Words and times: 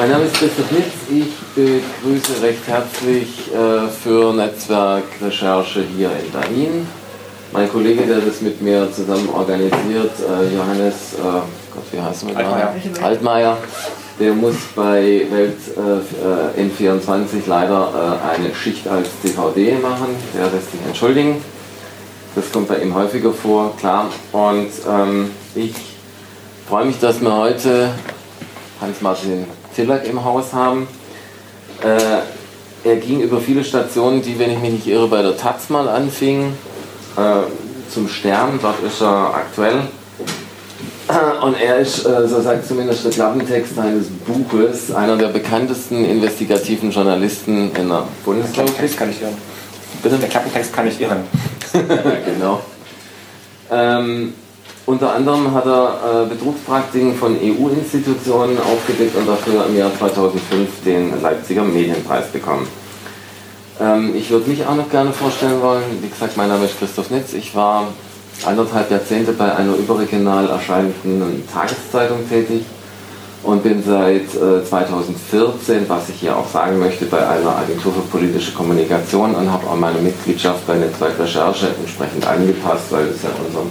Mein 0.00 0.12
Name 0.12 0.24
ist 0.24 0.36
Christoph 0.36 0.70
Nitz. 0.70 0.94
Ich 1.10 1.36
begrüße 1.54 2.42
recht 2.42 2.66
herzlich 2.66 3.52
äh, 3.52 3.86
für 3.86 4.32
Netzwerk 4.32 5.04
Recherche 5.20 5.84
hier 5.94 6.10
in 6.24 6.32
Berlin. 6.32 6.86
Mein 7.52 7.70
Kollege, 7.70 8.06
der 8.06 8.20
das 8.20 8.40
mit 8.40 8.62
mir 8.62 8.90
zusammen 8.90 9.28
organisiert, 9.28 10.12
äh, 10.20 10.56
Johannes, 10.56 10.94
äh, 11.18 11.22
Gott, 11.22 11.84
wie 11.92 12.00
heißt 12.00 12.24
er 12.30 12.34
Altmaier. 12.34 12.74
Altmaier, 13.02 13.58
der 14.18 14.32
muss 14.32 14.54
bei 14.74 15.26
Welt 15.30 15.58
äh, 15.76 16.62
N24 16.62 17.42
leider 17.46 18.22
eine 18.26 18.54
Schicht 18.54 18.88
als 18.88 19.08
DVD 19.22 19.74
machen. 19.82 20.16
Der 20.34 20.44
lässt 20.44 20.72
sich 20.72 20.80
entschuldigen. 20.86 21.44
Das 22.34 22.50
kommt 22.50 22.68
bei 22.68 22.78
ihm 22.78 22.94
häufiger 22.94 23.34
vor, 23.34 23.76
klar. 23.76 24.06
Und 24.32 24.70
ähm, 24.88 25.30
ich 25.54 25.74
freue 26.66 26.86
mich, 26.86 26.98
dass 26.98 27.20
wir 27.20 27.36
heute 27.36 27.90
Hans-Martin 28.80 29.44
Tillack 29.80 30.06
im 30.06 30.22
Haus 30.22 30.52
haben. 30.52 30.86
Äh, 31.82 32.88
er 32.88 32.96
ging 32.96 33.20
über 33.20 33.40
viele 33.40 33.64
Stationen, 33.64 34.20
die, 34.20 34.38
wenn 34.38 34.50
ich 34.50 34.58
mich 34.58 34.72
nicht 34.72 34.86
irre, 34.86 35.08
bei 35.08 35.22
der 35.22 35.36
Taz 35.36 35.70
mal 35.70 35.88
anfingen, 35.88 36.52
äh, 37.16 37.90
zum 37.90 38.08
Stern. 38.08 38.58
Dort 38.60 38.82
ist 38.82 39.00
er 39.00 39.34
aktuell. 39.34 39.82
Und 41.42 41.60
er 41.60 41.78
ist, 41.78 42.06
äh, 42.06 42.28
so 42.28 42.40
sagt 42.40 42.68
zumindest 42.68 43.04
der 43.04 43.10
Klappentext 43.10 43.74
seines 43.74 44.06
Buches, 44.26 44.94
einer 44.94 45.16
der 45.16 45.28
bekanntesten 45.28 46.04
investigativen 46.04 46.90
Journalisten 46.90 47.74
in 47.74 47.88
der 47.88 48.04
Bundesrepublik. 48.24 48.54
Der 48.54 48.64
Klappentext 48.64 48.98
kann 48.98 49.10
ich 49.10 49.22
irren. 49.22 49.36
Bitte? 50.02 50.18
Der 50.18 50.28
Klappentext 50.28 50.72
kann 50.72 50.86
ich 50.86 51.00
irren. 51.00 51.24
genau. 52.26 52.60
Ähm, 53.70 54.34
unter 54.86 55.14
anderem 55.14 55.52
hat 55.54 55.66
er 55.66 56.24
äh, 56.24 56.26
Betrugspraktiken 56.28 57.14
von 57.14 57.36
EU-Institutionen 57.36 58.58
aufgedeckt 58.58 59.16
und 59.16 59.28
dafür 59.28 59.66
im 59.66 59.76
Jahr 59.76 59.90
2005 59.98 60.84
den 60.84 61.22
Leipziger 61.22 61.62
Medienpreis 61.62 62.28
bekommen. 62.28 62.66
Ähm, 63.80 64.14
ich 64.16 64.30
würde 64.30 64.48
mich 64.48 64.64
auch 64.66 64.74
noch 64.74 64.90
gerne 64.90 65.12
vorstellen 65.12 65.60
wollen. 65.62 65.84
Wie 66.00 66.08
gesagt, 66.08 66.36
mein 66.36 66.48
Name 66.48 66.64
ist 66.64 66.78
Christoph 66.78 67.10
Nitz. 67.10 67.32
Ich 67.34 67.54
war 67.54 67.88
anderthalb 68.44 68.90
Jahrzehnte 68.90 69.32
bei 69.32 69.54
einer 69.54 69.74
überregional 69.74 70.48
erscheinenden 70.48 71.44
Tageszeitung 71.52 72.28
tätig 72.28 72.64
und 73.42 73.62
bin 73.62 73.82
seit 73.82 74.34
äh, 74.34 74.64
2014, 74.64 75.88
was 75.88 76.08
ich 76.10 76.16
hier 76.16 76.36
auch 76.36 76.48
sagen 76.48 76.78
möchte, 76.78 77.06
bei 77.06 77.26
einer 77.26 77.56
Agentur 77.56 77.92
für 77.92 78.00
politische 78.00 78.52
Kommunikation 78.52 79.34
und 79.34 79.50
habe 79.50 79.66
auch 79.66 79.76
meine 79.76 79.98
Mitgliedschaft 79.98 80.66
bei 80.66 80.74
Netzwerk 80.74 81.18
Recherche 81.18 81.68
entsprechend 81.78 82.26
angepasst, 82.26 82.84
weil 82.90 83.06
es 83.06 83.22
ja 83.22 83.30
unserem 83.46 83.68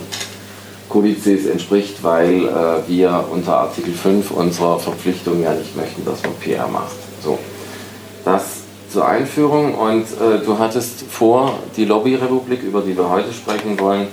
Kodizes 0.89 1.45
entspricht, 1.45 2.03
weil 2.03 2.45
äh, 2.45 2.87
wir 2.87 3.25
unter 3.31 3.57
Artikel 3.57 3.93
5 3.93 4.31
unserer 4.31 4.79
Verpflichtung 4.79 5.41
ja 5.41 5.53
nicht 5.53 5.75
möchten, 5.77 6.03
dass 6.03 6.21
man 6.23 6.33
PR 6.35 6.67
macht. 6.67 6.97
So, 7.23 7.37
das 8.25 8.59
zur 8.89 9.07
Einführung 9.07 9.75
und 9.75 10.03
äh, 10.03 10.43
du 10.43 10.57
hattest 10.57 11.03
vor, 11.09 11.59
die 11.77 11.85
Lobbyrepublik, 11.85 12.63
über 12.63 12.81
die 12.81 12.97
wir 12.97 13.09
heute 13.09 13.31
sprechen 13.33 13.79
wollen, 13.79 14.07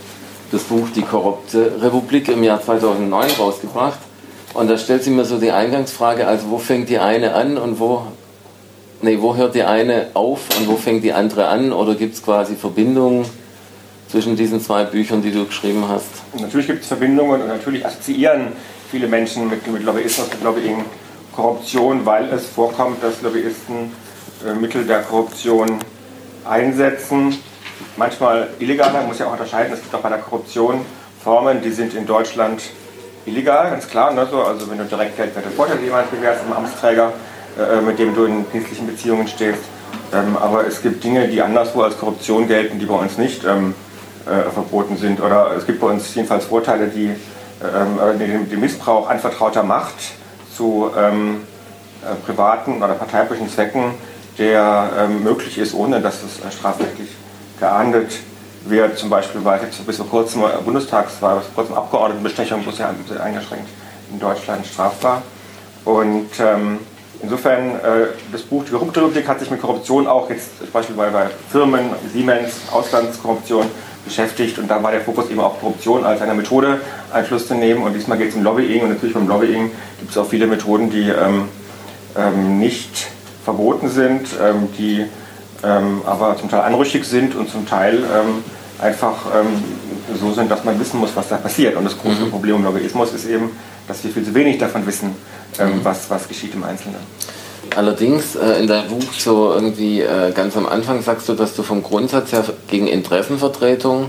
das 0.52 0.62
Buch 0.64 0.88
Die 0.94 1.02
korrupte 1.02 1.72
Republik 1.80 2.28
im 2.28 2.44
Jahr 2.44 2.62
2009 2.62 3.30
rausgebracht. 3.38 3.98
Und 4.54 4.70
da 4.70 4.78
stellt 4.78 5.02
sich 5.02 5.12
mir 5.12 5.24
so 5.24 5.38
die 5.38 5.50
Eingangsfrage, 5.50 6.26
also 6.26 6.50
wo 6.50 6.58
fängt 6.58 6.88
die 6.88 6.98
eine 6.98 7.34
an 7.34 7.58
und 7.58 7.80
wo, 7.80 8.02
nee, 9.02 9.18
wo 9.20 9.34
hört 9.34 9.54
die 9.54 9.64
eine 9.64 10.08
auf 10.14 10.40
und 10.58 10.68
wo 10.68 10.76
fängt 10.76 11.04
die 11.04 11.12
andere 11.12 11.48
an? 11.48 11.72
Oder 11.72 11.94
gibt 11.94 12.14
es 12.14 12.22
quasi 12.22 12.54
Verbindungen 12.54 13.26
zwischen 14.08 14.36
diesen 14.36 14.60
zwei 14.60 14.84
Büchern, 14.84 15.22
die 15.22 15.32
du 15.32 15.46
geschrieben 15.46 15.84
hast? 15.88 16.08
Natürlich 16.40 16.66
gibt 16.66 16.82
es 16.82 16.88
Verbindungen 16.88 17.42
und 17.42 17.48
natürlich 17.48 17.84
assoziieren 17.84 18.48
viele 18.90 19.08
Menschen 19.08 19.48
mit, 19.48 19.66
mit 19.66 19.82
Lobbyismus, 19.82 20.28
mit 20.30 20.42
Lobbying, 20.42 20.84
Korruption, 21.34 22.06
weil 22.06 22.32
es 22.32 22.46
vorkommt, 22.46 23.02
dass 23.02 23.20
Lobbyisten 23.22 23.92
äh, 24.46 24.54
Mittel 24.54 24.84
der 24.86 25.02
Korruption 25.02 25.78
einsetzen. 26.48 27.36
Manchmal 27.96 28.48
illegal, 28.58 28.92
man 28.92 29.06
muss 29.06 29.18
ja 29.18 29.26
auch 29.26 29.32
unterscheiden, 29.32 29.72
es 29.72 29.82
gibt 29.82 29.94
auch 29.94 30.00
bei 30.00 30.08
der 30.08 30.18
Korruption 30.18 30.80
Formen, 31.22 31.60
die 31.60 31.70
sind 31.70 31.92
in 31.94 32.06
Deutschland 32.06 32.62
illegal, 33.26 33.70
ganz 33.70 33.88
klar. 33.88 34.12
Ne? 34.12 34.26
So, 34.30 34.42
also 34.42 34.70
wenn 34.70 34.78
du 34.78 34.84
direkt 34.84 35.16
geldwerte 35.16 35.50
Vorteile 35.50 35.80
jemand 35.82 36.10
gewährst, 36.10 36.42
einem 36.42 36.52
Amtsträger, 36.52 37.12
äh, 37.58 37.80
mit 37.80 37.98
dem 37.98 38.14
du 38.14 38.24
in 38.24 38.44
dienstlichen 38.52 38.86
Beziehungen 38.86 39.26
stehst. 39.28 39.62
Ähm, 40.14 40.36
aber 40.36 40.66
es 40.66 40.82
gibt 40.82 41.02
Dinge, 41.02 41.26
die 41.28 41.42
anderswo 41.42 41.82
als 41.82 41.98
Korruption 41.98 42.46
gelten, 42.46 42.78
die 42.78 42.86
bei 42.86 42.94
uns 42.94 43.18
nicht 43.18 43.44
ähm, 43.44 43.74
äh, 44.26 44.50
verboten 44.50 44.96
sind. 44.96 45.20
Oder 45.20 45.52
es 45.56 45.66
gibt 45.66 45.80
bei 45.80 45.88
uns 45.88 46.14
jedenfalls 46.14 46.44
Vorteile, 46.44 46.88
die 46.88 47.10
ähm, 47.62 48.18
den, 48.18 48.48
den, 48.50 48.60
Missbrauch 48.60 49.08
anvertrauter 49.08 49.62
Macht 49.62 49.94
zu 50.54 50.90
ähm, 50.96 51.42
äh, 52.02 52.14
privaten 52.26 52.82
oder 52.82 52.94
parteipolitischen 52.94 53.52
Zwecken, 53.52 53.94
der 54.38 54.90
ähm, 54.98 55.22
möglich 55.22 55.58
ist, 55.58 55.74
ohne 55.74 56.00
dass 56.00 56.22
es 56.22 56.44
äh, 56.44 56.52
strafrechtlich 56.52 57.08
geahndet 57.58 58.18
wird. 58.66 58.98
Zum 58.98 59.08
Beispiel 59.08 59.44
war 59.44 59.62
jetzt 59.62 59.86
bis 59.86 59.96
vor 59.96 60.08
kurzem 60.08 60.42
Bundestagswahl, 60.64 61.38
bis 61.38 61.46
vor 61.46 61.54
kurzem 61.54 61.76
Abgeordnetenbestechung, 61.76 62.62
bloß 62.62 62.78
ja 62.78 62.94
eingeschränkt 63.22 63.68
in 64.12 64.20
Deutschland 64.20 64.66
strafbar. 64.66 65.22
Und 65.84 66.28
ähm, 66.40 66.80
insofern, 67.22 67.76
äh, 67.76 68.08
das 68.32 68.42
Buch 68.42 68.64
Die 68.64 68.72
korrupte 68.72 69.00
Republik 69.00 69.26
hat 69.28 69.40
sich 69.40 69.50
mit 69.50 69.60
Korruption 69.60 70.06
auch 70.06 70.28
jetzt 70.28 70.72
beispielsweise 70.72 71.12
bei 71.12 71.26
Firmen, 71.50 71.90
Siemens, 72.12 72.62
Auslandskorruption 72.72 73.66
beschäftigt 74.06 74.58
und 74.58 74.68
da 74.68 74.82
war 74.82 74.92
der 74.92 75.02
Fokus 75.02 75.28
eben 75.28 75.40
auch 75.40 75.60
Korruption 75.60 76.04
als 76.04 76.22
eine 76.22 76.32
Methode 76.32 76.80
Einfluss 77.12 77.46
zu 77.46 77.54
nehmen 77.54 77.82
und 77.82 77.92
diesmal 77.92 78.16
geht 78.16 78.30
es 78.30 78.34
um 78.34 78.42
Lobbying 78.42 78.82
und 78.82 78.88
natürlich 78.88 79.14
beim 79.14 79.28
Lobbying 79.28 79.70
gibt 80.00 80.10
es 80.10 80.16
auch 80.16 80.26
viele 80.26 80.46
Methoden, 80.46 80.90
die 80.90 81.10
ähm, 81.10 81.48
ähm, 82.16 82.58
nicht 82.58 83.08
verboten 83.44 83.88
sind, 83.88 84.28
ähm, 84.42 84.68
die 84.78 85.04
ähm, 85.62 86.02
aber 86.06 86.36
zum 86.36 86.48
Teil 86.48 86.62
anrüchig 86.62 87.04
sind 87.04 87.34
und 87.34 87.50
zum 87.50 87.66
Teil 87.66 87.98
ähm, 87.98 88.42
einfach 88.80 89.26
ähm, 89.34 89.62
so 90.18 90.32
sind, 90.32 90.50
dass 90.50 90.64
man 90.64 90.78
wissen 90.78 91.00
muss, 91.00 91.10
was 91.14 91.28
da 91.28 91.36
passiert. 91.36 91.76
Und 91.76 91.84
das 91.84 91.98
große 91.98 92.26
mhm. 92.26 92.30
Problem 92.30 92.56
im 92.56 92.64
Lobbyismus 92.64 93.12
ist 93.12 93.26
eben, 93.26 93.50
dass 93.88 94.02
wir 94.04 94.10
viel 94.10 94.24
zu 94.24 94.34
wenig 94.34 94.58
davon 94.58 94.86
wissen, 94.86 95.14
mhm. 95.58 95.80
was, 95.82 96.10
was 96.10 96.28
geschieht 96.28 96.54
im 96.54 96.64
Einzelnen. 96.64 97.00
Allerdings 97.76 98.36
äh, 98.36 98.58
in 98.58 98.66
deinem 98.66 98.88
Buch 98.88 99.12
so 99.18 99.52
irgendwie 99.52 100.00
äh, 100.00 100.32
ganz 100.32 100.56
am 100.56 100.66
Anfang 100.66 101.02
sagst 101.02 101.28
du, 101.28 101.34
dass 101.34 101.54
du 101.54 101.62
vom 101.62 101.82
Grundsatz 101.82 102.32
her 102.32 102.42
gegen 102.68 102.86
Interessenvertretung 102.86 104.08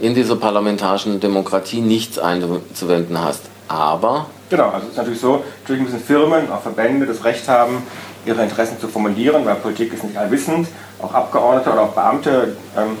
in 0.00 0.16
dieser 0.16 0.34
parlamentarischen 0.34 1.20
Demokratie 1.20 1.80
nichts 1.80 2.18
einzuwenden 2.18 3.22
hast. 3.22 3.42
Aber. 3.68 4.26
Genau, 4.50 4.70
also 4.70 4.86
es 4.86 4.90
ist 4.90 4.96
natürlich 4.96 5.20
so, 5.20 5.44
natürlich 5.62 5.84
müssen 5.84 6.00
Firmen, 6.00 6.50
auch 6.50 6.60
Verbände 6.60 7.06
das 7.06 7.24
Recht 7.24 7.46
haben, 7.46 7.86
ihre 8.26 8.42
Interessen 8.42 8.80
zu 8.80 8.88
formulieren, 8.88 9.46
weil 9.46 9.54
Politik 9.54 9.92
ist 9.92 10.02
nicht 10.02 10.16
allwissend. 10.16 10.66
Auch 11.00 11.14
Abgeordnete 11.14 11.70
oder 11.70 11.82
auch 11.82 11.92
Beamte 11.92 12.56
ähm, 12.76 12.96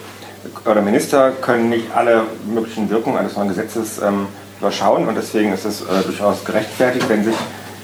oder 0.64 0.80
Minister 0.80 1.32
können 1.32 1.70
nicht 1.70 1.86
alle 1.92 2.22
möglichen 2.46 2.88
Wirkungen 2.88 3.18
eines 3.18 3.36
neuen 3.36 3.48
Gesetzes 3.48 4.00
ähm, 4.00 4.28
überschauen 4.60 5.08
und 5.08 5.16
deswegen 5.16 5.52
ist 5.52 5.64
es 5.64 5.80
äh, 5.80 6.02
durchaus 6.04 6.44
gerechtfertigt, 6.44 7.08
wenn 7.08 7.24
sich 7.24 7.34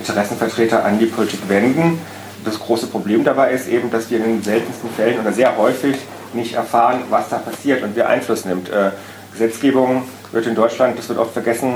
Interessenvertreter 0.00 0.84
an 0.84 0.98
die 0.98 1.06
Politik 1.06 1.40
wenden. 1.48 1.98
Das 2.44 2.58
große 2.58 2.86
Problem 2.86 3.24
dabei 3.24 3.52
ist 3.52 3.68
eben, 3.68 3.90
dass 3.90 4.10
wir 4.10 4.18
in 4.18 4.24
den 4.24 4.42
seltensten 4.42 4.90
Fällen 4.90 5.20
oder 5.20 5.32
sehr 5.32 5.56
häufig 5.56 5.96
nicht 6.32 6.54
erfahren, 6.54 7.02
was 7.10 7.28
da 7.28 7.38
passiert 7.38 7.82
und 7.82 7.96
wer 7.96 8.08
Einfluss 8.08 8.44
nimmt. 8.44 8.68
Äh, 8.68 8.90
Gesetzgebung 9.32 10.02
wird 10.32 10.46
in 10.46 10.54
Deutschland, 10.54 10.98
das 10.98 11.08
wird 11.08 11.18
oft 11.18 11.32
vergessen, 11.32 11.74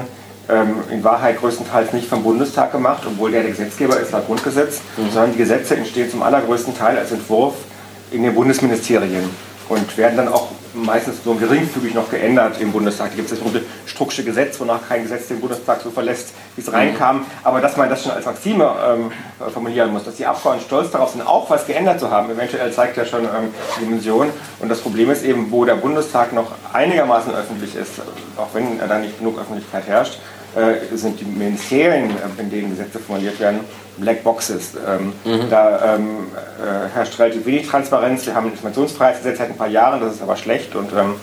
ähm, 0.48 0.74
in 0.90 1.02
Wahrheit 1.04 1.38
größtenteils 1.38 1.92
nicht 1.92 2.08
vom 2.08 2.22
Bundestag 2.22 2.72
gemacht, 2.72 3.02
obwohl 3.06 3.30
der 3.30 3.42
der 3.42 3.50
Gesetzgeber 3.50 3.98
ist 3.98 4.12
laut 4.12 4.26
Grundgesetz, 4.26 4.80
mhm. 4.96 5.10
sondern 5.10 5.32
die 5.32 5.38
Gesetze 5.38 5.76
entstehen 5.76 6.10
zum 6.10 6.22
allergrößten 6.22 6.76
Teil 6.76 6.98
als 6.98 7.12
Entwurf 7.12 7.54
in 8.10 8.22
den 8.22 8.34
Bundesministerien 8.34 9.28
und 9.68 9.96
werden 9.96 10.16
dann 10.16 10.28
auch 10.28 10.48
meistens 10.74 11.24
nur 11.24 11.38
geringfügig 11.38 11.94
noch 11.94 12.10
geändert 12.10 12.60
im 12.60 12.72
Bundestag. 12.72 13.10
Da 13.10 13.16
gibt 13.16 13.30
es 13.30 13.38
das 13.38 13.38
berühmte 13.38 13.66
Strucksche 13.86 14.24
Gesetz, 14.24 14.58
wonach 14.60 14.80
kein 14.88 15.02
Gesetz 15.02 15.28
den 15.28 15.40
Bundestag 15.40 15.80
so 15.82 15.90
verlässt, 15.90 16.32
wie 16.56 16.60
es 16.60 16.68
mhm. 16.68 16.74
reinkam. 16.74 17.26
Aber 17.44 17.60
dass 17.60 17.76
man 17.76 17.88
das 17.88 18.02
schon 18.02 18.12
als 18.12 18.26
Maxime 18.26 18.74
ähm, 18.86 19.12
formulieren 19.52 19.92
muss, 19.92 20.04
dass 20.04 20.16
die 20.16 20.26
Abgeordneten 20.26 20.66
stolz 20.66 20.90
darauf 20.90 21.10
sind, 21.10 21.26
auch 21.26 21.48
was 21.50 21.66
geändert 21.66 22.00
zu 22.00 22.10
haben, 22.10 22.30
eventuell 22.30 22.72
zeigt 22.72 22.96
ja 22.96 23.04
schon 23.04 23.24
ähm, 23.24 23.54
die 23.76 23.84
Dimension. 23.84 24.28
Und 24.60 24.68
das 24.68 24.80
Problem 24.80 25.10
ist 25.10 25.24
eben, 25.24 25.50
wo 25.50 25.64
der 25.64 25.76
Bundestag 25.76 26.32
noch 26.32 26.52
einigermaßen 26.72 27.34
öffentlich 27.34 27.74
ist, 27.74 28.00
auch 28.36 28.48
wenn 28.54 28.78
da 28.78 28.98
nicht 28.98 29.18
genug 29.18 29.38
Öffentlichkeit 29.38 29.86
herrscht, 29.86 30.18
äh, 30.54 30.96
sind 30.96 31.18
die 31.20 31.24
Ministerien, 31.24 32.10
äh, 32.10 32.40
in 32.40 32.50
denen 32.50 32.70
Gesetze 32.70 32.98
formuliert 32.98 33.40
werden, 33.40 33.60
Black 33.96 34.22
Boxes. 34.22 34.72
Ähm, 34.74 35.12
mhm. 35.24 35.50
Da 35.50 35.94
ähm, 35.94 36.08
äh, 36.58 36.94
herrscht 36.94 37.18
relativ 37.18 37.46
wenig 37.46 37.68
Transparenz. 37.68 38.26
Wir 38.26 38.34
haben 38.34 38.46
ein 38.46 38.52
Informationsfreiheitsgesetz 38.52 39.38
seit 39.38 39.50
ein 39.50 39.56
paar 39.56 39.68
Jahren, 39.68 40.00
das 40.00 40.14
ist 40.14 40.22
aber 40.22 40.36
schlecht 40.36 40.74
und 40.74 40.92
ähm, 40.92 41.14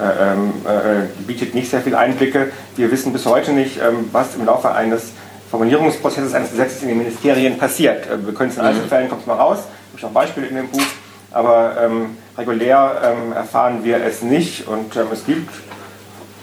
äh, 0.00 0.32
ähm, 0.32 0.52
äh, 0.64 1.22
bietet 1.26 1.54
nicht 1.54 1.70
sehr 1.70 1.82
viele 1.82 1.98
Einblicke. 1.98 2.52
Wir 2.76 2.90
wissen 2.90 3.12
bis 3.12 3.26
heute 3.26 3.52
nicht, 3.52 3.78
ähm, 3.78 4.08
was 4.12 4.34
im 4.34 4.46
Laufe 4.46 4.72
eines 4.72 5.12
Formulierungsprozesses 5.50 6.32
eines 6.32 6.52
Gesetzes 6.52 6.82
in 6.82 6.88
den 6.88 6.98
Ministerien 6.98 7.58
passiert. 7.58 8.06
Äh, 8.06 8.24
wir 8.24 8.32
können 8.32 8.50
es 8.50 8.56
in 8.56 8.62
Einzelfällen, 8.62 9.10
kommt 9.10 9.22
es 9.22 9.26
mal 9.26 9.34
raus, 9.34 9.58
habe 9.58 9.98
ich 9.98 10.04
auch 10.04 10.10
Beispiele 10.10 10.46
in 10.46 10.56
dem 10.56 10.68
Buch, 10.68 10.80
aber 11.32 11.76
ähm, 11.82 12.16
regulär 12.38 13.14
erfahren 13.34 13.84
wir 13.84 14.02
es 14.02 14.22
nicht 14.22 14.66
und 14.66 14.96
es 14.96 15.26
gibt 15.26 15.50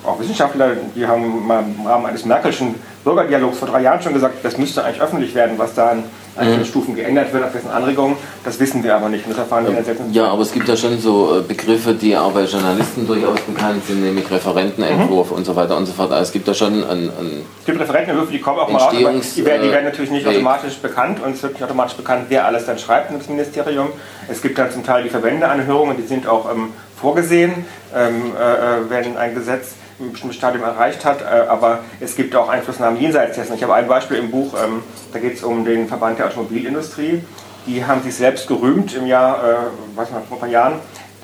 auch 0.08 0.20
Wissenschaftler, 0.20 0.72
die 0.96 1.06
haben 1.06 1.46
mal 1.46 1.64
im 1.64 1.86
Rahmen 1.86 2.06
eines 2.06 2.26
Merkelschen 2.26 2.76
Bürgerdialogs 3.04 3.60
vor 3.60 3.68
drei 3.68 3.82
Jahren 3.82 4.02
schon 4.02 4.14
gesagt, 4.14 4.44
das 4.44 4.58
müsste 4.58 4.84
eigentlich 4.84 5.02
öffentlich 5.02 5.34
werden, 5.34 5.58
was 5.58 5.74
da 5.74 5.92
an 5.92 6.04
einzelnen 6.36 6.60
mhm. 6.60 6.66
Stufen 6.66 6.96
geändert 6.96 7.34
wird, 7.34 7.44
auf 7.44 7.52
dessen 7.52 7.70
Anregungen. 7.70 8.18
Das 8.44 8.60
wissen 8.60 8.84
wir 8.84 8.96
aber 8.96 9.10
nicht. 9.10 9.30
das 9.30 9.38
erfahren 9.38 9.66
wir 9.66 9.78
ja, 10.12 10.28
aber 10.28 10.42
es 10.42 10.52
gibt 10.52 10.68
ja 10.68 10.76
schon 10.76 11.00
so 11.00 11.38
äh, 11.38 11.42
Begriffe, 11.42 11.94
die 11.94 12.16
auch 12.16 12.32
bei 12.32 12.44
Journalisten 12.44 13.08
durchaus 13.08 13.40
bekannt 13.42 13.86
sind, 13.86 14.04
nämlich 14.04 14.30
Referentenentwurf 14.30 15.32
mhm. 15.32 15.38
und 15.38 15.46
so 15.46 15.56
weiter 15.56 15.78
und 15.78 15.86
so 15.86 15.94
fort. 15.94 16.12
Also 16.12 16.24
es 16.24 16.32
gibt 16.32 16.48
da 16.48 16.54
schon 16.54 16.84
ein, 16.84 17.10
ein 17.10 17.46
Es 17.60 17.66
gibt 17.66 17.80
Referentenentwürfe, 17.80 18.32
die 18.34 18.42
kommen 18.42 18.60
auch 18.60 18.70
mal 18.70 18.78
raus, 18.78 18.94
aber 18.94 19.14
die 19.14 19.46
werden, 19.46 19.64
die 19.64 19.72
werden 19.72 19.86
natürlich 19.86 20.12
nicht 20.12 20.26
Weg. 20.26 20.36
automatisch 20.36 20.78
bekannt 20.78 21.22
und 21.24 21.36
es 21.36 21.44
wird 21.44 21.54
nicht 21.54 21.64
automatisch 21.64 21.96
bekannt, 21.96 22.26
wer 22.30 22.46
alles 22.46 22.66
dann 22.66 22.78
schreibt 22.78 23.12
in 23.12 23.20
das 23.20 23.30
Ministerium. 23.30 23.88
Es 24.28 24.42
gibt 24.42 24.58
dann 24.58 24.72
zum 24.72 24.84
Teil 24.84 25.04
die 25.04 25.10
Verwendeanhörungen, 25.10 25.98
die 25.98 26.06
sind 26.06 26.28
auch 26.28 26.52
ähm, 26.52 26.74
vorgesehen, 27.00 27.66
ähm, 27.96 28.34
äh, 28.38 28.54
äh 28.54 28.90
wenn 28.90 29.18
ein 29.18 29.34
Gesetz 29.34 29.76
ein 30.00 30.12
bestimmtes 30.12 30.38
Stadium 30.38 30.64
erreicht 30.64 31.06
hat, 31.06 31.22
äh, 31.22 31.48
aber 31.48 31.80
es 32.00 32.16
gibt 32.16 32.36
auch 32.36 32.50
Einflussnahmen 32.50 33.00
jenseits 33.00 33.36
dessen. 33.36 33.56
Ich 33.56 33.64
habe 33.64 33.74
ein 33.74 33.88
Beispiel 33.88 34.18
im 34.18 34.30
Buch, 34.30 34.54
ähm, 34.54 34.84
da 35.12 35.20
geht 35.20 35.36
es 35.36 35.44
um 35.44 35.66
den 35.66 35.88
Verband 35.88 36.20
der 36.20 36.28
Automobilindustrie. 36.28 37.24
Die 37.66 37.86
haben 37.86 38.02
sich 38.04 38.16
selbst 38.16 38.48
gerühmt 38.48 38.96
im 38.96 39.08
Jahr, 39.08 39.44
äh, 39.44 39.56
was 39.96 40.12
man, 40.12 40.24
vor 40.24 40.38
ein 40.38 40.40
paar 40.40 40.50
Jahren, 40.50 40.76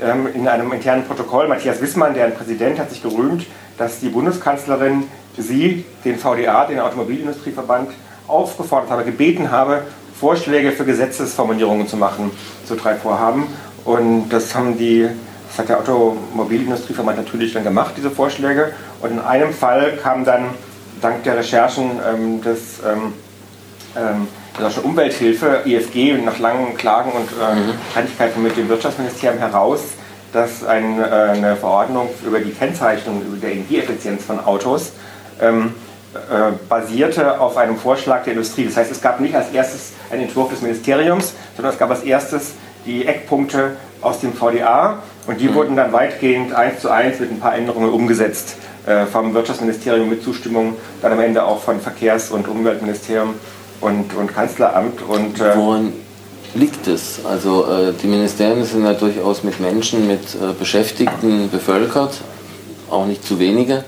ähm, 0.02 0.28
in 0.34 0.48
einem 0.48 0.72
internen 0.72 1.06
Protokoll. 1.06 1.48
Matthias 1.48 1.82
Wissmann, 1.82 2.14
deren 2.14 2.34
Präsident, 2.34 2.80
hat 2.80 2.90
sich 2.90 3.04
gerühmt, 3.04 3.46
dass 3.78 4.00
die 4.00 4.10
Bundeskanzlerin 4.10 5.04
sie, 5.38 5.86
den 6.04 6.18
VDA, 6.18 6.66
den 6.66 6.80
Automobilindustrieverband, 6.80 7.92
aufgefordert 8.28 8.90
habe, 8.90 9.04
gebeten 9.04 9.52
habe, 9.52 9.84
Vorschläge 10.20 10.72
für 10.72 10.86
Gesetzesformulierungen 10.86 11.88
zu 11.88 11.98
machen 11.98 12.32
zu 12.66 12.76
drei 12.76 12.96
Vorhaben. 12.96 13.48
Und 13.86 14.30
das 14.30 14.56
haben 14.56 14.78
die 14.78 15.10
das 15.54 15.60
hat 15.60 15.70
der 15.70 15.80
Automobilindustrieverband 15.80 17.18
natürlich 17.18 17.54
dann 17.54 17.64
gemacht, 17.64 17.94
diese 17.96 18.10
Vorschläge. 18.10 18.74
Und 19.02 19.12
in 19.12 19.20
einem 19.20 19.54
Fall 19.54 19.98
kam 20.02 20.26
dann 20.26 20.46
dank 21.00 21.24
der 21.24 21.38
Recherchen 21.38 21.92
ähm, 22.12 22.42
des, 22.42 22.80
ähm, 22.80 23.14
ähm, 23.96 24.28
der 24.58 24.66
Deutschen 24.66 24.84
Umwelthilfe, 24.84 25.62
IFG, 25.66 26.18
nach 26.26 26.40
langen 26.40 26.76
Klagen 26.76 27.12
und 27.12 27.30
äh, 27.40 28.36
mhm. 28.36 28.44
mit 28.44 28.58
dem 28.58 28.68
Wirtschaftsministerium 28.68 29.38
heraus, 29.38 29.82
dass 30.32 30.66
ein, 30.66 31.00
äh, 31.00 31.04
eine 31.04 31.56
Verordnung 31.56 32.10
über 32.26 32.40
die 32.40 32.52
Kennzeichnung 32.52 33.22
über 33.22 33.38
der 33.38 33.52
Energieeffizienz 33.52 34.26
von 34.26 34.40
Autos 34.44 34.94
ähm, 35.40 35.76
äh, 36.16 36.52
basierte 36.68 37.40
auf 37.40 37.58
einem 37.58 37.78
Vorschlag 37.78 38.24
der 38.24 38.34
Industrie. 38.34 38.66
Das 38.66 38.78
heißt, 38.78 38.92
es 38.92 39.02
gab 39.02 39.20
nicht 39.20 39.36
als 39.36 39.52
erstes 39.52 39.94
einen 40.12 40.24
Entwurf 40.24 40.50
des 40.50 40.64
Ministeriums, 40.64 41.34
sondern 41.56 41.74
es 41.74 41.80
gab 41.80 41.92
als 41.92 42.02
erstes 42.02 42.54
die 42.88 43.06
Eckpunkte 43.06 43.78
aus 44.02 44.20
dem 44.20 44.34
VDA 44.34 44.98
und 45.28 45.40
die 45.40 45.54
wurden 45.54 45.76
dann 45.76 45.94
weitgehend 45.94 46.54
eins 46.54 46.82
zu 46.82 46.90
eins 46.90 47.20
mit 47.20 47.32
ein 47.32 47.40
paar 47.40 47.56
Änderungen 47.56 47.90
umgesetzt 47.92 48.56
äh, 48.86 49.06
vom 49.06 49.34
Wirtschaftsministerium 49.34 50.10
mit 50.10 50.24
Zustimmung, 50.24 50.76
dann 51.02 51.14
am 51.14 51.20
Ende 51.20 51.44
auch 51.44 51.62
von 51.62 51.80
Verkehrs- 51.80 52.32
und 52.32 52.48
Umweltministerium 52.48 53.36
und, 53.80 54.14
und 54.16 54.34
Kanzleramt. 54.34 55.02
Und, 55.02 55.40
äh, 55.40 55.56
Woran 55.56 55.94
liegt 56.54 56.88
es? 56.88 57.26
Also 57.26 57.66
äh, 57.66 57.94
die 57.94 58.08
Ministerien 58.08 58.64
sind 58.66 58.84
ja 58.84 58.94
durchaus 58.94 59.44
mit 59.44 59.60
Menschen, 59.60 60.08
mit 60.08 60.36
äh, 60.36 60.54
Beschäftigten 60.58 61.50
bevölkert, 61.50 62.22
auch 62.90 63.06
nicht 63.06 63.26
zu 63.26 63.40
wenige. 63.40 63.84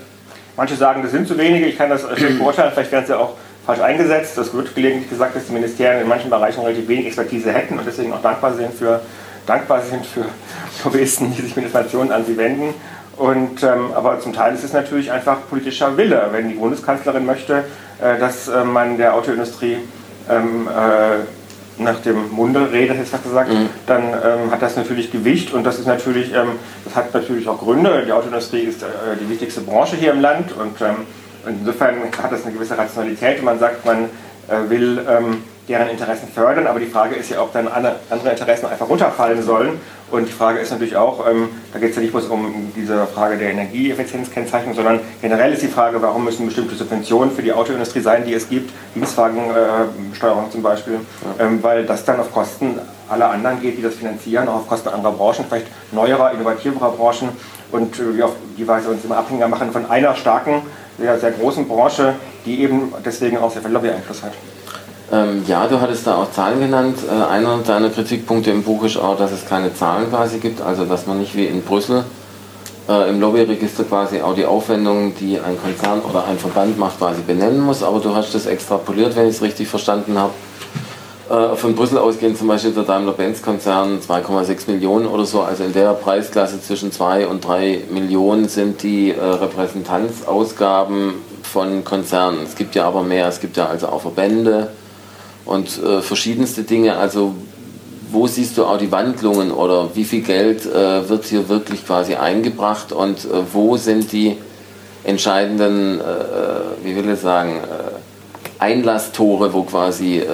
Manche 0.56 0.76
sagen, 0.76 1.02
das 1.02 1.12
sind 1.12 1.28
zu 1.28 1.36
wenige, 1.36 1.66
ich 1.66 1.76
kann 1.76 1.90
das 1.90 2.02
schlecht 2.16 2.38
beurteilen, 2.38 2.72
vielleicht 2.72 2.92
werden 2.92 3.06
sie 3.06 3.18
auch 3.18 3.34
falsch 3.66 3.80
eingesetzt. 3.80 4.38
Es 4.38 4.54
wird 4.54 4.74
gelegentlich 4.74 5.10
gesagt, 5.10 5.36
dass 5.36 5.46
die 5.46 5.52
Ministerien 5.52 6.00
in 6.00 6.08
manchen 6.08 6.30
Bereichen 6.30 6.60
relativ 6.60 6.88
wenig 6.88 7.06
Expertise 7.06 7.52
hätten 7.52 7.78
und 7.78 7.86
deswegen 7.86 8.12
auch 8.12 8.22
dankbar 8.22 8.54
sind 8.54 8.72
für 8.72 9.00
dankbar 9.46 9.82
sind 9.82 10.04
für 10.04 10.26
Lobbyisten, 10.84 11.34
die 11.34 11.42
sich 11.42 11.56
mit 11.56 11.66
Informationen 11.66 12.12
an 12.12 12.24
sie 12.24 12.36
wenden. 12.36 12.74
Und, 13.16 13.62
ähm, 13.62 13.92
aber 13.94 14.20
zum 14.20 14.34
Teil 14.34 14.54
ist 14.54 14.64
es 14.64 14.72
natürlich 14.72 15.10
einfach 15.10 15.38
politischer 15.48 15.96
Wille. 15.96 16.28
Wenn 16.32 16.48
die 16.48 16.54
Bundeskanzlerin 16.54 17.24
möchte, 17.24 17.64
äh, 18.02 18.18
dass 18.18 18.48
äh, 18.48 18.64
man 18.64 18.98
der 18.98 19.14
Autoindustrie 19.14 19.78
ähm, 20.28 20.68
äh, 20.68 21.82
nach 21.82 22.00
dem 22.00 22.30
Munde 22.30 22.72
redet, 22.72 22.98
jetzt 22.98 23.22
gesagt, 23.22 23.52
mhm. 23.52 23.68
dann 23.86 24.02
ähm, 24.02 24.50
hat 24.50 24.62
das 24.62 24.76
natürlich 24.76 25.10
Gewicht 25.12 25.52
und 25.52 25.64
das 25.64 25.78
ist 25.78 25.86
natürlich, 25.86 26.32
ähm, 26.32 26.52
das 26.84 26.94
hat 26.94 27.12
natürlich 27.12 27.48
auch 27.48 27.58
Gründe. 27.58 28.04
Die 28.06 28.12
Autoindustrie 28.12 28.60
ist 28.60 28.82
äh, 28.82 28.86
die 29.20 29.28
wichtigste 29.28 29.60
Branche 29.60 29.96
hier 29.96 30.12
im 30.12 30.20
Land 30.20 30.52
und 30.52 30.80
ähm, 30.80 31.06
insofern 31.46 31.96
hat 32.22 32.32
das 32.32 32.44
eine 32.44 32.54
gewisse 32.54 32.76
Rationalität. 32.76 33.42
Man 33.42 33.58
sagt, 33.58 33.84
man 33.84 34.04
äh, 34.48 34.70
will 34.70 35.04
ähm, 35.08 35.42
deren 35.68 35.88
Interessen 35.88 36.28
fördern, 36.28 36.66
aber 36.66 36.78
die 36.78 36.86
Frage 36.86 37.16
ist 37.16 37.30
ja, 37.30 37.42
ob 37.42 37.52
dann 37.52 37.68
andere 37.68 37.96
Interessen 38.30 38.66
einfach 38.66 38.88
runterfallen 38.88 39.42
sollen. 39.42 39.80
Und 40.10 40.28
die 40.28 40.32
Frage 40.32 40.60
ist 40.60 40.70
natürlich 40.70 40.96
auch, 40.96 41.28
ähm, 41.28 41.48
da 41.72 41.80
geht 41.80 41.90
es 41.90 41.96
ja 41.96 42.02
nicht 42.02 42.12
bloß 42.12 42.26
um 42.26 42.72
diese 42.76 43.06
Frage 43.08 43.36
der 43.36 43.50
Energieeffizienzkennzeichnung, 43.50 44.74
sondern 44.74 45.00
generell 45.20 45.52
ist 45.52 45.62
die 45.62 45.68
Frage, 45.68 46.00
warum 46.00 46.24
müssen 46.24 46.46
bestimmte 46.46 46.76
Subventionen 46.76 47.32
für 47.32 47.42
die 47.42 47.52
Autoindustrie 47.52 48.00
sein, 48.00 48.24
die 48.24 48.34
es 48.34 48.48
gibt, 48.48 48.70
Dienstwagensteuerung 48.94 50.46
äh, 50.46 50.50
zum 50.50 50.62
Beispiel, 50.62 51.00
ähm, 51.40 51.60
weil 51.62 51.84
das 51.84 52.04
dann 52.04 52.20
auf 52.20 52.32
Kosten 52.32 52.78
aller 53.08 53.30
anderen 53.30 53.60
geht, 53.60 53.78
die 53.78 53.82
das 53.82 53.94
finanzieren, 53.94 54.46
auch 54.46 54.56
auf 54.56 54.68
Kosten 54.68 54.90
anderer 54.90 55.12
Branchen, 55.12 55.44
vielleicht 55.48 55.66
neuerer, 55.90 56.32
innovativerer 56.32 56.92
Branchen. 56.92 57.30
Und 57.72 57.98
äh, 57.98 58.22
auf 58.22 58.36
die 58.56 58.68
Weise 58.68 58.90
uns 58.90 59.04
immer 59.04 59.16
abhängiger 59.16 59.48
machen 59.48 59.72
von 59.72 59.90
einer 59.90 60.14
starken, 60.14 60.62
sehr, 60.98 61.18
sehr 61.18 61.32
großen 61.32 61.66
Branche, 61.66 62.14
die 62.44 62.62
eben 62.62 62.92
deswegen 63.04 63.38
auch 63.38 63.50
sehr 63.50 63.60
viel 63.60 63.72
Lobby-Einfluss 63.72 64.22
hat. 64.22 64.32
Ähm, 65.12 65.44
ja, 65.46 65.68
du 65.68 65.80
hattest 65.80 66.06
da 66.06 66.16
auch 66.16 66.32
Zahlen 66.32 66.60
genannt. 66.60 66.98
Äh, 67.08 67.30
einer 67.30 67.58
deiner 67.58 67.90
Kritikpunkte 67.90 68.50
im 68.50 68.64
Buch 68.64 68.84
ist 68.84 68.96
auch, 68.96 69.16
dass 69.16 69.30
es 69.30 69.46
keine 69.46 69.72
Zahlen 69.72 70.10
quasi 70.10 70.38
gibt, 70.38 70.60
also 70.60 70.84
dass 70.84 71.06
man 71.06 71.20
nicht 71.20 71.36
wie 71.36 71.46
in 71.46 71.62
Brüssel 71.62 72.04
äh, 72.88 73.08
im 73.08 73.20
Lobbyregister 73.20 73.84
quasi 73.84 74.20
auch 74.20 74.34
die 74.34 74.46
Aufwendungen, 74.46 75.14
die 75.16 75.38
ein 75.38 75.56
Konzern 75.60 76.00
oder 76.00 76.26
ein 76.26 76.38
Verband 76.38 76.78
macht, 76.78 76.98
quasi 76.98 77.22
benennen 77.22 77.60
muss. 77.60 77.84
Aber 77.84 78.00
du 78.00 78.14
hast 78.14 78.34
das 78.34 78.46
extrapoliert, 78.46 79.14
wenn 79.16 79.28
ich 79.28 79.36
es 79.36 79.42
richtig 79.42 79.68
verstanden 79.68 80.18
habe. 80.18 80.32
Äh, 81.28 81.56
von 81.56 81.76
Brüssel 81.76 81.98
ausgehend 81.98 82.36
zum 82.36 82.48
Beispiel 82.48 82.72
der 82.72 82.82
Daimler-Benz-Konzern 82.82 84.00
2,6 84.00 84.70
Millionen 84.70 85.06
oder 85.06 85.24
so. 85.24 85.40
Also 85.42 85.62
in 85.62 85.72
der 85.72 85.92
Preisklasse 85.94 86.60
zwischen 86.60 86.90
2 86.90 87.28
und 87.28 87.44
3 87.44 87.84
Millionen 87.90 88.48
sind 88.48 88.82
die 88.82 89.10
äh, 89.10 89.20
Repräsentanzausgaben 89.20 91.14
von 91.42 91.84
Konzernen. 91.84 92.42
Es 92.44 92.56
gibt 92.56 92.74
ja 92.74 92.86
aber 92.86 93.02
mehr, 93.02 93.28
es 93.28 93.40
gibt 93.40 93.56
ja 93.56 93.66
also 93.66 93.88
auch 93.88 94.02
Verbände 94.02 94.68
und 95.46 95.82
äh, 95.82 96.02
verschiedenste 96.02 96.62
Dinge. 96.62 96.96
Also 96.96 97.34
wo 98.10 98.26
siehst 98.26 98.56
du 98.58 98.64
auch 98.64 98.78
die 98.78 98.92
Wandlungen 98.92 99.50
oder 99.50 99.94
wie 99.94 100.04
viel 100.04 100.22
Geld 100.22 100.64
äh, 100.66 101.08
wird 101.08 101.24
hier 101.24 101.48
wirklich 101.48 101.86
quasi 101.86 102.14
eingebracht 102.14 102.92
und 102.92 103.24
äh, 103.24 103.42
wo 103.52 103.76
sind 103.76 104.12
die 104.12 104.36
entscheidenden, 105.04 106.00
äh, 106.00 106.04
wie 106.84 106.96
will 106.96 107.08
ich 107.10 107.20
sagen, 107.20 107.56
äh, 107.56 108.62
Einlasstore, 108.62 109.52
wo 109.52 109.62
quasi 109.62 110.18
äh, 110.18 110.26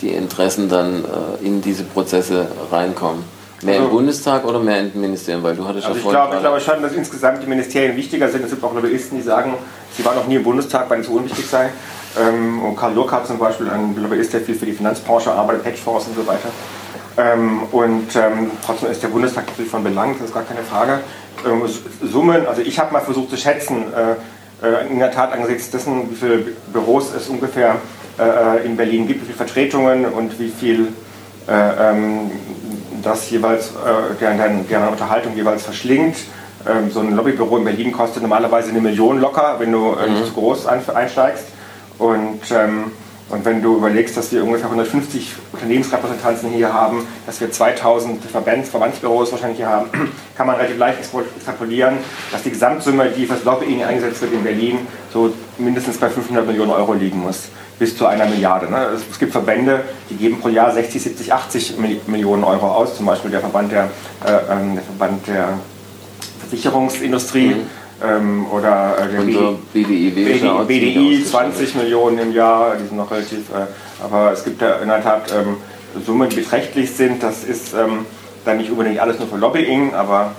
die 0.00 0.10
Interessen 0.10 0.68
dann 0.68 1.04
in 1.42 1.62
diese 1.62 1.84
Prozesse 1.84 2.46
reinkommen? 2.70 3.24
Mehr 3.62 3.76
also, 3.76 3.86
im 3.86 3.90
Bundestag 3.90 4.44
oder 4.44 4.58
mehr 4.58 4.80
in 4.80 4.92
den 4.92 5.00
Ministerien? 5.00 5.42
Weil 5.42 5.56
du 5.56 5.66
hattest 5.66 5.86
also 5.86 5.98
ja 5.98 6.04
ich, 6.04 6.10
glaube, 6.10 6.34
ich 6.34 6.40
glaube 6.40 6.60
schon, 6.60 6.82
dass 6.82 6.92
insgesamt 6.92 7.42
die 7.42 7.46
Ministerien 7.46 7.96
wichtiger 7.96 8.28
sind. 8.28 8.44
Es 8.44 8.50
gibt 8.50 8.62
auch 8.62 8.74
Lobbyisten, 8.74 9.16
die 9.16 9.24
sagen, 9.24 9.54
sie 9.96 10.04
waren 10.04 10.16
noch 10.16 10.26
nie 10.26 10.36
im 10.36 10.42
Bundestag, 10.42 10.90
weil 10.90 11.00
es 11.00 11.06
so 11.06 11.14
unwichtig 11.14 11.46
sei. 11.46 11.70
Ähm, 12.18 12.62
und 12.62 12.76
Karl 12.76 12.94
Lurk 12.94 13.26
zum 13.26 13.38
Beispiel, 13.38 13.68
ein 13.68 13.94
Lobbyist, 14.00 14.32
der 14.32 14.40
viel 14.40 14.54
für 14.54 14.66
die 14.66 14.72
Finanzbranche 14.72 15.32
arbeitet, 15.32 15.64
Hedgefonds 15.64 16.06
und 16.06 16.16
so 16.16 16.26
weiter. 16.26 16.48
Ähm, 17.18 17.62
und 17.72 18.14
ähm, 18.14 18.50
trotzdem 18.64 18.90
ist 18.90 19.02
der 19.02 19.08
Bundestag 19.08 19.46
natürlich 19.46 19.70
von 19.70 19.82
Belang, 19.82 20.14
das 20.18 20.28
ist 20.28 20.34
gar 20.34 20.44
keine 20.44 20.62
Frage. 20.62 21.00
Ähm, 21.46 21.62
Summen, 22.02 22.46
also 22.46 22.62
ich 22.62 22.78
habe 22.78 22.92
mal 22.92 23.00
versucht 23.00 23.30
zu 23.30 23.36
schätzen, 23.36 23.84
äh, 23.94 24.66
äh, 24.66 24.90
in 24.90 24.98
der 24.98 25.10
Tat 25.10 25.32
angesichts 25.32 25.70
dessen, 25.70 26.10
wie 26.10 26.14
viele 26.14 26.38
Büros 26.72 27.12
es 27.14 27.28
ungefähr 27.28 27.76
äh, 28.18 28.64
in 28.66 28.76
Berlin 28.76 29.06
gibt, 29.06 29.22
wie 29.22 29.26
viele 29.26 29.36
Vertretungen 29.36 30.06
und 30.06 30.38
wie 30.38 30.48
viel 30.48 30.88
äh, 31.48 31.90
ähm, 31.90 32.30
das 33.02 33.30
jeweils, 33.30 33.68
äh, 33.68 34.14
deren, 34.20 34.66
deren 34.68 34.88
Unterhaltung 34.88 35.34
jeweils 35.36 35.64
verschlingt. 35.64 36.16
Ähm, 36.68 36.90
so 36.90 37.00
ein 37.00 37.14
Lobbybüro 37.14 37.58
in 37.58 37.64
Berlin 37.64 37.92
kostet 37.92 38.22
normalerweise 38.22 38.70
eine 38.70 38.80
Million 38.80 39.20
locker, 39.20 39.56
wenn 39.58 39.72
du 39.72 39.94
äh, 39.94 40.10
nicht 40.10 40.22
mhm. 40.22 40.26
zu 40.26 40.32
groß 40.32 40.66
einsteigst. 40.66 41.44
Und, 41.98 42.40
ähm, 42.50 42.92
und 43.28 43.44
wenn 43.44 43.60
du 43.60 43.76
überlegst, 43.76 44.16
dass 44.16 44.30
wir 44.30 44.44
ungefähr 44.44 44.66
150 44.66 45.34
Unternehmensrepräsentanten 45.52 46.50
hier 46.50 46.72
haben, 46.72 47.06
dass 47.26 47.40
wir 47.40 47.50
2000 47.50 48.22
Verbands, 48.24 48.70
Verbandsbüros 48.70 49.32
wahrscheinlich 49.32 49.58
hier 49.58 49.68
haben, 49.68 49.88
kann 50.36 50.46
man 50.46 50.56
relativ 50.56 50.78
leicht 50.78 50.98
extrapolieren, 51.00 51.98
dass 52.30 52.42
die 52.42 52.50
Gesamtsumme, 52.50 53.10
die 53.10 53.26
für 53.26 53.34
das 53.34 53.44
Lobbying 53.44 53.82
eingesetzt 53.82 54.22
wird 54.22 54.32
in 54.32 54.44
Berlin, 54.44 54.78
so 55.12 55.32
mindestens 55.58 55.98
bei 55.98 56.08
500 56.08 56.46
Millionen 56.46 56.70
Euro 56.70 56.92
liegen 56.92 57.20
muss 57.20 57.48
bis 57.78 57.96
zu 57.96 58.06
einer 58.06 58.24
Milliarde. 58.26 58.70
Ne? 58.70 58.88
Es, 59.10 59.18
gibt 59.18 59.32
Verbände, 59.32 59.84
die 60.08 60.14
geben 60.14 60.40
pro 60.40 60.48
Jahr 60.48 60.72
60, 60.72 61.02
70, 61.02 61.32
80 61.32 61.74
Millionen 62.06 62.42
Euro 62.42 62.68
aus, 62.68 62.96
zum 62.96 63.04
Beispiel 63.04 63.30
der 63.30 63.40
Verband 63.40 63.70
der, 63.70 63.90
äh, 64.24 64.52
ähm, 64.52 64.74
der, 64.74 64.82
Verband 64.82 65.26
der 65.26 65.58
Versicherungsindustrie. 66.40 67.48
Mhm 67.48 67.85
ähm, 68.04 68.46
oder 68.50 68.96
äh, 68.98 69.26
der 69.26 69.54
BDI, 69.72 70.10
BDI, 70.10 70.50
BDI 70.66 71.24
20 71.24 71.74
Millionen 71.76 72.18
im 72.18 72.32
Jahr, 72.32 72.76
die 72.76 72.86
sind 72.86 72.96
noch 72.96 73.10
relativ, 73.10 73.50
äh, 73.50 74.04
aber 74.04 74.32
es 74.32 74.44
gibt 74.44 74.60
ja 74.60 74.76
in 74.76 74.88
der 74.88 75.02
Tat 75.02 75.32
ähm, 75.32 75.56
Summen, 76.04 76.28
die 76.28 76.36
beträchtlich 76.36 76.94
sind. 76.94 77.22
Das 77.22 77.44
ist 77.44 77.72
ähm, 77.72 78.04
dann 78.44 78.58
nicht 78.58 78.70
unbedingt 78.70 79.00
alles 79.00 79.18
nur 79.18 79.28
für 79.28 79.36
Lobbying, 79.36 79.94
aber, 79.94 80.32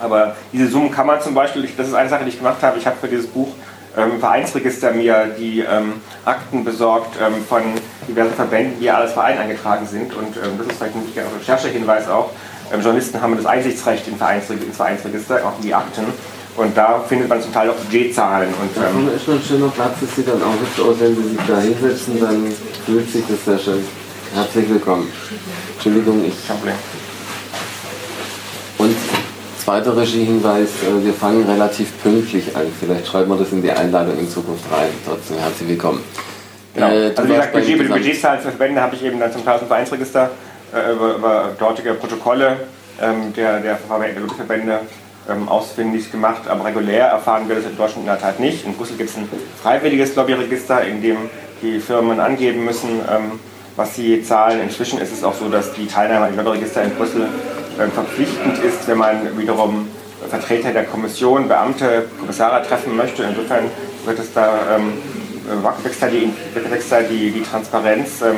aber 0.00 0.36
diese 0.52 0.68
Summen 0.68 0.90
kann 0.90 1.06
man 1.06 1.20
zum 1.20 1.34
Beispiel, 1.34 1.68
das 1.76 1.88
ist 1.88 1.94
eine 1.94 2.08
Sache, 2.08 2.24
die 2.24 2.30
ich 2.30 2.38
gemacht 2.38 2.62
habe, 2.62 2.78
ich 2.78 2.86
habe 2.86 2.96
für 3.00 3.08
dieses 3.08 3.26
Buch 3.26 3.48
ähm, 3.96 4.18
Vereinsregister 4.18 4.92
mir 4.92 5.34
die 5.38 5.60
ähm, 5.60 6.00
Akten 6.24 6.64
besorgt 6.64 7.16
ähm, 7.20 7.44
von 7.48 7.62
diversen 8.08 8.34
Verbänden, 8.34 8.80
die 8.80 8.90
als 8.90 9.12
Verein 9.12 9.38
eingetragen 9.38 9.86
sind. 9.86 10.14
Und 10.14 10.36
ähm, 10.36 10.58
das 10.58 10.66
ist 10.66 10.78
vielleicht 10.78 10.96
ein 10.96 11.04
wichtiger 11.04 11.26
Recherchehinweis 11.40 12.08
auch. 12.08 12.30
Ähm, 12.72 12.80
Journalisten 12.80 13.20
haben 13.20 13.36
das 13.36 13.46
Einsichtsrecht 13.46 14.08
in 14.08 14.14
ins 14.14 14.76
Vereinsregister, 14.76 15.46
auch 15.46 15.56
in 15.58 15.62
die 15.62 15.74
Akten. 15.74 16.04
Und 16.56 16.76
da 16.76 17.00
findet 17.00 17.28
man 17.28 17.42
zum 17.42 17.52
Teil 17.52 17.70
auch 17.70 17.74
Budgetzahlen. 17.74 18.48
Und, 18.48 18.76
ähm, 18.76 19.06
das 19.06 19.16
ist 19.16 19.24
schon 19.24 19.34
ein 19.34 19.42
schöner 19.42 19.68
Platz, 19.68 19.94
das 20.00 20.14
sieht 20.14 20.28
dann 20.28 20.42
auch 20.42 20.52
hübsch 20.52 20.88
aus, 20.88 21.00
wenn 21.00 21.16
Sie 21.16 21.28
sich 21.30 21.38
da 21.48 21.58
hinsetzen, 21.58 22.20
dann 22.20 22.54
fühlt 22.86 23.10
sich 23.10 23.24
das 23.28 23.44
sehr 23.44 23.58
schön. 23.58 23.84
Herzlich 24.34 24.68
willkommen. 24.68 25.10
Entschuldigung, 25.74 26.24
ich. 26.24 26.46
Kein 26.46 26.56
Problem. 26.58 26.76
Und 28.78 28.96
zweiter 29.58 29.96
Regiehinweis, 29.96 30.68
äh, 30.68 31.04
wir 31.04 31.12
fangen 31.12 31.44
relativ 31.44 31.90
pünktlich 32.02 32.54
an. 32.54 32.66
Vielleicht 32.78 33.06
schreiben 33.06 33.30
wir 33.30 33.36
das 33.36 33.50
in 33.50 33.62
die 33.62 33.70
Einladung 33.70 34.18
in 34.18 34.28
Zukunft 34.28 34.64
rein. 34.70 34.90
Trotzdem 35.06 35.38
herzlich 35.38 35.68
willkommen. 35.68 36.04
Genau. 36.74 36.88
Äh, 36.88 37.14
also 37.16 37.24
wie 37.24 37.28
gesagt, 37.28 37.52
Budget, 37.52 37.80
die 37.80 37.84
Budgetzahlen 37.84 38.40
für 38.40 38.50
Verbände 38.50 38.80
habe 38.80 38.94
ich 38.94 39.04
eben 39.04 39.18
dann 39.18 39.32
zum 39.32 39.42
Vereinsregister 39.42 40.30
äh, 40.72 40.92
über, 40.92 41.14
über, 41.16 41.50
dortige 41.58 41.94
Protokolle 41.94 42.58
ähm, 43.00 43.32
der, 43.32 43.60
der 43.60 43.76
Verbände 43.76 44.80
ähm, 45.28 45.48
ausfindig 45.48 46.10
gemacht, 46.10 46.48
aber 46.48 46.64
regulär 46.64 47.06
erfahren 47.06 47.48
wir 47.48 47.56
das 47.56 47.64
in 47.64 47.76
Deutschland 47.76 48.00
in 48.00 48.06
der 48.06 48.20
Tat 48.20 48.40
nicht. 48.40 48.64
In 48.64 48.74
Brüssel 48.74 48.96
gibt 48.96 49.10
es 49.10 49.16
ein 49.16 49.28
freiwilliges 49.62 50.14
Lobbyregister, 50.16 50.84
in 50.84 51.02
dem 51.02 51.16
die 51.62 51.80
Firmen 51.80 52.20
angeben 52.20 52.64
müssen, 52.64 53.00
ähm, 53.10 53.40
was 53.76 53.94
sie 53.94 54.22
zahlen. 54.22 54.60
Inzwischen 54.60 55.00
ist 55.00 55.12
es 55.12 55.24
auch 55.24 55.34
so, 55.34 55.48
dass 55.48 55.72
die 55.72 55.86
Teilnahme 55.86 56.26
am 56.26 56.36
Lobbyregister 56.36 56.82
in 56.82 56.90
Brüssel 56.94 57.28
ähm, 57.80 57.90
verpflichtend 57.92 58.58
ist, 58.58 58.86
wenn 58.86 58.98
man 58.98 59.38
wiederum 59.38 59.88
Vertreter 60.28 60.72
der 60.72 60.84
Kommission, 60.84 61.48
Beamte, 61.48 62.06
Kommissare 62.18 62.66
treffen 62.66 62.96
möchte. 62.96 63.24
Insofern 63.24 63.64
wird 64.04 64.18
es 64.18 64.32
da 64.32 64.76
ähm, 64.76 64.94
wächst 65.82 66.02
da 66.02 66.06
die, 66.06 66.32
wächst 66.70 66.92
da 66.92 67.00
die, 67.02 67.30
die 67.30 67.42
Transparenz. 67.42 68.22
Ähm, 68.22 68.36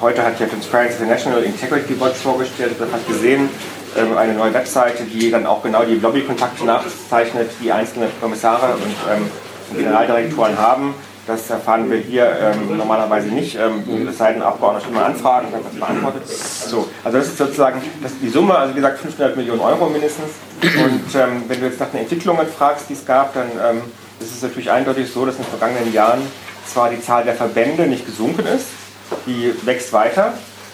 heute 0.00 0.24
hat 0.24 0.38
ja 0.40 0.46
Transparency 0.46 1.02
International 1.02 1.42
Integrity 1.42 1.98
Watch 2.00 2.16
vorgestellt, 2.16 2.76
das 2.78 2.90
hat 2.90 3.06
gesehen, 3.06 3.48
ähm, 3.96 4.16
eine 4.16 4.34
neue 4.34 4.54
Webseite, 4.54 5.04
die 5.04 5.30
dann 5.30 5.46
auch 5.46 5.62
genau 5.62 5.84
die 5.84 5.96
Lobbykontakte 5.96 6.64
nachzeichnet, 6.64 7.50
die 7.62 7.72
einzelne 7.72 8.08
Kommissare 8.20 8.74
und 8.74 8.96
ähm, 9.12 9.30
Generaldirektoren 9.76 10.58
haben. 10.58 10.94
Das 11.26 11.48
erfahren 11.50 11.88
wir 11.88 11.98
hier 11.98 12.26
ähm, 12.40 12.76
normalerweise 12.76 13.28
nicht. 13.28 13.56
Ähm, 13.56 14.08
es 14.08 14.18
sei 14.18 14.32
denn, 14.32 14.42
Abgeordnete 14.42 14.88
immer 14.88 15.04
anfragen, 15.04 15.48
dann 15.52 15.62
wird 15.62 15.78
beantwortet. 15.78 16.26
So, 16.26 16.88
also 17.04 17.18
das 17.18 17.28
ist 17.28 17.38
sozusagen 17.38 17.80
das 18.02 18.12
die 18.20 18.28
Summe, 18.28 18.56
also 18.56 18.74
wie 18.74 18.80
gesagt 18.80 18.98
500 18.98 19.36
Millionen 19.36 19.60
Euro 19.60 19.88
mindestens. 19.88 20.30
Und 20.62 21.14
ähm, 21.14 21.44
wenn 21.46 21.60
du 21.60 21.66
jetzt 21.66 21.78
nach 21.78 21.90
den 21.90 22.00
Entwicklungen 22.00 22.46
fragst, 22.48 22.88
die 22.88 22.94
es 22.94 23.06
gab, 23.06 23.34
dann 23.34 23.46
ähm, 23.62 23.82
ist 24.20 24.34
es 24.34 24.42
natürlich 24.42 24.70
eindeutig 24.70 25.10
so, 25.12 25.24
dass 25.24 25.36
in 25.36 25.42
den 25.42 25.50
vergangenen 25.50 25.92
Jahren 25.92 26.22
zwar 26.66 26.90
die 26.90 27.00
Zahl 27.00 27.24
der 27.24 27.34
Verbände 27.34 27.86
nicht 27.86 28.06
gesunken 28.06 28.46
ist, 28.46 28.66
die 29.26 29.54
wächst 29.64 29.92
weiter, 29.92 30.32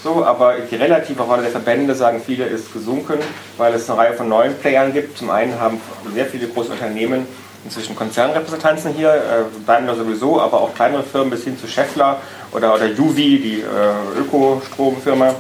so, 0.09 0.25
aber 0.25 0.55
die 0.71 0.77
relative 0.77 1.23
Rolle 1.23 1.43
der 1.43 1.51
Verbände, 1.51 1.95
sagen 1.95 2.23
viele, 2.25 2.45
ist 2.45 2.73
gesunken, 2.73 3.19
weil 3.57 3.75
es 3.75 3.89
eine 3.89 3.99
Reihe 3.99 4.15
von 4.15 4.29
neuen 4.29 4.55
Playern 4.55 4.93
gibt. 4.93 5.19
Zum 5.19 5.31
einen 5.31 5.61
haben 5.61 5.81
sehr 6.15 6.27
viele 6.27 6.49
große 6.49 6.73
Unternehmen 6.73 7.27
inzwischen 7.65 7.95
Konzernrepräsentanzen 7.95 8.95
hier, 8.95 9.13
äh, 9.13 9.67
Daimler 9.67 9.95
sowieso, 9.95 10.41
aber 10.41 10.61
auch 10.61 10.75
kleinere 10.75 11.03
Firmen 11.03 11.31
bis 11.31 11.45
hin 11.45 11.59
zu 11.59 11.67
Scheffler 11.67 12.21
oder, 12.53 12.75
oder 12.75 12.87
Juvi, 12.87 13.39
die 13.39 13.61
äh, 13.61 14.21
Ökostromfirma, 14.21 15.35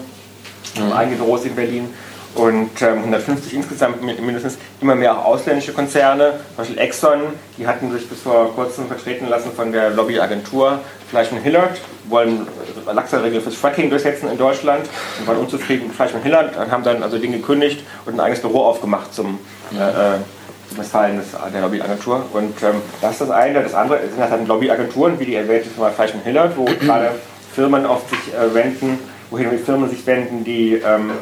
mhm. 0.76 0.92
einige 0.92 1.16
Büros 1.16 1.44
in 1.44 1.54
Berlin 1.54 1.94
und 2.34 2.82
ähm, 2.82 2.98
150 2.98 3.54
insgesamt 3.54 4.02
mindestens 4.02 4.58
immer 4.80 4.94
mehr 4.94 5.16
auch 5.16 5.24
ausländische 5.24 5.72
Konzerne, 5.72 6.34
zum 6.48 6.56
Beispiel 6.56 6.78
Exxon, 6.78 7.20
die 7.56 7.66
hatten 7.66 7.90
sich 7.92 8.08
bis 8.08 8.20
vor 8.20 8.54
kurzem 8.54 8.86
vertreten 8.86 9.28
lassen 9.28 9.52
von 9.52 9.72
der 9.72 9.90
Lobbyagentur 9.90 10.80
Fleischmann 11.10 11.42
Hillard, 11.42 11.80
wollen 12.08 12.46
Laxerregeln 12.86 13.42
fürs 13.42 13.56
Fracking 13.56 13.90
durchsetzen 13.90 14.30
in 14.30 14.38
Deutschland 14.38 14.86
und 15.18 15.26
waren 15.26 15.38
unzufrieden 15.38 15.88
mit 15.88 15.96
Fleischmann 15.96 16.22
Hillard 16.22 16.56
und 16.56 16.70
haben 16.70 16.84
dann 16.84 17.02
also 17.02 17.18
Dinge 17.18 17.38
gekündigt 17.38 17.84
und 18.06 18.14
ein 18.14 18.20
eigenes 18.20 18.40
Büro 18.40 18.60
aufgemacht 18.60 19.14
zum 19.14 19.38
äh, 19.72 20.14
äh 20.16 20.18
Missfallen 20.76 21.16
des, 21.16 21.28
der 21.52 21.62
Lobbyagentur. 21.62 22.26
Und 22.32 22.62
ähm, 22.62 22.82
das 23.00 23.12
ist 23.12 23.22
das 23.22 23.30
eine. 23.30 23.62
Das 23.62 23.72
andere 23.72 24.00
sind 24.06 24.20
halt 24.20 24.46
Lobbyagenturen, 24.46 25.18
wie 25.18 25.24
die 25.24 25.34
erwähnte 25.34 25.70
Firma 25.70 25.90
Fleischmann 25.90 26.22
Hillard, 26.24 26.56
wo 26.56 26.64
gerade 26.64 27.12
Firmen 27.54 27.86
auf 27.86 28.02
sich 28.10 28.34
äh, 28.34 28.54
wenden, 28.54 28.98
wohin 29.30 29.50
die 29.50 29.56
Firmen 29.56 29.88
sich 29.88 30.06
wenden, 30.06 30.44
die 30.44 30.74
ähm, 30.74 31.10
äh, 31.10 31.14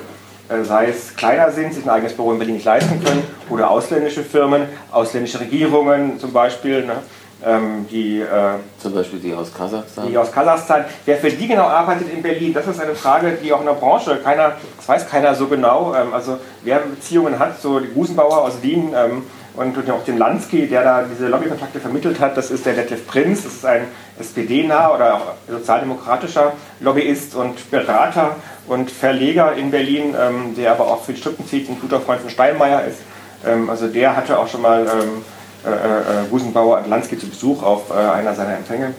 sei 0.62 0.88
es 0.88 1.16
kleiner 1.16 1.50
sind, 1.50 1.74
sich 1.74 1.84
ein 1.84 1.90
eigenes 1.90 2.14
Büro 2.14 2.32
in 2.32 2.38
Berlin 2.38 2.54
nicht 2.56 2.66
leisten 2.66 3.02
können, 3.02 3.22
oder 3.50 3.70
ausländische 3.70 4.22
Firmen, 4.22 4.62
ausländische 4.92 5.40
Regierungen 5.40 6.18
zum 6.18 6.32
Beispiel, 6.32 6.84
ne, 6.84 6.96
ähm, 7.44 7.86
die, 7.90 8.20
äh, 8.20 8.54
zum 8.78 8.94
Beispiel 8.94 9.18
die 9.18 9.34
aus 9.34 9.52
Kasachstan. 9.52 10.08
Die 10.08 10.16
aus 10.16 10.32
Kasachstan. 10.32 10.84
Wer 11.04 11.16
für 11.18 11.30
die 11.30 11.46
genau 11.46 11.64
arbeitet 11.64 12.12
in 12.12 12.22
Berlin, 12.22 12.54
das 12.54 12.66
ist 12.66 12.80
eine 12.80 12.94
Frage, 12.94 13.36
die 13.42 13.52
auch 13.52 13.60
in 13.60 13.66
der 13.66 13.74
Branche 13.74 14.16
keiner, 14.22 14.52
das 14.76 14.88
weiß 14.88 15.08
keiner 15.08 15.34
so 15.34 15.46
genau. 15.46 15.94
Ähm, 15.94 16.14
also 16.14 16.38
wer 16.62 16.78
Beziehungen 16.78 17.38
hat, 17.38 17.60
so 17.60 17.78
die 17.78 17.88
Gusenbauer 17.88 18.42
aus 18.42 18.62
Wien, 18.62 18.94
ähm, 18.96 19.24
und 19.56 19.90
auch 19.90 20.04
den 20.04 20.18
Lansky, 20.18 20.66
der 20.66 20.84
da 20.84 21.02
diese 21.02 21.28
Lobbykontakte 21.28 21.80
vermittelt 21.80 22.20
hat. 22.20 22.36
Das 22.36 22.50
ist 22.50 22.66
der 22.66 22.74
Detlef 22.74 23.06
Prinz, 23.06 23.42
das 23.42 23.54
ist 23.54 23.66
ein 23.66 23.86
SPD-nah 24.18 24.94
oder 24.94 25.14
auch 25.14 25.20
sozialdemokratischer 25.48 26.52
Lobbyist 26.80 27.34
und 27.34 27.70
Berater 27.70 28.36
und 28.68 28.90
Verleger 28.90 29.54
in 29.54 29.70
Berlin, 29.70 30.14
ähm, 30.18 30.54
der 30.56 30.72
aber 30.72 30.86
auch 30.86 31.02
für 31.02 31.12
die 31.12 31.20
Strippenzieg 31.20 31.68
ein 31.68 31.80
guter 31.80 32.00
Freund 32.00 32.20
von 32.20 32.30
Steinmeier 32.30 32.84
ist. 32.84 32.98
Ähm, 33.46 33.70
also 33.70 33.88
der 33.88 34.14
hatte 34.14 34.38
auch 34.38 34.48
schon 34.48 34.62
mal 34.62 34.86
ähm, 34.86 35.24
äh, 35.64 35.70
äh, 35.70 36.28
Gusenbauer 36.30 36.78
und 36.78 36.90
Lansky 36.90 37.18
zu 37.18 37.28
Besuch 37.28 37.62
auf 37.62 37.90
äh, 37.90 37.94
einer 37.94 38.34
seiner 38.34 38.56
Empfänge. 38.56 38.94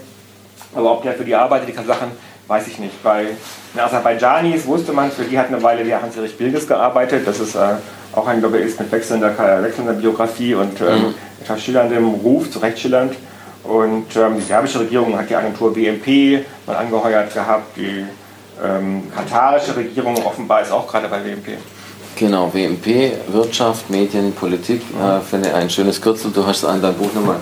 Aber 0.76 0.92
ob 0.92 1.04
der 1.04 1.14
für 1.14 1.24
die 1.24 1.36
arbeitet, 1.36 1.70
die 1.70 1.74
Sachen, 1.74 2.12
weiß 2.48 2.68
ich 2.68 2.80
nicht. 2.80 3.02
Bei 3.04 3.28
den 3.78 3.86
Aserbaidschanis 3.86 4.66
wusste 4.66 4.92
man, 4.92 5.12
für 5.12 5.24
die 5.24 5.38
hat 5.38 5.48
eine 5.48 5.62
Weile 5.62 5.84
der 5.84 6.02
Hans-Erich 6.02 6.36
Bilges 6.36 6.68
gearbeitet. 6.68 7.28
Das 7.28 7.40
ist 7.40 7.56
äh, 7.56 7.76
auch 8.14 8.26
ein 8.28 8.42
Lobbyist 8.42 8.80
mit 8.80 8.92
wechselnder, 8.92 9.34
wechselnder 9.62 9.94
Biografie 9.94 10.56
und 10.56 10.82
ähm, 10.82 10.88
mhm. 10.88 11.16
etwas 11.42 11.62
schillerndem 11.62 12.06
Ruf, 12.06 12.50
zu 12.50 12.60
Recht 12.60 12.80
schillernd. 12.80 13.14
Und 13.64 14.16
ähm, 14.16 14.36
die 14.38 14.42
serbische 14.42 14.80
Regierung 14.80 15.18
hat 15.18 15.30
die 15.30 15.36
Agentur 15.36 15.76
WMP 15.76 16.44
mal 16.66 16.78
angeheuert 16.78 17.34
gehabt. 17.34 17.78
Die 17.78 18.06
ähm, 18.64 19.04
katarische 19.16 19.76
Regierung 19.76 20.16
offenbar 20.26 20.62
ist 20.62 20.72
auch 20.72 20.88
gerade 20.88 21.08
bei 21.08 21.24
WMP. 21.24 21.58
Genau, 22.16 22.52
WMP, 22.52 23.12
Wirtschaft, 23.28 23.92
Medien, 23.92 24.34
Politik, 24.34 24.82
mhm. 24.92 25.02
äh, 25.02 25.20
finde 25.20 25.54
ein 25.54 25.70
schönes 25.70 26.02
Kürzel. 26.02 26.32
Du 26.32 26.46
hast 26.46 26.64
es 26.64 26.66
an 26.66 26.82
deinem 26.82 26.96
Buch 26.96 27.14
nochmal 27.14 27.40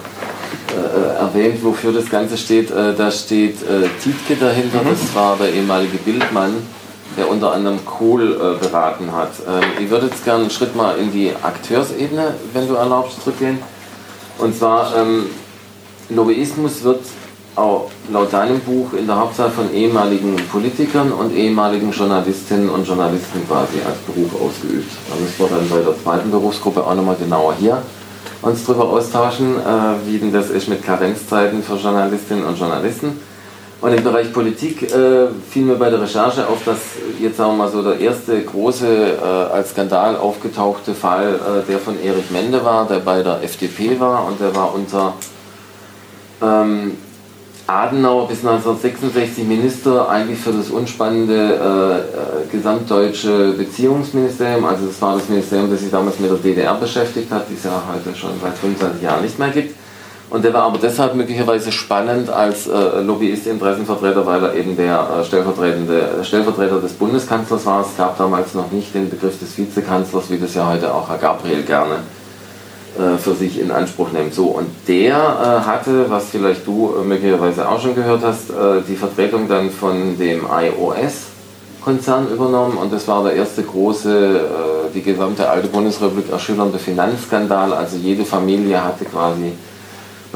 äh, 0.72 1.20
erwähnt, 1.20 1.64
wofür 1.64 1.92
das 1.92 2.10
Ganze 2.10 2.38
steht. 2.38 2.72
Äh, 2.72 2.94
da 2.96 3.12
steht 3.12 3.62
äh, 3.64 3.88
Tietke 4.02 4.36
dahinter, 4.36 4.82
mhm. 4.84 4.90
das 4.90 5.16
war 5.16 5.38
der 5.38 5.54
ehemalige 5.54 5.98
Bildmann 5.98 6.56
der 7.18 7.30
unter 7.30 7.54
anderem 7.54 7.84
Kohl 7.86 8.34
äh, 8.34 8.64
beraten 8.64 9.12
hat. 9.12 9.32
Ähm, 9.48 9.84
ich 9.84 9.90
würde 9.90 10.08
jetzt 10.08 10.24
gerne 10.24 10.42
einen 10.42 10.50
Schritt 10.50 10.76
mal 10.76 10.98
in 10.98 11.12
die 11.12 11.32
Akteursebene, 11.42 12.36
wenn 12.54 12.68
du 12.68 12.76
erlaubst, 12.76 13.24
zurückgehen. 13.24 13.60
Und 14.38 14.56
zwar, 14.56 14.96
ähm, 14.98 15.28
Lobbyismus 16.10 16.84
wird 16.84 17.02
auch 17.56 17.90
laut 18.12 18.34
deinem 18.34 18.60
Buch 18.60 18.92
in 18.94 19.08
der 19.08 19.18
Hauptsache 19.18 19.52
von 19.52 19.74
ehemaligen 19.74 20.36
Politikern 20.52 21.14
und 21.14 21.34
ehemaligen 21.34 21.92
Journalistinnen 21.92 22.70
und 22.70 22.86
Journalisten 22.86 23.48
quasi 23.48 23.78
als 23.86 23.98
Beruf 24.00 24.42
ausgeübt. 24.42 24.92
Da 25.10 25.16
müssen 25.16 25.40
wir 25.40 25.58
dann 25.58 25.70
bei 25.70 25.90
der 25.90 26.04
zweiten 26.04 26.32
Berufsgruppe 26.32 26.86
auch 26.86 26.96
nochmal 26.96 27.16
genauer 27.16 27.56
hier 27.58 27.82
uns 28.46 28.66
darüber 28.66 28.90
austauschen, 28.90 29.56
äh, 29.56 30.08
wie 30.08 30.20
denn 30.20 30.32
das 30.32 30.50
ist 30.50 30.70
mit 30.70 30.84
Karenzzeiten 30.84 31.64
für 31.64 31.76
Journalistinnen 31.76 32.46
und 32.46 32.58
Journalisten. 32.58 33.20
Und 33.82 33.94
im 33.94 34.04
Bereich 34.04 34.32
Politik 34.32 34.84
äh, 34.84 35.28
fiel 35.50 35.64
mir 35.64 35.76
bei 35.76 35.90
der 35.90 36.02
Recherche 36.02 36.48
auf, 36.48 36.64
dass 36.64 36.78
jetzt 37.20 37.38
sagen 37.38 37.52
wir 37.52 37.66
mal 37.66 37.72
so 37.72 37.84
der 37.84 38.00
erste 38.00 38.42
große 38.42 38.88
äh, 38.88 39.54
als 39.54 39.72
Skandal 39.72 40.16
aufgetauchte 40.16 40.94
Fall 40.94 41.36
äh, 41.36 41.70
der 41.70 41.80
von 41.80 42.02
Erich 42.02 42.32
Mende 42.32 42.64
war, 42.64 42.88
der 42.88 43.00
bei 43.00 43.22
der 43.22 43.44
FDP 43.44 44.00
war 44.00 44.26
und 44.26 44.40
der 44.40 44.56
war 44.56 44.74
unter 44.74 45.14
ähm, 46.42 46.98
Adenauer 47.68 48.28
bis 48.28 48.46
1966 48.46 49.44
Minister 49.44 50.08
eigentlich 50.08 50.40
für 50.40 50.52
das 50.52 50.70
unspannende 50.70 51.34
äh, 51.34 52.44
äh, 52.44 52.48
gesamtdeutsche 52.52 53.54
Beziehungsministerium. 53.58 54.66
Also 54.66 54.86
das 54.86 55.02
war 55.02 55.16
das 55.16 55.28
Ministerium, 55.30 55.72
das 55.72 55.80
sich 55.80 55.90
damals 55.90 56.20
mit 56.20 56.30
der 56.30 56.38
DDR 56.38 56.76
beschäftigt 56.76 57.32
hat, 57.32 57.50
die 57.50 57.56
es 57.56 57.64
ja 57.64 57.82
heute 57.92 58.16
schon 58.16 58.32
seit 58.40 58.56
25 58.58 59.02
Jahren 59.02 59.24
nicht 59.24 59.40
mehr 59.40 59.50
gibt. 59.50 59.76
Und 60.30 60.44
der 60.44 60.54
war 60.54 60.64
aber 60.64 60.78
deshalb 60.78 61.16
möglicherweise 61.16 61.72
spannend 61.72 62.30
als 62.30 62.68
äh, 62.68 63.02
Lobbyist, 63.02 63.48
Interessenvertreter, 63.48 64.26
weil 64.26 64.44
er 64.44 64.54
eben 64.56 64.76
der 64.76 65.22
äh, 65.22 65.26
stellvertretende, 65.26 66.24
Stellvertreter 66.24 66.80
des 66.80 66.94
Bundeskanzlers 66.94 67.66
war. 67.66 67.82
Es 67.82 67.98
gab 67.98 68.18
damals 68.18 68.54
noch 68.54 68.72
nicht 68.72 68.94
den 68.94 69.10
Begriff 69.10 69.40
des 69.40 69.58
Vizekanzlers, 69.58 70.30
wie 70.30 70.38
das 70.38 70.54
ja 70.54 70.68
heute 70.68 70.94
auch 70.94 71.10
Herr 71.10 71.18
Gabriel 71.18 71.64
gerne 71.64 71.98
äh, 72.98 73.18
für 73.18 73.34
sich 73.34 73.60
in 73.60 73.72
Anspruch 73.72 74.12
nimmt. 74.12 74.34
So, 74.34 74.46
und 74.46 74.68
der 74.88 75.16
äh, 75.16 75.68
hatte, 75.68 76.10
was 76.10 76.30
vielleicht 76.30 76.66
du 76.66 76.94
äh, 76.96 77.04
möglicherweise 77.04 77.68
auch 77.68 77.82
schon 77.82 77.94
gehört 77.94 78.22
hast, 78.24 78.50
äh, 78.50 78.82
die 78.88 78.96
Vertretung 78.96 79.48
dann 79.50 79.70
von 79.70 80.18
dem 80.18 80.46
iOS-Konzern 80.50 82.32
übernommen 82.32 82.78
und 82.78 82.94
das 82.94 83.08
war 83.08 83.24
der 83.24 83.34
erste 83.34 83.64
große, 83.64 84.42
die 84.94 85.02
gesamte 85.02 85.50
alte 85.50 85.68
Bundesrepublik 85.68 86.32
erschütternde 86.32 86.80
Finanzskandal. 86.80 87.74
Also 87.74 87.98
jede 87.98 88.24
Familie 88.24 88.82
hatte 88.84 89.06
quasi 89.06 89.52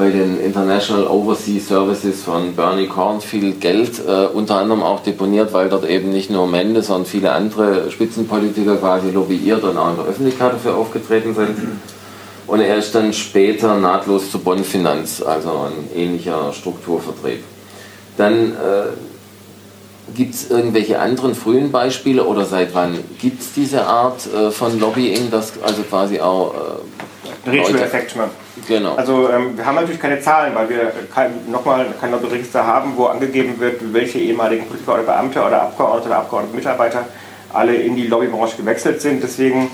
bei 0.00 0.10
den 0.10 0.40
International 0.40 1.06
Overseas 1.06 1.68
Services 1.68 2.22
von 2.22 2.54
Bernie 2.54 2.86
Cornfield 2.86 3.60
Geld 3.60 4.00
äh, 4.06 4.26
unter 4.26 4.56
anderem 4.56 4.82
auch 4.82 5.00
deponiert, 5.00 5.52
weil 5.52 5.68
dort 5.68 5.88
eben 5.88 6.10
nicht 6.10 6.30
nur 6.30 6.46
Mende, 6.46 6.82
sondern 6.82 7.06
viele 7.06 7.32
andere 7.32 7.90
Spitzenpolitiker 7.90 8.76
quasi 8.76 9.10
lobbyiert 9.10 9.62
und 9.62 9.76
auch 9.76 9.90
in 9.90 9.96
der 9.96 10.06
Öffentlichkeit 10.06 10.54
dafür 10.54 10.76
aufgetreten 10.76 11.34
sind. 11.34 11.56
Und 12.50 12.60
er 12.60 12.76
ist 12.78 12.92
dann 12.96 13.12
später 13.12 13.76
nahtlos 13.76 14.32
zu 14.32 14.40
Bonn 14.40 14.64
Finanz, 14.64 15.22
also 15.22 15.68
ein 15.68 15.96
ähnlicher 15.96 16.52
Strukturvertrieb. 16.52 17.44
Dann 18.16 18.54
äh, 18.54 20.16
gibt 20.16 20.34
es 20.34 20.50
irgendwelche 20.50 20.98
anderen 20.98 21.36
frühen 21.36 21.70
Beispiele 21.70 22.24
oder 22.24 22.44
seit 22.44 22.74
wann 22.74 22.98
gibt 23.20 23.40
es 23.40 23.52
diese 23.52 23.86
Art 23.86 24.26
äh, 24.26 24.50
von 24.50 24.80
Lobbying, 24.80 25.30
das 25.30 25.52
also 25.62 25.82
quasi 25.82 26.18
auch 26.18 26.52
äh, 27.46 27.48
Ratio-Effekt. 27.48 28.16
Genau. 28.66 28.96
Also 28.96 29.30
ähm, 29.30 29.56
wir 29.56 29.64
haben 29.64 29.76
natürlich 29.76 30.00
keine 30.00 30.20
Zahlen, 30.20 30.52
weil 30.56 30.68
wir 30.68 30.92
kein, 31.14 31.48
nochmal 31.52 31.86
kein 32.00 32.10
Lobbyregister 32.10 32.66
haben, 32.66 32.94
wo 32.96 33.04
angegeben 33.04 33.60
wird, 33.60 33.80
welche 33.92 34.18
ehemaligen 34.18 34.66
Politiker 34.66 34.94
oder 34.94 35.04
Beamte 35.04 35.40
oder 35.40 35.62
Abgeordnete 35.62 36.08
oder 36.08 36.18
Abgeordnete 36.18 36.56
Mitarbeiter 36.56 37.04
alle 37.52 37.76
in 37.76 37.94
die 37.94 38.08
Lobbybranche 38.08 38.56
gewechselt 38.56 39.00
sind. 39.00 39.22
Deswegen 39.22 39.70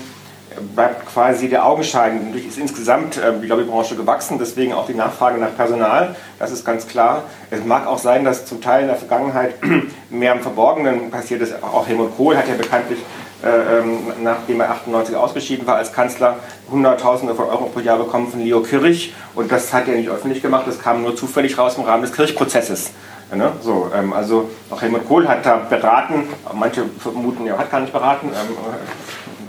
bleibt 0.75 1.05
quasi 1.07 1.49
der 1.49 1.65
Augenschein. 1.65 2.25
Natürlich 2.25 2.47
ist 2.47 2.57
insgesamt 2.57 3.17
äh, 3.17 3.33
die 3.41 3.47
Lobbybranche 3.47 3.95
gewachsen, 3.95 4.37
deswegen 4.39 4.73
auch 4.73 4.87
die 4.87 4.93
Nachfrage 4.93 5.39
nach 5.39 5.55
Personal. 5.55 6.15
Das 6.39 6.51
ist 6.51 6.65
ganz 6.65 6.87
klar. 6.87 7.23
Es 7.49 7.63
mag 7.63 7.87
auch 7.87 7.97
sein, 7.97 8.23
dass 8.23 8.45
zum 8.45 8.61
Teil 8.61 8.81
in 8.81 8.87
der 8.87 8.95
Vergangenheit 8.95 9.55
mehr 10.09 10.33
im 10.33 10.41
Verborgenen 10.41 11.11
passiert 11.11 11.41
ist. 11.41 11.61
Auch 11.63 11.87
Helmut 11.87 12.15
Kohl 12.15 12.37
hat 12.37 12.47
ja 12.47 12.55
bekanntlich, 12.55 12.99
äh, 13.43 13.79
ähm, 13.79 13.99
nachdem 14.23 14.61
er 14.61 14.71
98 14.71 15.15
ausgeschieden 15.15 15.67
war 15.67 15.75
als 15.75 15.93
Kanzler, 15.93 16.37
Hunderttausende 16.71 17.35
von 17.35 17.45
Euro 17.45 17.65
pro 17.65 17.79
Jahr 17.79 17.97
bekommen 17.97 18.29
von 18.29 18.39
Leo 18.39 18.61
Kirch. 18.61 19.13
Und 19.35 19.51
das 19.51 19.73
hat 19.73 19.87
er 19.87 19.95
nicht 19.95 20.09
öffentlich 20.09 20.41
gemacht, 20.41 20.63
das 20.67 20.79
kam 20.79 21.03
nur 21.03 21.15
zufällig 21.15 21.57
raus 21.57 21.75
im 21.77 21.83
Rahmen 21.83 22.03
des 22.03 22.13
Kirchprozesses. 22.13 22.91
Ne? 23.35 23.51
So, 23.61 23.91
ähm, 23.93 24.13
also 24.13 24.49
auch 24.69 24.81
Helmut 24.81 25.05
Kohl 25.07 25.27
hat 25.27 25.45
da 25.45 25.57
beraten, 25.57 26.29
manche 26.53 26.85
vermuten, 26.97 27.45
er 27.45 27.57
hat 27.57 27.69
gar 27.69 27.81
nicht 27.81 27.91
beraten, 27.91 28.29
ähm, 28.29 28.55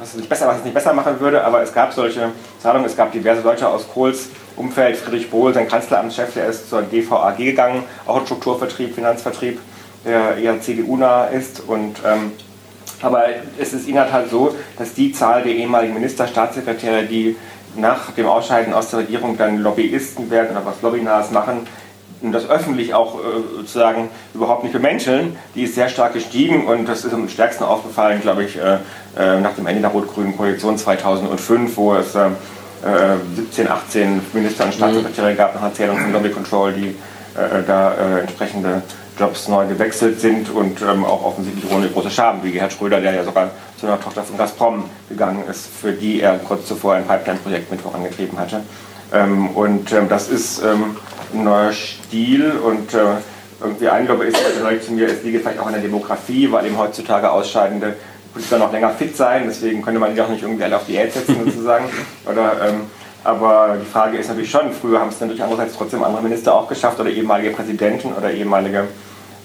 es 0.08 0.14
nicht 0.14 0.28
besser, 0.28 0.46
was 0.46 0.58
es 0.58 0.64
nicht 0.64 0.74
besser 0.74 0.92
machen 0.92 1.18
würde, 1.20 1.44
aber 1.44 1.62
es 1.62 1.72
gab 1.72 1.92
solche 1.92 2.30
Zahlungen, 2.60 2.86
es 2.86 2.96
gab 2.96 3.12
diverse 3.12 3.42
Leute 3.42 3.68
aus 3.68 3.86
Kohls 3.92 4.28
Umfeld, 4.56 4.96
Friedrich 4.96 5.30
Bohl, 5.30 5.54
sein 5.54 5.68
Kanzleramtschef, 5.68 6.34
der 6.34 6.46
ist 6.46 6.68
zur 6.68 6.82
DVAG 6.82 7.36
gegangen, 7.36 7.84
auch 8.06 8.18
ein 8.18 8.26
Strukturvertrieb, 8.26 8.94
Finanzvertrieb, 8.94 9.60
der 10.04 10.36
eher 10.36 10.60
CDU-nah 10.60 11.26
ist. 11.26 11.60
Und 11.60 11.96
ähm, 12.04 12.32
aber 13.00 13.26
es 13.58 13.72
ist 13.72 13.86
in 13.86 13.94
der 13.94 14.10
Tat 14.10 14.28
so, 14.30 14.54
dass 14.76 14.94
die 14.94 15.12
Zahl 15.12 15.42
der 15.42 15.52
ehemaligen 15.52 15.94
Minister, 15.94 16.26
Staatssekretäre, 16.26 17.04
die 17.04 17.36
nach 17.76 18.10
dem 18.12 18.26
Ausscheiden 18.26 18.72
aus 18.72 18.90
der 18.90 19.00
Regierung 19.00 19.36
dann 19.36 19.58
Lobbyisten 19.58 20.30
werden 20.30 20.56
oder 20.56 20.66
was 20.66 20.82
Lobbynahes 20.82 21.30
machen, 21.30 21.66
und 22.20 22.32
das 22.32 22.48
öffentlich 22.48 22.94
auch 22.94 23.16
äh, 23.16 23.22
sozusagen 23.56 24.08
überhaupt 24.34 24.64
nicht 24.64 24.72
bemänteln, 24.72 25.36
die 25.54 25.64
ist 25.64 25.74
sehr 25.74 25.88
stark 25.88 26.14
gestiegen 26.14 26.66
und 26.66 26.86
das 26.88 27.04
ist 27.04 27.12
am 27.12 27.28
stärksten 27.28 27.64
aufgefallen, 27.64 28.20
glaube 28.20 28.44
ich, 28.44 28.56
äh, 28.56 28.78
äh, 29.16 29.40
nach 29.40 29.54
dem 29.54 29.66
Ende 29.66 29.80
der 29.80 29.90
rot-grünen 29.90 30.36
Koalition 30.36 30.76
2005, 30.76 31.76
wo 31.76 31.94
es 31.94 32.16
17, 33.34 33.68
18 33.68 34.20
Minister 34.34 34.64
und 34.64 34.72
Staatssekretäre 34.72 35.34
gab 35.34 35.52
nach 35.56 35.64
Erzählung 35.64 35.98
von 35.98 36.12
Lobby 36.12 36.30
Control, 36.30 36.72
die 36.72 36.94
da 37.66 38.20
entsprechende 38.20 38.82
Jobs 39.18 39.48
neu 39.48 39.66
gewechselt 39.66 40.20
sind 40.20 40.48
und 40.48 40.80
ähm, 40.80 41.04
auch 41.04 41.24
offensichtlich 41.24 41.70
ohne 41.72 41.88
große 41.88 42.10
Schaden, 42.10 42.42
wie 42.44 42.52
Gerhard 42.52 42.72
Schröder, 42.72 43.00
der 43.00 43.14
ja 43.14 43.24
sogar 43.24 43.50
zu 43.78 43.86
einer 43.86 44.00
Tochter 44.00 44.22
von 44.22 44.38
Gazprom 44.38 44.84
gegangen 45.08 45.42
ist, 45.50 45.66
für 45.66 45.92
die 45.92 46.20
er 46.20 46.38
kurz 46.38 46.66
zuvor 46.66 46.94
ein 46.94 47.04
Pipeline-Projekt 47.04 47.70
mit 47.70 47.80
vorangetrieben 47.80 48.38
hatte. 48.38 48.62
Ähm, 49.12 49.48
und 49.50 49.92
ähm, 49.92 50.08
das 50.08 50.28
ist 50.28 50.62
ein 51.32 51.44
neuer 51.44 51.72
Stil 51.72 52.52
und 52.52 52.94
äh, 52.94 52.98
irgendwie 53.60 53.88
ein 53.88 54.06
Glaube 54.06 54.24
ist, 54.24 54.36
also 54.36 54.86
zu 54.86 54.92
mir, 54.92 55.08
es 55.08 55.22
liege 55.22 55.40
vielleicht 55.40 55.58
auch 55.58 55.66
an 55.66 55.72
der 55.72 55.82
Demografie, 55.82 56.50
weil 56.50 56.66
eben 56.66 56.78
heutzutage 56.78 57.30
ausscheidende 57.30 57.96
Politiker 58.32 58.58
noch 58.58 58.72
länger 58.72 58.90
fit 58.90 59.16
sein, 59.16 59.44
deswegen 59.46 59.82
könnte 59.82 59.98
man 59.98 60.14
die 60.14 60.20
auch 60.20 60.28
nicht 60.28 60.42
irgendwie 60.42 60.62
alle 60.64 60.76
auf 60.76 60.86
die 60.86 60.92
Diät 60.92 61.12
setzen 61.12 61.36
sozusagen. 61.44 61.86
Oder, 62.30 62.68
ähm, 62.68 62.80
aber 63.24 63.76
die 63.80 63.90
Frage 63.90 64.18
ist 64.18 64.28
natürlich 64.28 64.50
schon, 64.50 64.72
früher 64.72 65.00
haben 65.00 65.08
es 65.08 65.20
natürlich 65.20 65.42
andererseits 65.42 65.76
trotzdem 65.76 66.04
andere 66.04 66.22
Minister 66.22 66.54
auch 66.54 66.68
geschafft 66.68 67.00
oder 67.00 67.10
ehemalige 67.10 67.50
Präsidenten 67.50 68.12
oder 68.12 68.30
ehemalige 68.30 68.84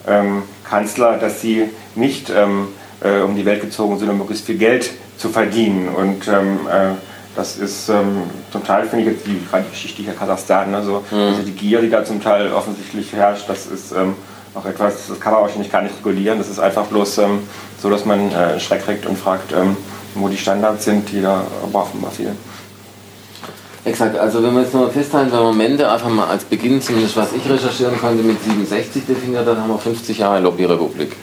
ähm, 0.08 0.44
Kanzler, 0.64 1.18
dass 1.18 1.42
sie 1.42 1.70
nicht 1.96 2.30
ähm, 2.30 2.68
äh, 3.02 3.22
um 3.22 3.36
die 3.36 3.46
Welt 3.46 3.62
gezogen 3.62 3.98
sind, 3.98 4.10
um 4.10 4.18
möglichst 4.18 4.46
viel 4.46 4.58
Geld 4.58 4.92
zu 5.18 5.30
verdienen. 5.30 5.90
Und 5.90 6.28
ähm, 6.28 6.60
äh, 6.70 6.92
das 7.36 7.58
ist 7.58 7.90
ähm, 7.90 8.24
zum 8.52 8.64
Teil, 8.64 8.88
finde 8.88 9.06
ich 9.06 9.12
jetzt 9.14 9.28
die, 9.28 9.44
gerade 9.50 9.64
die 9.64 9.72
Geschichte 9.72 10.04
hier 10.04 10.14
Kasachstan, 10.14 10.72
ne, 10.72 10.84
so, 10.84 11.04
mhm. 11.12 11.18
also 11.18 11.42
die 11.42 11.52
Gier, 11.52 11.82
die 11.82 11.90
da 11.90 12.06
zum 12.06 12.22
Teil 12.22 12.52
offensichtlich 12.54 13.12
herrscht, 13.14 13.50
das 13.50 13.66
ist 13.66 13.92
ähm, 13.92 14.16
auch 14.56 14.66
etwas, 14.66 15.08
das 15.08 15.20
kann 15.20 15.34
man 15.34 15.42
wahrscheinlich 15.42 15.72
gar 15.72 15.82
nicht 15.82 15.96
regulieren. 15.98 16.38
Das 16.38 16.50
ist 16.50 16.60
einfach 16.60 16.86
bloß 16.86 17.20
ähm, 17.20 17.40
so, 17.82 17.90
dass 17.90 18.06
man 18.06 18.32
äh, 18.32 18.60
Schreck 18.60 18.86
kriegt 18.86 19.06
und 19.06 19.18
fragt, 19.18 19.52
ähm, 19.52 19.76
wo 20.16 20.28
die 20.28 20.38
Standards 20.38 20.86
sind, 20.86 21.12
die 21.12 21.22
da 21.22 21.44
aber 21.64 21.82
offenbar 21.82 22.12
fehlen. 22.12 22.38
Exakt, 23.86 24.18
also 24.18 24.42
wenn 24.42 24.54
wir 24.54 24.62
jetzt 24.62 24.74
nochmal 24.74 24.92
festhalten, 24.92 25.32
wenn 25.32 25.44
man 25.44 25.58
Mende 25.58 25.92
einfach 25.92 26.08
mal 26.08 26.28
als 26.28 26.46
Beginn, 26.46 26.82
zumindest 26.82 27.18
was 27.18 27.34
ich 27.34 27.50
recherchieren 27.50 28.00
konnte, 28.00 28.24
mit 28.24 28.42
67 28.42 29.06
definiert, 29.06 29.46
dann 29.46 29.60
haben 29.60 29.70
wir 29.70 29.78
50 29.78 30.18
Jahre 30.20 30.40
Lobbyrepublik. 30.40 31.14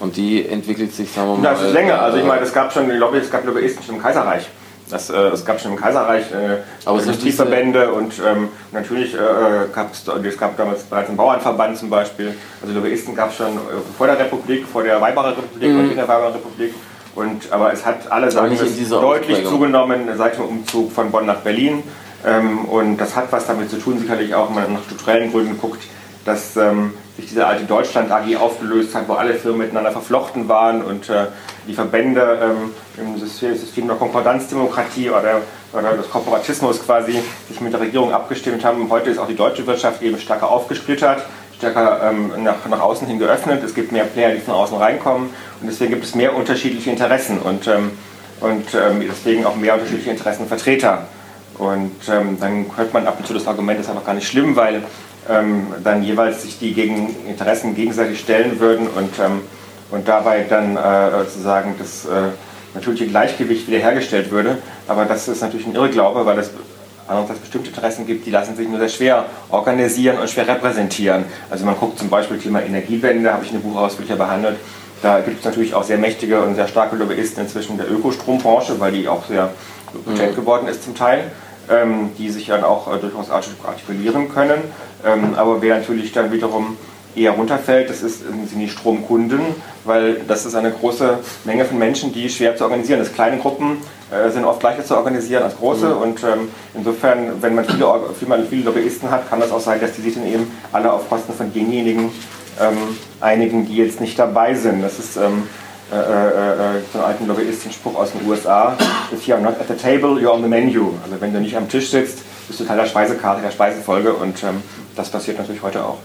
Und 0.00 0.16
die 0.16 0.46
entwickelt 0.46 0.92
sich, 0.92 1.10
sagen 1.10 1.28
wir 1.28 1.36
mal. 1.36 1.54
Das 1.54 1.62
ist 1.62 1.72
länger. 1.72 2.02
Also 2.02 2.18
ich 2.18 2.24
meine, 2.24 2.42
es 2.42 2.52
gab 2.52 2.72
schon 2.72 2.90
Lobby, 2.90 3.18
es 3.18 3.30
gab 3.30 3.46
Lobbyisten 3.46 3.82
schon 3.84 3.94
im 3.94 4.02
Kaiserreich. 4.02 4.46
Das, 4.92 5.08
äh, 5.10 5.16
es 5.28 5.44
gab 5.44 5.60
schon 5.60 5.72
im 5.72 5.78
Kaiserreich 5.78 6.26
äh, 6.32 6.90
Industrieverbände 6.90 7.92
und 7.92 8.12
ähm, 8.18 8.48
natürlich 8.72 9.14
äh, 9.14 9.18
gab 9.72 9.92
es, 9.92 10.38
gab 10.38 10.56
damals 10.56 10.82
bereits 10.84 11.08
einen 11.08 11.16
Bauernverband 11.16 11.78
zum 11.78 11.88
Beispiel. 11.88 12.34
Also 12.60 12.74
Lobbyisten 12.74 13.14
gab 13.14 13.30
es 13.30 13.36
schon 13.36 13.56
äh, 13.56 13.60
vor 13.96 14.06
der 14.06 14.18
Republik, 14.18 14.66
vor 14.66 14.82
der 14.82 15.00
Weimarer 15.00 15.30
Republik 15.30 15.70
mhm. 15.70 15.80
und 15.80 15.90
in 15.90 15.96
der 15.96 16.06
Weimarer 16.06 16.34
Republik. 16.34 16.74
Und, 17.14 17.50
aber 17.50 17.72
es 17.72 17.84
hat 17.84 18.10
alle 18.10 18.30
sagen 18.30 18.56
deutlich 18.90 19.46
zugenommen 19.46 20.08
seit 20.16 20.36
dem 20.36 20.44
Umzug 20.44 20.92
von 20.92 21.10
Bonn 21.10 21.26
nach 21.26 21.40
Berlin. 21.40 21.82
Ähm, 22.24 22.66
und 22.66 22.98
das 22.98 23.16
hat 23.16 23.32
was 23.32 23.46
damit 23.46 23.70
zu 23.70 23.78
tun, 23.78 23.98
sicherlich 23.98 24.34
auch, 24.34 24.48
wenn 24.48 24.62
man 24.62 24.72
nach 24.74 24.84
strukturellen 24.84 25.32
Gründen 25.32 25.58
guckt, 25.58 25.82
dass 26.24 26.56
ähm, 26.56 26.94
sich 27.16 27.26
diese 27.26 27.46
alte 27.46 27.64
Deutschland 27.64 28.10
AG 28.10 28.36
aufgelöst 28.36 28.94
hat, 28.94 29.06
wo 29.06 29.14
alle 29.14 29.34
Firmen 29.34 29.62
miteinander 29.62 29.92
verflochten 29.92 30.48
waren 30.48 30.82
und 30.82 31.10
äh, 31.10 31.26
die 31.68 31.74
Verbände 31.74 32.38
ähm, 32.42 32.70
im 32.96 33.18
System, 33.18 33.86
der 33.86 33.96
Konkordanzdemokratie 33.96 35.10
oder, 35.10 35.42
oder 35.72 35.96
des 35.96 36.08
Korporatismus 36.10 36.82
quasi 36.84 37.22
sich 37.48 37.60
mit 37.60 37.72
der 37.72 37.80
Regierung 37.80 38.12
abgestimmt 38.12 38.64
haben. 38.64 38.88
Heute 38.88 39.10
ist 39.10 39.18
auch 39.18 39.26
die 39.26 39.36
deutsche 39.36 39.66
Wirtschaft 39.66 40.00
eben 40.00 40.18
stärker 40.18 40.50
aufgesplittert, 40.50 41.22
stärker 41.58 42.10
ähm, 42.10 42.32
nach, 42.42 42.66
nach 42.68 42.80
außen 42.80 43.06
hin 43.06 43.18
geöffnet. 43.18 43.62
Es 43.62 43.74
gibt 43.74 43.92
mehr 43.92 44.04
Player, 44.04 44.32
die 44.32 44.40
von 44.40 44.54
außen 44.54 44.76
reinkommen 44.76 45.28
und 45.60 45.66
deswegen 45.66 45.90
gibt 45.92 46.04
es 46.04 46.14
mehr 46.14 46.34
unterschiedliche 46.34 46.90
Interessen 46.90 47.40
und, 47.40 47.66
ähm, 47.66 47.90
und 48.40 48.74
ähm, 48.74 49.04
deswegen 49.06 49.44
auch 49.44 49.56
mehr 49.56 49.74
unterschiedliche 49.74 50.10
Interessenvertreter. 50.10 51.06
Und 51.58 52.08
ähm, 52.08 52.38
dann 52.40 52.66
hört 52.74 52.94
man 52.94 53.06
ab 53.06 53.16
und 53.18 53.26
zu 53.26 53.34
das 53.34 53.46
Argument, 53.46 53.78
das 53.78 53.86
ist 53.86 53.90
einfach 53.90 54.06
gar 54.06 54.14
nicht 54.14 54.26
schlimm, 54.26 54.56
weil 54.56 54.82
ähm, 55.28 55.66
dann 55.82 56.02
jeweils 56.02 56.42
sich 56.42 56.58
die 56.58 56.72
gegen 56.72 57.14
Interessen 57.28 57.74
gegenseitig 57.74 58.20
stellen 58.20 58.58
würden 58.58 58.86
und, 58.88 59.18
ähm, 59.18 59.40
und 59.90 60.08
dabei 60.08 60.44
dann 60.48 60.76
äh, 60.76 61.24
sozusagen 61.24 61.74
das 61.78 62.06
äh, 62.06 62.30
natürliche 62.74 63.06
Gleichgewicht 63.06 63.68
wiederhergestellt 63.68 64.30
würde. 64.30 64.58
Aber 64.88 65.04
das 65.04 65.28
ist 65.28 65.40
natürlich 65.42 65.66
ein 65.66 65.74
Irrglaube, 65.74 66.24
weil 66.26 66.38
es 66.38 66.50
andererseits 67.06 67.40
bestimmte 67.40 67.68
Interessen 67.68 68.06
gibt, 68.06 68.26
die 68.26 68.30
lassen 68.30 68.56
sich 68.56 68.68
nur 68.68 68.78
sehr 68.78 68.88
schwer 68.88 69.24
organisieren 69.50 70.18
und 70.18 70.30
schwer 70.30 70.48
repräsentieren. 70.48 71.24
Also 71.50 71.64
man 71.66 71.76
guckt 71.76 71.98
zum 71.98 72.08
Beispiel 72.08 72.38
Klima 72.38 72.60
Energiewende, 72.60 73.32
habe 73.32 73.44
ich 73.44 73.52
in 73.52 73.60
dem 73.60 73.70
Buch 73.70 73.78
ausführlicher 73.80 74.16
behandelt. 74.16 74.56
Da 75.02 75.20
gibt 75.20 75.40
es 75.40 75.44
natürlich 75.44 75.74
auch 75.74 75.82
sehr 75.82 75.98
mächtige 75.98 76.40
und 76.40 76.54
sehr 76.54 76.68
starke 76.68 76.96
Lobbyisten 76.96 77.42
inzwischen 77.42 77.76
der 77.76 77.90
Ökostrombranche, 77.90 78.78
weil 78.78 78.92
die 78.92 79.08
auch 79.08 79.26
sehr 79.26 79.50
potent 80.04 80.32
mhm. 80.32 80.36
geworden 80.36 80.68
ist 80.68 80.84
zum 80.84 80.94
Teil 80.94 81.24
ähm, 81.70 82.10
die 82.18 82.30
sich 82.30 82.46
dann 82.46 82.64
auch 82.64 82.92
äh, 82.92 82.98
durchaus 82.98 83.30
artikulieren 83.30 84.32
können. 84.32 84.62
Ähm, 85.04 85.34
aber 85.36 85.62
wer 85.62 85.78
natürlich 85.78 86.12
dann 86.12 86.32
wiederum 86.32 86.76
eher 87.14 87.32
runterfällt, 87.32 87.90
das 87.90 88.02
ist, 88.02 88.20
sind 88.20 88.58
die 88.58 88.68
Stromkunden, 88.68 89.40
weil 89.84 90.20
das 90.26 90.46
ist 90.46 90.54
eine 90.54 90.70
große 90.70 91.18
Menge 91.44 91.64
von 91.64 91.78
Menschen, 91.78 92.12
die 92.12 92.28
schwer 92.28 92.56
zu 92.56 92.64
organisieren 92.64 93.00
ist. 93.00 93.14
Kleine 93.14 93.38
Gruppen 93.38 93.78
äh, 94.10 94.30
sind 94.30 94.44
oft 94.44 94.62
leichter 94.62 94.84
zu 94.84 94.96
organisieren 94.96 95.42
als 95.42 95.56
große 95.56 95.86
mhm. 95.86 96.02
und 96.02 96.24
ähm, 96.24 96.48
insofern, 96.74 97.42
wenn 97.42 97.54
man 97.54 97.64
viele, 97.64 97.86
viele, 98.18 98.44
viele 98.44 98.64
Lobbyisten 98.64 99.10
hat, 99.10 99.28
kann 99.28 99.40
das 99.40 99.52
auch 99.52 99.60
sein, 99.60 99.80
dass 99.80 99.92
die 99.92 100.02
sich 100.02 100.14
dann 100.14 100.26
eben 100.26 100.50
alle 100.72 100.92
auf 100.92 101.08
Kosten 101.08 101.32
von 101.34 101.52
denjenigen 101.52 102.10
ähm, 102.60 102.96
einigen, 103.20 103.66
die 103.66 103.76
jetzt 103.76 104.00
nicht 104.00 104.18
dabei 104.18 104.54
sind. 104.54 104.82
Das 104.82 104.98
ist 104.98 105.16
ähm, 105.16 105.44
äh, 105.96 106.78
äh, 106.78 106.80
so 106.92 106.98
einen 106.98 107.06
alten 107.06 107.26
Lobbyisten-Spruch 107.26 107.94
aus 107.94 108.12
den 108.12 108.26
USA, 108.28 108.76
if 109.12 109.26
you're 109.26 109.38
not 109.38 109.60
at 109.60 109.68
the 109.68 109.74
table, 109.74 110.18
you're 110.18 110.32
on 110.32 110.42
the 110.42 110.48
menu. 110.48 110.92
Also 111.04 111.20
wenn 111.20 111.32
du 111.32 111.40
nicht 111.40 111.56
am 111.56 111.68
Tisch 111.68 111.90
sitzt, 111.90 112.20
bist 112.48 112.60
du 112.60 112.64
Teil 112.64 112.78
der 112.78 112.86
Speisekarte, 112.86 113.42
der 113.42 113.50
Speisefolge 113.50 114.12
und 114.14 114.42
ähm, 114.42 114.62
das 114.96 115.10
passiert 115.10 115.38
natürlich 115.38 115.62
heute 115.62 115.84
auch. 115.84 115.98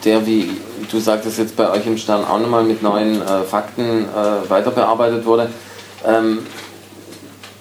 der, 0.05 0.27
wie 0.27 0.51
du 0.91 0.99
sagtest, 0.99 1.39
jetzt 1.39 1.57
bei 1.57 1.71
euch 1.71 1.87
im 1.87 1.97
Stern 1.97 2.25
auch 2.25 2.39
nochmal 2.39 2.65
mit 2.65 2.83
neuen 2.83 3.23
äh, 3.23 3.43
Fakten 3.43 4.05
äh, 4.05 4.51
weiter 4.51 4.71
bearbeitet 4.71 5.25
wurde. 5.25 5.49
Ähm, 6.07 6.41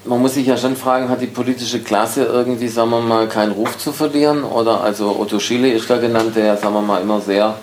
man 0.06 0.22
muss 0.22 0.34
sich 0.34 0.46
ja 0.46 0.58
schon 0.58 0.76
fragen, 0.76 1.10
hat 1.10 1.22
die 1.22 1.28
politische 1.28 1.80
Klasse 1.80 2.26
irgendwie, 2.26 2.68
sagen 2.68 2.90
wir 2.90 3.00
mal, 3.00 3.28
keinen 3.28 3.54
Ruf 3.54 3.78
zu 3.78 3.92
verlieren? 3.92 4.44
Oder 4.44 4.82
also 4.82 5.18
Otto 5.18 5.40
Schiele 5.40 5.72
ist 5.72 5.90
da 5.90 5.98
genannt, 5.98 6.36
der 6.36 6.46
ja, 6.46 6.58
sagen 6.58 6.74
wir 6.74 6.82
mal, 6.82 7.02
immer 7.02 7.22
sehr 7.22 7.56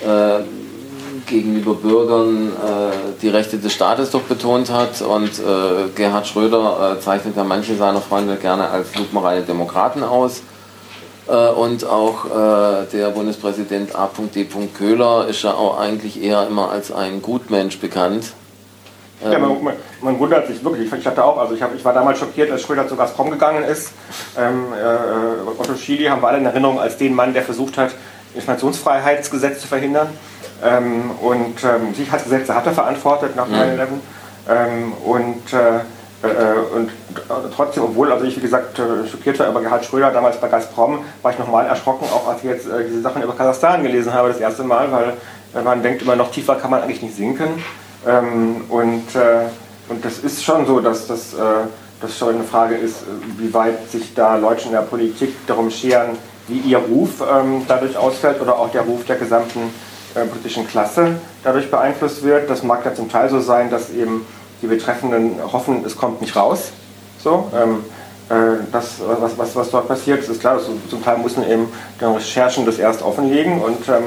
äh, 0.00 0.40
gegenüber 1.26 1.74
Bürgern 1.74 2.48
äh, 2.48 2.96
die 3.22 3.28
Rechte 3.28 3.58
des 3.58 3.72
Staates 3.72 4.10
doch 4.10 4.22
betont 4.22 4.70
hat. 4.70 5.00
Und 5.02 5.38
äh, 5.38 5.88
Gerhard 5.94 6.26
Schröder 6.26 6.96
äh, 6.96 7.00
zeichnet 7.00 7.36
ja 7.36 7.44
manche 7.44 7.76
seiner 7.76 8.00
Freunde 8.00 8.36
gerne 8.36 8.68
als 8.68 8.94
lupenreine 8.96 9.42
Demokraten 9.42 10.02
aus. 10.02 10.42
Äh, 11.30 11.50
und 11.50 11.84
auch 11.84 12.24
äh, 12.24 12.86
der 12.92 13.10
Bundespräsident 13.10 13.94
A.D. 13.94 14.48
Köhler 14.76 15.28
ist 15.28 15.42
ja 15.42 15.52
auch 15.52 15.78
eigentlich 15.78 16.20
eher 16.20 16.46
immer 16.48 16.70
als 16.70 16.90
ein 16.90 17.22
Gutmensch 17.22 17.78
bekannt. 17.78 18.32
Ja, 19.22 19.38
man, 19.38 19.62
man, 19.62 19.74
man, 20.00 20.18
wundert 20.18 20.46
sich 20.46 20.64
wirklich. 20.64 20.90
Ich 20.92 21.06
hatte 21.06 21.22
auch, 21.22 21.36
also 21.36 21.54
ich, 21.54 21.62
hab, 21.62 21.74
ich 21.74 21.84
war 21.84 21.92
damals 21.92 22.18
schockiert, 22.18 22.50
als 22.50 22.62
Schröder 22.62 22.88
zu 22.88 22.96
Gazprom 22.96 23.30
gegangen 23.30 23.62
ist. 23.64 23.92
Ähm, 24.36 24.72
äh, 24.72 25.60
Otto 25.60 25.76
Schily 25.76 26.06
haben 26.06 26.22
wir 26.22 26.28
alle 26.28 26.38
in 26.38 26.46
Erinnerung 26.46 26.80
als 26.80 26.96
den 26.96 27.14
Mann, 27.14 27.34
der 27.34 27.42
versucht 27.42 27.76
hat, 27.76 27.90
Informationsfreiheitsgesetz 28.34 29.60
zu 29.60 29.68
verhindern. 29.68 30.08
Ähm, 30.64 31.10
und 31.20 31.62
ähm, 31.62 31.94
Sicherheitsgesetze 31.94 32.54
hat 32.54 32.66
er 32.66 32.72
verantwortet 32.72 33.36
nach 33.36 33.46
9-11. 33.46 33.50
Mhm. 33.50 34.00
Ähm, 34.48 34.92
und 35.04 35.52
äh, 35.52 35.76
äh, 35.76 35.80
und 36.22 36.90
trotzdem, 37.54 37.84
obwohl 37.84 38.12
also 38.12 38.26
ich 38.26 38.36
wie 38.36 38.40
gesagt 38.40 38.78
äh, 38.78 39.08
schockiert 39.08 39.38
war 39.38 39.48
über 39.48 39.62
Gerhard 39.62 39.86
Schröder 39.86 40.10
damals 40.10 40.36
bei 40.36 40.48
Gazprom, 40.48 40.98
war 41.22 41.32
ich 41.32 41.38
nochmal 41.38 41.66
erschrocken, 41.66 42.04
auch 42.12 42.28
als 42.28 42.38
ich 42.38 42.50
jetzt 42.50 42.66
äh, 42.66 42.84
diese 42.86 43.00
Sachen 43.00 43.22
über 43.22 43.32
Kasachstan 43.32 43.82
gelesen 43.82 44.12
habe, 44.12 44.28
das 44.28 44.38
erste 44.38 44.62
Mal, 44.62 44.92
weil 44.92 45.64
man 45.64 45.82
denkt 45.82 46.02
immer, 46.02 46.16
noch 46.16 46.30
tiefer 46.30 46.56
kann 46.56 46.70
man 46.70 46.82
eigentlich 46.82 47.00
nicht 47.02 47.16
sinken. 47.16 47.62
Ähm, 48.06 48.64
und, 48.68 49.02
und 49.88 50.04
das 50.04 50.18
ist 50.18 50.44
schon 50.44 50.64
so, 50.64 50.78
dass 50.78 51.08
das, 51.08 51.34
das 52.00 52.16
schon 52.16 52.36
eine 52.36 52.44
Frage 52.44 52.76
ist, 52.76 52.98
wie 53.36 53.52
weit 53.52 53.90
sich 53.90 54.14
da 54.14 54.36
Leute 54.36 54.66
in 54.66 54.72
der 54.72 54.82
Politik 54.82 55.34
darum 55.48 55.70
scheren, 55.70 56.10
wie 56.46 56.58
ihr 56.58 56.78
Ruf 56.78 57.20
ähm, 57.20 57.64
dadurch 57.66 57.96
ausfällt 57.96 58.40
oder 58.40 58.56
auch 58.60 58.70
der 58.70 58.82
Ruf 58.82 59.04
der 59.06 59.16
gesamten 59.16 59.74
politischen 60.14 60.66
Klasse 60.68 61.16
dadurch 61.42 61.70
beeinflusst 61.70 62.22
wird. 62.22 62.48
Das 62.48 62.62
mag 62.62 62.84
ja 62.84 62.94
zum 62.94 63.08
Teil 63.08 63.28
so 63.28 63.40
sein, 63.40 63.70
dass 63.70 63.90
eben 63.90 64.24
die 64.62 64.66
Betreffenden 64.66 65.36
hoffen, 65.52 65.84
es 65.84 65.96
kommt 65.96 66.20
nicht 66.20 66.36
raus. 66.36 66.70
So, 67.22 67.50
ähm, 67.54 67.84
äh, 68.28 68.62
das, 68.72 69.00
was, 69.00 69.36
was, 69.36 69.56
was 69.56 69.70
dort 69.70 69.88
passiert, 69.88 70.26
ist 70.26 70.40
klar, 70.40 70.60
zum 70.88 71.04
Teil 71.04 71.18
müssen 71.18 71.48
eben 71.48 71.68
die 72.00 72.04
Recherchen 72.04 72.64
das 72.64 72.78
erst 72.78 73.02
offenlegen 73.02 73.60
und, 73.60 73.88
ähm, 73.88 74.04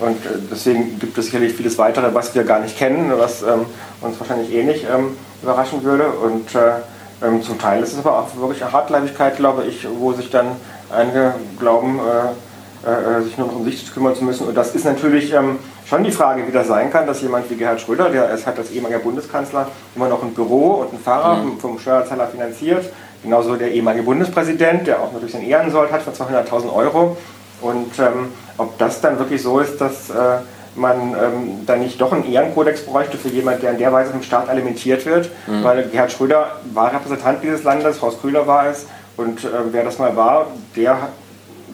und 0.00 0.24
äh, 0.26 0.38
deswegen 0.50 0.98
gibt 0.98 1.18
es 1.18 1.26
sicherlich 1.26 1.54
vieles 1.54 1.76
weitere, 1.78 2.14
was 2.14 2.34
wir 2.34 2.44
gar 2.44 2.60
nicht 2.60 2.76
kennen, 2.78 3.12
was 3.16 3.42
ähm, 3.42 3.66
uns 4.00 4.18
wahrscheinlich 4.18 4.52
eh 4.52 4.62
nicht 4.62 4.84
ähm, 4.84 5.16
überraschen 5.42 5.82
würde. 5.82 6.08
Und 6.08 6.54
äh, 6.54 7.26
ähm, 7.26 7.42
zum 7.42 7.58
Teil 7.58 7.82
ist 7.82 7.92
es 7.92 7.98
aber 7.98 8.18
auch 8.18 8.36
wirklich 8.36 8.62
eine 8.62 8.72
Hartleibigkeit, 8.72 9.36
glaube 9.36 9.64
ich, 9.64 9.86
wo 9.98 10.12
sich 10.12 10.30
dann 10.30 10.48
einige 10.90 11.34
glauben, 11.58 11.98
äh, 11.98 12.88
äh, 12.88 13.22
sich 13.22 13.38
nur 13.38 13.46
noch 13.46 13.56
um 13.56 13.64
sich 13.64 13.92
kümmern 13.92 14.14
zu 14.14 14.24
müssen. 14.24 14.46
Und 14.46 14.54
das 14.54 14.74
ist 14.74 14.84
natürlich 14.84 15.32
ähm, 15.32 15.58
schon 15.86 16.04
die 16.04 16.10
Frage, 16.10 16.46
wie 16.46 16.52
das 16.52 16.68
sein 16.68 16.90
kann, 16.90 17.06
dass 17.06 17.20
jemand 17.22 17.48
wie 17.50 17.56
Gerhard 17.56 17.80
Schröder, 17.80 18.08
der 18.10 18.30
ist 18.30 18.46
halt 18.46 18.58
als 18.58 18.70
ehemaliger 18.70 19.00
Bundeskanzler 19.00 19.68
immer 19.94 20.08
noch 20.08 20.22
ein 20.22 20.32
Büro 20.34 20.82
und 20.82 20.92
ein 20.92 20.98
Fahrer 20.98 21.36
mhm. 21.36 21.58
vom 21.58 21.78
Steuerzahler 21.78 22.26
finanziert, 22.28 22.92
genauso 23.22 23.56
der 23.56 23.72
ehemalige 23.72 24.04
Bundespräsident, 24.04 24.86
der 24.86 25.00
auch 25.00 25.12
natürlich 25.12 25.32
sein 25.32 25.44
Ehrensold 25.44 25.92
hat 25.92 26.02
für 26.02 26.10
200.000 26.10 26.72
Euro. 26.74 27.16
Und 27.60 27.98
ähm, 27.98 28.32
ob 28.58 28.76
das 28.78 29.00
dann 29.00 29.18
wirklich 29.18 29.42
so 29.42 29.60
ist, 29.60 29.80
dass 29.80 30.10
äh, 30.10 30.38
man 30.74 31.14
ähm, 31.14 31.66
dann 31.66 31.80
nicht 31.80 32.00
doch 32.00 32.12
einen 32.12 32.30
Ehrenkodex 32.30 32.82
bräuchte 32.84 33.16
für 33.16 33.28
jemanden, 33.28 33.62
der 33.62 33.72
in 33.72 33.78
der 33.78 33.92
Weise 33.92 34.10
vom 34.10 34.22
Staat 34.22 34.48
alimentiert 34.48 35.06
wird, 35.06 35.30
mhm. 35.46 35.62
weil 35.62 35.88
Gerhard 35.88 36.12
Schröder 36.12 36.58
war 36.72 36.92
Repräsentant 36.92 37.42
dieses 37.42 37.62
Landes, 37.62 38.02
Horst 38.02 38.20
Köhler 38.20 38.46
war 38.46 38.66
es, 38.66 38.86
und 39.16 39.44
äh, 39.44 39.48
wer 39.70 39.84
das 39.84 39.98
mal 39.98 40.16
war, 40.16 40.48
der 40.76 41.08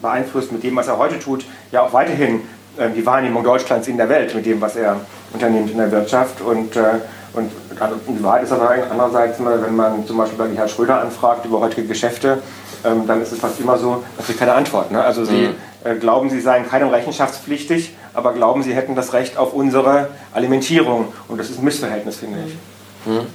beeinflusst 0.01 0.51
mit 0.51 0.63
dem, 0.63 0.75
was 0.75 0.87
er 0.87 0.97
heute 0.97 1.19
tut, 1.19 1.45
ja 1.71 1.81
auch 1.81 1.93
weiterhin 1.93 2.41
die 2.95 3.05
Wahrnehmung 3.05 3.43
Deutschlands 3.43 3.87
in 3.87 3.97
der 3.97 4.09
Welt 4.09 4.33
mit 4.33 4.45
dem, 4.45 4.61
was 4.61 4.75
er 4.75 5.01
unternimmt 5.33 5.71
in 5.71 5.77
der 5.77 5.91
Wirtschaft. 5.91 6.41
Und, 6.41 6.75
äh, 6.75 6.99
und 7.33 7.51
die 8.07 8.23
Wahrheit 8.23 8.43
ist 8.43 8.51
aber 8.51 8.73
andererseits, 8.89 9.39
wenn 9.39 9.75
man 9.75 10.05
zum 10.05 10.17
Beispiel 10.17 10.37
bei 10.37 10.47
Gerhard 10.47 10.71
Schröder 10.71 11.01
anfragt 11.01 11.45
über 11.45 11.59
heutige 11.59 11.87
Geschäfte, 11.87 12.41
ähm, 12.83 13.05
dann 13.07 13.21
ist 13.21 13.31
es 13.31 13.39
fast 13.39 13.59
immer 13.59 13.77
so, 13.77 14.03
dass 14.17 14.27
sie 14.27 14.33
keine 14.33 14.53
Antwort. 14.53 14.91
Ne? 14.91 15.03
Also 15.03 15.25
sie 15.25 15.47
mhm. 15.47 15.55
Äh, 15.83 15.95
glauben, 15.95 16.29
sie 16.29 16.39
seien 16.41 16.69
keinem 16.69 16.89
rechenschaftspflichtig, 16.89 17.95
aber 18.13 18.33
glauben, 18.33 18.61
sie 18.61 18.75
hätten 18.75 18.95
das 18.95 19.13
Recht 19.13 19.35
auf 19.35 19.53
unsere 19.53 20.09
Alimentierung. 20.31 21.11
Und 21.27 21.39
das 21.39 21.49
ist 21.49 21.57
ein 21.57 21.65
Missverhältnis, 21.65 22.17
finde 22.17 22.37
ich. 22.45 22.53
Mhm. 23.07 23.27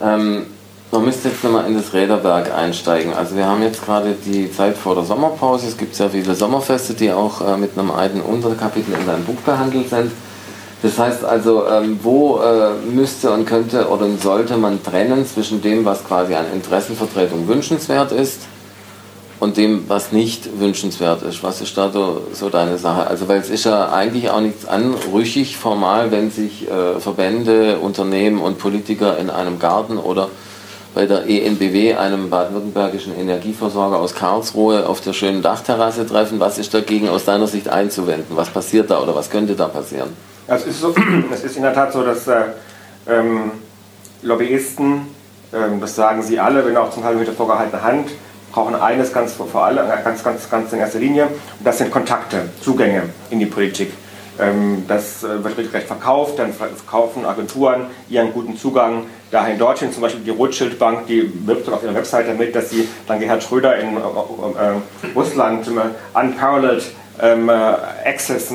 Ähm 0.00 0.46
man 0.92 1.04
müsste 1.04 1.28
jetzt 1.28 1.44
nochmal 1.44 1.66
in 1.66 1.74
das 1.74 1.92
Räderwerk 1.92 2.52
einsteigen. 2.52 3.14
Also 3.14 3.36
wir 3.36 3.46
haben 3.46 3.62
jetzt 3.62 3.84
gerade 3.84 4.16
die 4.26 4.50
Zeit 4.50 4.76
vor 4.76 4.94
der 4.96 5.04
Sommerpause. 5.04 5.68
Es 5.68 5.76
gibt 5.76 5.94
sehr 5.94 6.10
viele 6.10 6.34
Sommerfeste, 6.34 6.94
die 6.94 7.12
auch 7.12 7.40
äh, 7.40 7.56
mit 7.56 7.78
einem 7.78 7.90
eigenen 7.92 8.22
Unterkapitel 8.22 8.94
in 8.94 9.06
deinem 9.06 9.24
Buch 9.24 9.40
behandelt 9.46 9.88
sind. 9.88 10.10
Das 10.82 10.98
heißt 10.98 11.24
also, 11.24 11.66
ähm, 11.68 12.00
wo 12.02 12.40
äh, 12.40 12.72
müsste 12.90 13.30
und 13.30 13.44
könnte 13.44 13.88
oder 13.88 14.06
sollte 14.20 14.56
man 14.56 14.82
trennen 14.82 15.26
zwischen 15.26 15.60
dem, 15.60 15.84
was 15.84 16.04
quasi 16.04 16.34
an 16.34 16.46
Interessenvertretung 16.52 17.46
wünschenswert 17.46 18.12
ist 18.12 18.40
und 19.40 19.58
dem, 19.58 19.84
was 19.88 20.10
nicht 20.10 20.58
wünschenswert 20.58 21.22
ist. 21.22 21.42
Was 21.44 21.60
ist 21.60 21.76
da 21.76 21.90
so, 21.90 22.22
so 22.32 22.48
deine 22.48 22.78
Sache? 22.78 23.06
Also, 23.06 23.28
weil 23.28 23.40
es 23.40 23.50
ist 23.50 23.64
ja 23.64 23.92
eigentlich 23.92 24.30
auch 24.30 24.40
nichts 24.40 24.66
anrüchig 24.66 25.56
formal, 25.56 26.10
wenn 26.10 26.30
sich 26.30 26.66
äh, 26.68 26.98
Verbände, 26.98 27.78
Unternehmen 27.78 28.40
und 28.40 28.58
Politiker 28.58 29.18
in 29.18 29.28
einem 29.30 29.58
Garten 29.58 29.98
oder 29.98 30.30
bei 30.94 31.06
der 31.06 31.28
ENBW, 31.28 31.94
einem 31.94 32.30
baden-württembergischen 32.30 33.18
Energieversorger 33.18 33.98
aus 33.98 34.14
Karlsruhe, 34.14 34.88
auf 34.88 35.00
der 35.00 35.12
schönen 35.12 35.42
Dachterrasse 35.42 36.06
treffen. 36.06 36.40
Was 36.40 36.58
ist 36.58 36.74
dagegen 36.74 37.08
aus 37.08 37.24
deiner 37.24 37.46
Sicht 37.46 37.68
einzuwenden? 37.68 38.36
Was 38.36 38.50
passiert 38.50 38.90
da 38.90 39.00
oder 39.00 39.14
was 39.14 39.30
könnte 39.30 39.54
da 39.54 39.68
passieren? 39.68 40.10
es, 40.50 40.66
ist 40.66 40.80
so, 40.80 40.94
es 41.32 41.44
ist 41.44 41.56
in 41.56 41.62
der 41.62 41.74
Tat 41.74 41.92
so, 41.92 42.02
dass 42.02 42.26
äh, 42.26 42.42
ähm, 43.08 43.52
Lobbyisten, 44.22 45.06
ähm, 45.52 45.80
das 45.80 45.94
sagen 45.94 46.22
sie 46.22 46.38
alle, 46.38 46.64
wenn 46.66 46.76
auch 46.76 46.90
zum 46.90 47.02
Teil 47.02 47.14
mit 47.16 47.26
der 47.26 47.34
vorgehaltenen 47.34 47.82
Hand, 47.82 48.10
brauchen 48.52 48.74
eines 48.74 49.12
ganz 49.12 49.34
vor 49.34 49.64
allem, 49.64 49.86
ganz, 50.04 50.24
ganz, 50.24 50.50
ganz 50.50 50.72
in 50.72 50.80
erster 50.80 50.98
Linie, 50.98 51.26
und 51.26 51.64
das 51.64 51.78
sind 51.78 51.90
Kontakte, 51.90 52.48
Zugänge 52.60 53.04
in 53.30 53.38
die 53.38 53.46
Politik. 53.46 53.92
Ähm, 54.40 54.84
das 54.88 55.22
äh, 55.22 55.42
wird 55.42 55.56
regelrecht 55.58 55.86
verkauft, 55.86 56.38
dann 56.38 56.52
verkaufen 56.52 57.24
Agenturen 57.24 57.86
ihren 58.08 58.32
guten 58.32 58.56
Zugang 58.56 59.06
dahin 59.30 59.58
dorthin. 59.58 59.92
Zum 59.92 60.02
Beispiel 60.02 60.22
die 60.22 60.30
Rothschild 60.30 60.78
Bank, 60.78 61.06
die 61.06 61.30
wirbt 61.46 61.68
auf 61.68 61.82
ihrer 61.82 61.94
Website 61.94 62.28
damit, 62.28 62.54
dass 62.54 62.70
sie 62.70 62.88
dann 63.06 63.20
Gerhard 63.20 63.42
Schröder 63.42 63.76
in 63.78 63.96
äh, 63.96 64.00
äh, 64.00 65.10
Russland 65.14 65.66
unparalleled 66.14 66.84
ähm, 67.22 67.50
Access 67.50 68.48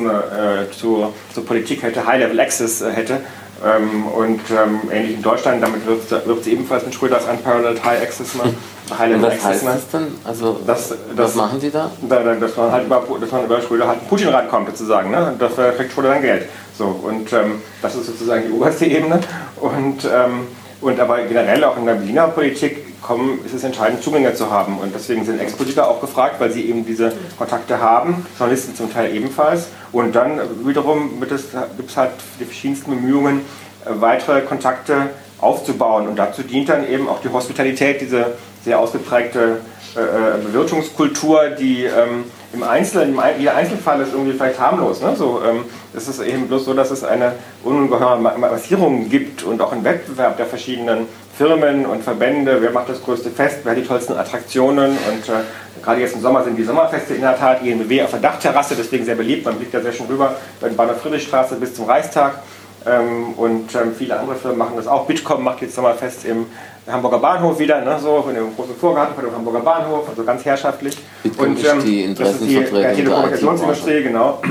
zur 0.71 1.13
Politik 1.45 1.83
hätte, 1.83 2.05
High-Level 2.05 2.39
Access 2.39 2.83
hätte. 2.83 3.19
Ähm, 3.63 4.07
und 4.07 4.41
ähm, 4.51 4.81
ähnlich 4.91 5.15
in 5.15 5.21
Deutschland, 5.21 5.63
damit 5.63 5.85
wirbt, 5.85 6.43
sie 6.43 6.51
ebenfalls 6.51 6.85
mit 6.85 6.93
Schröders 6.93 7.25
Unparalleled 7.25 7.83
High 7.83 8.01
Access. 8.01 8.35
Ne? 8.45 8.99
High 8.99 9.19
was 9.19 9.43
heißt 9.43 9.65
das 9.65 9.89
denn? 9.89 10.07
Also, 10.23 10.59
das, 10.67 10.89
das, 10.89 10.97
was 11.15 11.35
machen 11.35 11.59
die 11.59 11.71
da? 11.71 11.89
da, 12.01 12.19
da 12.21 12.35
dass, 12.35 12.55
man 12.55 12.71
halt 12.71 12.85
über, 12.85 13.03
dass 13.19 13.31
man 13.31 13.45
über 13.45 13.59
Schröder 13.59 13.87
halt 13.87 14.07
Putin 14.07 14.27
rankommt, 14.27 14.69
sozusagen. 14.69 15.09
Ne? 15.09 15.31
Und 15.31 15.41
dafür 15.41 15.71
kriegt 15.71 15.91
Schröder 15.91 16.09
dann 16.09 16.21
Geld. 16.21 16.49
So, 16.77 16.85
und 16.85 17.33
ähm, 17.33 17.63
das 17.81 17.95
ist 17.95 18.05
sozusagen 18.05 18.43
die 18.47 18.51
oberste 18.55 18.85
Ebene. 18.85 19.21
Und, 19.55 20.05
ähm, 20.05 20.47
und 20.81 20.99
aber 20.99 21.21
generell 21.21 21.63
auch 21.63 21.77
in 21.77 21.87
der 21.87 21.93
Berliner 21.93 22.27
Politik 22.27 22.84
kommen, 23.05 23.39
ist 23.45 23.53
es 23.53 23.63
entscheidend, 23.63 24.01
Zugänge 24.03 24.33
zu 24.33 24.49
haben. 24.49 24.79
Und 24.79 24.93
deswegen 24.95 25.23
sind 25.25 25.39
Ex-Politiker 25.39 25.87
auch 25.87 26.01
gefragt, 26.01 26.39
weil 26.39 26.51
sie 26.51 26.67
eben 26.67 26.85
diese 26.85 27.13
Kontakte 27.37 27.79
haben, 27.79 28.25
Journalisten 28.37 28.75
zum 28.75 28.91
Teil 28.91 29.15
ebenfalls. 29.15 29.67
Und 29.91 30.15
dann 30.15 30.39
wiederum 30.65 31.19
gibt 31.19 31.31
es 31.31 31.97
halt 31.97 32.11
die 32.39 32.45
verschiedensten 32.45 32.89
Bemühungen, 32.91 33.41
äh, 33.85 33.89
weitere 34.01 34.41
Kontakte 34.41 35.09
aufzubauen. 35.39 36.07
Und 36.07 36.15
dazu 36.15 36.41
dient 36.41 36.69
dann 36.69 36.87
eben 36.87 37.07
auch 37.07 37.21
die 37.21 37.29
Hospitalität, 37.29 38.01
diese 38.01 38.33
sehr 38.63 38.79
ausgeprägte 38.79 39.59
äh, 39.95 39.99
äh, 39.99 40.37
Bewirtungskultur, 40.43 41.49
die 41.49 41.83
ähm, 41.83 42.25
im 42.55 42.63
Einzelnen, 42.63 43.19
jeder 43.37 43.55
Einzelfall 43.55 43.99
ist 44.01 44.13
irgendwie 44.13 44.33
vielleicht 44.33 44.59
harmlos. 44.59 45.01
Ne? 45.01 45.15
So, 45.15 45.41
ähm, 45.45 45.65
es 45.93 46.07
ist 46.07 46.21
eben 46.21 46.47
bloß 46.47 46.65
so, 46.65 46.73
dass 46.73 46.89
es 46.89 47.03
eine 47.03 47.33
ungeheure 47.63 48.17
Massierung 48.17 49.09
gibt 49.09 49.43
und 49.43 49.61
auch 49.61 49.71
einen 49.71 49.83
Wettbewerb 49.83 50.37
der 50.37 50.45
verschiedenen 50.45 51.07
Firmen 51.37 51.85
und 51.85 52.03
Verbände. 52.03 52.61
Wer 52.61 52.71
macht 52.71 52.89
das 52.89 53.03
größte 53.03 53.29
Fest? 53.29 53.59
Wer 53.63 53.73
hat 53.73 53.77
die 53.77 53.85
tollsten 53.85 54.13
Attraktionen? 54.13 54.91
Und 54.91 55.29
äh, 55.29 55.81
gerade 55.83 55.99
jetzt 55.99 56.15
im 56.15 56.21
Sommer 56.21 56.43
sind 56.43 56.55
die 56.55 56.63
Sommerfeste 56.63 57.13
in 57.13 57.21
der 57.21 57.37
Tat 57.37 57.61
INBW 57.61 58.03
auf 58.03 58.11
der 58.11 58.21
Dachterrasse, 58.21 58.75
deswegen 58.77 59.03
sehr 59.03 59.15
beliebt. 59.15 59.45
Man 59.45 59.55
blickt 59.55 59.73
ja 59.73 59.81
sehr 59.81 59.91
schön 59.91 60.07
rüber 60.07 60.35
bei 60.61 60.69
der 60.69 60.75
Bahnhof 60.75 61.01
Friedrichstraße 61.01 61.55
bis 61.55 61.75
zum 61.75 61.85
Reichstag. 61.85 62.39
Ähm, 62.85 63.33
und 63.35 63.75
ähm, 63.75 63.93
viele 63.97 64.17
andere 64.17 64.37
Firmen 64.37 64.59
machen 64.59 64.73
das 64.77 64.87
auch. 64.87 65.07
Bitkom 65.07 65.43
macht 65.43 65.61
jetzt 65.61 65.75
Sommerfest 65.75 66.23
im 66.23 66.45
Hamburger 66.87 67.17
Bahnhof 67.19 67.57
wieder, 67.59 67.81
ne, 67.81 67.97
so 67.99 68.25
in 68.29 68.35
dem 68.35 68.55
großen 68.55 68.75
Vorgarten 68.75 69.15
von 69.15 69.25
dem 69.25 69.33
Hamburger 69.33 69.61
Bahnhof, 69.61 70.07
also 70.07 70.23
ganz 70.23 70.45
herrschaftlich. 70.45 70.97
Und 71.37 71.63
ähm, 71.65 71.83
die 71.83 72.13
das 72.13 72.33
ist 72.33 72.41
die 72.41 72.63
Telekommunikationsindustrie, 72.63 74.03
genau. 74.03 74.41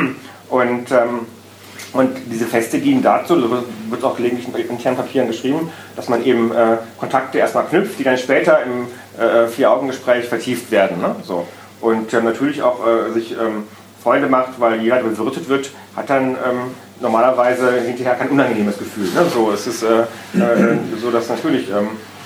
Und, 0.51 0.91
ähm, 0.91 1.27
und 1.93 2.11
diese 2.27 2.47
Feste 2.47 2.79
dienen 2.79 3.03
dazu, 3.03 3.41
so 3.41 3.51
wird 3.51 4.05
auch 4.05 4.17
gelegentlich 4.17 4.49
in 4.49 4.71
internen 4.71 4.97
Papieren 4.97 5.29
geschrieben, 5.29 5.71
dass 5.95 6.09
man 6.09 6.25
eben 6.25 6.51
äh, 6.51 6.79
Kontakte 6.99 7.39
erstmal 7.39 7.67
knüpft, 7.67 7.99
die 7.99 8.05
dann 8.05 8.19
später 8.19 8.59
im 8.63 8.87
äh, 9.21 9.47
Vier-Augen-Gespräch 9.47 10.27
vertieft 10.27 10.71
werden. 10.73 11.01
Ne? 11.01 11.15
So. 11.23 11.47
Und 11.81 12.13
äh, 12.13 12.21
natürlich 12.21 12.63
auch 12.63 12.81
äh, 12.87 13.13
sich 13.13 13.33
ähm, 13.33 13.65
Freunde 14.03 14.29
macht, 14.29 14.59
weil 14.59 14.83
jeder, 14.83 14.97
der 14.97 15.05
bewirtet 15.05 15.49
wird, 15.49 15.71
hat 15.97 16.11
dann 16.11 16.31
ähm, 16.31 16.75
normalerweise 17.01 17.81
hinterher 17.81 18.15
kein 18.15 18.29
unangenehmes 18.29 18.77
Gefühl. 18.79 19.05
Ne? 19.15 19.25
So, 19.33 19.53
es 19.53 19.67
ist 19.67 19.83
äh, 19.83 20.03
äh, 20.39 20.77
so, 21.01 21.11
dass 21.11 21.29
natürlich 21.29 21.69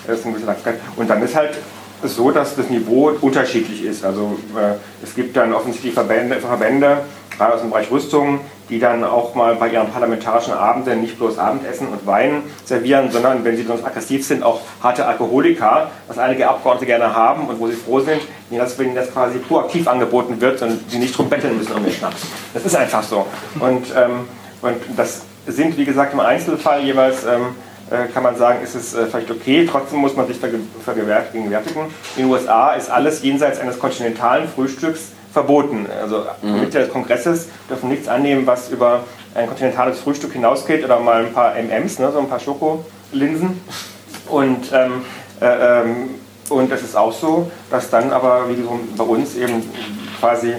es 0.08 0.24
ein 0.24 0.32
bisschen 0.32 0.48
und 0.96 1.08
dann 1.08 1.22
ist 1.22 1.34
halt 1.34 1.58
so, 2.02 2.30
dass 2.30 2.54
das 2.54 2.70
Niveau 2.70 3.10
unterschiedlich 3.20 3.84
ist. 3.84 4.04
Also 4.04 4.38
äh, 4.56 4.74
es 5.02 5.14
gibt 5.14 5.36
dann 5.36 5.52
offensichtlich 5.52 5.94
Verbände, 5.94 6.36
Verbände, 6.36 6.98
gerade 7.36 7.54
aus 7.54 7.60
dem 7.60 7.70
Bereich 7.70 7.90
Rüstung, 7.90 8.40
die 8.68 8.78
dann 8.78 9.02
auch 9.04 9.34
mal 9.34 9.54
bei 9.54 9.68
ihren 9.68 9.90
parlamentarischen 9.90 10.52
Abenden 10.52 11.00
nicht 11.00 11.18
bloß 11.18 11.38
Abendessen 11.38 11.88
und 11.88 12.06
Wein 12.06 12.42
servieren, 12.64 13.10
sondern 13.10 13.44
wenn 13.44 13.56
sie 13.56 13.62
sonst 13.62 13.84
aggressiv 13.84 14.26
sind, 14.26 14.42
auch 14.42 14.60
harte 14.82 15.06
Alkoholiker, 15.06 15.90
was 16.06 16.18
einige 16.18 16.48
Abgeordnete 16.48 16.86
gerne 16.86 17.14
haben 17.14 17.48
und 17.48 17.58
wo 17.58 17.66
sie 17.68 17.74
froh 17.74 18.00
sind, 18.00 18.20
wenn 18.50 18.58
ihnen 18.86 18.94
das 18.94 19.12
quasi 19.12 19.38
proaktiv 19.38 19.88
angeboten 19.88 20.40
wird 20.40 20.60
und 20.62 20.90
sie 20.90 20.98
nicht 20.98 21.16
drum 21.16 21.28
betteln 21.28 21.56
müssen 21.56 21.72
um 21.72 21.82
den 21.82 21.92
Schnaps. 21.92 22.22
Das 22.52 22.64
ist 22.64 22.76
einfach 22.76 23.02
so. 23.02 23.26
Und, 23.58 23.86
ähm, 23.96 24.28
und 24.60 24.76
das 24.96 25.22
sind, 25.46 25.76
wie 25.78 25.84
gesagt, 25.84 26.12
im 26.12 26.20
Einzelfall 26.20 26.82
jeweils, 26.82 27.24
ähm, 27.24 27.30
äh, 27.32 27.67
kann 28.12 28.22
man 28.22 28.36
sagen, 28.36 28.62
ist 28.62 28.74
es 28.74 28.94
äh, 28.94 29.06
vielleicht 29.06 29.30
okay, 29.30 29.68
trotzdem 29.70 30.00
muss 30.00 30.14
man 30.16 30.26
sich 30.26 30.38
vergegenwärtigen. 30.38 31.44
In 32.16 32.22
den 32.22 32.30
USA 32.30 32.72
ist 32.72 32.90
alles 32.90 33.22
jenseits 33.22 33.58
eines 33.60 33.78
kontinentalen 33.78 34.48
Frühstücks 34.48 35.12
verboten. 35.32 35.86
Also 36.00 36.24
mhm. 36.42 36.60
Mitglieder 36.60 36.80
des 36.80 36.90
Kongresses 36.90 37.48
dürfen 37.68 37.88
nichts 37.88 38.08
annehmen, 38.08 38.46
was 38.46 38.70
über 38.70 39.04
ein 39.34 39.46
kontinentales 39.46 40.00
Frühstück 40.00 40.32
hinausgeht 40.32 40.84
oder 40.84 41.00
mal 41.00 41.24
ein 41.24 41.32
paar 41.32 41.56
MMs, 41.56 41.98
ne, 41.98 42.10
so 42.12 42.18
ein 42.18 42.28
paar 42.28 42.40
Schokolinsen. 42.40 43.60
Und, 44.28 44.72
ähm, 44.72 45.04
äh, 45.40 45.82
ähm, 45.82 46.10
und 46.50 46.72
es 46.72 46.82
ist 46.82 46.96
auch 46.96 47.12
so, 47.12 47.50
dass 47.70 47.90
dann 47.90 48.10
aber, 48.10 48.48
wie 48.48 48.64
bei 48.96 49.04
uns, 49.04 49.36
eben 49.36 49.62
quasi 50.18 50.54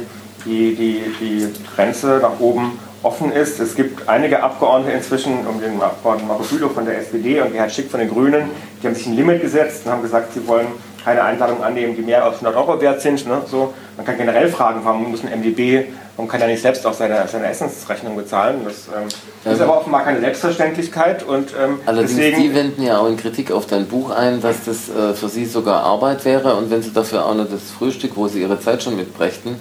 die, 0.45 0.75
die, 0.75 1.03
die 1.19 1.53
Grenze 1.75 2.19
nach 2.21 2.39
oben 2.39 2.79
offen 3.03 3.31
ist. 3.31 3.59
Es 3.59 3.75
gibt 3.75 4.07
einige 4.09 4.43
Abgeordnete 4.43 4.97
inzwischen, 4.97 5.47
um 5.47 5.61
den 5.61 5.81
Abgeordneten 5.81 6.27
Marco 6.27 6.43
Bülow 6.43 6.69
von 6.69 6.85
der 6.85 6.97
SPD 6.97 7.41
und 7.41 7.53
Gerhard 7.53 7.71
Schick 7.71 7.89
von 7.89 7.99
den 7.99 8.09
Grünen, 8.09 8.49
die 8.81 8.87
haben 8.87 8.95
sich 8.95 9.07
ein 9.07 9.15
Limit 9.15 9.41
gesetzt 9.41 9.85
und 9.85 9.91
haben 9.91 10.01
gesagt, 10.01 10.33
sie 10.33 10.45
wollen 10.47 10.67
keine 11.03 11.23
Einladungen 11.23 11.63
annehmen, 11.63 11.95
die 11.95 12.01
mehr 12.01 12.23
als 12.23 12.35
100 12.35 12.55
Euro 12.55 12.81
wert 12.81 13.01
sind. 13.01 13.25
Ne? 13.25 13.41
So, 13.49 13.73
man 13.95 14.05
kann 14.05 14.17
generell 14.17 14.49
fragen, 14.49 14.81
warum 14.83 15.09
muss 15.11 15.23
ein 15.23 15.39
MDB, 15.39 15.85
warum 16.15 16.29
kann 16.29 16.41
er 16.41 16.47
nicht 16.47 16.61
selbst 16.61 16.85
auch 16.85 16.93
seine, 16.93 17.25
seine 17.27 17.47
Essensrechnung 17.47 18.15
bezahlen? 18.17 18.61
Das 18.65 18.87
ähm, 18.87 19.07
ja. 19.45 19.51
ist 19.53 19.61
aber 19.61 19.77
offenbar 19.77 20.03
keine 20.03 20.19
Selbstverständlichkeit. 20.19 21.23
Und, 21.23 21.53
ähm, 21.59 21.79
Allerdings, 21.85 22.15
deswegen, 22.15 22.41
die 22.41 22.53
wenden 22.53 22.83
ja 22.83 22.99
auch 22.99 23.07
in 23.07 23.15
Kritik 23.15 23.51
auf 23.51 23.65
dein 23.65 23.85
Buch 23.87 24.11
ein, 24.11 24.41
dass 24.41 24.65
das 24.65 24.89
äh, 24.89 25.13
für 25.13 25.29
sie 25.29 25.45
sogar 25.45 25.83
Arbeit 25.83 26.25
wäre 26.25 26.55
und 26.55 26.69
wenn 26.69 26.81
sie 26.81 26.91
dafür 26.91 27.25
auch 27.25 27.35
noch 27.35 27.49
das 27.49 27.71
Frühstück, 27.71 28.11
wo 28.15 28.27
sie 28.27 28.41
ihre 28.41 28.59
Zeit 28.59 28.83
schon 28.83 28.97
mitbrächten, 28.97 29.55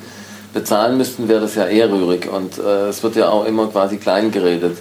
bezahlen 0.52 0.96
müssten, 0.96 1.28
wäre 1.28 1.40
das 1.40 1.54
ja 1.54 1.66
eher 1.66 1.90
rührig 1.90 2.28
und 2.30 2.58
äh, 2.58 2.88
es 2.88 3.02
wird 3.02 3.16
ja 3.16 3.28
auch 3.28 3.44
immer 3.44 3.66
quasi 3.68 3.98
klein 3.98 4.30
geredet. 4.30 4.78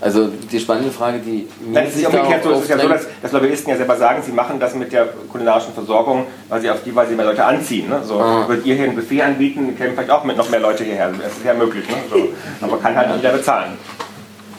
Also 0.00 0.28
die 0.52 0.60
spannende 0.60 0.90
Frage, 0.90 1.18
die 1.18 1.48
mir 1.64 1.80
Nein, 1.80 1.86
es 1.88 1.94
ist 1.96 2.02
ja 2.02 2.08
umgekehrt 2.08 2.44
so, 2.44 2.50
es 2.52 2.62
ist 2.62 2.68
ja 2.68 2.78
so, 2.78 2.88
dass, 2.88 3.06
dass, 3.22 3.32
Lobbyisten 3.32 3.70
ja 3.70 3.76
selber 3.78 3.96
sagen, 3.96 4.22
sie 4.22 4.32
machen 4.32 4.60
das 4.60 4.74
mit 4.74 4.92
der 4.92 5.08
kulinarischen 5.32 5.72
Versorgung, 5.72 6.26
weil 6.50 6.60
sie 6.60 6.68
auf 6.68 6.82
die 6.84 6.94
Weise 6.94 7.14
mehr 7.14 7.24
Leute 7.24 7.42
anziehen. 7.42 7.88
Ne? 7.88 8.02
So, 8.04 8.20
ah. 8.20 8.46
Würdet 8.46 8.66
ihr 8.66 8.74
hier 8.74 8.84
ein 8.84 8.96
Buffet 8.96 9.22
anbieten, 9.22 9.74
kämen 9.78 9.94
vielleicht 9.94 10.10
auch 10.10 10.24
mit 10.24 10.36
noch 10.36 10.50
mehr 10.50 10.60
Leute 10.60 10.84
hierher. 10.84 11.10
Das 11.10 11.32
ist 11.32 11.44
ja 11.44 11.54
möglich. 11.54 11.88
Ne? 11.88 11.94
So, 12.10 12.28
aber 12.60 12.78
kann 12.78 12.94
halt 12.94 13.08
nicht 13.08 13.22
jeder 13.22 13.32
bezahlen. 13.32 13.78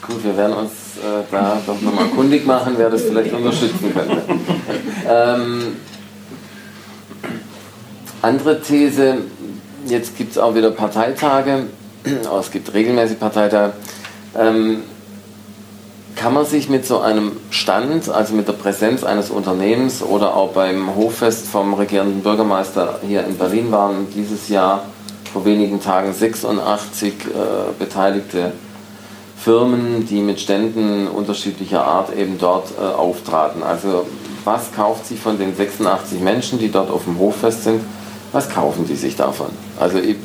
Gut, 0.04 0.24
wir 0.24 0.36
werden 0.36 0.56
uns 0.56 0.72
äh, 0.96 1.22
da 1.30 1.60
doch 1.64 1.80
nochmal 1.80 2.06
kundig 2.06 2.44
machen, 2.44 2.74
wer 2.76 2.90
das 2.90 3.02
vielleicht 3.02 3.32
unterstützen 3.32 3.94
könnte. 3.94 4.22
ähm, 5.08 5.76
andere 8.22 8.60
These, 8.60 9.18
jetzt 9.86 10.16
gibt 10.16 10.32
es 10.32 10.38
auch 10.38 10.54
wieder 10.54 10.70
Parteitage, 10.70 11.66
oh, 12.32 12.38
es 12.38 12.50
gibt 12.50 12.72
regelmäßig 12.72 13.18
Parteitage. 13.18 13.72
Ähm, 14.38 14.82
kann 16.14 16.32
man 16.32 16.46
sich 16.46 16.68
mit 16.70 16.86
so 16.86 17.00
einem 17.00 17.32
Stand, 17.50 18.08
also 18.08 18.34
mit 18.34 18.48
der 18.48 18.54
Präsenz 18.54 19.04
eines 19.04 19.30
Unternehmens 19.30 20.02
oder 20.02 20.34
auch 20.34 20.52
beim 20.52 20.96
Hoffest 20.96 21.46
vom 21.46 21.74
regierenden 21.74 22.22
Bürgermeister 22.22 23.00
hier 23.06 23.24
in 23.24 23.36
Berlin 23.36 23.70
waren 23.70 24.06
dieses 24.14 24.48
Jahr 24.48 24.84
vor 25.32 25.44
wenigen 25.44 25.80
Tagen 25.82 26.14
86 26.14 27.12
äh, 27.12 27.12
beteiligte 27.78 28.52
Firmen, 29.36 30.06
die 30.06 30.22
mit 30.22 30.40
Ständen 30.40 31.06
unterschiedlicher 31.06 31.84
Art 31.84 32.16
eben 32.16 32.38
dort 32.38 32.72
äh, 32.80 32.82
auftraten. 32.82 33.62
Also 33.62 34.06
was 34.44 34.72
kauft 34.72 35.06
sich 35.06 35.20
von 35.20 35.38
den 35.38 35.54
86 35.54 36.20
Menschen, 36.20 36.58
die 36.58 36.72
dort 36.72 36.90
auf 36.90 37.04
dem 37.04 37.18
Hoffest 37.18 37.64
sind, 37.64 37.82
was 38.32 38.48
kaufen 38.48 38.86
die 38.86 38.96
sich 38.96 39.16
davon? 39.16 39.48
Also 39.78 39.98
ich 39.98 40.16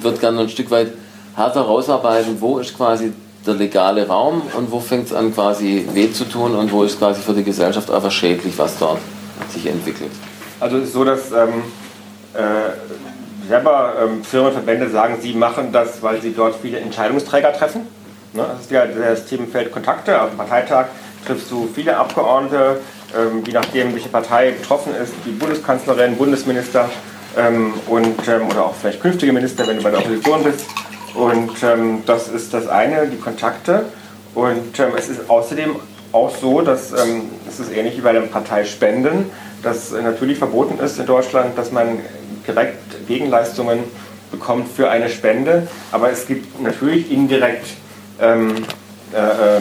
würde 0.00 0.18
gerne 0.18 0.40
ein 0.40 0.48
Stück 0.48 0.70
weit 0.70 0.92
härter 1.36 1.62
rausarbeiten, 1.62 2.40
wo 2.40 2.58
ist 2.58 2.76
quasi 2.76 3.12
der 3.46 3.54
legale 3.54 4.06
Raum 4.06 4.42
und 4.56 4.70
wo 4.70 4.80
fängt 4.80 5.06
es 5.06 5.12
an 5.12 5.32
quasi 5.32 5.86
weh 5.92 6.12
zu 6.12 6.24
tun 6.24 6.54
und 6.54 6.70
wo 6.72 6.82
ist 6.82 6.98
quasi 6.98 7.22
für 7.22 7.32
die 7.32 7.44
Gesellschaft 7.44 7.90
einfach 7.90 8.10
schädlich, 8.10 8.58
was 8.58 8.78
dort 8.78 8.98
sich 9.52 9.66
entwickelt. 9.66 10.10
Also 10.58 10.76
es 10.76 10.84
ist 10.84 10.92
so, 10.92 11.04
dass 11.04 11.32
ähm, 11.32 11.62
äh, 12.34 13.48
selber 13.48 13.94
ähm, 14.02 14.22
Firmenverbände 14.22 14.90
sagen, 14.90 15.16
sie 15.20 15.32
machen 15.32 15.72
das, 15.72 16.02
weil 16.02 16.20
sie 16.20 16.32
dort 16.32 16.54
viele 16.60 16.78
Entscheidungsträger 16.80 17.52
treffen. 17.52 17.82
Ne? 18.34 18.44
Das 18.46 18.60
ist 18.60 18.70
ja 18.70 18.86
das 18.86 19.26
Themenfeld 19.26 19.72
Kontakte. 19.72 20.20
Auf 20.20 20.30
dem 20.30 20.38
Parteitag 20.38 20.86
triffst 21.26 21.50
du 21.50 21.68
viele 21.74 21.96
Abgeordnete, 21.96 22.80
ähm, 23.16 23.42
je 23.44 23.52
nachdem, 23.52 23.94
welche 23.94 24.08
Partei 24.08 24.52
betroffen 24.52 24.94
ist, 24.94 25.12
die 25.24 25.30
Bundeskanzlerin, 25.30 26.16
Bundesminister 26.16 26.88
ähm, 27.36 27.74
und, 27.86 28.28
ähm, 28.28 28.48
oder 28.48 28.66
auch 28.66 28.74
vielleicht 28.74 29.00
künftige 29.00 29.32
Minister, 29.32 29.66
wenn 29.66 29.76
du 29.78 29.82
bei 29.82 29.90
der 29.90 30.00
Opposition 30.00 30.42
bist. 30.44 30.66
Und 31.14 31.62
ähm, 31.62 32.02
das 32.06 32.28
ist 32.28 32.54
das 32.54 32.68
eine, 32.68 33.06
die 33.08 33.18
Kontakte. 33.18 33.86
Und 34.34 34.78
ähm, 34.78 34.92
es 34.96 35.08
ist 35.08 35.28
außerdem 35.28 35.76
auch 36.12 36.34
so, 36.34 36.60
dass 36.60 36.92
ähm, 36.92 37.30
es 37.48 37.60
ist 37.60 37.72
ähnlich 37.72 37.96
wie 37.96 38.00
bei 38.00 38.12
den 38.12 38.30
Parteispenden, 38.30 39.26
dass 39.62 39.92
äh, 39.92 40.02
natürlich 40.02 40.38
verboten 40.38 40.78
ist 40.78 40.98
in 40.98 41.06
Deutschland, 41.06 41.56
dass 41.56 41.72
man 41.72 41.98
direkt 42.46 43.06
Gegenleistungen 43.06 43.84
bekommt 44.30 44.68
für 44.68 44.90
eine 44.90 45.08
Spende. 45.08 45.68
Aber 45.92 46.10
es 46.10 46.26
gibt 46.26 46.60
natürlich 46.62 47.10
indirekt 47.10 47.66
ähm, 48.20 48.64
äh, 49.12 49.60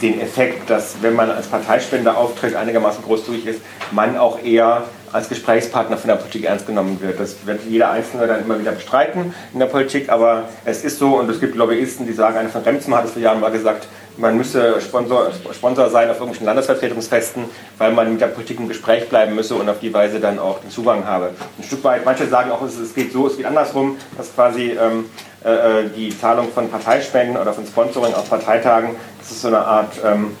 den 0.00 0.20
Effekt, 0.20 0.70
dass 0.70 0.96
wenn 1.02 1.14
man 1.14 1.30
als 1.30 1.46
Parteispender 1.48 2.16
auftritt, 2.16 2.54
einigermaßen 2.54 3.02
großzügig 3.02 3.46
ist, 3.46 3.60
man 3.90 4.16
auch 4.16 4.42
eher 4.42 4.84
als 5.12 5.28
Gesprächspartner 5.28 5.96
von 5.96 6.08
der 6.08 6.16
Politik 6.16 6.44
ernst 6.44 6.66
genommen 6.66 7.00
wird. 7.00 7.18
Das 7.20 7.46
wird 7.46 7.60
jeder 7.68 7.90
Einzelne 7.90 8.26
dann 8.26 8.40
immer 8.40 8.58
wieder 8.58 8.72
bestreiten 8.72 9.34
in 9.52 9.58
der 9.58 9.66
Politik, 9.66 10.08
aber 10.10 10.44
es 10.64 10.84
ist 10.84 10.98
so 10.98 11.18
und 11.18 11.30
es 11.30 11.40
gibt 11.40 11.54
Lobbyisten, 11.56 12.06
die 12.06 12.12
sagen, 12.12 12.36
eine 12.36 12.48
von 12.48 12.62
Remzen 12.62 12.94
hat 12.94 13.04
es 13.04 13.12
vor 13.12 13.22
Jahren 13.22 13.40
mal 13.40 13.50
gesagt, 13.50 13.88
man 14.18 14.36
müsse 14.36 14.80
Sponsor, 14.80 15.30
Sponsor 15.52 15.90
sein 15.90 16.10
auf 16.10 16.16
irgendwelchen 16.16 16.46
Landesvertretungsfesten, 16.46 17.44
weil 17.78 17.92
man 17.92 18.10
mit 18.10 18.20
der 18.20 18.26
Politik 18.26 18.58
im 18.58 18.68
Gespräch 18.68 19.08
bleiben 19.08 19.34
müsse 19.34 19.54
und 19.54 19.68
auf 19.68 19.78
die 19.78 19.94
Weise 19.94 20.18
dann 20.18 20.38
auch 20.38 20.60
den 20.60 20.70
Zugang 20.70 21.04
habe. 21.04 21.30
Ein 21.56 21.64
Stück 21.64 21.84
weit, 21.84 22.04
manche 22.04 22.26
sagen 22.26 22.50
auch, 22.50 22.62
es 22.62 22.94
geht 22.94 23.12
so, 23.12 23.28
es 23.28 23.36
geht 23.36 23.46
andersrum, 23.46 23.96
dass 24.16 24.34
quasi 24.34 24.72
ähm, 24.72 25.06
äh, 25.44 25.82
äh, 25.84 25.90
die 25.96 26.18
Zahlung 26.18 26.48
von 26.52 26.68
Parteispenden 26.68 27.36
oder 27.36 27.52
von 27.52 27.64
Sponsoring 27.64 28.12
auf 28.12 28.28
Parteitagen, 28.28 28.96
das 29.20 29.30
ist 29.30 29.42
so 29.42 29.48
eine 29.48 29.58
Art, 29.58 29.92
ähm, 30.04 30.36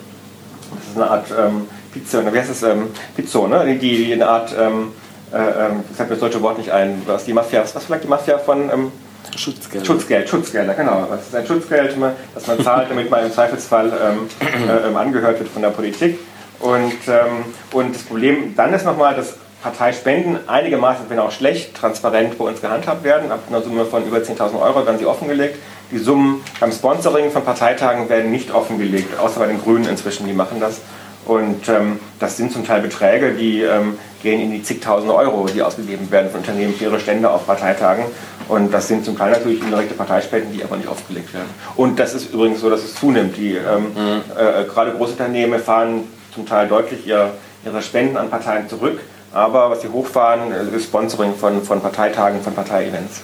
das 0.74 0.88
ist 0.88 0.96
eine 0.96 1.10
Art 1.10 1.26
ähm, 1.38 1.68
Pizza, 1.92 2.32
wie 2.32 2.38
heißt 2.38 2.50
es, 2.50 2.62
ähm, 2.62 2.88
Pizzo, 3.16 3.46
ne? 3.46 3.64
die, 3.66 3.78
die 3.78 4.12
eine 4.12 4.28
Art, 4.28 4.54
ähm, 4.58 4.92
äh, 5.32 5.36
ähm, 5.36 5.84
ich 5.90 5.96
fällt 5.96 6.08
mir 6.08 6.16
das 6.16 6.20
deutsche 6.20 6.42
Wort 6.42 6.58
nicht 6.58 6.70
ein, 6.70 7.02
was 7.06 7.24
die 7.24 7.32
Mafia, 7.32 7.62
was 7.62 7.84
vielleicht 7.84 8.04
die 8.04 8.08
Mafia 8.08 8.38
von 8.38 8.70
ähm, 8.70 8.92
Schutzgeld. 9.36 9.86
Schutzgeld, 9.86 10.28
Schutzgelder, 10.28 10.74
genau. 10.74 11.06
Das 11.10 11.26
ist 11.26 11.34
ein 11.34 11.46
Schutzgeld, 11.46 11.96
das 12.34 12.46
man 12.46 12.62
zahlt, 12.62 12.90
damit 12.90 13.10
man 13.10 13.24
im 13.24 13.32
Zweifelsfall 13.32 13.86
ähm, 13.86 14.28
äh, 14.68 14.88
ähm, 14.88 14.96
angehört 14.96 15.38
wird 15.38 15.48
von 15.48 15.62
der 15.62 15.70
Politik. 15.70 16.18
Und, 16.60 16.92
ähm, 17.06 17.44
und 17.72 17.94
das 17.94 18.02
Problem 18.02 18.54
dann 18.56 18.72
ist 18.74 18.84
nochmal, 18.84 19.14
dass 19.14 19.36
Parteispenden 19.62 20.48
einigermaßen, 20.48 21.06
wenn 21.08 21.18
auch 21.18 21.32
schlecht, 21.32 21.74
transparent 21.74 22.38
bei 22.38 22.44
uns 22.44 22.60
gehandhabt 22.60 23.04
werden. 23.04 23.32
Ab 23.32 23.40
einer 23.48 23.62
Summe 23.62 23.84
von 23.84 24.06
über 24.06 24.18
10.000 24.18 24.60
Euro 24.60 24.86
werden 24.86 24.98
sie 24.98 25.06
offengelegt. 25.06 25.58
Die 25.90 25.98
Summen 25.98 26.42
beim 26.60 26.70
Sponsoring 26.70 27.30
von 27.30 27.44
Parteitagen 27.44 28.08
werden 28.08 28.30
nicht 28.30 28.52
offengelegt, 28.52 29.18
außer 29.18 29.40
bei 29.40 29.46
den 29.46 29.60
Grünen 29.60 29.88
inzwischen, 29.88 30.26
die 30.26 30.32
machen 30.32 30.60
das. 30.60 30.80
Und 31.28 31.68
ähm, 31.68 32.00
das 32.18 32.38
sind 32.38 32.50
zum 32.50 32.66
Teil 32.66 32.80
Beträge, 32.80 33.32
die 33.34 33.60
ähm, 33.60 33.98
gehen 34.22 34.40
in 34.40 34.50
die 34.50 34.62
zigtausende 34.62 35.14
Euro, 35.14 35.46
die 35.46 35.62
ausgegeben 35.62 36.10
werden 36.10 36.30
von 36.30 36.40
Unternehmen 36.40 36.74
für 36.74 36.84
ihre 36.84 36.98
Stände 36.98 37.30
auf 37.30 37.46
Parteitagen. 37.46 38.06
Und 38.48 38.72
das 38.72 38.88
sind 38.88 39.04
zum 39.04 39.16
Teil 39.16 39.32
natürlich 39.32 39.60
indirekte 39.60 39.94
Parteispenden, 39.94 40.52
die 40.52 40.64
aber 40.64 40.78
nicht 40.78 40.88
aufgelegt 40.88 41.34
werden. 41.34 41.48
Und 41.76 41.98
das 41.98 42.14
ist 42.14 42.32
übrigens 42.32 42.60
so, 42.60 42.70
dass 42.70 42.82
es 42.82 42.94
zunimmt. 42.94 43.36
Die, 43.36 43.52
ähm, 43.52 43.92
mhm. 43.94 44.22
äh, 44.36 44.64
gerade 44.64 44.92
Großunternehmen 44.92 45.60
fahren 45.60 46.04
zum 46.34 46.46
Teil 46.46 46.66
deutlich 46.66 47.06
ihre, 47.06 47.32
ihre 47.62 47.82
Spenden 47.82 48.16
an 48.16 48.30
Parteien 48.30 48.66
zurück. 48.66 48.98
Aber 49.30 49.70
was 49.70 49.82
sie 49.82 49.88
hochfahren, 49.88 50.50
ist 50.74 50.84
Sponsoring 50.84 51.34
von, 51.34 51.62
von 51.62 51.82
Parteitagen, 51.82 52.40
von 52.40 52.54
Parteievents. 52.54 53.20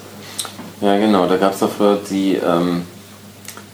Ja, 0.83 0.99
genau. 0.99 1.27
Da 1.27 1.39
gab 1.39 1.55
es 1.55 1.61
dafür 1.61 1.99
die 2.11 2.35
ähm, 2.35 2.85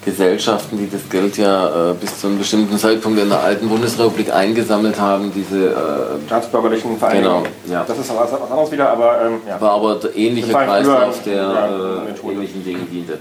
Gesellschaften, 0.04 0.78
die 0.78 0.88
das 0.88 1.08
Geld 1.10 1.36
ja 1.36 1.90
äh, 1.90 1.94
bis 1.94 2.20
zu 2.20 2.28
einem 2.28 2.38
bestimmten 2.38 2.78
Zeitpunkt 2.78 3.18
in 3.18 3.28
der 3.28 3.40
alten 3.40 3.68
Bundesrepublik 3.68 4.32
eingesammelt 4.32 4.98
haben, 4.98 5.30
diese 5.34 5.70
äh, 5.70 6.26
staatsbürgerlichen 6.26 6.98
Vereinigungen. 6.98 7.44
Genau, 7.64 7.74
ja. 7.74 7.84
Das 7.86 7.98
ist 7.98 8.08
was, 8.08 8.32
was 8.32 8.50
anderes 8.50 8.72
wieder, 8.72 8.88
aber 8.88 9.20
ähm, 9.26 9.40
ja. 9.46 9.60
war 9.60 9.72
aber 9.72 9.96
der 9.96 10.16
ähnliche 10.16 10.52
Kreislauf, 10.52 11.22
der 11.22 11.34
ja, 11.34 11.66
äh, 11.66 12.32
ähnlichen 12.32 12.64
Dingen 12.64 12.88
diente. 12.90 13.18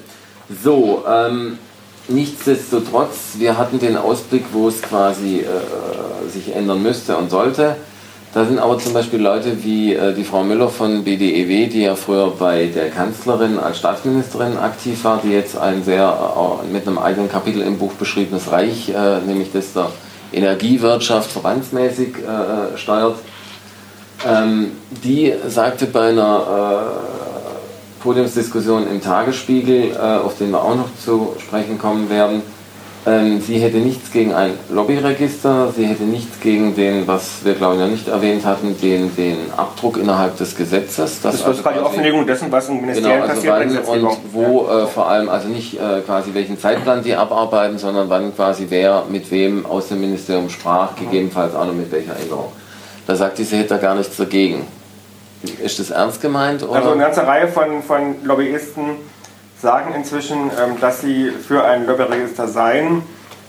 So, 0.63 1.04
ähm, 1.08 1.60
nichtsdestotrotz, 2.08 3.36
wir 3.36 3.58
hatten 3.58 3.80
den 3.80 3.98
Ausblick, 3.98 4.46
wo 4.54 4.70
es 4.70 4.82
quasi 4.82 5.39
äh, 5.39 6.30
sich 6.30 6.56
ändern 6.56 6.82
müsste 6.82 7.18
und 7.18 7.30
sollte. 7.30 7.76
Da 8.32 8.46
sind 8.46 8.60
aber 8.60 8.78
zum 8.78 8.94
Beispiel 8.94 9.20
Leute 9.20 9.63
wie 9.63 9.96
äh, 9.96 10.13
die 10.13 10.24
Frau 10.24 10.44
Müller 10.44 10.70
von 10.70 11.04
BDEW, 11.04 11.68
die 11.68 11.82
ja 11.82 11.96
früher 11.96 12.32
bei 12.38 12.68
der 12.68 12.89
Kanzlerin 12.89 13.58
als 13.58 13.80
Staatsministerin 13.80 14.58
aktiv 14.58 15.04
war, 15.04 15.20
die 15.24 15.32
jetzt 15.32 15.58
ein 15.58 15.84
sehr 15.84 16.62
äh, 16.63 16.72
mit 16.72 16.88
einem 16.88 17.00
eigenen 17.00 17.28
Kapitel 17.28 17.62
im 17.63 17.80
Buch 17.80 17.94
beschriebenes 17.94 18.52
Reich, 18.52 18.89
äh, 18.89 19.20
nämlich 19.26 19.52
das 19.52 19.74
der 19.74 19.89
Energiewirtschaft 20.32 21.32
verbandsmäßig 21.32 22.18
äh, 22.18 22.78
steuert. 22.78 23.15
Ähm, 24.28 24.74
die 25.04 25.34
sagte 25.48 25.88
bei 25.88 26.10
einer 26.10 26.92
äh, 28.00 28.04
Podiumsdiskussion 28.04 28.88
im 28.88 29.02
Tagesspiegel, 29.02 29.92
äh, 29.92 29.98
auf 29.98 30.38
den 30.38 30.52
wir 30.52 30.63
auch 30.63 30.76
noch 30.76 30.89
zu 31.04 31.36
sprechen 31.39 31.80
kommen 31.80 32.12
werden, 32.12 32.44
sie 33.06 33.60
hätte 33.60 33.78
nichts 33.78 34.12
gegen 34.12 34.34
ein 34.34 34.52
Lobbyregister, 34.70 35.72
sie 35.76 35.86
hätte 35.86 36.04
nichts 36.04 36.40
gegen 36.40 36.76
den, 36.76 37.08
was 37.08 37.44
wir 37.44 37.54
glaube 37.54 37.76
ich 37.76 37.82
noch 37.82 37.88
nicht 37.88 38.08
erwähnt 38.08 38.46
hatten, 38.46 38.80
den, 38.80 39.16
den 39.16 39.38
Abdruck 39.56 39.98
innerhalb 39.98 40.38
des 40.38 40.56
Gesetzes. 40.56 41.22
Das, 41.22 41.22
das 41.22 41.44
also 41.44 41.52
ist 41.52 41.64
quasi 41.64 41.80
die 41.80 41.86
Offenlegung 41.86 42.28
dessen, 42.28 42.52
was 42.52 42.70
im 42.70 42.82
Ministerium 42.82 43.22
genau, 43.22 43.30
also 43.30 43.48
passiert. 43.48 43.88
Wann 43.88 44.04
und 44.04 44.18
wo 44.32 44.68
äh, 44.68 44.86
vor 44.86 45.10
allem, 45.10 45.30
also 45.30 45.48
nicht 45.48 45.80
äh, 45.80 46.02
quasi 46.06 46.34
welchen 46.34 46.60
Zeitplan 46.60 47.04
die 47.04 47.16
abarbeiten, 47.16 47.78
sondern 47.78 48.10
wann 48.10 48.36
quasi 48.36 48.68
wer 48.70 49.06
mit 49.10 49.32
wem 49.32 49.66
aus 49.66 49.88
dem 49.88 50.02
Ministerium 50.02 50.50
sprach, 50.50 50.96
gegebenenfalls 50.96 51.56
auch 51.56 51.66
noch 51.66 51.74
mit 51.74 51.92
welcher 51.92 52.20
Änderung. 52.20 52.52
Da 53.08 53.16
sagt 53.16 53.38
sie, 53.38 53.44
sie 53.44 53.58
hätte 53.58 53.70
da 53.70 53.78
gar 53.78 53.96
nichts 53.96 54.18
dagegen. 54.18 54.68
Ist 55.64 55.80
das 55.80 55.90
ernst 55.90 56.22
gemeint? 56.22 56.64
Oder? 56.64 56.76
Also 56.76 56.92
eine 56.92 57.02
ganze 57.02 57.26
Reihe 57.26 57.48
von, 57.48 57.82
von 57.82 58.16
Lobbyisten 58.24 58.98
sagen 59.62 59.93
inzwischen, 59.93 60.52
ähm, 60.60 60.80
dass 60.80 61.02
sie 61.02 61.32
für 61.32 61.65
ein 61.65 61.86
Lobbyregister 61.86 62.48
seien. 62.48 63.04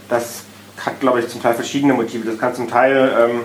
Das 0.08 0.42
hat, 0.84 1.00
glaube 1.00 1.20
ich, 1.20 1.28
zum 1.28 1.42
Teil 1.42 1.54
verschiedene 1.54 1.94
Motive. 1.94 2.28
Das 2.28 2.38
kann 2.38 2.54
zum 2.54 2.68
Teil 2.68 3.12
ähm, 3.18 3.40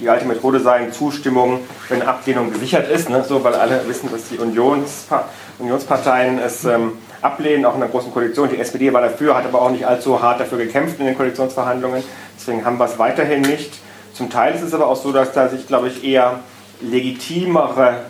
die 0.00 0.08
alte 0.08 0.24
Methode 0.26 0.60
sein, 0.60 0.92
Zustimmung, 0.92 1.60
wenn 1.88 2.02
Ablehnung 2.02 2.52
gesichert 2.52 2.88
ist, 2.88 3.08
ne? 3.08 3.24
so, 3.24 3.42
weil 3.44 3.54
alle 3.54 3.86
wissen, 3.88 4.10
dass 4.10 4.28
die 4.28 4.38
Unionspa 4.38 5.24
Unionsparteien 5.58 6.38
es 6.38 6.66
ähm, 6.66 6.92
ablehnen, 7.22 7.64
auch 7.64 7.72
in 7.74 7.80
der 7.80 7.88
Großen 7.88 8.12
Koalition. 8.12 8.50
Die 8.50 8.58
SPD 8.58 8.92
war 8.92 9.00
dafür, 9.00 9.34
hat 9.34 9.46
aber 9.46 9.62
auch 9.62 9.70
nicht 9.70 9.86
allzu 9.86 10.20
hart 10.20 10.38
dafür 10.38 10.58
gekämpft 10.58 11.00
in 11.00 11.06
den 11.06 11.16
Koalitionsverhandlungen. 11.16 12.02
Deswegen 12.38 12.62
haben 12.62 12.76
wir 12.76 12.84
es 12.84 12.98
weiterhin 12.98 13.40
nicht. 13.40 13.72
Zum 14.12 14.28
Teil 14.28 14.54
ist 14.54 14.60
es 14.60 14.74
aber 14.74 14.86
auch 14.86 14.96
so, 14.96 15.12
dass 15.12 15.32
da 15.32 15.48
sich, 15.48 15.66
glaube 15.66 15.88
ich, 15.88 16.04
eher 16.04 16.40
legitimere 16.82 18.00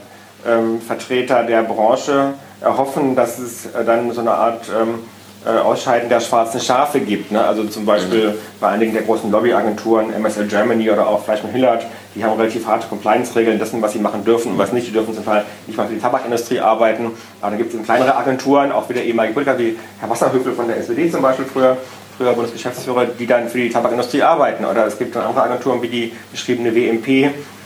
ähm, 0.45 0.81
Vertreter 0.81 1.45
der 1.45 1.63
Branche 1.63 2.35
erhoffen, 2.67 3.17
dass 3.17 3.39
es 3.39 3.67
äh, 3.67 3.85
dann 3.85 4.13
so 4.13 4.21
eine 4.21 4.33
Art 4.33 4.69
ähm, 4.69 5.01
äh, 5.47 5.59
Ausscheiden 5.61 6.09
der 6.09 6.21
schwarzen 6.21 6.61
Schafe 6.61 6.99
gibt. 6.99 7.31
Ne? 7.31 7.43
Also 7.43 7.65
zum 7.65 7.87
Beispiel 7.87 8.31
mhm. 8.31 8.35
bei 8.61 8.69
einigen 8.69 8.93
der 8.93 9.03
großen 9.03 9.31
Lobbyagenturen, 9.31 10.11
MSL 10.21 10.49
Germany 10.49 10.91
oder 10.91 11.07
auch 11.07 11.25
Fleischmann 11.25 11.53
Hillard, 11.53 11.87
die 12.17 12.25
haben 12.25 12.37
relativ 12.37 12.67
harte 12.67 12.89
Compliance-Regeln 12.89 13.59
dessen, 13.59 13.81
was 13.81 13.93
sie 13.93 14.01
machen 14.01 14.25
dürfen 14.25 14.53
und 14.53 14.59
was 14.59 14.73
nicht. 14.73 14.89
Die 14.89 14.93
dürfen 14.93 15.15
zum 15.15 15.25
Teil 15.25 15.45
nicht 15.67 15.77
mal 15.77 15.87
für 15.87 15.95
die 15.95 16.01
Tabakindustrie 16.01 16.59
arbeiten. 16.59 17.13
Aber 17.41 17.51
dann 17.51 17.59
gibt 17.59 17.73
es 17.73 17.83
kleinere 17.85 18.17
Agenturen, 18.17 18.73
auch 18.73 18.89
wieder 18.89 19.03
ehemalige 19.03 19.35
Politiker 19.35 19.59
wie 19.59 19.79
Herr 20.01 20.11
Wasserhöfel 20.11 20.53
von 20.53 20.67
der 20.67 20.79
SPD 20.79 21.11
zum 21.11 21.23
Beispiel 21.23 21.45
früher, 21.45 21.77
früher 22.17 22.33
Bundesgeschäftsführer, 22.33 23.07
die 23.07 23.27
dann 23.27 23.49
für 23.49 23.59
die 23.59 23.71
Tabakindustrie 23.71 24.23
arbeiten. 24.23 24.65
Oder 24.65 24.87
es 24.87 24.99
gibt 24.99 25.15
dann 25.15 25.27
andere 25.27 25.45
Agenturen 25.45 25.81
wie 25.81 25.89
die 25.89 26.13
beschriebene 26.33 26.75
WMP, 26.75 27.09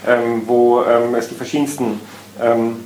ähm, 0.07 0.43
wo 0.47 0.83
ähm, 0.83 1.15
es 1.15 1.29
die 1.29 1.35
verschiedensten 1.35 1.99
ähm, 2.43 2.77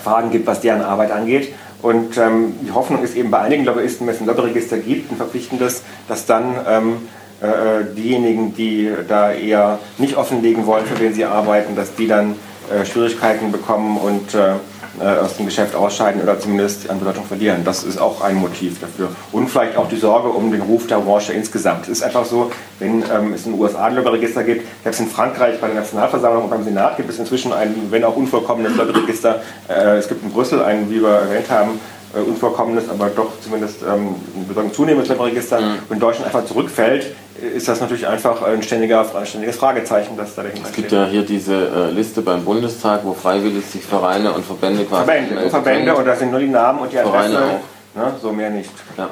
Fragen 0.00 0.30
gibt, 0.30 0.46
was 0.46 0.60
deren 0.60 0.82
Arbeit 0.82 1.10
angeht. 1.10 1.54
Und 1.80 2.16
ähm, 2.16 2.54
die 2.62 2.72
Hoffnung 2.72 3.02
ist 3.02 3.16
eben 3.16 3.30
bei 3.30 3.38
einigen 3.38 3.64
Lobbyisten, 3.64 4.06
wenn 4.06 4.14
es 4.14 4.20
ein 4.20 4.26
Lobbyregister 4.26 4.78
gibt, 4.78 5.12
ein 5.12 5.16
verpflichtendes, 5.16 5.82
dass 6.08 6.26
dann 6.26 6.56
ähm, 6.68 6.96
äh, 7.40 7.94
diejenigen, 7.96 8.54
die 8.54 8.92
da 9.06 9.32
eher 9.32 9.78
nicht 9.98 10.16
offenlegen 10.16 10.66
wollen, 10.66 10.86
für 10.86 10.98
wen 10.98 11.14
sie 11.14 11.24
arbeiten, 11.24 11.76
dass 11.76 11.94
die 11.94 12.08
dann 12.08 12.34
äh, 12.70 12.84
Schwierigkeiten 12.84 13.52
bekommen 13.52 13.96
und 13.96 14.34
äh, 14.34 14.50
äh, 14.50 14.54
aus 15.00 15.36
dem 15.36 15.46
Geschäft 15.46 15.74
ausscheiden 15.74 16.22
oder 16.22 16.38
zumindest 16.38 16.88
an 16.90 16.98
Bedeutung 16.98 17.24
verlieren. 17.24 17.64
Das 17.64 17.84
ist 17.84 17.98
auch 17.98 18.20
ein 18.22 18.36
Motiv 18.36 18.80
dafür. 18.80 19.08
Und 19.32 19.48
vielleicht 19.48 19.76
auch 19.76 19.88
die 19.88 19.96
Sorge 19.96 20.28
um 20.28 20.50
den 20.50 20.62
Ruf 20.62 20.86
der 20.86 20.96
Branche 20.96 21.32
insgesamt. 21.32 21.84
Es 21.84 21.98
ist 21.98 22.02
einfach 22.02 22.24
so, 22.24 22.50
wenn 22.78 23.02
ähm, 23.02 23.32
es 23.34 23.46
in 23.46 23.52
den 23.52 23.60
USA 23.60 23.86
ein 23.86 23.96
Lobbyregister 23.96 24.44
gibt, 24.44 24.66
selbst 24.82 25.00
in 25.00 25.08
Frankreich 25.08 25.60
bei 25.60 25.68
der 25.68 25.76
Nationalversammlung 25.76 26.44
und 26.44 26.50
beim 26.50 26.64
Senat 26.64 26.96
gibt 26.96 27.10
es 27.10 27.18
inzwischen 27.18 27.52
ein, 27.52 27.74
wenn 27.90 28.04
auch 28.04 28.16
unvollkommenes 28.16 28.76
Lobbyregister. 28.76 29.42
Äh, 29.68 29.98
es 29.98 30.08
gibt 30.08 30.22
in 30.22 30.30
Brüssel 30.30 30.62
ein, 30.62 30.90
wie 30.90 31.02
wir 31.02 31.08
erwähnt 31.08 31.50
haben, 31.50 31.80
äh, 32.14 32.20
unvollkommenes, 32.20 32.88
aber 32.88 33.08
doch 33.08 33.32
zumindest 33.42 33.82
ähm, 33.82 34.14
bedeutend 34.48 34.74
zunehmendes 34.74 35.08
Lobbyregister. 35.08 35.60
Mhm. 35.60 35.78
Wenn 35.88 35.98
Deutschland 35.98 36.26
einfach 36.26 36.44
zurückfällt, 36.44 37.14
ist 37.54 37.68
das 37.68 37.80
natürlich 37.80 38.06
einfach 38.06 38.42
ein, 38.42 38.62
ständiger, 38.62 39.06
ein 39.14 39.26
ständiges 39.26 39.56
Fragezeichen, 39.56 40.16
das 40.16 40.34
da 40.34 40.42
dahinter 40.42 40.68
Es 40.68 40.74
gibt 40.74 40.88
steht. 40.88 40.98
ja 40.98 41.06
hier 41.06 41.22
diese 41.22 41.54
äh, 41.54 41.90
Liste 41.92 42.22
beim 42.22 42.44
Bundestag, 42.44 43.04
wo 43.04 43.12
freiwillig 43.12 43.64
sich 43.66 43.82
Vereine 43.82 44.32
und 44.32 44.44
Verbände 44.44 44.84
quasi. 44.84 45.04
Verbände, 45.04 45.50
Verbände 45.50 45.94
und 45.94 46.04
da 46.06 46.16
sind 46.16 46.30
nur 46.30 46.40
die 46.40 46.48
Namen 46.48 46.80
und 46.80 46.92
die 46.92 46.98
Adresse. 46.98 47.30
Vereine 47.30 47.38
auch. 47.38 47.60
Ne, 47.94 48.12
so 48.20 48.32
mehr 48.32 48.50
nicht. 48.50 48.70
Ja. 48.96 49.08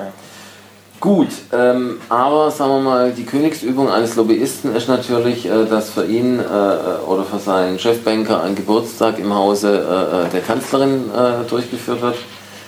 Gut, 0.99 1.28
ähm, 1.53 2.01
aber 2.09 2.51
sagen 2.51 2.70
wir 2.70 2.80
mal, 2.80 3.12
die 3.12 3.24
Königsübung 3.24 3.90
eines 3.90 4.16
Lobbyisten 4.16 4.74
ist 4.74 4.88
natürlich, 4.88 5.47
äh, 5.47 5.66
dass 5.66 5.90
für 5.90 6.07
ihn 6.07 6.40
äh, 6.40 6.42
oder 7.07 7.22
für 7.24 7.38
seinen 7.38 7.78
Chefbanker 7.78 8.42
ein 8.42 8.55
Geburtstag 8.55 9.18
im 9.18 9.34
Hause 9.34 10.26
äh, 10.26 10.30
der 10.32 10.40
Kanzlerin 10.40 11.11
äh, 11.14 11.49
durchgeführt 11.49 12.01
wird. 12.01 12.16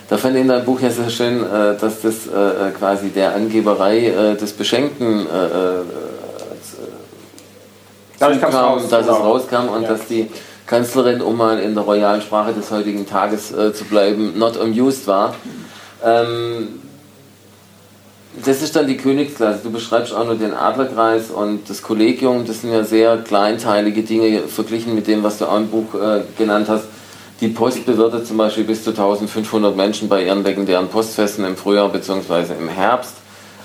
Da 0.09 0.17
fand 0.17 0.35
ich 0.35 0.41
in 0.41 0.47
deinem 0.47 0.65
Buch 0.65 0.79
ja 0.81 0.89
sehr 0.89 1.09
schön, 1.09 1.43
äh, 1.43 1.77
dass 1.79 2.01
das 2.01 2.25
äh, 2.27 2.71
quasi 2.77 3.09
der 3.09 3.35
Angeberei 3.35 4.35
des 4.39 4.53
Beschenkten 4.53 5.27
Dadurch 8.17 8.39
zukam, 8.41 8.55
raus, 8.55 8.89
dass 8.89 9.05
genau. 9.05 9.17
es 9.17 9.23
rauskam 9.23 9.69
und 9.69 9.83
Ja. 9.83 9.89
dass 9.89 10.07
die 10.07 10.27
Kanzlerin, 10.65 11.21
um 11.21 11.37
mal 11.37 11.59
in 11.59 11.73
der 11.73 11.83
royalen 11.83 12.21
Sprache 12.21 12.51
des 12.53 12.69
heutigen 12.69 13.07
Tages 13.07 13.47
zu 13.47 13.85
bleiben, 13.85 14.37
not 14.37 14.59
amused 14.59 15.07
war. 15.07 15.35
Ähm, 16.03 16.79
das 18.45 18.61
ist 18.61 18.75
dann 18.75 18.87
die 18.87 18.97
Königsklasse. 18.97 19.61
Du 19.63 19.71
beschreibst 19.71 20.13
auch 20.13 20.25
nur 20.25 20.35
den 20.35 20.53
Adlerkreis 20.53 21.31
und 21.31 21.69
das 21.69 21.81
Kollegium. 21.81 22.45
Das 22.45 22.61
sind 22.61 22.71
ja 22.71 22.83
sehr 22.83 23.17
kleinteilige 23.17 24.03
Dinge 24.03 24.41
verglichen 24.41 24.95
mit 24.95 25.07
dem, 25.07 25.23
was 25.23 25.39
du 25.39 25.45
auch 25.45 25.57
im 25.57 25.67
Buch 25.67 25.95
äh, 25.95 26.21
genannt 26.37 26.67
hast. 26.69 26.85
Die 27.41 27.47
Post 27.47 27.85
bewirtet 27.85 28.27
zum 28.27 28.35
Beispiel 28.35 28.65
bis 28.65 28.83
zu 28.83 28.89
1500 28.89 29.75
Menschen 29.75 30.09
bei 30.09 30.25
ihren 30.25 30.43
legendären 30.43 30.89
Postfesten 30.89 31.45
im 31.45 31.55
Frühjahr 31.55 31.87
bzw. 31.89 32.53
im 32.59 32.67
Herbst. 32.67 33.13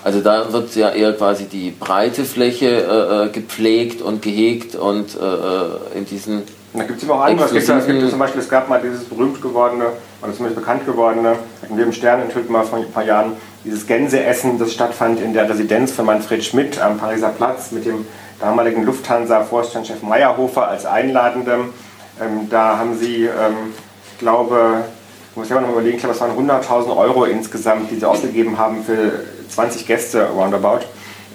Also 0.04 0.20
da 0.20 0.52
wird 0.52 0.76
ja 0.76 0.90
eher 0.90 1.14
quasi 1.14 1.46
die 1.46 1.70
breite 1.70 2.24
Fläche 2.24 2.66
äh, 2.68 3.24
äh, 3.24 3.28
gepflegt 3.30 4.00
und 4.02 4.22
gehegt 4.22 4.76
und 4.76 5.16
äh, 5.16 5.24
äh, 5.24 5.98
in 5.98 6.04
diesen 6.04 6.42
da 6.74 6.82
gibt 6.82 6.98
es 6.98 7.04
immer 7.04 7.14
auch 7.14 7.20
andere. 7.20 7.46
Es 7.46 7.52
gibt, 7.52 7.68
es 7.68 7.86
gibt 7.86 8.10
zum 8.10 8.18
Beispiel, 8.18 8.40
es 8.40 8.48
gab 8.48 8.68
mal 8.68 8.80
dieses 8.82 9.04
berühmt 9.04 9.40
gewordene, 9.40 9.84
oder 10.20 10.32
zumindest 10.32 10.60
bekannt 10.60 10.84
gewordene, 10.84 11.36
hatten 11.62 11.76
wir 11.76 11.84
im 11.84 11.92
Stern 11.92 12.20
enthüllt 12.20 12.50
mal 12.50 12.64
vor 12.64 12.80
ein 12.80 12.90
paar 12.90 13.04
Jahren, 13.04 13.34
dieses 13.64 13.86
Gänseessen, 13.86 14.58
das 14.58 14.72
stattfand 14.72 15.20
in 15.20 15.34
der 15.34 15.48
Residenz 15.48 15.92
von 15.92 16.04
Manfred 16.04 16.44
Schmidt 16.44 16.80
am 16.80 16.98
Pariser 16.98 17.28
Platz 17.28 17.70
mit 17.70 17.86
dem 17.86 18.04
damaligen 18.40 18.84
Lufthansa-Vorstandschef 18.84 20.02
Meyerhofer 20.02 20.66
als 20.66 20.84
Einladendem. 20.84 21.72
Ähm, 22.20 22.48
da 22.48 22.78
haben 22.78 22.96
sie, 22.96 23.24
ähm, 23.24 23.74
ich 24.12 24.18
glaube, 24.18 24.84
ich 25.30 25.36
muss 25.36 25.48
ja 25.48 25.60
noch 25.60 25.70
überlegen, 25.70 25.96
ich 25.96 26.02
glaube, 26.02 26.14
es 26.14 26.20
waren 26.20 26.30
100.000 26.30 26.96
Euro 26.96 27.24
insgesamt, 27.24 27.90
die 27.90 27.96
sie 27.96 28.06
ausgegeben 28.06 28.56
haben 28.56 28.84
für 28.84 29.24
20 29.48 29.86
Gäste 29.86 30.28
roundabout. 30.28 30.86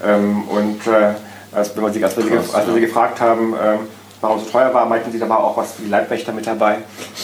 Ähm, 0.06 0.44
und 0.48 0.88
äh, 0.88 1.14
als, 1.52 1.76
wenn 1.76 1.84
wir 1.84 1.92
sie, 1.92 2.04
als, 2.04 2.16
wir 2.16 2.24
sie, 2.24 2.30
Krass, 2.30 2.54
als 2.54 2.68
wir 2.68 2.76
sie 2.76 2.82
gefragt 2.82 3.20
haben, 3.20 3.54
ähm, 3.62 3.80
warum 4.22 4.38
es 4.38 4.46
so 4.46 4.52
teuer 4.52 4.74
war, 4.74 4.86
meinten 4.86 5.12
sie, 5.12 5.20
da 5.20 5.28
war 5.28 5.44
auch 5.44 5.58
was 5.58 5.74
für 5.74 5.82
die 5.82 5.90
Leibwächter 5.90 6.32
mit 6.32 6.48
dabei. 6.48 6.78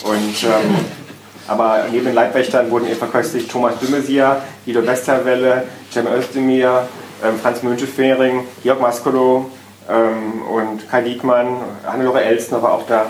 Und, 0.03 0.43
ähm, 0.43 0.76
aber 1.47 1.86
neben 1.89 2.06
den 2.06 2.16
Leibwächtern 2.16 2.70
wurden 2.72 2.88
eben 2.88 2.97
verköstigt 2.97 3.49
Thomas 3.49 3.80
Dümesier, 3.80 4.41
Guido 4.66 4.86
Westerwelle, 4.86 5.64
Cem 5.93 6.08
Özdemir, 6.08 6.88
ähm, 7.24 7.39
Franz 7.39 7.64
Müntefering, 7.64 8.43
Georg 8.64 8.82
Maskolo 8.82 9.49
und 9.88 10.89
Kai 10.89 11.01
Diekmann, 11.03 11.58
Hannelore 11.86 12.24
Elstner 12.24 12.60
war 12.64 12.74
auch 12.74 12.88
da. 12.88 13.06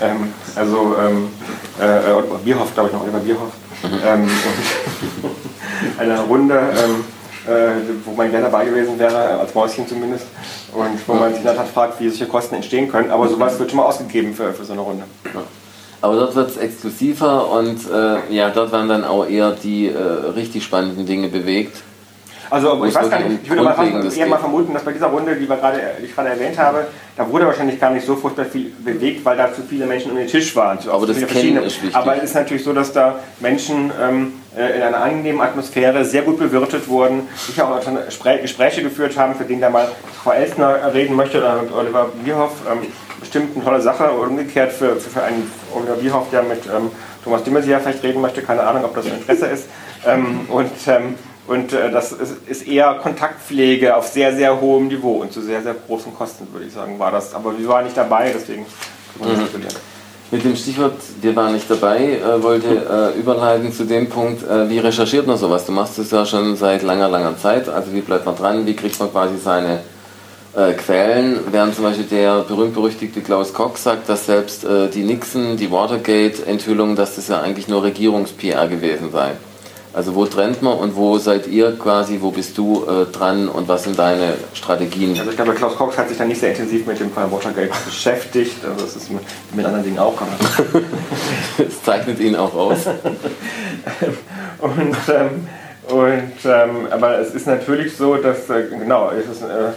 Ähm, 0.00 0.32
also 0.54 0.96
ähm, 0.98 1.28
äh, 1.80 2.10
äh, 2.10 2.22
Bierhoff, 2.44 2.74
glaube 2.74 2.88
ich 2.88 2.94
noch, 2.94 3.02
Oliver 3.02 3.18
Bierhoff. 3.18 3.52
Ähm, 3.84 4.28
und 5.22 5.98
eine 5.98 6.20
Runde, 6.20 6.54
ähm, 6.54 7.04
äh, 7.52 7.70
wo 8.04 8.12
man 8.12 8.30
gerne 8.30 8.46
dabei 8.46 8.64
gewesen 8.64 8.98
wäre, 8.98 9.38
als 9.38 9.54
Mäuschen 9.54 9.86
zumindest. 9.86 10.26
Und 10.72 11.08
wo 11.08 11.14
man 11.14 11.34
sich 11.34 11.42
dann 11.42 11.58
halt 11.58 11.68
fragt, 11.68 12.00
wie 12.00 12.08
solche 12.08 12.26
Kosten 12.26 12.56
entstehen 12.56 12.90
können. 12.90 13.10
Aber 13.10 13.28
sowas 13.28 13.58
wird 13.58 13.70
schon 13.70 13.78
mal 13.78 13.86
ausgegeben 13.86 14.34
für, 14.34 14.52
für 14.52 14.64
so 14.64 14.72
eine 14.72 14.82
Runde. 14.82 15.04
Aber 16.00 16.14
dort 16.14 16.34
wird 16.36 16.50
es 16.50 16.56
exklusiver 16.56 17.50
und 17.50 17.80
äh, 17.90 18.32
ja, 18.32 18.50
dort 18.50 18.70
werden 18.70 18.88
dann 18.88 19.04
auch 19.04 19.26
eher 19.26 19.50
die 19.50 19.88
äh, 19.88 19.98
richtig 19.98 20.62
spannenden 20.62 21.06
Dinge 21.06 21.28
bewegt. 21.28 21.82
Also 22.50 22.84
ich 22.84 22.94
weiß 22.94 23.10
gar 23.10 23.20
nicht, 23.20 23.40
ich 23.42 23.48
würde 23.48 23.62
mal, 23.62 23.74
fast, 23.74 24.16
eher 24.16 24.26
mal 24.26 24.38
vermuten, 24.38 24.72
dass 24.72 24.82
bei 24.82 24.92
dieser 24.92 25.06
Runde, 25.06 25.36
die, 25.36 25.48
wir 25.48 25.56
gerade, 25.56 25.80
die 26.00 26.06
ich 26.06 26.14
gerade 26.14 26.30
erwähnt 26.30 26.58
habe, 26.58 26.86
da 27.16 27.28
wurde 27.28 27.46
wahrscheinlich 27.46 27.80
gar 27.80 27.90
nicht 27.90 28.06
so 28.06 28.16
furchtbar 28.16 28.44
viel 28.44 28.72
bewegt, 28.78 29.24
weil 29.24 29.36
da 29.36 29.52
zu 29.52 29.62
viele 29.62 29.86
Menschen 29.86 30.10
um 30.12 30.16
den 30.16 30.26
Tisch 30.28 30.54
waren. 30.56 30.78
Aber 30.88 31.06
das 31.06 31.16
Kennen 31.26 31.62
ist 31.62 31.82
wichtig. 31.82 31.94
Aber 31.94 32.16
es 32.16 32.24
ist 32.24 32.34
natürlich 32.34 32.64
so, 32.64 32.72
dass 32.72 32.92
da 32.92 33.18
Menschen 33.40 33.90
ähm, 34.00 34.32
äh, 34.56 34.76
in 34.76 34.82
einer 34.82 35.02
angenehmen 35.02 35.40
Atmosphäre 35.40 36.04
sehr 36.04 36.22
gut 36.22 36.38
bewirtet 36.38 36.88
wurden, 36.88 37.28
sicher 37.36 37.68
auch 37.68 37.82
schon 37.82 37.98
Gespräche 38.42 38.82
geführt 38.82 39.16
haben, 39.16 39.34
für 39.34 39.44
den 39.44 39.60
da 39.60 39.70
mal 39.70 39.88
Frau 40.22 40.32
Elstner 40.32 40.92
reden 40.94 41.16
möchte 41.16 41.38
oder 41.38 41.62
mit 41.62 41.72
Oliver 41.72 42.10
Bierhoff. 42.24 42.52
Ähm, 42.70 42.88
bestimmt 43.20 43.56
eine 43.56 43.64
tolle 43.64 43.80
Sache. 43.80 44.10
Oder 44.16 44.28
umgekehrt 44.28 44.72
für, 44.72 44.96
für, 44.96 45.10
für 45.10 45.22
einen 45.22 45.50
Oliver 45.74 45.94
Bierhoff, 45.94 46.30
der 46.30 46.42
mit 46.42 46.66
ähm, 46.66 46.90
Thomas 47.24 47.42
Dümesier 47.44 47.80
vielleicht 47.80 48.02
reden 48.02 48.20
möchte, 48.20 48.42
keine 48.42 48.62
Ahnung, 48.62 48.84
ob 48.84 48.94
das 48.94 49.06
ein 49.06 49.14
Interesse 49.14 49.46
ist. 49.46 49.68
Ähm, 50.06 50.40
und 50.48 50.70
ähm, 50.86 51.16
und 51.48 51.72
äh, 51.72 51.90
das 51.90 52.12
ist, 52.12 52.36
ist 52.46 52.68
eher 52.68 52.94
Kontaktpflege 53.02 53.96
auf 53.96 54.06
sehr, 54.06 54.34
sehr 54.36 54.60
hohem 54.60 54.88
Niveau 54.88 55.22
und 55.22 55.32
zu 55.32 55.40
sehr, 55.40 55.62
sehr 55.62 55.74
großen 55.74 56.14
Kosten, 56.14 56.46
würde 56.52 56.66
ich 56.66 56.72
sagen, 56.72 56.98
war 56.98 57.10
das. 57.10 57.34
Aber 57.34 57.58
wir 57.58 57.66
waren 57.66 57.84
nicht 57.84 57.96
dabei, 57.96 58.30
deswegen 58.34 58.62
nicht 58.62 59.50
verlieren. 59.50 59.74
Mit 60.30 60.44
dem 60.44 60.56
Stichwort, 60.56 60.92
wir 61.22 61.34
waren 61.34 61.54
nicht 61.54 61.70
dabei, 61.70 62.18
äh, 62.18 62.42
wollte 62.42 63.14
äh, 63.16 63.18
überleiten 63.18 63.72
zu 63.72 63.84
dem 63.84 64.10
Punkt, 64.10 64.46
äh, 64.46 64.68
wie 64.68 64.78
recherchiert 64.78 65.26
man 65.26 65.38
sowas? 65.38 65.64
Du 65.64 65.72
machst 65.72 65.98
es 65.98 66.10
ja 66.10 66.26
schon 66.26 66.54
seit 66.54 66.82
langer, 66.82 67.08
langer 67.08 67.38
Zeit. 67.38 67.66
Also 67.66 67.94
wie 67.94 68.02
bleibt 68.02 68.26
man 68.26 68.36
dran? 68.36 68.66
Wie 68.66 68.76
kriegt 68.76 69.00
man 69.00 69.10
quasi 69.10 69.38
seine 69.42 69.80
äh, 70.54 70.74
Quellen? 70.74 71.40
Während 71.50 71.74
zum 71.74 71.84
Beispiel 71.84 72.04
der 72.04 72.40
berühmt-berüchtigte 72.40 73.22
Klaus 73.22 73.54
Koch 73.54 73.78
sagt, 73.78 74.06
dass 74.10 74.26
selbst 74.26 74.64
äh, 74.64 74.88
die 74.88 75.02
Nixon, 75.02 75.56
die 75.56 75.70
Watergate-Enthüllung, 75.70 76.94
dass 76.94 77.16
das 77.16 77.28
ja 77.28 77.40
eigentlich 77.40 77.68
nur 77.68 77.82
Regierungs-PR 77.84 78.68
gewesen 78.68 79.10
sei. 79.10 79.30
Also 79.92 80.14
wo 80.14 80.26
trennt 80.26 80.62
man 80.62 80.76
und 80.78 80.96
wo 80.96 81.18
seid 81.18 81.46
ihr 81.46 81.76
quasi, 81.76 82.18
wo 82.20 82.30
bist 82.30 82.58
du 82.58 82.84
äh, 82.84 83.06
dran 83.10 83.48
und 83.48 83.68
was 83.68 83.84
sind 83.84 83.98
deine 83.98 84.34
Strategien? 84.52 85.18
Also 85.18 85.30
ich 85.30 85.36
glaube, 85.36 85.54
Klaus 85.54 85.76
Cox 85.76 85.96
hat 85.96 86.08
sich 86.08 86.18
dann 86.18 86.28
nicht 86.28 86.40
sehr 86.40 86.50
intensiv 86.50 86.86
mit 86.86 87.00
dem 87.00 87.10
Fall 87.10 87.30
Watergate 87.32 87.70
beschäftigt. 87.86 88.64
Also 88.64 88.84
das 88.84 88.96
ist 88.96 89.10
mit, 89.10 89.22
mit 89.54 89.64
anderen 89.64 89.84
Dingen 89.84 89.98
auch. 89.98 90.14
Aber 90.20 90.82
Das 91.56 91.82
zeichnet 91.84 92.20
ihn 92.20 92.36
auch 92.36 92.54
aus. 92.54 92.78
Und, 94.60 94.96
ähm, 95.08 95.46
und, 95.88 96.32
ähm, 96.44 96.88
aber 96.90 97.18
es 97.18 97.34
ist 97.34 97.46
natürlich 97.46 97.96
so, 97.96 98.16
dass, 98.16 98.50
äh, 98.50 98.66
genau, 98.68 99.10
es, 99.10 99.26
ist, 99.26 99.42
äh, 99.42 99.70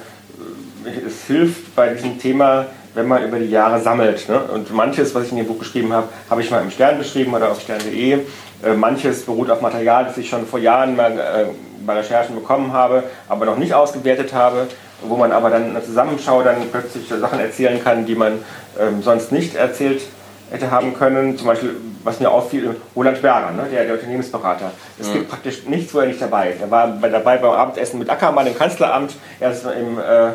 es 1.08 1.26
hilft 1.28 1.74
bei 1.76 1.94
diesem 1.94 2.20
Thema, 2.20 2.66
wenn 2.94 3.08
man 3.08 3.24
über 3.24 3.40
die 3.40 3.50
Jahre 3.50 3.80
sammelt. 3.80 4.28
Ne? 4.28 4.40
Und 4.54 4.74
manches, 4.74 5.16
was 5.16 5.26
ich 5.26 5.32
in 5.32 5.38
dem 5.38 5.48
Buch 5.48 5.60
geschrieben 5.60 5.94
habe, 5.94 6.10
habe 6.30 6.42
ich 6.42 6.52
mal 6.52 6.62
im 6.62 6.72
Stern 6.72 6.98
beschrieben 6.98 7.34
oder 7.34 7.52
auf 7.52 7.62
stern.de. 7.62 8.20
Äh, 8.64 8.74
manches 8.74 9.26
beruht 9.26 9.50
auf 9.50 9.62
Material, 9.62 10.06
das 10.06 10.18
ich 10.18 10.30
schon 10.30 10.46
vor 10.46 10.60
Jahren 10.60 10.96
mal 10.96 11.12
äh, 11.14 11.46
bei 11.86 11.94
Recherchen 11.94 12.36
bekommen 12.36 12.74
habe, 12.74 13.04
aber 13.28 13.46
noch 13.46 13.58
nicht 13.58 13.74
ausgewertet 13.74 14.34
habe, 14.34 14.68
wo 15.02 15.18
man 15.18 15.32
aber 15.32 15.50
dann 15.50 15.76
Zusammenschau 15.84 16.44
dann 16.44 16.58
plötzlich 16.72 17.08
Sachen 17.08 17.40
erzählen 17.40 17.84
kann, 17.84 18.06
die 18.06 18.16
man 18.16 18.34
ähm, 18.80 19.02
sonst 19.02 19.32
nicht 19.32 19.56
erzählt 19.56 20.02
hätte 20.52 20.70
haben 20.70 20.94
können. 20.94 21.38
Zum 21.38 21.48
Beispiel, 21.48 21.76
was 22.04 22.20
mir 22.20 22.30
auffiel, 22.30 22.76
Roland 22.96 23.22
Berger, 23.22 23.52
ne, 23.52 23.64
der, 23.72 23.86
der 23.86 23.94
Unternehmensberater. 23.96 24.72
Es 25.00 25.12
gibt 25.12 25.30
praktisch 25.30 25.66
nichts, 25.66 25.94
wo 25.94 26.00
er 26.00 26.08
nicht 26.08 26.22
dabei 26.22 26.52
ist. 26.52 26.62
Er 26.62 26.70
war 26.70 26.88
bei, 26.88 27.10
dabei 27.10 27.38
beim 27.38 27.52
Abendessen 27.52 27.98
mit 27.98 28.10
Ackermann 28.10 28.46
im 28.46 28.58
Kanzleramt, 28.58 29.16
er 29.40 29.52
ist 29.52 29.66
im 29.66 29.98
äh, 29.98 30.34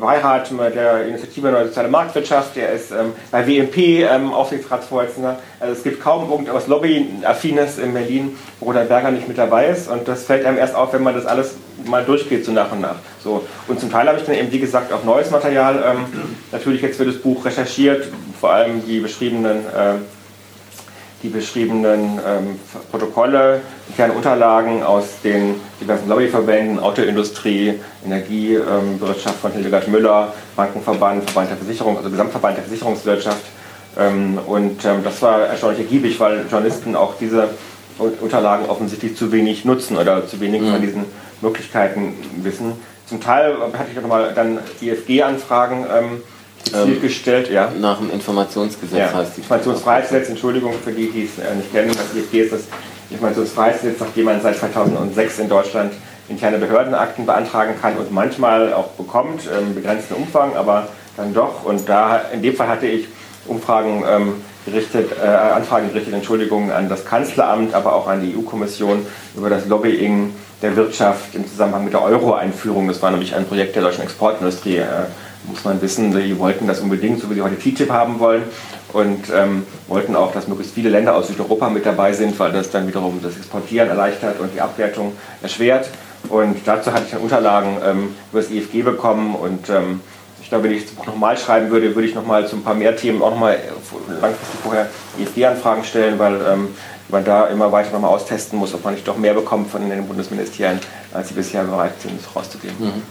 Beirat 0.00 0.50
mit 0.50 0.74
der 0.74 1.06
Initiative 1.06 1.52
Neue 1.52 1.68
Soziale 1.68 1.88
Marktwirtschaft, 1.88 2.56
er 2.56 2.72
ist 2.72 2.90
ähm, 2.90 3.12
bei 3.30 3.46
WMP 3.46 4.02
ähm, 4.10 4.32
Aufsichtsratsvorsitzender. 4.32 5.38
Also 5.60 5.72
es 5.72 5.84
gibt 5.84 6.02
kaum 6.02 6.28
irgendetwas 6.28 6.66
Lobby-Affines 6.66 7.78
in 7.78 7.94
Berlin, 7.94 8.36
wo 8.58 8.66
Roland 8.66 8.88
Berger 8.88 9.12
nicht 9.12 9.28
mit 9.28 9.38
dabei 9.38 9.68
ist. 9.68 9.88
Und 9.88 10.08
das 10.08 10.24
fällt 10.24 10.44
einem 10.44 10.58
erst 10.58 10.74
auf, 10.74 10.92
wenn 10.92 11.04
man 11.04 11.14
das 11.14 11.26
alles 11.26 11.54
mal 11.86 12.04
durchgeht, 12.04 12.44
so 12.44 12.50
nach 12.50 12.72
und 12.72 12.80
nach. 12.80 12.96
So. 13.22 13.46
Und 13.68 13.78
zum 13.78 13.90
Teil 13.90 14.08
habe 14.08 14.18
ich 14.18 14.24
dann 14.24 14.34
eben, 14.34 14.50
wie 14.50 14.58
gesagt, 14.58 14.92
auch 14.92 15.04
neues 15.04 15.30
Material 15.30 15.80
ähm, 15.86 16.06
natürlich 16.50 16.82
jetzt 16.82 16.96
für 16.96 17.06
das 17.06 17.16
Buch 17.16 17.44
recherchiert, 17.44 18.08
vor 18.40 18.52
allem 18.52 18.84
die 18.84 18.98
beschriebenen, 18.98 19.58
äh, 19.58 19.94
die 21.22 21.28
beschriebenen 21.28 22.20
ähm, 22.24 22.60
Protokolle, 22.90 23.60
interne 23.88 24.12
Unterlagen 24.12 24.82
aus 24.82 25.20
den 25.24 25.56
diversen 25.80 26.08
Lobbyverbänden, 26.08 26.78
Autoindustrie, 26.78 27.80
Energiewirtschaft 28.04 29.40
von 29.40 29.52
Hildegard 29.52 29.88
Müller, 29.88 30.32
Bankenverband, 30.54 31.24
Verband 31.24 31.50
der 31.50 31.56
Versicherung, 31.56 31.96
also 31.96 32.10
Gesamtverband 32.10 32.58
der 32.58 32.64
Versicherungswirtschaft. 32.64 33.44
Ähm, 33.98 34.38
und 34.46 34.84
ähm, 34.84 35.02
das 35.02 35.20
war 35.20 35.40
erstaunlich 35.40 35.80
ergiebig, 35.80 36.20
weil 36.20 36.44
Journalisten 36.48 36.94
auch 36.94 37.14
diese 37.18 37.48
Unterlagen 37.98 38.66
offensichtlich 38.66 39.16
zu 39.16 39.32
wenig 39.32 39.64
nutzen 39.64 39.96
oder 39.96 40.24
zu 40.26 40.40
wenig 40.40 40.62
von 40.62 40.80
diesen 40.80 41.04
Möglichkeiten 41.40 42.14
wissen. 42.42 42.74
Zum 43.06 43.20
Teil 43.20 43.56
hatte 43.72 43.90
ich 43.90 43.98
auch 43.98 44.02
nochmal 44.02 44.32
dann 44.34 44.60
IFG-Anfragen 44.80 45.84
ähm, 46.74 46.86
gezielt 46.86 47.02
Ähm. 47.02 47.50
Ja. 47.50 47.72
Nach 47.78 47.98
dem 47.98 48.10
Informationsgesetz 48.10 48.98
Ja, 48.98 49.12
heißt 49.12 49.36
die 49.36 49.40
Informationsfreiheitsgesetz, 49.40 50.28
Entschuldigung 50.28 50.74
für 50.84 50.92
die, 50.92 51.10
die 51.10 51.24
es 51.24 51.38
äh, 51.38 51.54
nicht 51.54 51.72
kennen, 51.72 51.88
das 51.88 52.14
IFG 52.16 52.40
ist 52.40 52.52
das 52.52 52.62
Informationsfreiheitsgesetz, 53.10 54.00
nachdem 54.00 54.24
man 54.24 54.40
seit 54.40 54.56
2006 54.56 55.38
in 55.38 55.48
Deutschland 55.48 55.92
interne 56.28 56.58
Behördenakten 56.58 57.24
beantragen 57.24 57.74
kann 57.80 57.96
und 57.96 58.12
manchmal 58.12 58.72
auch 58.74 58.88
bekommt, 58.88 59.42
im 59.46 59.74
begrenzten 59.74 60.14
Umfang, 60.14 60.54
aber 60.56 60.88
dann 61.16 61.32
doch. 61.32 61.64
Und 61.64 61.88
da 61.88 62.20
in 62.32 62.42
dem 62.42 62.54
Fall 62.54 62.68
hatte 62.68 62.86
ich 62.86 63.08
Umfragen 63.46 64.04
ähm, 64.06 64.34
gerichtet, 64.64 65.10
äh, 65.22 65.26
Anfragen 65.26 65.88
gerichtet, 65.88 66.14
Entschuldigung, 66.14 66.70
an 66.70 66.88
das 66.88 67.04
Kanzleramt, 67.04 67.74
aber 67.74 67.94
auch 67.94 68.06
an 68.06 68.20
die 68.20 68.36
EU-Kommission 68.36 69.06
über 69.36 69.48
das 69.48 69.66
Lobbying 69.66 70.34
der 70.62 70.76
Wirtschaft 70.76 71.34
im 71.34 71.46
Zusammenhang 71.46 71.84
mit 71.84 71.92
der 71.92 72.02
Euro-Einführung. 72.02 72.88
Das 72.88 73.00
war 73.00 73.10
nämlich 73.10 73.34
ein 73.34 73.46
Projekt 73.46 73.76
der 73.76 73.82
deutschen 73.82 74.02
Exportindustrie, 74.02 74.78
äh, 74.78 74.86
muss 75.46 75.64
man 75.64 75.80
wissen. 75.80 76.12
Die 76.12 76.38
wollten 76.38 76.66
das 76.66 76.80
unbedingt, 76.80 77.20
so 77.20 77.30
wie 77.30 77.34
sie 77.34 77.42
heute 77.42 77.58
TTIP 77.58 77.90
haben 77.90 78.18
wollen 78.18 78.42
und 78.92 79.24
ähm, 79.34 79.66
wollten 79.86 80.16
auch, 80.16 80.32
dass 80.32 80.48
möglichst 80.48 80.74
viele 80.74 80.88
Länder 80.88 81.14
aus 81.14 81.28
Südeuropa 81.28 81.70
mit 81.70 81.86
dabei 81.86 82.12
sind, 82.12 82.38
weil 82.38 82.52
das 82.52 82.70
dann 82.70 82.86
wiederum 82.86 83.20
das 83.22 83.36
Exportieren 83.36 83.88
erleichtert 83.88 84.40
und 84.40 84.54
die 84.54 84.60
Abwertung 84.60 85.12
erschwert. 85.42 85.88
Und 86.28 86.56
dazu 86.64 86.92
hatte 86.92 87.04
ich 87.04 87.10
dann 87.12 87.20
Unterlagen 87.20 87.76
ähm, 87.84 88.14
über 88.32 88.40
das 88.40 88.50
IFG 88.50 88.82
bekommen 88.82 89.34
und 89.34 89.68
ähm, 89.68 90.00
ich 90.40 90.50
glaube, 90.50 90.64
wenn 90.64 90.72
ich 90.72 90.86
das 90.86 90.94
Buch 90.94 91.04
nochmal 91.04 91.36
schreiben 91.36 91.70
würde, 91.70 91.94
würde 91.94 92.08
ich 92.08 92.14
nochmal 92.14 92.48
zu 92.48 92.56
ein 92.56 92.62
paar 92.62 92.74
mehr 92.74 92.96
Themen 92.96 93.20
auch 93.20 93.32
nochmal 93.32 93.58
langfristig 94.08 94.60
vorher 94.62 94.88
IFG-Anfragen 95.18 95.84
stellen, 95.84 96.18
weil 96.18 96.40
ähm, 96.50 96.68
man 97.08 97.22
da 97.22 97.48
immer 97.48 97.70
weiter 97.70 97.92
nochmal 97.92 98.10
austesten 98.12 98.58
muss, 98.58 98.72
ob 98.72 98.82
man 98.82 98.94
nicht 98.94 99.06
doch 99.06 99.18
mehr 99.18 99.34
bekommt 99.34 99.70
von 99.70 99.86
den 99.88 100.06
Bundesministerien, 100.06 100.80
als 101.12 101.28
sie 101.28 101.34
bisher 101.34 101.64
bereit 101.64 102.00
sind, 102.00 102.18
rauszugeben. 102.34 102.76
Mhm. 102.78 103.02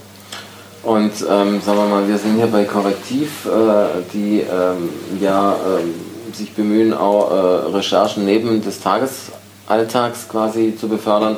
Und 0.82 1.12
ähm, 1.28 1.60
sagen 1.60 1.78
wir 1.78 1.86
mal, 1.86 2.08
wir 2.08 2.18
sind 2.18 2.36
hier 2.36 2.46
bei 2.46 2.64
Korrektiv, 2.64 3.46
äh, 3.46 4.02
die 4.12 4.40
ähm, 4.40 4.88
ja 5.20 5.52
äh, 5.52 6.34
sich 6.34 6.54
bemühen, 6.54 6.94
auch 6.94 7.30
äh, 7.30 7.76
Recherchen 7.76 8.24
neben 8.24 8.62
des 8.62 8.80
Tagesalltags 8.80 10.28
quasi 10.28 10.76
zu 10.78 10.88
befördern. 10.88 11.36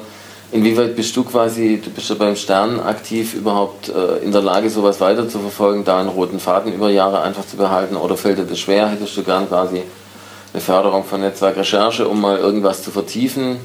Inwieweit 0.52 0.96
bist 0.96 1.16
du 1.16 1.22
quasi, 1.22 1.80
du 1.82 1.90
bist 1.90 2.10
ja 2.10 2.16
beim 2.16 2.34
Stern 2.34 2.80
aktiv, 2.80 3.34
überhaupt 3.34 3.88
äh, 3.88 4.24
in 4.24 4.32
der 4.32 4.42
Lage, 4.42 4.68
sowas 4.68 5.00
weiter 5.00 5.28
zu 5.28 5.38
verfolgen, 5.38 5.84
da 5.84 6.00
einen 6.00 6.08
roten 6.08 6.40
Faden 6.40 6.72
über 6.72 6.90
Jahre 6.90 7.22
einfach 7.22 7.46
zu 7.46 7.56
behalten? 7.56 7.96
Oder 7.96 8.16
fällt 8.16 8.38
dir 8.38 8.44
das 8.44 8.58
schwer? 8.58 8.88
Hättest 8.88 9.16
du 9.16 9.22
gern 9.22 9.48
quasi 9.48 9.82
eine 10.52 10.60
Förderung 10.60 11.04
von 11.04 11.20
Netzwerkrecherche, 11.20 12.08
um 12.08 12.20
mal 12.20 12.36
irgendwas 12.38 12.82
zu 12.82 12.90
vertiefen? 12.90 13.58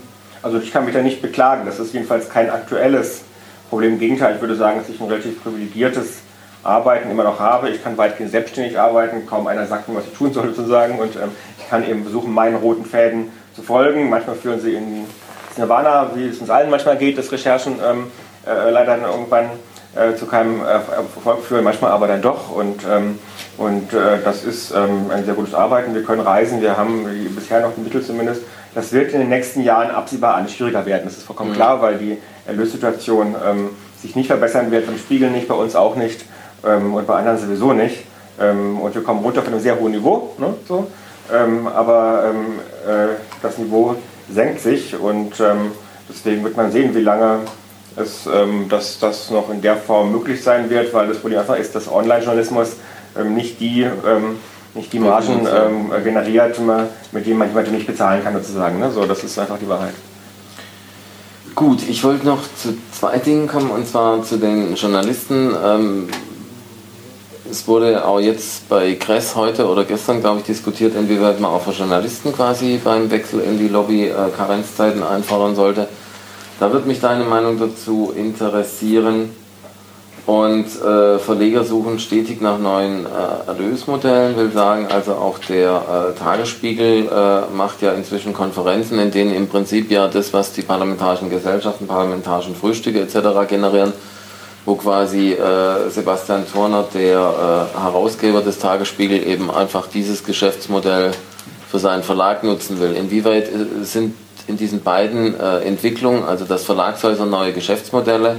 Also 0.44 0.60
ich 0.60 0.72
kann 0.72 0.86
mich 0.86 0.94
da 0.94 1.02
nicht 1.02 1.24
beklagen. 1.24 1.66
Das 1.66 1.80
ist 1.80 1.92
jedenfalls 1.92 2.30
kein 2.30 2.52
aktuelles 2.52 3.24
Problem. 3.70 3.94
Im 3.94 4.00
Gegenteil, 4.00 4.36
ich 4.36 4.42
würde 4.42 4.56
sagen, 4.56 4.80
dass 4.80 4.90
ich 4.90 5.00
ein 5.00 5.08
relativ 5.08 5.42
privilegiertes 5.44 6.20
Arbeiten 6.64 7.12
immer 7.12 7.24
noch 7.24 7.40
habe. 7.40 7.70
Ich 7.70 7.84
kann 7.84 7.98
weitgehend 7.98 8.32
selbstständig 8.32 8.80
arbeiten. 8.80 9.26
Kaum 9.28 9.48
einer 9.48 9.68
sagt 9.68 9.88
mir, 9.88 9.96
was 9.96 10.06
ich 10.06 10.14
tun 10.14 10.34
soll 10.34 10.54
sozusagen. 10.54 11.00
Und 11.00 11.16
ähm, 11.16 11.32
ich 11.60 11.70
kann 11.70 11.88
eben 11.88 12.04
versuchen, 12.04 12.34
meinen 12.34 12.56
roten 12.56 12.86
Fäden 12.86 13.32
zu 13.56 13.62
folgen. 13.62 14.10
Manchmal 14.10 14.36
führen 14.36 14.60
sie 14.60 14.74
in 14.74 15.06
Nirvana, 15.58 16.12
wie 16.16 16.28
es 16.28 16.40
uns 16.40 16.50
allen 16.50 16.70
manchmal 16.70 16.98
geht, 16.98 17.18
dass 17.18 17.32
Recherchen 17.32 17.76
ähm, 17.86 18.12
äh, 18.46 18.70
leider 18.72 18.98
dann 18.98 19.10
irgendwann 19.10 19.50
äh, 19.96 20.16
zu 20.16 20.26
keinem 20.26 20.62
Erfolg 20.62 21.44
führen, 21.44 21.64
manchmal 21.64 21.92
aber 21.92 22.08
dann 22.08 22.22
doch. 22.22 22.52
Und, 22.52 22.82
ähm, 22.90 23.20
und 23.58 23.94
äh, 23.94 24.20
das 24.24 24.44
ist 24.44 24.72
ähm, 24.72 25.10
ein 25.10 25.24
sehr 25.24 25.36
gutes 25.36 25.54
Arbeiten. 25.54 25.94
Wir 25.94 26.04
können 26.04 26.22
reisen, 26.22 26.62
wir 26.62 26.76
haben 26.76 27.06
bisher 27.34 27.62
noch 27.62 27.74
die 27.76 27.82
Mittel 27.82 28.04
zumindest. 28.04 28.42
Das 28.74 28.92
wird 28.92 29.14
in 29.14 29.20
den 29.20 29.30
nächsten 29.30 29.62
Jahren 29.62 29.92
absehbar 29.92 30.36
alles 30.36 30.52
schwieriger 30.52 30.86
werden. 30.86 31.04
Das 31.06 31.16
ist 31.16 31.24
vollkommen 31.24 31.52
mhm. 31.52 31.56
klar, 31.56 31.82
weil 31.82 31.98
die 31.98 32.18
Erlössituation 32.48 33.36
ähm, 33.46 33.70
sich 34.02 34.16
nicht 34.16 34.28
verbessern 34.28 34.72
wird, 34.72 34.86
beim 34.86 34.98
Spiegel 34.98 35.32
nicht, 35.32 35.48
bei 35.48 35.56
uns 35.56 35.76
auch 35.76 35.96
nicht 35.96 36.26
ähm, 36.66 36.94
und 36.94 37.08
bei 37.08 37.16
anderen 37.16 37.38
sowieso 37.38 37.74
nicht. 37.74 38.04
Ähm, 38.40 38.80
und 38.80 38.94
wir 38.94 39.04
kommen 39.04 39.22
runter 39.24 39.42
von 39.42 39.54
einem 39.54 39.62
sehr 39.62 39.80
hohen 39.80 39.92
Niveau. 39.92 40.34
Ne, 40.38 40.54
so. 40.68 40.88
Ähm, 41.34 41.68
aber 41.68 42.34
äh, 42.88 43.08
das 43.42 43.58
Niveau 43.58 43.96
senkt 44.32 44.62
sich 44.62 45.00
und 45.00 45.40
ähm, 45.40 45.72
deswegen 46.10 46.44
wird 46.44 46.56
man 46.56 46.72
sehen, 46.72 46.94
wie 46.94 47.02
lange 47.02 47.40
es, 47.96 48.28
ähm, 48.28 48.68
dass 48.70 49.00
das 49.00 49.32
noch 49.32 49.50
in 49.50 49.62
der 49.62 49.78
Form 49.78 50.12
möglich 50.12 50.44
sein 50.44 50.70
wird, 50.70 50.94
weil 50.94 51.08
das 51.08 51.18
Problem 51.18 51.40
einfach 51.40 51.58
ist, 51.58 51.74
dass 51.74 51.92
Online-Journalismus 51.92 52.74
ähm, 53.18 53.34
nicht 53.34 53.60
die 53.60 53.82
ähm, 53.84 54.38
nicht 54.76 54.92
die 54.92 55.00
Margen 55.00 55.48
ähm, 55.48 56.04
generiert, 56.04 56.60
mit 57.14 57.26
denen 57.26 57.38
man 57.38 57.48
jemanden 57.48 57.72
nicht 57.72 57.88
bezahlen 57.88 58.22
kann 58.22 58.34
sozusagen. 58.34 58.78
Ne? 58.78 58.92
So, 58.92 59.06
das 59.06 59.24
ist 59.24 59.40
einfach 59.40 59.58
die 59.58 59.70
Wahrheit. 59.70 59.94
Gut, 61.56 61.88
ich 61.88 62.04
wollte 62.04 62.26
noch 62.26 62.42
zu 62.62 62.78
zwei 62.92 63.18
Dingen 63.18 63.48
kommen 63.48 63.72
und 63.72 63.88
zwar 63.88 64.22
zu 64.24 64.38
den 64.38 64.76
Journalisten. 64.76 65.56
Ähm, 65.64 66.10
es 67.50 67.66
wurde 67.66 68.06
auch 68.06 68.20
jetzt 68.20 68.68
bei 68.68 68.96
Kress 68.96 69.38
heute 69.38 69.66
oder 69.70 69.86
gestern, 69.86 70.20
glaube 70.20 70.40
ich, 70.40 70.46
diskutiert, 70.46 70.96
inwieweit 70.98 71.40
man 71.40 71.52
auch 71.52 71.62
für 71.62 71.72
Journalisten 71.72 72.34
quasi 72.34 72.82
beim 72.84 73.10
Wechsel 73.10 73.40
in 73.40 73.58
die 73.58 73.70
Lobby 73.70 74.08
äh, 74.08 74.14
Karenzzeiten 74.36 75.02
einfordern 75.02 75.56
sollte. 75.56 75.88
Da 76.60 76.74
würde 76.74 76.90
mich 76.90 77.00
deine 77.00 77.24
Meinung 77.24 77.58
dazu 77.58 78.12
interessieren. 78.14 79.30
Und 80.26 80.66
äh, 80.82 81.20
Verleger 81.20 81.64
suchen 81.64 82.00
stetig 82.00 82.42
nach 82.42 82.58
neuen 82.58 83.06
äh, 83.06 83.48
Erlösmodellen, 83.48 84.36
will 84.36 84.52
sagen, 84.52 84.88
also 84.92 85.14
auch 85.14 85.38
der 85.38 86.16
äh, 86.16 86.20
Tagesspiegel 86.20 87.08
äh, 87.08 87.56
macht 87.56 87.84
ja 87.84 87.92
inzwischen 87.92 88.34
Konferenzen, 88.34 88.98
in 88.98 89.12
denen 89.12 89.36
im 89.36 89.48
Prinzip 89.48 89.92
ja 89.92 90.08
das, 90.08 90.34
was 90.34 90.52
die 90.54 90.64
parlamentarischen 90.64 91.30
Gesellschaften, 91.30 91.86
parlamentarischen 91.86 92.56
Frühstücke 92.56 93.02
etc. 93.02 93.48
generieren, 93.48 93.94
wo 94.66 94.74
quasi 94.74 95.34
äh, 95.34 95.92
Sebastian 95.92 96.46
Turner, 96.52 96.86
der 96.92 97.70
äh, 97.76 97.80
Herausgeber 97.80 98.42
des 98.42 98.58
Tagesspiegel, 98.58 99.28
eben 99.28 99.52
einfach 99.52 99.86
dieses 99.86 100.24
Geschäftsmodell 100.24 101.12
für 101.70 101.78
seinen 101.78 102.02
Verlag 102.02 102.44
nutzen 102.44 102.80
will. 102.80 102.94
Inwieweit 102.96 103.48
sind 103.84 104.16
in 104.48 104.58
diesen 104.58 104.82
beiden 104.82 105.40
Entwicklungen, 105.40 106.24
also 106.24 106.46
dass 106.46 106.64
Verlagshäuser 106.64 107.26
neue 107.26 107.52
Geschäftsmodelle 107.52 108.38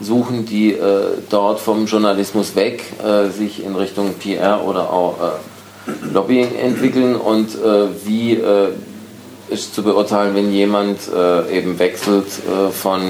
suchen, 0.00 0.46
die 0.46 0.72
äh, 0.72 1.18
dort 1.28 1.60
vom 1.60 1.86
Journalismus 1.86 2.54
weg 2.54 2.82
äh, 3.02 3.28
sich 3.30 3.64
in 3.64 3.74
Richtung 3.74 4.14
PR 4.14 4.64
oder 4.64 4.92
auch 4.92 5.16
Lobbying 6.12 6.54
entwickeln 6.56 7.16
und 7.16 7.56
wie 8.04 8.38
ist 9.48 9.74
zu 9.74 9.82
beurteilen, 9.82 10.34
wenn 10.34 10.52
jemand 10.52 10.98
eben 11.50 11.78
wechselt 11.78 12.26
von 12.72 13.00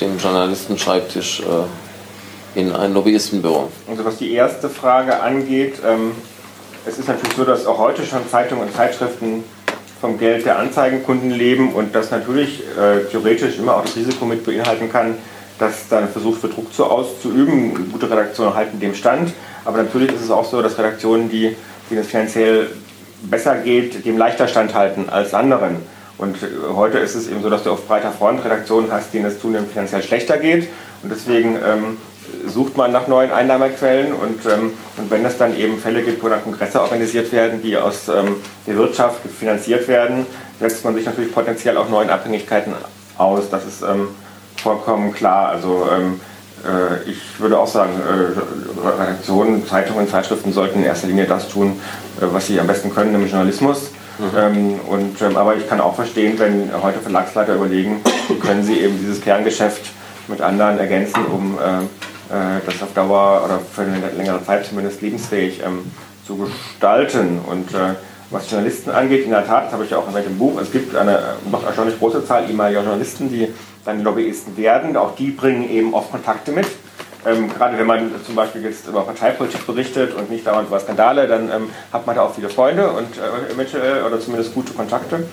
dem 0.00 0.18
Journalistenschreibtisch 0.18 1.44
in 2.54 2.72
ein 2.72 2.92
Lobbyistenbüro. 2.92 3.68
Also 3.88 4.04
was 4.04 4.16
die 4.16 4.32
erste 4.32 4.68
Frage 4.68 5.20
angeht, 5.20 5.74
ähm, 5.86 6.12
es 6.86 6.98
ist 6.98 7.08
natürlich 7.08 7.36
so, 7.36 7.44
dass 7.44 7.66
auch 7.66 7.78
heute 7.78 8.04
schon 8.04 8.28
Zeitungen 8.28 8.64
und 8.64 8.74
Zeitschriften 8.74 9.44
vom 10.00 10.18
Geld 10.18 10.44
der 10.44 10.58
Anzeigenkunden 10.58 11.30
leben 11.30 11.72
und 11.72 11.94
das 11.94 12.10
natürlich 12.10 12.62
äh, 12.76 13.04
theoretisch 13.10 13.58
immer 13.58 13.76
auch 13.76 13.82
das 13.82 13.96
Risiko 13.96 14.24
mit 14.24 14.44
beinhalten 14.44 14.90
kann, 14.90 15.16
dass 15.58 15.88
dann 15.88 16.08
versucht 16.08 16.42
wird, 16.42 16.56
Druck 16.56 16.72
zu 16.72 16.84
auszuüben. 16.84 17.90
Gute 17.92 18.10
Redaktionen 18.10 18.54
halten 18.54 18.80
dem 18.80 18.94
stand, 18.94 19.32
aber 19.64 19.78
natürlich 19.78 20.12
ist 20.12 20.22
es 20.22 20.30
auch 20.30 20.44
so, 20.44 20.62
dass 20.62 20.78
Redaktionen, 20.78 21.28
die, 21.28 21.56
denen 21.90 22.00
es 22.00 22.08
finanziell 22.08 22.70
besser 23.22 23.56
geht, 23.56 24.04
dem 24.04 24.16
leichter 24.16 24.48
standhalten 24.48 25.08
als 25.08 25.34
anderen. 25.34 25.76
Und 26.18 26.42
äh, 26.42 26.46
heute 26.74 26.98
ist 26.98 27.14
es 27.14 27.28
eben 27.28 27.42
so, 27.42 27.50
dass 27.50 27.64
du 27.64 27.70
auf 27.70 27.86
breiter 27.86 28.12
Front 28.12 28.44
Redaktionen 28.44 28.90
hast, 28.92 29.12
denen 29.14 29.26
es 29.26 29.40
zunehmend 29.40 29.70
finanziell 29.70 30.02
schlechter 30.02 30.36
geht. 30.36 30.68
Und 31.02 31.10
deswegen 31.10 31.56
ähm, 31.56 31.96
sucht 32.46 32.76
man 32.76 32.92
nach 32.92 33.06
neuen 33.06 33.30
Einnahmequellen 33.30 34.12
und, 34.12 34.44
ähm, 34.46 34.72
und 34.96 35.10
wenn 35.10 35.24
es 35.24 35.38
dann 35.38 35.56
eben 35.56 35.78
Fälle 35.78 36.02
gibt, 36.02 36.22
wo 36.22 36.28
dann 36.28 36.42
Kongresse 36.42 36.82
organisiert 36.82 37.32
werden, 37.32 37.62
die 37.62 37.76
aus 37.76 38.08
ähm, 38.08 38.36
der 38.66 38.76
Wirtschaft 38.76 39.20
finanziert 39.38 39.88
werden, 39.88 40.26
setzt 40.60 40.84
man 40.84 40.94
sich 40.94 41.06
natürlich 41.06 41.32
potenziell 41.32 41.76
auch 41.76 41.88
neuen 41.88 42.10
Abhängigkeiten 42.10 42.74
aus. 43.16 43.48
Das 43.50 43.64
ist 43.64 43.82
ähm, 43.82 44.08
vollkommen 44.60 45.12
klar. 45.12 45.48
Also 45.50 45.88
ähm, 45.90 46.20
äh, 46.64 47.08
ich 47.08 47.38
würde 47.38 47.58
auch 47.58 47.66
sagen, 47.66 47.92
äh, 48.00 48.88
Redaktionen, 49.02 49.66
Zeitungen, 49.66 50.08
Zeitschriften 50.08 50.52
sollten 50.52 50.80
in 50.80 50.84
erster 50.84 51.06
Linie 51.06 51.26
das 51.26 51.48
tun, 51.48 51.80
äh, 52.20 52.26
was 52.32 52.46
sie 52.46 52.58
am 52.60 52.66
besten 52.66 52.94
können, 52.94 53.12
nämlich 53.12 53.30
Journalismus. 53.30 53.90
Mhm. 54.18 54.24
Ähm, 54.36 54.80
und, 54.88 55.22
ähm, 55.22 55.36
aber 55.36 55.56
ich 55.56 55.68
kann 55.68 55.80
auch 55.80 55.94
verstehen, 55.94 56.38
wenn 56.38 56.70
heute 56.82 56.98
Verlagsleiter 56.98 57.54
überlegen, 57.54 58.00
können 58.40 58.64
sie 58.64 58.80
eben 58.80 58.98
dieses 58.98 59.20
Kerngeschäft 59.20 59.90
mit 60.26 60.40
anderen 60.40 60.78
ergänzen, 60.78 61.24
um 61.26 61.56
äh, 61.58 61.84
äh, 62.34 62.60
das 62.66 62.82
auf 62.82 62.92
Dauer 62.94 63.42
oder 63.44 63.60
für 63.60 63.82
eine 63.82 64.10
längere 64.16 64.44
Zeit 64.44 64.66
zumindest 64.66 65.00
lebensfähig 65.00 65.62
ähm, 65.64 65.90
zu 66.26 66.36
gestalten. 66.36 67.40
Und 67.46 67.72
äh, 67.72 67.94
was 68.30 68.50
Journalisten 68.50 68.90
angeht, 68.90 69.24
in 69.24 69.30
der 69.30 69.46
Tat, 69.46 69.66
das 69.66 69.72
habe 69.72 69.84
ich 69.84 69.90
ja 69.90 69.98
auch 69.98 70.06
erwähnt 70.06 70.26
im 70.26 70.38
Buch, 70.38 70.60
es 70.60 70.70
gibt 70.70 70.94
eine 70.94 71.36
noch 71.50 71.64
erstaunlich 71.64 71.98
große 71.98 72.26
Zahl 72.26 72.48
ehemaliger 72.48 72.82
Journalisten, 72.82 73.30
die 73.30 73.52
dann 73.84 74.02
Lobbyisten 74.02 74.56
werden. 74.56 74.96
Auch 74.96 75.14
die 75.16 75.30
bringen 75.30 75.68
eben 75.70 75.94
oft 75.94 76.10
Kontakte 76.10 76.52
mit. 76.52 76.66
Ähm, 77.26 77.52
gerade 77.52 77.76
wenn 77.78 77.86
man 77.86 78.10
zum 78.24 78.34
Beispiel 78.34 78.62
jetzt 78.62 78.86
über 78.86 79.02
Parteipolitik 79.02 79.66
berichtet 79.66 80.14
und 80.14 80.30
nicht 80.30 80.46
dauernd 80.46 80.68
über 80.68 80.78
Skandale, 80.78 81.26
dann 81.26 81.50
ähm, 81.50 81.70
hat 81.92 82.06
man 82.06 82.14
da 82.14 82.22
auch 82.22 82.34
viele 82.34 82.48
Freunde 82.48 82.90
und 82.90 83.08
äh, 83.16 83.52
eventuell 83.52 84.04
oder 84.04 84.20
zumindest 84.20 84.54
gute 84.54 84.72
Kontakte. 84.72 85.26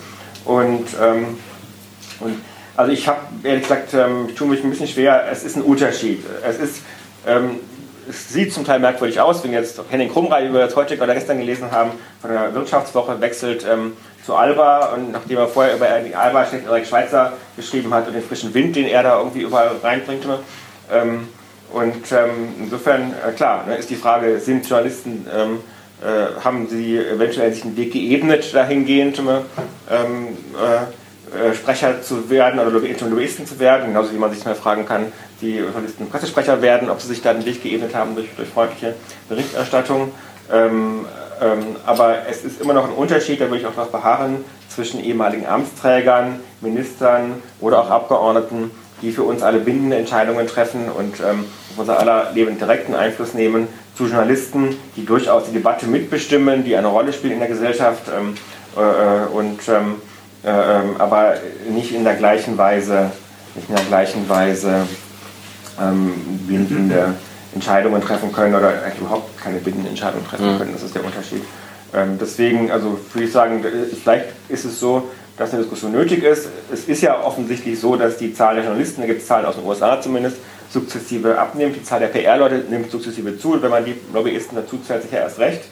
Und, 0.45 0.87
ähm, 1.01 1.37
und 2.21 2.39
also 2.75 2.91
ich 2.91 3.07
habe 3.07 3.19
ehrlich 3.43 3.63
gesagt, 3.63 3.93
ähm, 3.93 4.27
ich 4.29 4.35
tue 4.35 4.47
mich 4.47 4.63
ein 4.63 4.69
bisschen 4.69 4.87
schwer. 4.87 5.25
Es 5.31 5.43
ist 5.43 5.57
ein 5.57 5.61
Unterschied. 5.61 6.23
Es 6.43 6.57
ist, 6.57 6.81
ähm, 7.27 7.59
es 8.09 8.29
sieht 8.29 8.53
zum 8.53 8.65
Teil 8.65 8.79
merkwürdig 8.79 9.19
aus, 9.19 9.43
wenn 9.43 9.53
jetzt 9.53 9.81
Henning 9.89 10.11
Krumrei, 10.11 10.47
wie 10.47 10.53
wir 10.53 10.61
das 10.61 10.75
heute 10.75 10.95
oder 11.01 11.13
gestern 11.13 11.39
gelesen 11.39 11.71
haben, 11.71 11.91
von 12.21 12.31
der 12.31 12.53
Wirtschaftswoche 12.53 13.19
wechselt 13.21 13.65
ähm, 13.69 13.93
zu 14.25 14.35
Alba 14.35 14.93
und 14.93 15.11
nachdem 15.11 15.37
er 15.37 15.47
vorher 15.47 15.75
über 15.75 15.87
die 16.05 16.15
Alba 16.15 16.45
schlecht 16.45 16.65
Erik 16.67 16.85
Schweizer 16.85 17.33
geschrieben 17.55 17.93
hat 17.93 18.07
und 18.07 18.13
den 18.13 18.23
frischen 18.23 18.53
Wind, 18.53 18.75
den 18.75 18.85
er 18.85 19.03
da 19.03 19.19
irgendwie 19.19 19.41
überall 19.41 19.71
reinbringt. 19.83 20.25
Ähm, 20.91 21.27
und 21.71 22.11
ähm, 22.11 22.53
insofern, 22.59 23.13
äh, 23.13 23.31
klar, 23.31 23.65
ne, 23.67 23.75
ist 23.75 23.89
die 23.89 23.95
Frage, 23.95 24.39
sind 24.39 24.67
Journalisten 24.67 25.27
ähm, 25.35 25.59
äh, 26.01 26.43
haben 26.43 26.67
Sie 26.67 26.97
eventuell 26.97 27.53
sich 27.53 27.63
einen 27.63 27.77
Weg 27.77 27.93
geebnet, 27.93 28.53
dahingehend 28.53 29.17
ähm, 29.19 30.37
äh, 30.53 31.53
Sprecher 31.53 32.01
zu 32.01 32.29
werden 32.29 32.59
oder 32.59 32.69
Lobbyisten 32.69 33.45
zu 33.45 33.59
werden, 33.59 33.87
genauso 33.87 34.13
wie 34.13 34.17
man 34.17 34.31
sich 34.31 34.45
mal 34.45 34.55
fragen 34.55 34.85
kann, 34.85 35.11
wie 35.39 35.57
Journalisten 35.57 36.09
Pressesprecher 36.09 36.61
werden, 36.61 36.89
ob 36.89 37.01
sie 37.01 37.07
sich 37.07 37.21
da 37.21 37.33
den 37.33 37.45
Weg 37.45 37.61
geebnet 37.61 37.93
haben 37.93 38.15
durch, 38.15 38.27
durch 38.35 38.49
freundliche 38.49 38.95
Berichterstattung. 39.29 40.11
Ähm, 40.51 41.05
ähm, 41.41 41.75
aber 41.85 42.27
es 42.29 42.43
ist 42.45 42.61
immer 42.61 42.73
noch 42.73 42.85
ein 42.85 42.93
Unterschied, 42.93 43.41
da 43.41 43.45
würde 43.45 43.59
ich 43.59 43.65
auch 43.65 43.75
darauf 43.75 43.91
beharren, 43.91 44.45
zwischen 44.69 45.03
ehemaligen 45.03 45.45
Amtsträgern, 45.45 46.39
Ministern 46.61 47.41
oder 47.59 47.79
auch 47.79 47.89
Abgeordneten, 47.89 48.71
die 49.01 49.11
für 49.11 49.23
uns 49.23 49.41
alle 49.41 49.59
bindende 49.59 49.97
Entscheidungen 49.97 50.47
treffen 50.47 50.89
und 50.89 51.19
ähm, 51.19 51.45
auf 51.71 51.79
unser 51.79 51.99
aller 51.99 52.31
Leben 52.33 52.57
direkten 52.57 52.95
Einfluss 52.95 53.33
nehmen, 53.33 53.67
zu 53.95 54.05
Journalisten, 54.05 54.77
die 54.95 55.05
durchaus 55.05 55.45
die 55.45 55.53
Debatte 55.53 55.87
mitbestimmen, 55.87 56.63
die 56.63 56.75
eine 56.75 56.87
Rolle 56.87 57.13
spielen 57.13 57.33
in 57.33 57.39
der 57.39 57.47
Gesellschaft 57.47 58.03
ähm, 58.15 58.35
äh, 58.75 59.27
und 59.33 59.59
ähm, 59.69 59.95
äh, 60.43 60.49
ähm, 60.49 60.95
aber 60.99 61.35
nicht 61.69 61.93
in 61.93 62.03
der 62.03 62.15
gleichen 62.15 62.57
Weise, 62.57 63.11
nicht 63.55 63.69
in 63.69 63.75
der 63.75 63.85
gleichen 63.85 64.27
Weise 64.29 64.87
ähm, 65.81 66.13
bindende 66.47 67.15
Entscheidungen 67.53 68.01
treffen 68.01 68.31
können 68.31 68.53
oder 68.53 68.69
eigentlich 68.83 68.99
überhaupt 68.99 69.41
keine 69.41 69.59
bindenden 69.59 69.91
Entscheidungen 69.91 70.25
treffen 70.27 70.53
mhm. 70.53 70.57
können. 70.57 70.73
Das 70.73 70.83
ist 70.83 70.93
der 70.93 71.03
Unterschied. 71.03 71.41
Ähm, 71.93 72.17
deswegen, 72.19 72.71
also 72.71 72.99
würde 73.13 73.25
ich 73.25 73.31
sagen, 73.31 73.63
vielleicht 74.03 74.25
ist 74.49 74.65
es 74.65 74.79
so, 74.79 75.09
dass 75.37 75.51
eine 75.51 75.61
Diskussion 75.61 75.91
nötig 75.91 76.23
ist. 76.23 76.49
Es 76.71 76.85
ist 76.85 77.01
ja 77.01 77.21
offensichtlich 77.21 77.79
so, 77.79 77.95
dass 77.95 78.17
die 78.17 78.33
Zahl 78.33 78.55
der 78.55 78.65
Journalisten, 78.65 79.01
da 79.01 79.07
gibt 79.07 79.21
es 79.21 79.27
Zahlen 79.27 79.45
aus 79.45 79.55
den 79.55 79.65
USA 79.65 79.99
zumindest, 79.99 80.37
sukzessive 80.69 81.37
abnimmt. 81.37 81.75
Die 81.75 81.83
Zahl 81.83 81.99
der 81.99 82.07
PR-Leute 82.07 82.65
nimmt 82.69 82.91
sukzessive 82.91 83.37
zu. 83.37 83.53
Und 83.53 83.61
wenn 83.61 83.71
man 83.71 83.85
die 83.85 83.95
Lobbyisten 84.13 84.57
dazu 84.57 84.77
zählt, 84.77 85.03
sicher 85.03 85.19
erst 85.19 85.39
recht. 85.39 85.63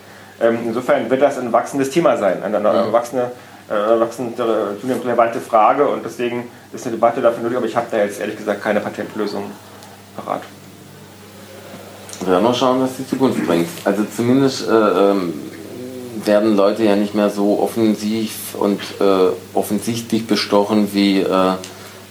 Ähm, 0.42 0.60
insofern 0.66 1.10
wird 1.10 1.22
das 1.22 1.38
ein 1.38 1.52
wachsendes 1.52 1.90
Thema 1.90 2.18
sein, 2.18 2.44
eine, 2.44 2.58
eine 2.58 2.88
mhm. 2.88 2.92
wachsende, 2.92 3.32
äh, 3.70 4.00
wachsende, 4.00 4.78
zunehmend 4.80 5.06
relevante 5.06 5.40
Frage. 5.40 5.88
Und 5.88 6.04
deswegen 6.06 6.50
ist 6.74 6.86
eine 6.86 6.96
Debatte 6.96 7.22
dafür 7.22 7.44
nötig. 7.44 7.58
Aber 7.58 7.66
ich 7.66 7.76
habe 7.76 7.88
da 7.92 7.98
jetzt 7.98 8.20
ehrlich 8.20 8.38
gesagt 8.38 8.62
keine 8.62 8.80
Patentlösung 8.80 9.52
parat. 10.16 10.42
Wir 12.20 12.34
werden 12.34 12.44
mal 12.44 12.54
schauen, 12.54 12.82
was 12.82 12.98
die 12.98 13.08
Zukunft 13.08 13.46
bringt. 13.46 13.68
Also 13.84 14.04
zumindest 14.16 14.68
äh, 14.68 14.72
ähm, 14.72 15.34
werden 16.26 16.56
Leute 16.56 16.84
ja 16.84 16.96
nicht 16.96 17.16
mehr 17.16 17.30
so 17.30 17.60
offensiv 17.60 18.56
und 18.56 18.80
äh, 19.00 19.30
offensichtlich 19.54 20.28
bestochen 20.28 20.94
wie 20.94 21.20
äh, 21.20 21.56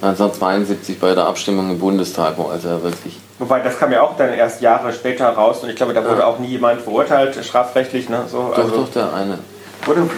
1972 0.02 0.98
bei 0.98 1.14
der 1.14 1.26
Abstimmung 1.26 1.70
im 1.70 1.78
Bundestag, 1.78 2.34
wo 2.36 2.46
also 2.46 2.82
wirklich. 2.82 3.18
Wobei, 3.38 3.60
das 3.60 3.78
kam 3.78 3.92
ja 3.92 4.02
auch 4.02 4.16
dann 4.16 4.32
erst 4.34 4.60
Jahre 4.60 4.92
später 4.92 5.28
raus 5.28 5.60
und 5.62 5.70
ich 5.70 5.76
glaube, 5.76 5.94
da 5.94 6.04
wurde 6.04 6.20
ja. 6.20 6.26
auch 6.26 6.38
nie 6.38 6.48
jemand 6.48 6.82
verurteilt, 6.82 7.38
strafrechtlich. 7.44 8.08
Ne? 8.08 8.24
So, 8.28 8.52
doch, 8.54 8.58
also 8.58 8.76
doch, 8.76 8.88
der 8.90 9.12
eine. 9.14 9.38
Wurde 9.84 10.08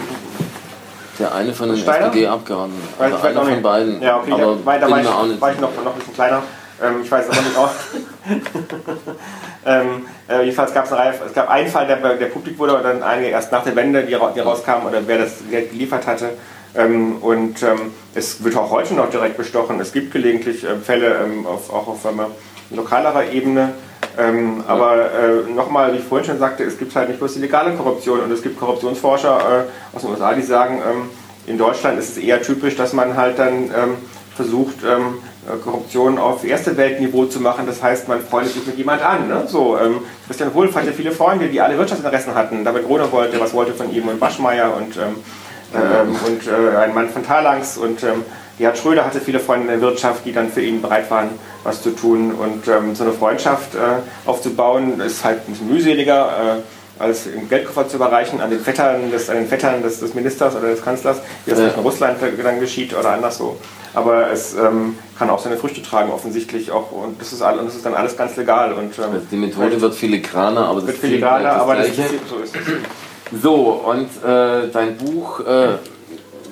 der 1.19 1.33
eine 1.33 1.53
von 1.53 1.69
den 1.69 1.77
SPD-Abgeordneten. 1.77 2.81
Also 2.99 3.17
einer 3.17 3.45
von 3.45 3.61
beiden. 3.61 4.01
Ja, 4.01 4.17
okay, 4.17 4.33
aber 4.33 4.57
da, 4.65 4.77
da 4.79 4.91
war, 4.91 4.99
ich, 4.99 5.41
war 5.41 5.51
ich 5.53 5.59
noch, 5.59 5.69
noch 5.83 5.93
ein 5.93 5.99
bisschen 5.99 6.13
kleiner. 6.13 6.43
Ähm, 6.83 7.01
ich 7.03 7.11
weiß 7.11 7.29
aber 7.29 7.41
nicht 7.41 7.57
auch. 7.57 7.71
ähm, 9.65 10.07
äh, 10.29 10.43
jedenfalls 10.43 10.73
gab 10.73 10.85
es 10.85 10.91
eine 10.91 11.01
Reihe, 11.01 11.13
es 11.25 11.33
gab 11.33 11.49
einen 11.49 11.69
Fall, 11.69 11.87
der, 11.87 11.97
der 12.15 12.25
publik 12.27 12.59
wurde, 12.59 12.75
und 12.75 12.83
dann 12.83 13.03
einige 13.03 13.29
erst 13.29 13.51
nach 13.51 13.63
der 13.63 13.75
Wende, 13.75 14.03
die, 14.03 14.15
die 14.35 14.39
rauskamen, 14.39 14.87
oder 14.87 15.01
wer 15.05 15.19
das 15.19 15.35
Geld 15.49 15.71
geliefert 15.71 16.05
hatte. 16.05 16.31
Ähm, 16.75 17.17
und 17.21 17.63
ähm, 17.63 17.93
es 18.13 18.43
wird 18.43 18.57
auch 18.57 18.69
heute 18.71 18.93
noch 18.93 19.09
direkt 19.09 19.37
bestochen. 19.37 19.79
Es 19.79 19.93
gibt 19.93 20.11
gelegentlich 20.11 20.63
äh, 20.63 20.75
Fälle 20.75 21.19
ähm, 21.23 21.45
auf, 21.45 21.71
auch 21.71 21.87
auf 21.87 22.05
ähm, 22.05 22.21
lokalerer 22.71 23.31
Ebene. 23.31 23.73
Ähm, 24.17 24.63
aber 24.67 25.11
äh, 25.11 25.51
nochmal, 25.51 25.93
wie 25.93 25.97
ich 25.97 26.03
vorhin 26.03 26.27
schon 26.27 26.39
sagte, 26.39 26.63
es 26.63 26.77
gibt 26.77 26.95
halt 26.95 27.07
nicht 27.07 27.19
bloß 27.19 27.33
die 27.35 27.39
legale 27.39 27.73
Korruption 27.75 28.19
und 28.19 28.31
es 28.31 28.41
gibt 28.41 28.59
Korruptionsforscher 28.59 29.37
äh, 29.37 29.95
aus 29.95 30.01
den 30.01 30.11
USA, 30.11 30.33
die 30.33 30.41
sagen, 30.41 30.81
ähm, 30.89 31.09
in 31.47 31.57
Deutschland 31.57 31.99
ist 31.99 32.09
es 32.09 32.17
eher 32.17 32.41
typisch, 32.41 32.75
dass 32.75 32.93
man 32.93 33.15
halt 33.15 33.37
dann 33.37 33.69
versucht, 34.35 34.83
äh, 34.83 34.97
Korruption 35.63 36.17
auf 36.17 36.43
erste 36.43 36.75
Weltniveau 36.77 37.25
zu 37.25 37.39
machen. 37.39 37.65
Das 37.67 37.81
heißt, 37.81 38.07
man 38.07 38.21
freundet 38.21 38.53
sich 38.53 38.65
mit 38.65 38.77
jemand 38.77 39.01
an. 39.01 39.27
Ne? 39.27 39.43
So, 39.47 39.77
ähm, 39.77 39.99
Christian 40.27 40.53
Wulff 40.53 40.75
hatte 40.75 40.91
viele 40.91 41.11
Freunde, 41.11 41.47
die 41.49 41.61
alle 41.61 41.77
Wirtschaftsinteressen 41.77 42.35
hatten. 42.35 42.63
David 42.63 42.87
Rohner 42.87 43.11
wollte, 43.11 43.39
was 43.39 43.53
wollte 43.53 43.73
von 43.73 43.93
ihm 43.93 44.07
und 44.07 44.19
Waschmeier 44.19 44.75
und, 44.75 44.97
ähm, 44.97 45.15
ähm, 45.75 46.15
und 46.25 46.47
äh, 46.47 46.77
ein 46.77 46.93
Mann 46.93 47.09
von 47.09 47.25
Talangs 47.25 47.77
und 47.77 48.03
ähm, 48.03 48.23
Gerhard 48.57 48.77
Schröder 48.77 49.05
hatte 49.05 49.19
viele 49.19 49.39
Freunde 49.39 49.65
in 49.65 49.79
der 49.79 49.81
Wirtschaft, 49.81 50.25
die 50.25 50.31
dann 50.31 50.49
für 50.49 50.61
ihn 50.61 50.81
bereit 50.81 51.11
waren, 51.11 51.29
was 51.63 51.81
zu 51.81 51.89
tun. 51.91 52.31
Und 52.31 52.67
ähm, 52.69 52.95
so 52.95 53.03
eine 53.03 53.11
Freundschaft 53.11 53.75
äh, 53.75 54.29
aufzubauen, 54.29 55.01
ist 55.01 55.25
halt 55.25 55.41
ein 55.47 55.51
bisschen 55.51 55.67
mühseliger. 55.67 56.29
Äh, 56.29 56.61
als 56.97 57.27
im 57.27 57.49
Geldkoffer 57.49 57.89
zu 57.89 57.97
überreichen 57.97 58.39
an 58.39 58.49
den 58.49 58.61
Vettern 58.61 59.11
des, 59.11 59.29
an 59.29 59.35
den 59.35 59.47
Vettern 59.47 59.83
des, 59.83 59.99
des 59.99 60.13
Ministers 60.13 60.55
oder 60.55 60.69
des 60.69 60.81
Kanzlers, 60.81 61.17
wie 61.45 61.51
das 61.51 61.59
ja. 61.59 61.67
in 61.67 61.79
Russland 61.81 62.17
dann 62.21 62.59
geschieht 62.59 62.95
oder 62.97 63.09
anderswo. 63.09 63.57
Aber 63.95 64.29
es 64.31 64.53
ähm, 64.53 64.97
kann 65.17 65.29
auch 65.29 65.39
seine 65.39 65.57
Früchte 65.57 65.81
tragen, 65.81 66.11
offensichtlich 66.11 66.71
auch. 66.71 66.91
Und 66.91 67.19
das 67.19 67.33
ist, 67.33 67.41
all, 67.41 67.57
und 67.57 67.65
das 67.67 67.75
ist 67.75 67.85
dann 67.85 67.93
alles 67.93 68.17
ganz 68.17 68.35
legal. 68.35 68.73
Und, 68.73 68.97
ähm, 68.99 69.21
die 69.31 69.37
Methode 69.37 69.79
wird 69.79 69.95
filigraner, 69.95 70.67
aber 70.67 70.81
das 70.81 70.87
wird 70.87 70.97
filigraner, 70.97 71.53
aber 71.53 71.75
das 71.75 71.87
ist, 71.87 71.97
so 72.29 72.37
ist 72.37 72.55
es. 72.55 73.41
So, 73.41 73.55
und 73.85 74.09
äh, 74.23 74.69
dein 74.71 74.97
Buch, 74.97 75.39
äh, 75.39 75.77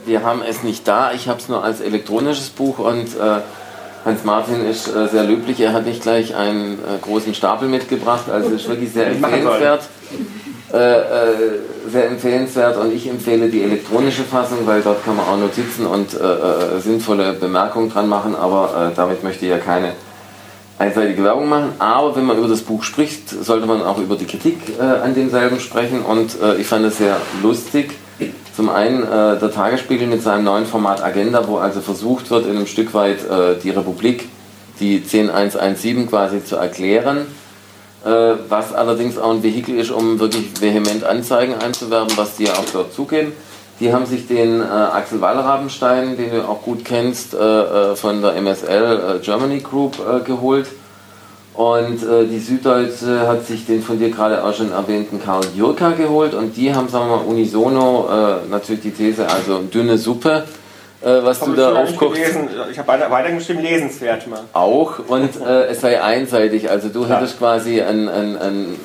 wir 0.05 0.23
haben 0.23 0.41
es 0.41 0.63
nicht 0.63 0.87
da, 0.87 1.11
ich 1.13 1.27
habe 1.27 1.39
es 1.39 1.49
nur 1.49 1.63
als 1.63 1.81
elektronisches 1.81 2.49
Buch 2.49 2.79
und 2.79 3.15
äh, 3.15 3.41
Hans 4.05 4.23
Martin 4.25 4.65
ist 4.65 4.87
äh, 4.93 5.07
sehr 5.07 5.23
löblich, 5.23 5.59
er 5.61 5.71
hat 5.73 5.85
nicht 5.85 6.01
gleich 6.01 6.35
einen 6.35 6.73
äh, 6.73 6.97
großen 7.01 7.33
Stapel 7.33 7.69
mitgebracht, 7.69 8.29
also 8.29 8.49
ist 8.49 8.67
wirklich 8.67 8.91
sehr 8.91 9.07
empfehlenswert. 9.07 9.83
Äh, 10.73 10.77
äh, 10.77 11.35
sehr 11.87 12.07
empfehlenswert 12.07 12.77
und 12.77 12.91
ich 12.91 13.07
empfehle 13.07 13.47
die 13.47 13.61
elektronische 13.61 14.23
Fassung, 14.23 14.65
weil 14.65 14.81
dort 14.81 15.05
kann 15.05 15.15
man 15.15 15.27
auch 15.27 15.37
Notizen 15.37 15.85
und 15.85 16.15
äh, 16.15 16.17
äh 16.17 16.79
sinnvolle 16.79 17.33
Bemerkungen 17.33 17.91
dran 17.91 18.09
machen, 18.09 18.33
aber 18.35 18.89
äh, 18.91 18.95
damit 18.95 19.23
möchte 19.23 19.45
ich 19.45 19.51
ja 19.51 19.59
keine 19.59 19.91
einseitige 20.79 21.23
Werbung 21.23 21.47
machen. 21.47 21.73
Aber 21.77 22.15
wenn 22.15 22.25
man 22.25 22.39
über 22.39 22.47
das 22.47 22.61
Buch 22.61 22.81
spricht, 22.81 23.29
sollte 23.29 23.67
man 23.67 23.83
auch 23.83 23.99
über 23.99 24.15
die 24.15 24.25
Kritik 24.25 24.57
an 24.79 25.13
demselben 25.13 25.59
sprechen 25.59 26.01
und 26.01 26.35
ich 26.57 26.65
fand 26.65 26.83
es 26.85 26.97
sehr 26.97 27.17
lustig. 27.43 27.91
Zum 28.55 28.69
einen 28.69 29.01
der 29.03 29.51
Tagesspiegel 29.51 30.07
mit 30.07 30.23
seinem 30.23 30.45
neuen 30.45 30.65
Format 30.65 31.03
Agenda, 31.03 31.47
wo 31.47 31.57
also 31.57 31.79
versucht 31.79 32.31
wird, 32.31 32.47
in 32.47 32.57
einem 32.57 32.65
Stück 32.65 32.95
weit 32.95 33.19
die 33.63 33.69
Republik, 33.69 34.27
die 34.79 35.03
10117 35.05 36.09
quasi 36.09 36.43
zu 36.43 36.55
erklären 36.55 37.27
äh, 38.05 38.35
was 38.49 38.73
allerdings 38.73 39.17
auch 39.17 39.31
ein 39.31 39.43
Vehikel 39.43 39.77
ist, 39.77 39.91
um 39.91 40.19
wirklich 40.19 40.61
vehement 40.61 41.03
Anzeigen 41.03 41.55
einzuwerben, 41.55 42.15
was 42.17 42.35
die 42.35 42.45
ja 42.45 42.53
auch 42.53 42.65
dort 42.71 42.93
zugeben. 42.93 43.31
Die 43.79 43.93
haben 43.93 44.05
sich 44.05 44.27
den 44.27 44.61
äh, 44.61 44.63
Axel 44.63 45.21
Wallrabenstein, 45.21 46.17
den 46.17 46.31
du 46.31 46.47
auch 46.47 46.61
gut 46.61 46.85
kennst, 46.85 47.33
äh, 47.33 47.37
äh 47.37 47.95
von 47.95 48.21
der 48.21 48.35
MSL 48.35 49.19
äh, 49.21 49.23
Germany 49.23 49.59
Group 49.59 49.97
äh, 49.99 50.23
geholt. 50.23 50.67
Und 51.55 51.99
die 52.01 52.39
Süddeutsche 52.39 53.27
hat 53.27 53.45
sich 53.45 53.67
den 53.67 53.83
von 53.83 53.99
dir 53.99 54.09
gerade 54.09 54.43
auch 54.43 54.55
schon 54.55 54.71
erwähnten 54.71 55.21
Karl 55.23 55.43
Jurka 55.55 55.91
geholt. 55.91 56.33
Und 56.33 56.57
die 56.57 56.73
haben, 56.73 56.89
sagen 56.89 57.07
wir 57.07 57.17
mal, 57.17 57.25
unisono 57.25 58.09
natürlich 58.49 58.81
die 58.81 58.89
These, 58.89 59.29
also 59.29 59.59
dünne 59.59 59.99
Suppe 59.99 60.45
was 61.03 61.39
du 61.39 61.53
da 61.53 61.73
aufkochst. 61.75 62.21
Ich 62.71 62.79
habe 62.79 63.11
weitergeschrieben, 63.11 63.61
lesenswert 63.61 64.27
mal. 64.27 64.41
Auch 64.53 64.99
und 65.07 65.39
äh, 65.41 65.65
es 65.65 65.81
sei 65.81 66.01
einseitig. 66.01 66.69
Also 66.69 66.89
du 66.89 67.05
Klar. 67.05 67.19
hättest 67.19 67.39
quasi 67.39 67.81
einen, 67.81 68.09
einen, 68.09 68.37
einen, 68.37 68.79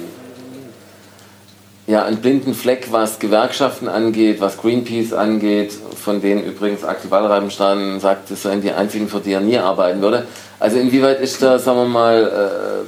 ja, 1.87 2.05
einen 2.05 2.19
blinden 2.19 2.55
Fleck, 2.55 2.89
was 2.91 3.19
Gewerkschaften 3.19 3.89
angeht, 3.89 4.41
was 4.41 4.59
Greenpeace 4.59 5.13
angeht, 5.13 5.73
von 5.73 6.21
denen 6.21 6.45
übrigens 6.45 6.85
Axel 6.85 7.11
Wallreibenstein 7.11 8.01
sagt, 8.01 8.31
das 8.31 8.43
seien 8.43 8.63
die 8.63 8.73
einzigen, 8.73 9.09
für 9.09 9.21
die 9.21 9.33
er 9.33 9.41
nie 9.41 9.59
arbeiten 9.59 10.01
würde. 10.01 10.27
Also 10.61 10.79
inwieweit 10.79 11.21
ist 11.21 11.41
da, 11.43 11.59
sagen 11.59 11.79
wir 11.79 11.85
mal, 11.87 12.85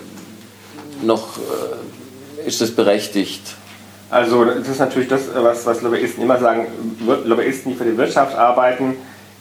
äh, 1.02 1.06
noch, 1.06 1.38
äh, 1.38 2.46
ist 2.46 2.60
das 2.60 2.70
berechtigt? 2.72 3.42
Also 4.10 4.44
das 4.44 4.66
ist 4.66 4.80
natürlich 4.80 5.08
das, 5.08 5.22
was, 5.34 5.64
was 5.66 5.82
Lobbyisten 5.82 6.24
immer 6.24 6.38
sagen, 6.38 6.66
Lobbyisten, 7.24 7.72
die 7.72 7.78
für 7.78 7.84
die 7.84 7.96
Wirtschaft 7.96 8.36
arbeiten, 8.36 8.96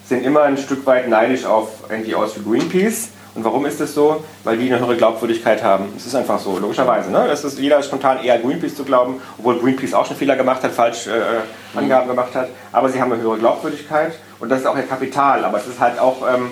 sind 0.10 0.26
immer 0.26 0.42
ein 0.42 0.58
Stück 0.58 0.86
weit 0.86 1.08
neidisch 1.08 1.46
auf 1.46 1.90
NGOs 1.90 2.38
wie 2.38 2.50
Greenpeace. 2.50 3.10
Und 3.36 3.44
warum 3.44 3.68
ist 3.68 3.80
das 3.80 3.94
so? 3.94 4.24
Weil 4.44 4.58
die 4.58 4.68
eine 4.68 4.80
höhere 4.80 4.98
Glaubwürdigkeit 4.98 5.64
haben. 5.64 5.86
Es 5.96 6.08
ist 6.08 6.16
einfach 6.16 6.40
so, 6.40 6.58
logischerweise. 6.58 7.12
Ne? 7.12 7.26
Das 7.28 7.44
ist, 7.44 7.60
jeder 7.60 7.78
ist 7.80 7.86
spontan 7.86 8.24
eher 8.24 8.40
Greenpeace 8.40 8.76
zu 8.76 8.84
glauben, 8.84 9.22
obwohl 9.38 9.60
Greenpeace 9.60 9.94
auch 9.94 10.08
schon 10.08 10.18
Fehler 10.18 10.36
gemacht 10.36 10.64
hat, 10.64 10.72
falsch 10.72 11.06
äh, 11.06 11.12
äh, 11.12 11.78
Angaben 11.78 12.08
gemacht 12.08 12.34
hat. 12.34 12.50
Aber 12.72 12.90
sie 12.90 13.00
haben 13.00 13.14
eine 13.14 13.22
höhere 13.22 13.38
Glaubwürdigkeit 13.38 14.14
und 14.40 14.50
das 14.50 14.62
ist 14.62 14.66
auch 14.66 14.76
ihr 14.76 14.84
Kapital. 14.84 15.46
Aber 15.46 15.60
es 15.60 15.68
ist 15.68 15.80
halt 15.80 16.00
auch 16.00 16.24
ähm, 16.28 16.52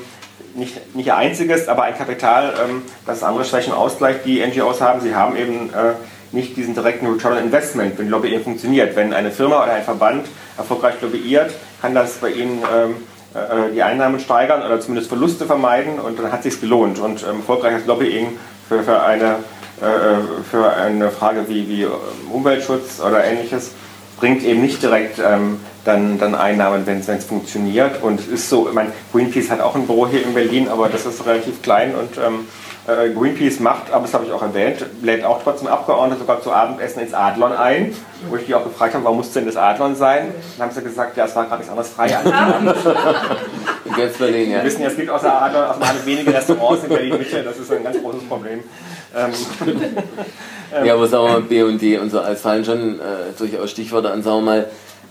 nicht, 0.54 0.96
nicht 0.96 1.08
ihr 1.08 1.18
einziges, 1.18 1.68
aber 1.68 1.84
ein 1.84 1.98
Kapital, 1.98 2.54
ähm, 2.64 2.84
das 3.08 3.24
andere 3.24 3.44
Schwächen 3.44 3.74
ausgleicht, 3.74 4.24
die 4.26 4.46
NGOs 4.46 4.80
haben. 4.80 5.02
Sie 5.02 5.16
haben 5.16 5.36
eben 5.36 5.72
äh, 5.74 5.94
nicht 6.32 6.56
diesen 6.56 6.76
direkten 6.76 7.08
Return 7.08 7.34
on 7.34 7.44
Investment, 7.44 7.98
wenn 7.98 8.08
Lobbying 8.08 8.44
funktioniert. 8.44 8.96
Wenn 8.96 9.14
eine 9.14 9.32
Firma 9.32 9.64
oder 9.64 9.74
ein 9.74 9.84
Verband 9.84 10.28
erfolgreich 10.58 11.02
lobbyiert, 11.02 11.54
kann 11.82 11.96
das 11.96 12.14
bei 12.18 12.30
ihnen 12.30 12.62
ähm, 12.72 12.92
äh, 12.92 13.17
die 13.74 13.84
Einnahmen 13.84 14.20
steigern 14.20 14.64
oder 14.64 14.80
zumindest 14.80 15.10
Verluste 15.10 15.46
vermeiden 15.46 16.00
und 16.00 16.18
dann 16.20 16.32
hat 16.32 16.40
es 16.46 16.54
sich 16.54 16.62
gelohnt. 16.62 17.00
Und 17.00 17.24
ähm, 17.24 17.38
erfolgreiches 17.38 17.86
Lobbying 17.86 18.38
für, 18.68 18.84
für 18.84 19.02
eine 19.04 19.38
äh, 19.80 20.44
für 20.50 20.74
eine 20.74 21.12
Frage 21.12 21.48
wie, 21.48 21.70
wie 21.70 21.88
Umweltschutz 22.34 23.00
oder 23.00 23.24
ähnliches, 23.24 23.74
bringt 24.20 24.44
eben 24.44 24.64
nicht 24.64 24.82
direkt 24.82 25.20
ähm, 25.20 25.60
dann, 25.86 26.18
dann 26.18 26.34
Einnahmen, 26.34 26.88
wenn 26.88 27.00
es 27.00 27.26
funktioniert. 27.26 28.02
Und 28.02 28.20
es 28.20 28.28
ist 28.28 28.50
so, 28.50 28.68
ich 28.68 28.74
meine, 28.74 28.92
Greenpeace 29.14 29.52
hat 29.52 29.62
auch 29.62 29.76
ein 29.76 29.86
Büro 29.86 30.08
hier 30.08 30.24
in 30.24 30.34
Berlin, 30.34 30.68
aber 30.68 30.90
das 30.90 31.06
ist 31.06 31.24
relativ 31.28 31.62
klein 31.62 31.94
und 31.94 32.18
ähm, 32.18 32.40
äh, 32.40 32.67
Greenpeace 32.88 33.60
macht, 33.60 33.92
aber 33.92 34.04
das 34.04 34.14
habe 34.14 34.26
ich 34.26 34.32
auch 34.32 34.42
erwähnt, 34.42 34.86
lädt 35.02 35.26
auch 35.26 35.44
trotzdem 35.44 35.68
Abgeordnete 35.68 36.22
sogar 36.22 36.42
zu 36.42 36.54
Abendessen 36.54 37.02
ins 37.02 37.14
Adlon 37.14 37.52
ein, 37.52 37.94
wo 38.30 38.38
ich 38.38 38.46
die 38.46 38.56
auch 38.56 38.64
gefragt 38.64 38.94
habe, 38.94 39.04
warum 39.04 39.18
muss 39.18 39.34
denn 39.34 39.46
das 39.46 39.58
Adlon 39.58 39.94
sein? 39.96 40.34
Dann 40.58 40.68
haben 40.68 40.76
sie 40.76 40.82
gesagt, 40.82 41.18
ja, 41.18 41.26
es 41.26 41.36
war 41.36 41.44
gerade 41.46 41.58
nichts 41.58 41.70
anderes 41.70 41.90
frei 41.90 42.16
an. 42.16 42.74
Berlin, 44.20 44.52
ja. 44.52 44.58
Wir 44.58 44.64
wissen 44.64 44.82
ja, 44.82 44.88
es 44.88 44.96
gibt 44.96 45.10
außer 45.10 45.42
Adlon 45.42 45.64
auch 45.66 45.80
mal 45.80 45.94
wenige 46.06 46.34
Restaurants 46.34 46.84
in 46.84 46.90
Berlin-Mitte, 46.90 47.44
das 47.44 47.58
ist 47.58 47.72
ein 47.72 47.84
ganz 47.84 48.02
großes 48.02 48.24
Problem. 48.24 48.64
Ähm, 49.16 49.32
ja, 50.86 50.94
aber 50.94 51.08
sagen 51.08 51.26
wir 51.26 51.32
mal, 51.32 51.42
B&D 51.42 51.98
und 51.98 52.10
so, 52.10 52.22
als 52.22 52.42
fallen 52.42 52.64
schon 52.64 53.00
äh, 53.00 53.34
durchaus 53.38 53.72
Stichworte 53.72 54.12
an, 54.12 54.24
sagen 54.24 54.38
wir 54.38 54.42
mal, 54.42 54.66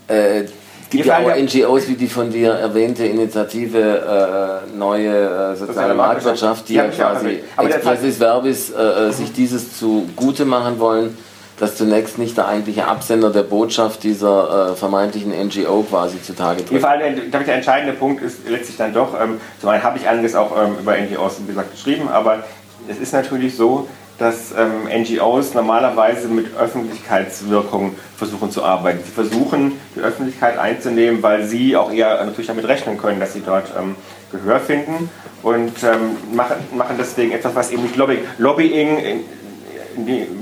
äh, 0.07 0.45
gibt 0.89 1.05
ja 1.05 1.19
auch 1.19 1.35
NGOs 1.35 1.87
wie 1.87 1.95
die 1.95 2.07
von 2.07 2.29
dir 2.29 2.51
erwähnte 2.51 3.05
Initiative 3.05 4.63
äh, 4.73 4.77
Neue 4.77 5.53
äh, 5.53 5.55
Soziale 5.55 5.93
Marktwirtschaft, 5.93 6.69
die 6.69 6.75
ja 6.75 6.87
quasi 6.87 7.43
expressis 7.57 8.19
verbis 8.19 8.71
äh, 8.71 8.81
äh, 8.81 9.11
sich 9.11 9.33
dieses 9.33 9.77
zugute 9.77 10.45
machen 10.45 10.79
wollen, 10.79 11.17
dass 11.59 11.75
zunächst 11.75 12.17
nicht 12.17 12.37
der 12.37 12.47
eigentliche 12.47 12.85
Absender 12.85 13.31
der 13.31 13.43
Botschaft 13.43 14.03
dieser 14.03 14.71
äh, 14.71 14.75
vermeintlichen 14.75 15.31
NGO 15.31 15.83
quasi 15.83 16.21
zutage 16.21 16.63
tritt. 16.65 16.79
Vor 16.79 16.89
allem, 16.89 17.31
der 17.31 17.55
entscheidende 17.55 17.93
Punkt 17.93 18.21
ist 18.21 18.47
letztlich 18.47 18.77
dann 18.77 18.93
doch, 18.93 19.19
ähm, 19.19 19.41
zum 19.59 19.69
einen 19.69 19.83
habe 19.83 19.97
ich 19.97 20.07
einiges 20.07 20.35
auch 20.35 20.51
ähm, 20.61 20.75
über 20.79 20.95
NGOs, 20.95 21.37
wie 21.41 21.47
gesagt, 21.47 21.71
geschrieben, 21.71 22.07
aber 22.09 22.43
es 22.87 22.99
ist 22.99 23.13
natürlich 23.13 23.55
so, 23.55 23.87
dass 24.17 24.51
ähm, 24.51 25.01
NGOs 25.01 25.53
normalerweise 25.53 26.27
mit 26.27 26.57
Öffentlichkeitswirkung 26.57 27.95
versuchen 28.15 28.51
zu 28.51 28.63
arbeiten. 28.63 28.99
Sie 29.05 29.11
versuchen, 29.11 29.73
die 29.95 29.99
Öffentlichkeit 29.99 30.57
einzunehmen, 30.57 31.21
weil 31.21 31.45
sie 31.45 31.75
auch 31.75 31.91
eher 31.91 32.23
natürlich 32.25 32.47
damit 32.47 32.67
rechnen 32.67 32.97
können, 32.97 33.19
dass 33.19 33.33
sie 33.33 33.43
dort 33.45 33.71
ähm, 33.77 33.95
Gehör 34.31 34.59
finden 34.59 35.09
und 35.43 35.83
ähm, 35.83 36.35
machen, 36.35 36.55
machen 36.75 36.95
deswegen 36.99 37.31
etwas, 37.31 37.55
was 37.55 37.71
eben 37.71 37.83
nicht 37.83 37.95
Lobbying. 37.95 38.19
Lobbying, 38.37 38.97
in, 38.97 39.19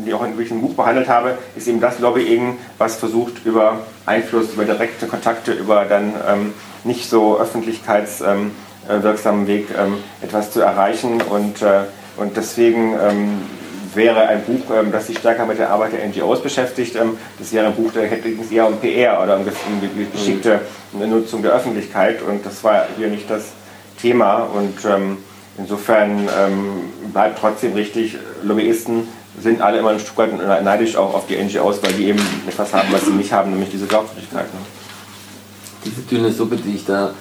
die 0.05 0.13
auch 0.13 0.25
in 0.25 0.37
diesem 0.37 0.61
Buch 0.61 0.73
behandelt 0.73 1.07
habe, 1.07 1.37
ist 1.55 1.67
eben 1.67 1.79
das 1.79 1.99
Lobbying, 1.99 2.57
was 2.77 2.95
versucht, 2.95 3.45
über 3.45 3.79
Einfluss, 4.05 4.53
über 4.53 4.65
direkte 4.65 5.07
Kontakte, 5.07 5.53
über 5.53 5.85
dann 5.85 6.13
ähm, 6.27 6.53
nicht 6.83 7.09
so 7.09 7.39
öffentlichkeitswirksamen 7.39 9.41
ähm, 9.41 9.47
Weg 9.47 9.67
ähm, 9.77 9.97
etwas 10.21 10.51
zu 10.51 10.61
erreichen 10.61 11.21
und 11.21 11.61
äh, 11.61 11.83
und 12.17 12.37
deswegen 12.37 12.93
ähm, 12.93 13.41
wäre 13.95 14.27
ein 14.27 14.43
Buch, 14.43 14.73
ähm, 14.73 14.91
das 14.91 15.07
sich 15.07 15.17
stärker 15.17 15.45
mit 15.45 15.59
der 15.59 15.69
Arbeit 15.69 15.93
der 15.93 16.07
NGOs 16.07 16.41
beschäftigt. 16.41 16.95
Ähm, 16.95 17.17
das 17.39 17.51
wäre 17.53 17.67
ein 17.67 17.75
Buch, 17.75 17.91
da 17.93 18.01
hätte 18.01 18.29
es 18.29 18.51
eher 18.51 18.67
um 18.67 18.77
PR 18.77 19.21
oder 19.21 19.37
um, 19.37 19.45
geschickte 20.13 20.61
Nutzung 20.93 21.41
der 21.41 21.53
Öffentlichkeit. 21.53 22.21
Und 22.21 22.45
das 22.45 22.63
war 22.63 22.85
hier 22.97 23.07
nicht 23.07 23.29
das 23.29 23.51
Thema. 24.01 24.47
Und 24.53 24.77
ähm, 24.85 25.17
insofern 25.57 26.27
bleibt 27.13 27.39
trotzdem 27.39 27.73
richtig, 27.73 28.17
Lobbyisten 28.43 29.07
sind 29.41 29.61
alle 29.61 29.79
immer 29.79 29.91
ein 29.91 29.99
Stück 29.99 30.17
weit 30.17 30.63
neidisch 30.63 30.95
auch 30.95 31.13
auf 31.13 31.27
die 31.27 31.37
NGOs, 31.37 31.81
weil 31.81 31.93
die 31.93 32.07
eben 32.07 32.19
etwas 32.47 32.73
haben, 32.73 32.89
was 32.91 33.05
sie 33.05 33.11
nicht 33.11 33.31
haben, 33.31 33.51
nämlich 33.51 33.69
diese 33.69 33.85
Glaubwürdigkeit. 33.85 34.53
Ne? 34.53 34.59
Diese 35.85 36.01
dünne 36.01 36.31
Suppe, 36.31 36.57
die 36.57 36.75
ich 36.75 36.85
da 36.85 37.13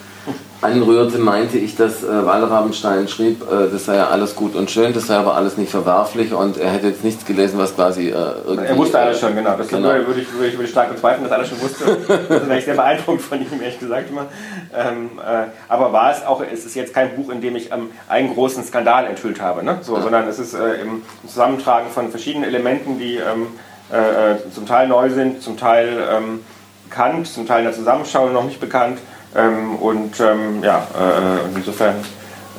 anrührte, 0.64 1.18
meinte 1.18 1.58
ich, 1.58 1.76
dass 1.76 2.02
äh, 2.02 2.26
Walrabenstein 2.26 3.06
schrieb, 3.06 3.42
äh, 3.42 3.70
das 3.70 3.84
sei 3.84 3.96
ja 3.96 4.08
alles 4.08 4.34
gut 4.34 4.56
und 4.56 4.70
schön, 4.70 4.92
das 4.92 5.06
sei 5.06 5.16
aber 5.16 5.36
alles 5.36 5.56
nicht 5.56 5.70
verwerflich 5.70 6.32
und 6.32 6.56
er 6.56 6.70
hätte 6.70 6.88
jetzt 6.88 7.04
nichts 7.04 7.24
gelesen, 7.24 7.58
was 7.58 7.74
quasi 7.74 8.08
äh, 8.08 8.12
irgendwie... 8.46 8.66
Er 8.66 8.76
wusste 8.76 8.98
alles 8.98 9.20
schon, 9.20 9.34
genau. 9.34 9.56
Das 9.56 9.68
genau. 9.68 9.88
Würde, 9.88 10.20
ich, 10.20 10.32
würde, 10.32 10.48
ich, 10.48 10.54
würde 10.54 10.64
ich 10.64 10.70
stark 10.70 10.90
bezweifeln, 10.92 11.24
dass 11.24 11.32
er 11.32 11.38
alles 11.38 11.48
schon 11.50 11.60
wusste. 11.60 11.84
das 12.28 12.48
wäre 12.48 12.58
ich 12.58 12.64
sehr 12.64 12.74
beeindruckt 12.74 13.22
von 13.22 13.40
ihm, 13.40 13.60
ehrlich 13.60 13.78
gesagt 13.78 14.10
immer. 14.10 14.26
Ähm, 14.74 15.10
äh, 15.18 15.48
aber 15.68 15.92
war 15.92 16.10
es 16.12 16.24
auch, 16.24 16.42
es 16.42 16.64
ist 16.64 16.74
jetzt 16.74 16.94
kein 16.94 17.14
Buch, 17.14 17.30
in 17.30 17.40
dem 17.40 17.56
ich 17.56 17.70
ähm, 17.70 17.90
einen 18.08 18.32
großen 18.32 18.64
Skandal 18.64 19.06
enthüllt 19.06 19.40
habe, 19.40 19.62
ne? 19.62 19.78
so, 19.82 19.96
ja. 19.96 20.02
sondern 20.02 20.26
es 20.26 20.38
ist 20.38 20.54
äh, 20.54 20.80
im 20.80 21.02
Zusammentragen 21.26 21.90
von 21.90 22.10
verschiedenen 22.10 22.48
Elementen, 22.48 22.98
die 22.98 23.16
ähm, 23.16 23.48
äh, 23.90 24.50
zum 24.50 24.66
Teil 24.66 24.88
neu 24.88 25.10
sind, 25.10 25.42
zum 25.42 25.58
Teil 25.58 25.88
ähm, 26.10 26.40
bekannt, 26.88 27.26
zum 27.26 27.46
Teil 27.46 27.58
in 27.60 27.64
der 27.66 27.74
Zusammenschau 27.74 28.28
noch 28.28 28.44
nicht 28.44 28.60
bekannt 28.60 28.98
ähm, 29.36 29.76
und 29.76 30.18
ähm, 30.20 30.62
ja, 30.62 30.86
äh, 30.98 31.56
insofern 31.56 31.96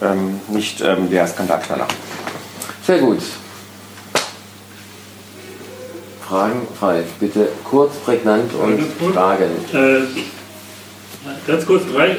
ähm, 0.01 0.39
nicht 0.49 0.81
ähm, 0.81 1.09
der 1.09 1.27
Skandalknaller. 1.27 1.87
Sehr 2.85 2.99
gut. 2.99 3.19
Fragen 6.27 6.67
frei. 6.79 7.03
Bitte 7.19 7.49
kurz, 7.63 7.95
prägnant 7.97 8.51
und 8.53 9.13
Fragen. 9.13 9.49
Äh, 9.73 10.01
ganz 11.47 11.65
kurz 11.65 11.83
drei 11.91 12.17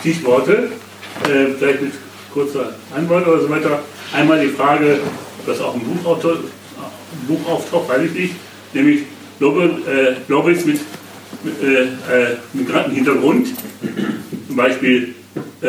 Stichworte, 0.00 0.72
äh, 1.24 1.54
vielleicht 1.58 1.82
mit 1.82 1.92
kurzer 2.32 2.74
Antwort 2.94 3.26
oder 3.26 3.40
so 3.42 3.50
weiter. 3.50 3.80
Einmal 4.12 4.40
die 4.40 4.52
Frage, 4.52 4.98
ob 5.38 5.46
das 5.46 5.60
auch 5.60 5.74
im 5.74 5.80
Buch, 5.80 6.04
auftaucht, 6.10 6.40
Buch 7.28 7.48
auftaucht, 7.48 7.88
weiß 7.88 8.02
ich 8.02 8.12
nicht, 8.12 8.34
nämlich 8.72 9.02
Lobby, 9.38 9.64
äh, 9.64 10.16
Lobbys 10.28 10.64
mit 10.64 10.80
äh, 11.62 11.82
äh, 11.82 12.36
Migrantenhintergrund, 12.52 13.48
zum 14.46 14.56
Beispiel 14.56 15.14
äh, 15.60 15.66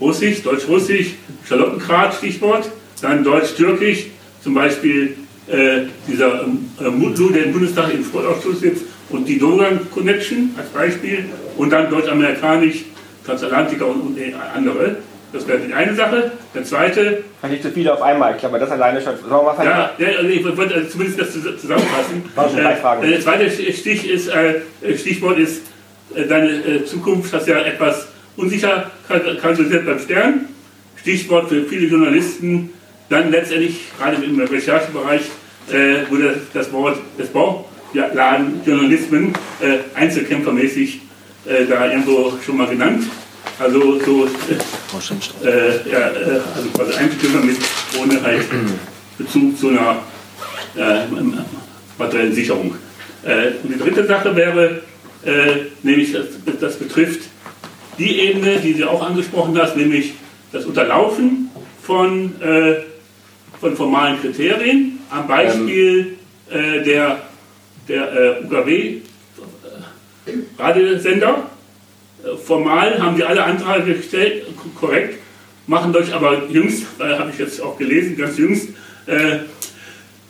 Russisch, 0.00 0.42
Deutsch-Russisch, 0.42 1.14
Charlottenkrat, 1.48 2.14
Stichwort, 2.14 2.70
dann 3.00 3.24
Deutsch-Türkisch, 3.24 4.06
zum 4.42 4.54
Beispiel 4.54 5.16
äh, 5.48 5.82
dieser 6.06 6.44
äh, 6.80 6.88
Mutlu, 6.90 7.30
der 7.30 7.46
im 7.46 7.52
Bundestag 7.52 7.92
im 7.92 8.04
Sportausschuss 8.04 8.60
sitzt, 8.60 8.84
und 9.10 9.26
die 9.26 9.38
Dogan 9.38 9.80
Connection 9.90 10.50
als 10.56 10.68
Beispiel, 10.68 11.24
und 11.56 11.70
dann 11.70 11.90
Deutsch-Amerikanisch, 11.90 12.84
Transatlantiker 13.24 13.86
und, 13.86 14.00
und 14.00 14.18
andere. 14.54 14.96
Das 15.32 15.46
wäre 15.46 15.58
die 15.58 15.74
eine 15.74 15.94
Sache. 15.94 16.32
Der 16.54 16.64
zweite. 16.64 17.24
Kann 17.40 17.50
nicht 17.50 17.62
zu 17.62 17.70
viele 17.70 17.92
auf 17.92 18.00
einmal. 18.00 18.32
Ich 18.34 18.40
glaube, 18.40 18.58
das 18.58 18.70
alleine 18.70 19.02
schon. 19.02 19.18
Sollen 19.18 19.30
wir 19.30 19.64
ja, 19.64 19.90
ja, 19.98 20.08
also 20.18 20.28
ich 20.28 20.56
wollte 20.56 20.74
also 20.74 20.88
zumindest 20.88 21.20
das 21.20 21.32
zusammenfassen. 21.60 22.22
äh, 23.02 23.10
der 23.10 23.20
zweite 23.20 23.50
Stich 23.50 24.10
ist, 24.10 24.28
äh, 24.28 24.62
Stichwort 24.96 25.38
ist, 25.38 25.64
äh, 26.14 26.24
deine 26.26 26.48
äh, 26.48 26.82
Zukunft 26.84 27.34
hast 27.34 27.46
ja 27.46 27.58
etwas 27.58 28.08
unsicher 28.36 28.90
kalkuliert 29.06 29.84
beim 29.84 29.98
Stern. 29.98 30.46
Stichwort 30.96 31.50
für 31.50 31.64
viele 31.64 31.86
Journalisten, 31.86 32.70
dann 33.10 33.30
letztendlich, 33.30 33.80
gerade 33.98 34.16
im 34.24 34.40
Recherchebereich, 34.40 35.22
äh, 35.70 36.10
wurde 36.10 36.40
das 36.54 36.72
Wort 36.72 36.96
des 37.18 37.28
Bauladenjournalismen 37.28 39.34
äh, 39.60 39.80
einzelkämpfermäßig 39.94 41.02
da 41.70 41.90
irgendwo 41.90 42.34
schon 42.44 42.58
mal 42.58 42.66
genannt. 42.66 43.04
Also 43.58 43.98
so 44.00 44.26
äh, 45.44 45.90
ja, 45.90 46.10
äh, 46.10 46.40
also 46.54 46.68
quasi 46.74 46.94
Eigentümer 46.94 47.42
mit 47.42 47.56
ohne 48.00 48.22
halt 48.22 48.46
Bezug 49.18 49.58
zu 49.58 49.70
einer 49.70 50.02
äh, 50.76 51.04
materiellen 51.98 52.32
Sicherung. 52.32 52.76
Äh, 53.24 53.52
und 53.62 53.74
die 53.74 53.78
dritte 53.78 54.06
Sache 54.06 54.34
wäre, 54.36 54.82
äh, 55.24 55.66
nämlich 55.82 56.12
das, 56.12 56.26
das, 56.60 56.76
betrifft 56.76 57.28
die 57.98 58.20
Ebene, 58.20 58.60
die 58.60 58.74
Sie 58.74 58.84
auch 58.84 59.04
angesprochen 59.04 59.58
hast, 59.58 59.76
nämlich 59.76 60.12
das 60.52 60.64
Unterlaufen 60.64 61.50
von, 61.82 62.40
äh, 62.40 62.76
von 63.60 63.76
formalen 63.76 64.20
Kriterien 64.20 65.00
am 65.10 65.26
Beispiel 65.26 66.16
ähm. 66.50 66.84
der, 66.84 67.18
der 67.88 68.42
UKW 68.44 69.00
Radiosender 70.58 71.50
formal 72.44 73.00
haben 73.02 73.16
sie 73.16 73.24
alle 73.24 73.44
Anträge 73.44 73.94
gestellt, 73.94 74.44
korrekt, 74.78 75.18
machen 75.66 75.92
durch 75.92 76.12
aber 76.12 76.48
jüngst, 76.48 76.84
äh, 76.98 77.18
habe 77.18 77.30
ich 77.30 77.38
jetzt 77.38 77.60
auch 77.62 77.76
gelesen, 77.78 78.16
ganz 78.16 78.38
jüngst, 78.38 78.68
äh, 79.06 79.38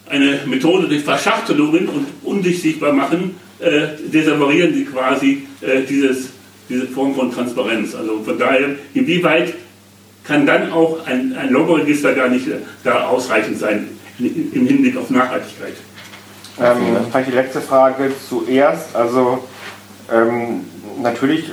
eine 0.09 0.41
Methode 0.47 0.89
durch 0.89 1.03
Verschachtelungen 1.03 1.89
und 1.89 2.07
undurchsichtbar 2.23 2.93
machen, 2.93 3.37
äh, 3.59 3.89
desavouieren 4.13 4.75
sie 4.75 4.85
quasi 4.85 5.47
äh, 5.61 5.83
dieses, 5.83 6.31
diese 6.69 6.87
Form 6.87 7.15
von 7.15 7.33
Transparenz. 7.33 7.95
Also 7.95 8.23
von 8.23 8.39
daher, 8.39 8.71
inwieweit 8.95 9.55
kann 10.25 10.47
dann 10.47 10.71
auch 10.73 11.07
ein, 11.07 11.35
ein 11.37 11.51
Logregister 11.51 12.15
gar 12.15 12.29
nicht 12.29 12.47
äh, 12.49 12.59
da 12.85 13.07
ausreichend 13.09 13.59
sein 13.59 13.89
im 14.19 14.67
Hinblick 14.67 14.97
auf 14.97 15.11
Nachhaltigkeit? 15.11 15.75
Ähm, 16.61 16.97
vielleicht 17.11 17.29
die 17.29 17.35
letzte 17.35 17.61
Frage 17.61 18.13
zuerst. 18.29 18.95
Also 18.95 19.45
ähm, 20.13 20.65
natürlich 21.01 21.45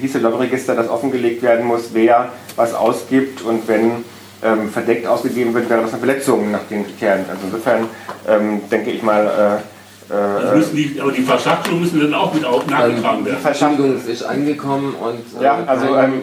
hieße 0.00 0.18
Lobbyregister, 0.18 0.74
das 0.74 0.88
offengelegt 0.88 1.42
werden 1.42 1.66
muss, 1.66 1.90
wer 1.92 2.30
was 2.56 2.74
ausgibt 2.74 3.42
und 3.42 3.66
wenn 3.68 4.04
ähm, 4.42 4.70
verdeckt 4.70 5.06
ausgegeben 5.06 5.52
wird, 5.54 5.68
wäre 5.68 5.82
das 5.82 5.90
eine 5.92 5.98
Verletzung 5.98 6.50
nach 6.50 6.64
den 6.70 6.84
Kriterien. 6.84 7.24
Also 7.28 7.42
insofern 7.44 7.86
ähm, 8.28 8.62
denke 8.70 8.90
ich 8.90 9.02
mal. 9.02 9.60
Äh, 10.10 10.14
äh, 10.14 10.62
die, 10.72 10.98
aber 11.00 11.12
die 11.12 11.22
Verschachtelung 11.22 11.80
müssen 11.80 12.00
dann 12.00 12.14
auch 12.14 12.34
mit 12.34 12.42
nachgetragen 12.42 13.02
werden. 13.04 13.24
Die 13.26 13.42
Verschachtelung 13.42 14.00
ist 14.06 14.22
angekommen 14.22 14.94
und. 14.94 15.40
Äh, 15.40 15.44
ja, 15.44 15.58
also. 15.66 15.96
Ähm, 15.96 16.22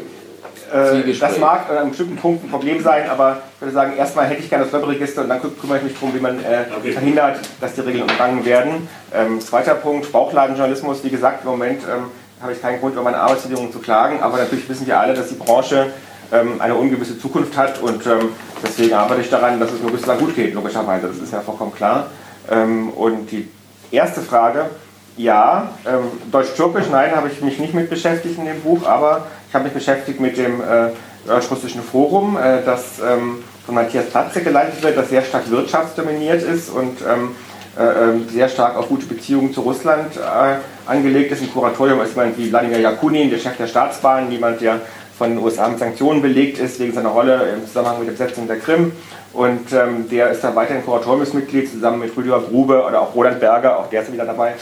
Äh, 0.70 1.14
das 1.14 1.38
mag 1.40 1.70
an 1.70 1.78
einem 1.78 1.90
bestimmten 1.92 2.18
Punkt 2.18 2.44
ein 2.44 2.50
Problem 2.50 2.84
sein, 2.84 3.10
aber 3.10 3.42
ich 3.56 3.62
würde 3.62 3.74
sagen, 3.74 3.96
erstmal 3.96 4.26
hätte 4.28 4.42
ich 4.42 4.50
gerne 4.50 4.66
das 4.66 4.74
Lobbyregister 4.74 5.22
und 5.22 5.30
dann 5.30 5.40
kümmere 5.40 5.78
ich 5.78 5.84
mich 5.86 5.94
darum, 5.94 6.14
wie 6.14 6.20
man 6.20 6.40
äh, 6.40 6.66
okay. 6.78 6.92
verhindert, 6.92 7.40
dass 7.62 7.76
die 7.76 7.82
Regeln 7.82 8.04
umgangen 8.04 8.44
werden. 8.44 8.90
Ähm, 9.14 9.40
zweiter 9.40 9.76
Punkt, 9.76 10.12
Bauchladenjournalismus. 10.12 11.06
Wie 11.06 11.10
gesagt, 11.10 11.46
im 11.46 11.52
Moment 11.52 11.84
ähm, 11.84 12.12
habe 12.42 12.54
ich 12.54 12.62
keinen 12.62 12.80
Grund, 12.80 12.94
über 12.94 13.04
meine 13.04 13.18
Arbeitsbedingungen 13.18 13.72
zu 13.72 13.80
klagen, 13.80 14.22
aber 14.22 14.38
natürlich 14.38 14.68
wissen 14.70 14.86
wir 14.86 15.00
alle, 15.00 15.14
dass 15.14 15.30
die 15.30 15.36
Branche 15.36 15.92
ähm, 16.32 16.60
eine 16.60 16.76
ungewisse 16.76 17.20
Zukunft 17.20 17.58
hat 17.58 17.82
und 17.82 18.06
ähm, 18.06 18.30
deswegen 18.64 18.94
arbeite 18.94 19.22
ich 19.22 19.30
daran, 19.30 19.60
dass 19.60 19.72
es 19.72 19.82
nur 19.82 19.92
bislang 19.92 20.20
gut 20.20 20.36
geht, 20.36 20.54
logischerweise. 20.54 21.08
Das 21.08 21.18
ist 21.18 21.34
ja 21.34 21.42
vollkommen 21.42 21.74
klar. 21.74 22.08
Ähm, 22.50 22.90
und 22.90 23.32
die 23.32 23.50
erste 23.92 24.22
Frage, 24.22 24.66
ja, 25.16 25.72
ähm, 25.86 26.32
Deutsch-Türkisch, 26.32 26.86
nein, 26.92 27.16
habe 27.16 27.28
ich 27.30 27.42
mich 27.42 27.60
nicht 27.60 27.74
mit 27.74 27.90
beschäftigt 27.90 28.38
in 28.38 28.46
dem 28.46 28.62
Buch, 28.62 28.86
aber 28.86 29.28
ich 29.48 29.56
habe 29.56 29.64
mich 29.64 29.74
beschäftigt 29.74 30.20
mit 30.20 30.38
dem 30.38 30.62
äh, 30.62 30.90
Deutsch-Russischen 31.26 31.82
Forum, 31.82 32.38
äh, 32.38 32.64
das 32.64 33.00
ähm, 33.00 33.44
von 33.66 33.76
Matthias 33.76 34.10
Platze 34.10 34.42
geleitet 34.42 34.82
wird, 34.84 34.96
das 34.96 35.10
sehr 35.10 35.24
stark 35.24 35.50
wirtschaftsdominiert 35.50 36.44
ist 36.44 36.70
und 36.70 37.00
ähm, 37.02 37.08
äh, 37.08 37.14
ähm, 37.14 37.36
sehr 38.30 38.50
stark 38.50 38.76
auf 38.76 38.88
gute 38.90 39.06
Beziehungen 39.06 39.54
zu 39.54 39.62
Russland 39.62 40.16
äh, 40.18 40.90
angelegt 40.90 41.32
ist. 41.32 41.42
Im 41.42 41.52
Kuratorium 41.52 42.02
ist 42.02 42.16
jemand 42.16 42.38
wie 42.38 42.50
Wladimir 42.50 42.80
Yakunin, 42.80 43.30
der 43.30 43.38
Chef 43.38 43.58
der 43.58 43.68
Staatsbahn, 43.68 44.32
jemand, 44.32 44.62
der 44.62 44.82
von 45.18 45.30
den 45.30 45.40
USA 45.40 45.68
mit 45.68 45.80
Sanktionen 45.80 46.22
belegt 46.22 46.60
ist 46.60 46.80
wegen 46.80 46.94
seiner 46.94 47.10
Rolle 47.10 47.54
im 47.56 47.66
Zusammenhang 47.66 48.00
mit 48.00 48.08
der 48.08 48.14
Besetzung 48.14 48.48
der 48.48 48.58
Krim. 48.60 48.92
Und 49.34 49.72
ähm, 49.74 50.10
der 50.10 50.32
ist 50.32 50.44
dann 50.44 50.56
weiterhin 50.56 50.84
Kuratoriumsmitglied 50.86 51.70
zusammen 51.70 52.00
mit 52.00 52.16
Rüdiger 52.16 52.40
Grube 52.40 52.84
oder 52.84 53.02
auch 53.02 53.14
Roland 53.14 53.40
Berger, 53.40 53.80
auch 53.80 53.90
der 53.90 54.02
ist 54.02 54.12
wieder 54.12 54.26
dabei. 54.26 54.54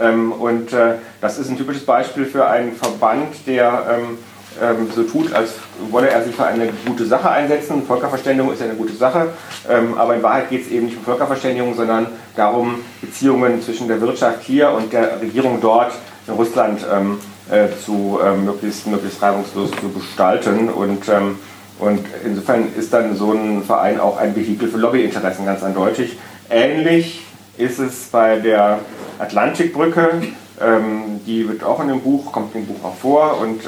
Ähm, 0.00 0.32
und 0.32 0.72
äh, 0.72 0.94
das 1.20 1.38
ist 1.38 1.50
ein 1.50 1.56
typisches 1.56 1.84
Beispiel 1.84 2.24
für 2.24 2.46
einen 2.46 2.72
Verband, 2.72 3.46
der 3.46 3.98
ähm, 3.98 4.18
ähm, 4.60 4.88
so 4.94 5.02
tut, 5.04 5.32
als 5.32 5.52
wolle 5.90 6.10
er 6.10 6.22
sich 6.24 6.34
für 6.34 6.44
eine 6.44 6.68
gute 6.86 7.06
Sache 7.06 7.30
einsetzen. 7.30 7.84
Völkerverständigung 7.86 8.52
ist 8.52 8.60
ja 8.60 8.66
eine 8.66 8.74
gute 8.74 8.94
Sache, 8.94 9.28
ähm, 9.68 9.94
aber 9.96 10.14
in 10.14 10.22
Wahrheit 10.22 10.50
geht 10.50 10.66
es 10.66 10.70
eben 10.70 10.86
nicht 10.86 10.98
um 10.98 11.04
Völkerverständigung, 11.04 11.74
sondern 11.74 12.06
darum, 12.36 12.76
Beziehungen 13.00 13.62
zwischen 13.62 13.88
der 13.88 14.00
Wirtschaft 14.00 14.42
hier 14.42 14.70
und 14.70 14.92
der 14.92 15.20
Regierung 15.20 15.60
dort 15.60 15.92
in 16.26 16.34
Russland 16.34 16.80
ähm, 16.92 17.18
äh, 17.50 17.68
zu 17.84 18.18
ähm, 18.24 18.44
möglichst, 18.44 18.86
möglichst 18.86 19.20
reibungslos 19.20 19.70
zu 19.72 19.88
gestalten. 19.90 20.68
Und, 20.68 21.08
ähm, 21.08 21.38
und 21.78 22.00
insofern 22.24 22.68
ist 22.76 22.92
dann 22.92 23.16
so 23.16 23.32
ein 23.32 23.62
Verein 23.64 24.00
auch 24.00 24.18
ein 24.18 24.36
Vehikel 24.36 24.68
für 24.68 24.78
Lobbyinteressen, 24.78 25.44
ganz 25.44 25.62
eindeutig. 25.62 26.18
Ähnlich 26.50 27.24
ist 27.56 27.78
es 27.78 28.08
bei 28.10 28.38
der 28.38 28.78
Atlantikbrücke. 29.18 30.22
Ähm, 30.60 31.20
die 31.26 31.48
wird 31.48 31.64
auch 31.64 31.80
in 31.80 31.88
dem 31.88 32.00
Buch, 32.00 32.30
kommt 32.32 32.54
dem 32.54 32.66
Buch 32.66 32.84
auch 32.84 32.96
vor. 32.96 33.38
Und 33.40 33.62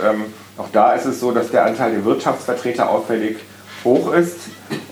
auch 0.56 0.68
da 0.72 0.92
ist 0.92 1.04
es 1.04 1.20
so, 1.20 1.32
dass 1.32 1.50
der 1.50 1.64
Anteil 1.64 1.92
der 1.92 2.04
Wirtschaftsvertreter 2.04 2.88
auffällig 2.88 3.38
hoch 3.84 4.12
ist. 4.12 4.38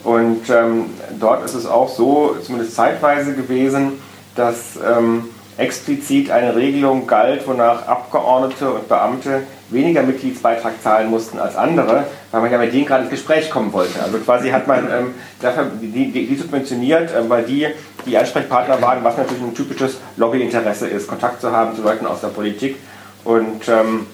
Und 0.04 0.50
ähm, 0.50 0.86
dort 1.18 1.44
ist 1.44 1.54
es 1.54 1.66
auch 1.66 1.88
so, 1.88 2.36
zumindest 2.42 2.74
zeitweise 2.74 3.34
gewesen, 3.34 4.00
dass 4.34 4.76
ähm, 4.76 5.24
explizit 5.56 6.30
eine 6.30 6.56
Regelung 6.56 7.06
galt, 7.06 7.46
wonach 7.46 7.86
Abgeordnete 7.86 8.70
und 8.70 8.88
Beamte 8.88 9.42
weniger 9.68 10.02
Mitgliedsbeitrag 10.02 10.82
zahlen 10.82 11.08
mussten 11.10 11.38
als 11.38 11.56
andere, 11.56 12.06
weil 12.30 12.40
man 12.40 12.50
ja 12.50 12.58
mit 12.58 12.72
denen 12.72 12.86
gerade 12.86 13.02
ins 13.02 13.10
Gespräch 13.10 13.50
kommen 13.50 13.72
wollte. 13.72 14.02
Also 14.02 14.18
quasi 14.18 14.50
hat 14.50 14.66
man 14.66 14.90
ähm, 14.90 15.14
dafür 15.40 15.70
die, 15.80 16.10
die, 16.10 16.26
die 16.26 16.36
subventioniert, 16.36 17.14
äh, 17.14 17.28
weil 17.28 17.44
die 17.44 17.68
die 18.04 18.18
Ansprechpartner 18.18 18.82
waren, 18.82 19.04
was 19.04 19.16
natürlich 19.16 19.42
ein 19.42 19.54
typisches 19.54 19.98
Lobbyinteresse 20.16 20.88
ist, 20.88 21.06
Kontakt 21.06 21.40
zu 21.40 21.52
haben 21.52 21.76
zu 21.76 21.82
Leuten 21.82 22.06
aus 22.06 22.20
der 22.20 22.28
Politik. 22.28 22.76
Und 23.24 23.68
ähm, 23.68 24.06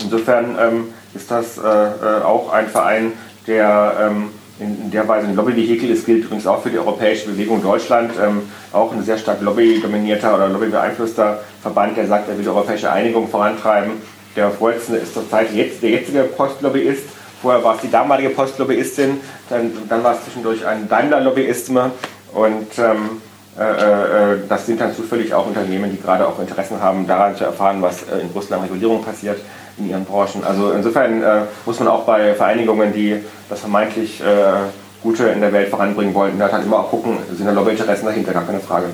insofern 0.00 0.56
ähm, 0.60 0.84
ist 1.14 1.30
das 1.30 1.58
äh, 1.58 1.62
äh 1.62 2.22
auch 2.22 2.52
ein 2.52 2.68
Verein, 2.68 3.12
der 3.46 3.94
ähm, 4.00 4.30
in, 4.58 4.90
der 4.90 5.06
Weise 5.08 5.26
ein 5.26 5.36
Lobbyvehikel 5.36 5.90
ist, 5.90 6.06
gilt 6.06 6.24
übrigens 6.24 6.46
auch 6.46 6.62
für 6.62 6.70
die 6.70 6.78
Europäische 6.78 7.28
Bewegung 7.28 7.62
Deutschland, 7.62 8.12
ähm, 8.22 8.42
auch 8.72 8.92
ein 8.92 9.02
sehr 9.02 9.18
stark 9.18 9.40
lobbydominierter 9.40 10.34
oder 10.34 10.48
lobbybeeinflusster 10.48 11.40
Verband, 11.62 11.96
der 11.96 12.06
sagt, 12.06 12.28
er 12.28 12.36
will 12.36 12.44
die 12.44 12.48
europäische 12.48 12.90
Einigung 12.90 13.28
vorantreiben. 13.28 13.92
Der 14.36 14.50
Vorsitzende 14.50 15.00
ist 15.00 15.14
zurzeit 15.14 15.52
jetzt, 15.52 15.82
der 15.82 15.90
jetzige 15.90 16.22
Postlobbyist, 16.22 17.04
vorher 17.40 17.62
war 17.62 17.76
es 17.76 17.82
die 17.82 17.90
damalige 17.90 18.30
Postlobbyistin, 18.30 19.20
dann, 19.48 19.72
dann 19.88 20.02
war 20.02 20.14
es 20.14 20.24
zwischendurch 20.24 20.64
ein 20.66 20.88
Daimler-Lobbyist 20.88 21.70
und 21.70 22.78
ähm, 22.78 23.22
äh, 23.56 23.62
äh, 23.62 24.38
das 24.48 24.66
sind 24.66 24.80
dann 24.80 24.94
zufällig 24.94 25.32
auch 25.34 25.46
Unternehmen, 25.46 25.90
die 25.90 26.00
gerade 26.00 26.26
auch 26.26 26.40
Interessen 26.40 26.80
haben, 26.80 27.06
daran 27.06 27.36
zu 27.36 27.44
erfahren, 27.44 27.80
was 27.80 28.02
äh, 28.02 28.20
in 28.20 28.30
Russland 28.34 28.64
Regulierung 28.64 29.04
passiert 29.04 29.38
in 29.78 29.90
ihren 29.90 30.04
Branchen. 30.04 30.44
Also 30.44 30.72
insofern 30.72 31.22
äh, 31.22 31.42
muss 31.66 31.78
man 31.80 31.88
auch 31.88 32.04
bei 32.04 32.34
Vereinigungen, 32.34 32.92
die 32.92 33.16
das 33.48 33.60
vermeintlich 33.60 34.20
äh, 34.20 34.68
Gute 35.02 35.24
in 35.24 35.40
der 35.40 35.52
Welt 35.52 35.68
voranbringen 35.68 36.14
wollten, 36.14 36.38
da 36.38 36.50
halt 36.50 36.64
immer 36.64 36.78
auch 36.78 36.90
gucken, 36.90 37.18
sind 37.36 37.46
da 37.46 37.52
Lobbyinteressen 37.52 38.06
dahinter, 38.06 38.32
gar 38.32 38.44
keine 38.44 38.60
Frage. 38.60 38.86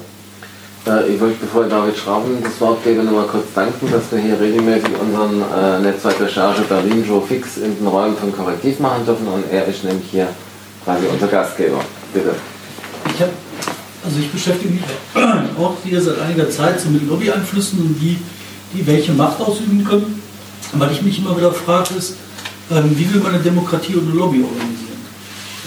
Äh, 0.86 1.12
ich 1.12 1.20
wollte, 1.20 1.36
bevor 1.40 1.64
David 1.64 1.96
Schrauben 1.96 2.38
das 2.42 2.60
Wort 2.60 2.82
gebe, 2.82 3.02
noch 3.02 3.12
mal 3.12 3.26
kurz 3.26 3.46
danken, 3.54 3.90
dass 3.90 4.10
wir 4.10 4.18
hier 4.18 4.40
regelmäßig 4.40 4.90
unseren 5.00 5.42
äh, 5.42 5.78
Netzwerk 5.80 6.20
Recherche 6.20 6.62
Berlin 6.62 7.04
Joe 7.06 7.22
Fix 7.22 7.58
in 7.58 7.76
den 7.76 7.86
Räumen 7.86 8.16
von 8.16 8.34
Korrektiv 8.34 8.80
machen 8.80 9.04
dürfen 9.04 9.28
und 9.28 9.44
er 9.52 9.66
ist 9.66 9.84
nämlich 9.84 10.10
hier 10.10 10.28
quasi 10.84 11.06
unser 11.06 11.26
Gastgeber. 11.26 11.80
Bitte. 12.12 12.30
Ich 13.14 13.20
habe 13.20 13.32
also 14.02 14.18
ich 14.18 14.30
beschäftige 14.30 14.72
mich 14.72 14.82
auch 15.58 15.74
hier 15.84 16.00
seit 16.00 16.18
einiger 16.20 16.48
Zeit 16.50 16.80
so 16.80 16.88
mit 16.88 17.06
Lobbyeinflüssen 17.06 17.80
und 17.80 18.00
wie 18.00 18.16
die 18.72 18.86
welche 18.86 19.12
Macht 19.12 19.40
ausüben 19.40 19.84
können. 19.84 20.22
Weil 20.72 20.92
ich 20.92 21.02
mich 21.02 21.18
immer 21.18 21.36
wieder 21.36 21.52
frage, 21.52 21.94
ist, 21.94 22.14
ähm, 22.70 22.96
wie 22.96 23.12
will 23.12 23.20
man 23.20 23.34
eine 23.34 23.42
Demokratie 23.42 23.94
und 23.96 24.08
eine 24.08 24.18
Lobby 24.18 24.42
organisieren? 24.42 24.90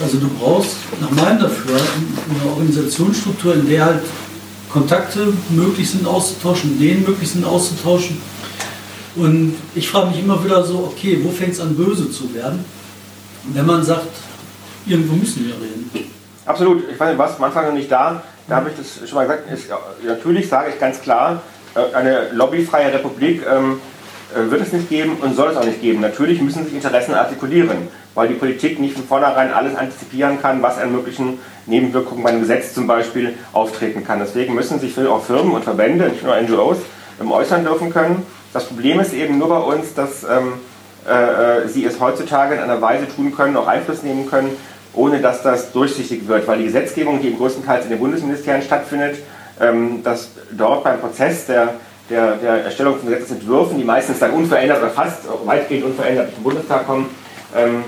Also 0.01 0.18
du 0.18 0.28
brauchst 0.39 0.78
nach 1.01 1.12
meinem 1.12 1.39
dafür 1.39 1.76
eine 1.76 2.51
Organisationsstruktur, 2.51 3.56
in 3.56 3.70
der 3.70 3.86
halt 3.86 4.01
Kontakte 4.72 5.32
möglich 5.49 5.91
sind 5.91 6.08
auszutauschen, 6.08 6.76
Ideen 6.76 7.04
möglich 7.04 7.30
sind 7.30 7.45
auszutauschen. 7.45 8.20
Und 9.16 9.56
ich 9.76 9.88
frage 9.88 10.08
mich 10.08 10.20
immer 10.20 10.43
wieder 10.43 10.64
so, 10.64 10.91
okay, 10.91 11.20
wo 11.22 11.30
fängt 11.30 11.54
es 11.54 11.60
an 11.60 11.76
böse 11.76 12.10
zu 12.10 12.34
werden, 12.34 12.66
wenn 13.54 13.66
man 13.66 13.84
sagt, 13.84 14.08
irgendwo 14.88 15.16
müssen 15.16 15.45
wir 15.45 15.54
reden. 15.56 16.10
Absolut, 16.45 16.84
ich 16.91 16.99
weiß 16.99 17.10
nicht, 17.10 17.20
was 17.20 17.38
am 17.38 17.43
Anfang 17.43 17.68
noch 17.68 17.74
nicht 17.74 17.91
da, 17.91 18.24
da 18.47 18.56
habe 18.56 18.72
ich 18.72 18.76
das 18.76 19.08
schon 19.08 19.16
mal 19.16 19.28
gesagt, 19.28 19.51
ist, 19.51 19.70
natürlich 20.06 20.49
sage 20.49 20.72
ich 20.72 20.80
ganz 20.80 20.99
klar, 21.01 21.41
äh, 21.76 21.95
eine 21.95 22.32
lobbyfreie 22.34 22.91
Republik 22.93 23.43
ähm, 23.49 23.74
äh, 23.74 23.78
wird 24.36 24.61
es 24.61 24.73
nicht 24.73 24.89
geben 24.89 25.17
und 25.21 25.36
soll 25.36 25.51
es 25.51 25.57
auch 25.57 25.65
nicht 25.65 25.81
geben. 25.81 26.01
Natürlich 26.01 26.41
müssen 26.41 26.65
sich 26.65 26.73
Interessen 26.73 27.13
artikulieren, 27.13 27.88
weil 28.15 28.27
die 28.27 28.36
Politik 28.36 28.79
nicht 28.79 28.95
von 28.95 29.05
vornherein 29.05 29.53
alles 29.53 29.75
antizipieren 29.75 30.41
kann, 30.41 30.61
was 30.61 30.77
an 30.77 30.91
möglichen 30.91 31.39
Nebenwirkungen 31.65 32.23
bei 32.23 32.29
einem 32.29 32.41
Gesetz 32.41 32.73
zum 32.73 32.88
Beispiel 32.88 33.34
auftreten 33.53 34.03
kann. 34.03 34.19
Deswegen 34.19 34.55
müssen 34.55 34.79
sich 34.79 34.97
auch 34.97 35.23
Firmen 35.23 35.53
und 35.53 35.63
Verbände, 35.63 36.09
nicht 36.09 36.23
nur 36.23 36.36
NGOs, 36.36 36.77
ähm, 37.21 37.31
äußern 37.31 37.63
dürfen 37.63 37.91
können. 37.91 38.25
Das 38.53 38.65
Problem 38.65 38.99
ist 38.99 39.13
eben 39.13 39.38
nur 39.38 39.49
bei 39.49 39.59
uns, 39.59 39.93
dass 39.93 40.23
ähm, 40.23 40.53
äh, 41.07 41.63
äh, 41.63 41.67
sie 41.67 41.86
es 41.86 41.99
heutzutage 41.99 42.55
in 42.55 42.61
einer 42.61 42.81
Weise 42.81 43.07
tun 43.13 43.36
können, 43.36 43.57
auch 43.57 43.67
Einfluss 43.67 44.03
nehmen 44.03 44.29
können, 44.29 44.55
ohne 44.93 45.19
dass 45.21 45.41
das 45.41 45.71
durchsichtig 45.71 46.27
wird, 46.27 46.47
weil 46.47 46.59
die 46.59 46.65
Gesetzgebung, 46.65 47.21
die 47.21 47.36
größtenteils 47.36 47.86
in 47.86 47.91
den 47.91 47.99
Bundesministerien 47.99 48.61
stattfindet, 48.61 49.17
ähm, 49.59 50.03
dass 50.03 50.29
dort 50.51 50.84
beim 50.84 50.99
Prozess 50.99 51.47
der 51.47 51.75
der, 52.10 52.36
der 52.36 52.66
Erstellung 52.66 52.99
von 52.99 53.10
Gesetzesentwürfen, 53.10 53.78
die 53.78 53.84
meistens 53.84 54.20
dann 54.20 54.32
unverändert 54.32 54.80
oder 54.80 54.89
fast 54.89 55.22
weitgehend 55.45 55.86
unverändert 55.86 56.34
zum 56.34 56.43
Bundestag 56.43 56.86
kommen, 56.86 57.10
ähm, 57.56 57.84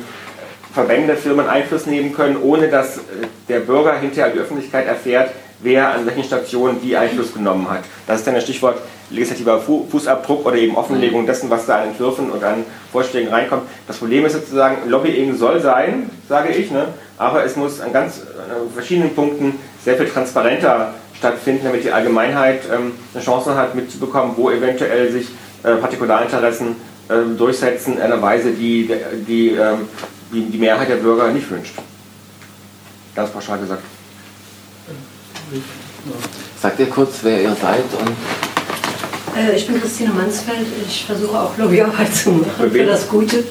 Verbände, 0.73 1.15
Firmen 1.15 1.47
Einfluss 1.47 1.85
nehmen 1.85 2.13
können, 2.13 2.37
ohne 2.41 2.67
dass 2.67 2.97
äh, 2.97 3.01
der 3.47 3.59
Bürger 3.61 3.97
hinterher 3.97 4.33
die 4.33 4.39
Öffentlichkeit 4.39 4.87
erfährt, 4.87 5.31
wer 5.61 5.93
an 5.93 6.05
welchen 6.05 6.23
Stationen 6.23 6.81
wie 6.81 6.97
Einfluss 6.97 7.33
genommen 7.33 7.69
hat. 7.69 7.83
Das 8.07 8.19
ist 8.19 8.27
dann 8.27 8.35
das 8.35 8.43
Stichwort 8.43 8.77
legislativer 9.09 9.61
Fußabdruck 9.61 10.45
oder 10.45 10.55
eben 10.55 10.75
Offenlegung 10.75 11.25
dessen, 11.25 11.49
was 11.49 11.65
da 11.65 11.77
an 11.77 11.89
Entwürfen 11.89 12.29
und 12.29 12.43
an 12.43 12.65
Vorschlägen 12.91 13.29
reinkommt. 13.29 13.63
Das 13.87 13.97
Problem 13.97 14.25
ist 14.25 14.33
sozusagen, 14.33 14.89
Lobbying 14.89 15.35
soll 15.35 15.61
sein, 15.61 16.09
sage 16.27 16.49
ich, 16.49 16.71
ne? 16.71 16.87
aber 17.17 17.45
es 17.45 17.55
muss 17.55 17.81
an 17.81 17.93
ganz 17.93 18.21
an 18.21 18.71
verschiedenen 18.73 19.13
Punkten 19.15 19.59
sehr 19.83 19.95
viel 19.95 20.07
transparenter 20.07 20.93
stattfinden, 21.17 21.65
damit 21.65 21.83
die 21.83 21.91
Allgemeinheit 21.91 22.61
ähm, 22.71 22.93
eine 23.13 23.23
Chance 23.23 23.55
hat 23.55 23.75
mitzubekommen, 23.75 24.33
wo 24.35 24.49
eventuell 24.49 25.11
sich 25.11 25.27
äh, 25.63 25.75
Partikularinteressen 25.75 26.75
äh, 27.09 27.37
durchsetzen 27.37 27.95
in 27.95 28.01
einer 28.01 28.21
Weise, 28.21 28.51
die 28.51 28.89
die, 29.27 29.49
ähm, 29.49 29.87
die 30.31 30.45
die 30.45 30.57
Mehrheit 30.57 30.89
der 30.89 30.97
Bürger 30.97 31.29
nicht 31.29 31.49
wünscht. 31.49 31.75
Ganz 33.15 33.29
pauschal 33.29 33.59
gesagt. 33.59 33.83
Sagt 36.61 36.79
ihr 36.79 36.89
kurz, 36.89 37.19
wer 37.21 37.41
ihr 37.41 37.55
seid 37.55 37.83
und 37.99 38.15
äh, 39.35 39.55
ich 39.55 39.67
bin 39.67 39.79
Christine 39.79 40.11
Mansfeld. 40.11 40.65
Ich 40.87 41.05
versuche 41.05 41.37
auch 41.37 41.57
Lobbyarbeit 41.57 42.13
zu 42.15 42.31
machen 42.31 42.71
für 42.71 42.85
das 42.85 43.07
Gute. 43.07 43.39
Äh, 43.39 43.43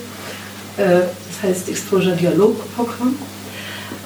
das 0.79 1.43
heißt 1.43 1.69
Exposure 1.69 2.17
Dialog 2.17 2.57
Programm. 2.75 3.17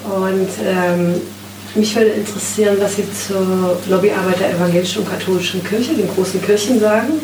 Und 0.03 0.49
ähm, 0.65 1.21
mich 1.75 1.95
würde 1.95 2.11
interessieren, 2.11 2.77
was 2.79 2.95
Sie 2.95 3.05
zur 3.11 3.77
Lobbyarbeit 3.87 4.39
der 4.39 4.51
evangelischen 4.51 5.03
und 5.03 5.09
katholischen 5.09 5.63
Kirche, 5.63 5.93
den 5.93 6.09
großen 6.13 6.41
Kirchen 6.41 6.79
sagen 6.79 7.21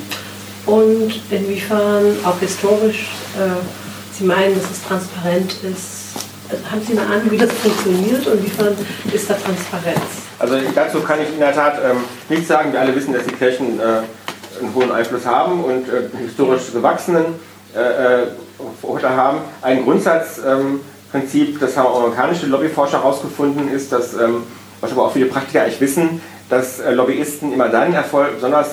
und 0.66 1.14
inwiefern 1.32 2.18
auch 2.24 2.40
historisch 2.40 3.08
äh, 3.38 3.50
Sie 4.18 4.24
meinen, 4.24 4.56
dass 4.56 4.72
es 4.72 4.84
transparent 4.88 5.52
ist. 5.64 6.16
Haben 6.72 6.82
Sie 6.86 6.98
eine 6.98 7.02
Ahnung, 7.02 7.32
wie 7.32 7.38
das 7.38 7.52
funktioniert 7.52 8.26
und 8.28 8.40
inwiefern 8.40 8.76
ist 9.12 9.30
da 9.30 9.34
Transparenz? 9.34 10.00
Also 10.40 10.56
dazu 10.74 11.02
kann 11.02 11.20
ich 11.22 11.30
in 11.30 11.40
der 11.40 11.54
Tat 11.54 11.80
ähm, 11.84 11.98
nichts 12.30 12.48
sagen. 12.48 12.72
Wir 12.72 12.82
alle 12.82 12.96
wissen, 12.96 13.14
dass 13.14 13.26
die 13.26 13.34
Kirchen 13.34 13.80
äh, 13.80 13.84
einen 14.62 14.74
hohen 14.74 14.92
Einfluss 14.92 15.26
haben 15.26 15.64
und 15.64 15.90
äh, 15.90 16.04
historisch 16.24 16.72
gewachsenen 16.72 17.26
äh, 17.76 18.24
äh 18.24 18.28
haben. 19.04 19.40
Ein 19.62 19.84
Grundsatzprinzip, 19.84 20.46
ähm, 20.46 20.80
das 21.60 21.78
haben 21.78 21.94
amerikanische 21.94 22.48
Lobbyforscher 22.48 23.04
herausgefunden, 23.04 23.72
ist, 23.72 23.92
dass, 23.92 24.14
ähm, 24.14 24.44
was 24.82 24.92
aber 24.92 25.06
auch 25.06 25.14
viele 25.14 25.28
Praktiker 25.28 25.64
eigentlich 25.64 25.82
wissen, 25.82 26.22
dass 26.50 26.80
äh, 26.80 26.92
Lobbyisten 26.94 27.54
immer 27.54 27.70
dann 27.70 27.94
Erfolg, 27.94 28.36
besonders 28.36 28.68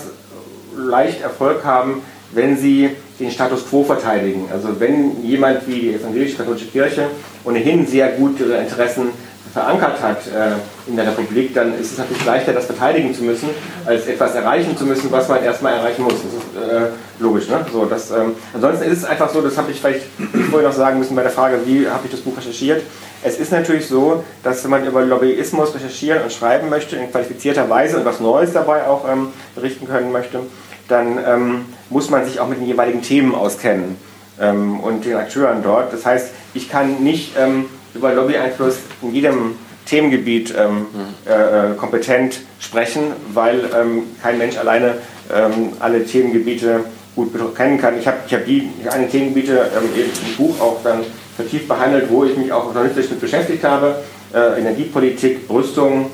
leicht 0.77 1.23
Erfolg 1.23 1.65
haben, 1.65 2.03
wenn 2.33 2.57
sie 2.57 2.91
den 3.21 3.31
Status 3.31 3.69
quo 3.69 3.85
verteidigen. 3.85 4.49
Also 4.53 4.81
wenn 4.81 5.23
jemand 5.23 5.67
wie 5.69 5.81
die 5.81 5.95
evangelische-katholische 5.95 6.67
Kirche 6.67 7.07
ohnehin 7.45 7.87
sehr 7.87 8.09
gut 8.13 8.41
ihre 8.41 8.57
Interessen 8.57 9.11
verankert 9.53 10.01
hat 10.01 10.27
äh, 10.29 10.57
in 10.87 10.97
der 10.97 11.07
Republik, 11.07 11.55
dann 11.55 11.79
ist 11.79 11.93
es 11.93 11.99
natürlich 11.99 12.25
leichter, 12.25 12.53
das 12.53 12.67
verteidigen 12.67 13.15
zu 13.15 13.23
müssen, 13.23 13.51
als 13.85 14.07
etwas 14.07 14.35
erreichen 14.35 14.77
zu 14.77 14.85
müssen, 14.85 15.11
was 15.13 15.29
man 15.29 15.43
erstmal 15.43 15.75
erreichen 15.75 16.03
muss. 16.03 16.15
Das 16.15 16.23
ist 16.23 16.73
äh, 16.73 16.89
logisch. 17.21 17.49
Ne? 17.49 17.65
So, 17.73 17.85
das, 17.85 18.11
ähm, 18.11 18.35
ansonsten 18.53 18.85
ist 18.85 18.99
es 18.99 19.05
einfach 19.05 19.31
so, 19.31 19.41
das 19.41 19.57
habe 19.57 19.71
ich 19.71 19.81
vielleicht 19.81 20.07
vorher 20.51 20.69
noch 20.69 20.77
sagen 20.77 20.99
müssen 20.99 21.15
bei 21.15 21.23
der 21.23 21.31
Frage, 21.31 21.61
wie 21.65 21.89
habe 21.89 22.03
ich 22.05 22.11
das 22.11 22.21
Buch 22.21 22.37
recherchiert. 22.37 22.83
Es 23.23 23.39
ist 23.39 23.53
natürlich 23.53 23.87
so, 23.87 24.25
dass 24.43 24.65
wenn 24.65 24.71
man 24.73 24.85
über 24.85 25.03
Lobbyismus 25.03 25.75
recherchieren 25.75 26.23
und 26.23 26.33
schreiben 26.33 26.69
möchte, 26.69 26.97
in 26.97 27.11
qualifizierter 27.11 27.71
Weise 27.71 27.99
und 27.99 28.05
was 28.05 28.19
Neues 28.19 28.53
dabei 28.53 28.87
auch 28.87 29.09
ähm, 29.09 29.29
berichten 29.55 29.87
können 29.87 30.11
möchte, 30.11 30.41
dann 30.89 31.19
ähm, 31.25 31.65
muss 31.91 32.11
man 32.11 32.25
sich 32.25 32.41
auch 32.41 32.49
mit 32.49 32.59
den 32.59 32.67
jeweiligen 32.67 33.03
Themen 33.03 33.35
auskennen 33.35 33.97
ähm, 34.41 34.81
und 34.81 35.05
den 35.05 35.17
Akteuren 35.17 35.63
dort. 35.63 35.93
Das 35.93 36.05
heißt, 36.05 36.31
ich 36.55 36.69
kann 36.69 37.05
nicht 37.05 37.37
ähm, 37.39 37.67
über 37.95 38.13
Lobbyeinfluss 38.13 38.79
in 39.03 39.15
jedem 39.15 39.55
Themengebiet 39.87 40.55
ähm, 40.57 40.87
äh, 41.25 41.75
kompetent 41.77 42.41
sprechen, 42.61 43.13
weil 43.33 43.61
ähm, 43.75 44.05
kein 44.23 44.39
Mensch 44.39 44.57
alleine 44.57 44.97
ähm, 45.33 45.73
alle 45.81 46.05
Themengebiete 46.05 46.85
gut 47.15 47.33
kennen 47.55 47.79
kann. 47.79 47.99
Ich 47.99 48.07
habe 48.07 48.19
ich 48.27 48.33
hab 48.33 48.47
die 48.47 48.71
eine 48.91 49.09
Themengebiete 49.09 49.71
im 49.77 50.37
Buch 50.37 50.61
auch 50.61 50.79
dann 50.83 51.01
vertieft 51.37 51.69
behandelt, 51.69 52.11
wo 52.11 52.25
ich 52.25 52.37
mich 52.37 52.53
auch 52.53 52.65
journalistisch 52.65 53.11
mit 53.11 53.21
beschäftigt 53.21 53.65
habe. 53.65 53.97
Äh, 54.33 54.61
Energiepolitik, 54.61 55.41
Rüstung 55.51 56.11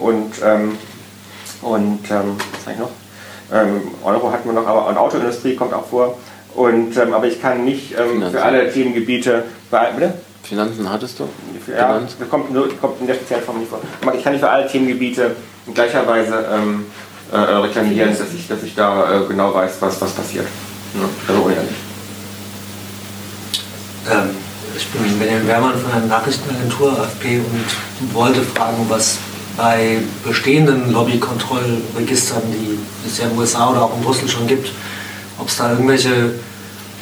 und, 0.00 0.32
und 1.60 2.00
was 2.02 2.64
sage 2.64 2.72
ich 2.72 2.78
noch? 2.78 2.90
Ähm, 3.52 3.82
Euro 4.02 4.32
hatten 4.32 4.48
wir 4.48 4.54
noch, 4.54 4.66
aber 4.66 4.88
und 4.88 4.96
Autoindustrie 4.96 5.54
kommt 5.56 5.74
auch 5.74 5.86
vor. 5.86 6.16
Und, 6.54 6.96
ähm, 6.96 7.12
aber 7.12 7.26
ich 7.26 7.40
kann 7.40 7.64
nicht 7.64 7.94
ähm, 7.98 8.30
für 8.30 8.42
alle 8.42 8.70
Themengebiete. 8.72 9.44
Bitte? 9.70 10.14
Finanzen 10.42 10.90
hattest 10.90 11.18
du? 11.20 11.28
Ja, 11.68 11.98
das 11.98 12.28
kommt, 12.28 12.52
nur, 12.52 12.68
kommt 12.78 13.00
in 13.00 13.06
der 13.06 13.14
speziellen 13.14 13.44
Form 13.44 13.58
nicht 13.58 13.70
vor. 13.70 13.80
Aber 14.00 14.14
ich 14.14 14.22
kann 14.22 14.32
nicht 14.32 14.42
für 14.42 14.50
alle 14.50 14.66
Themengebiete 14.66 15.36
in 15.66 15.74
gleicher 15.74 16.06
Weise 16.06 16.44
ähm, 16.52 16.86
äh, 17.30 17.36
reklamieren, 17.36 18.10
dass 18.10 18.32
ich, 18.34 18.48
dass 18.48 18.62
ich 18.62 18.74
da 18.74 19.22
äh, 19.22 19.26
genau 19.26 19.54
weiß, 19.54 19.76
was, 19.80 20.00
was 20.00 20.12
passiert. 20.12 20.46
Ja, 20.94 21.08
also 21.28 21.42
unehrlich. 21.42 21.76
Ähm, 24.10 24.30
ich 24.76 24.86
bin 24.88 25.18
Benjamin 25.18 25.46
Wehrmann 25.46 25.74
von 25.78 25.90
der 25.92 26.08
Nachrichtenagentur 26.08 26.92
AFP 26.98 27.40
und 27.40 28.14
wollte 28.14 28.42
fragen, 28.42 28.84
was 28.88 29.18
bei 29.56 29.98
bestehenden 30.24 30.92
Lobbykontrollregistern, 30.92 32.42
die 32.50 32.78
es 33.06 33.18
ja 33.18 33.24
in 33.24 33.30
den 33.30 33.38
USA 33.38 33.70
oder 33.70 33.82
auch 33.82 33.96
in 33.96 34.02
Brüssel 34.02 34.28
schon 34.28 34.46
gibt, 34.46 34.70
ob 35.38 35.48
es 35.48 35.56
da 35.56 35.70
irgendwelche 35.72 36.34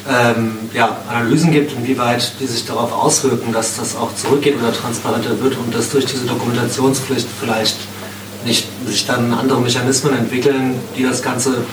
ähm, 0.09 0.57
ja, 0.73 0.97
Analysen 1.09 1.51
gibt, 1.51 1.73
inwieweit 1.73 2.33
die 2.39 2.47
sich 2.47 2.65
darauf 2.65 2.91
auswirken, 2.91 3.53
dass 3.53 3.77
das 3.77 3.95
auch 3.95 4.15
zurückgeht 4.15 4.57
oder 4.59 4.73
transparenter 4.73 5.39
wird 5.41 5.57
und 5.57 5.73
dass 5.73 5.91
durch 5.91 6.05
diese 6.05 6.25
Dokumentationspflicht 6.25 7.27
vielleicht 7.39 7.77
nicht 8.45 8.67
sich 8.87 9.05
dann 9.05 9.33
andere 9.33 9.61
Mechanismen 9.61 10.17
entwickeln, 10.17 10.79
die 10.97 11.03
das 11.03 11.21
Ganze 11.21 11.63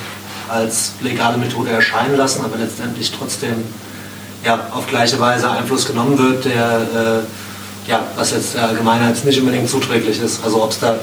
als 0.48 0.92
legale 1.00 1.38
Methode 1.38 1.70
erscheinen 1.70 2.16
lassen, 2.16 2.44
aber 2.44 2.58
letztendlich 2.58 3.12
trotzdem 3.12 3.64
ja, 4.44 4.68
auf 4.72 4.86
gleiche 4.86 5.18
Weise 5.18 5.50
Einfluss 5.50 5.86
genommen 5.86 6.18
wird, 6.18 6.44
der 6.44 7.24
äh, 7.86 7.90
ja, 7.90 8.06
was 8.16 8.32
jetzt 8.32 8.54
der 8.54 8.68
Allgemeinheit 8.68 9.24
nicht 9.24 9.40
unbedingt 9.40 9.68
zuträglich 9.68 10.20
ist. 10.20 10.44
Also 10.44 10.62
ob 10.62 10.70
es 10.70 10.78
da 10.78 10.98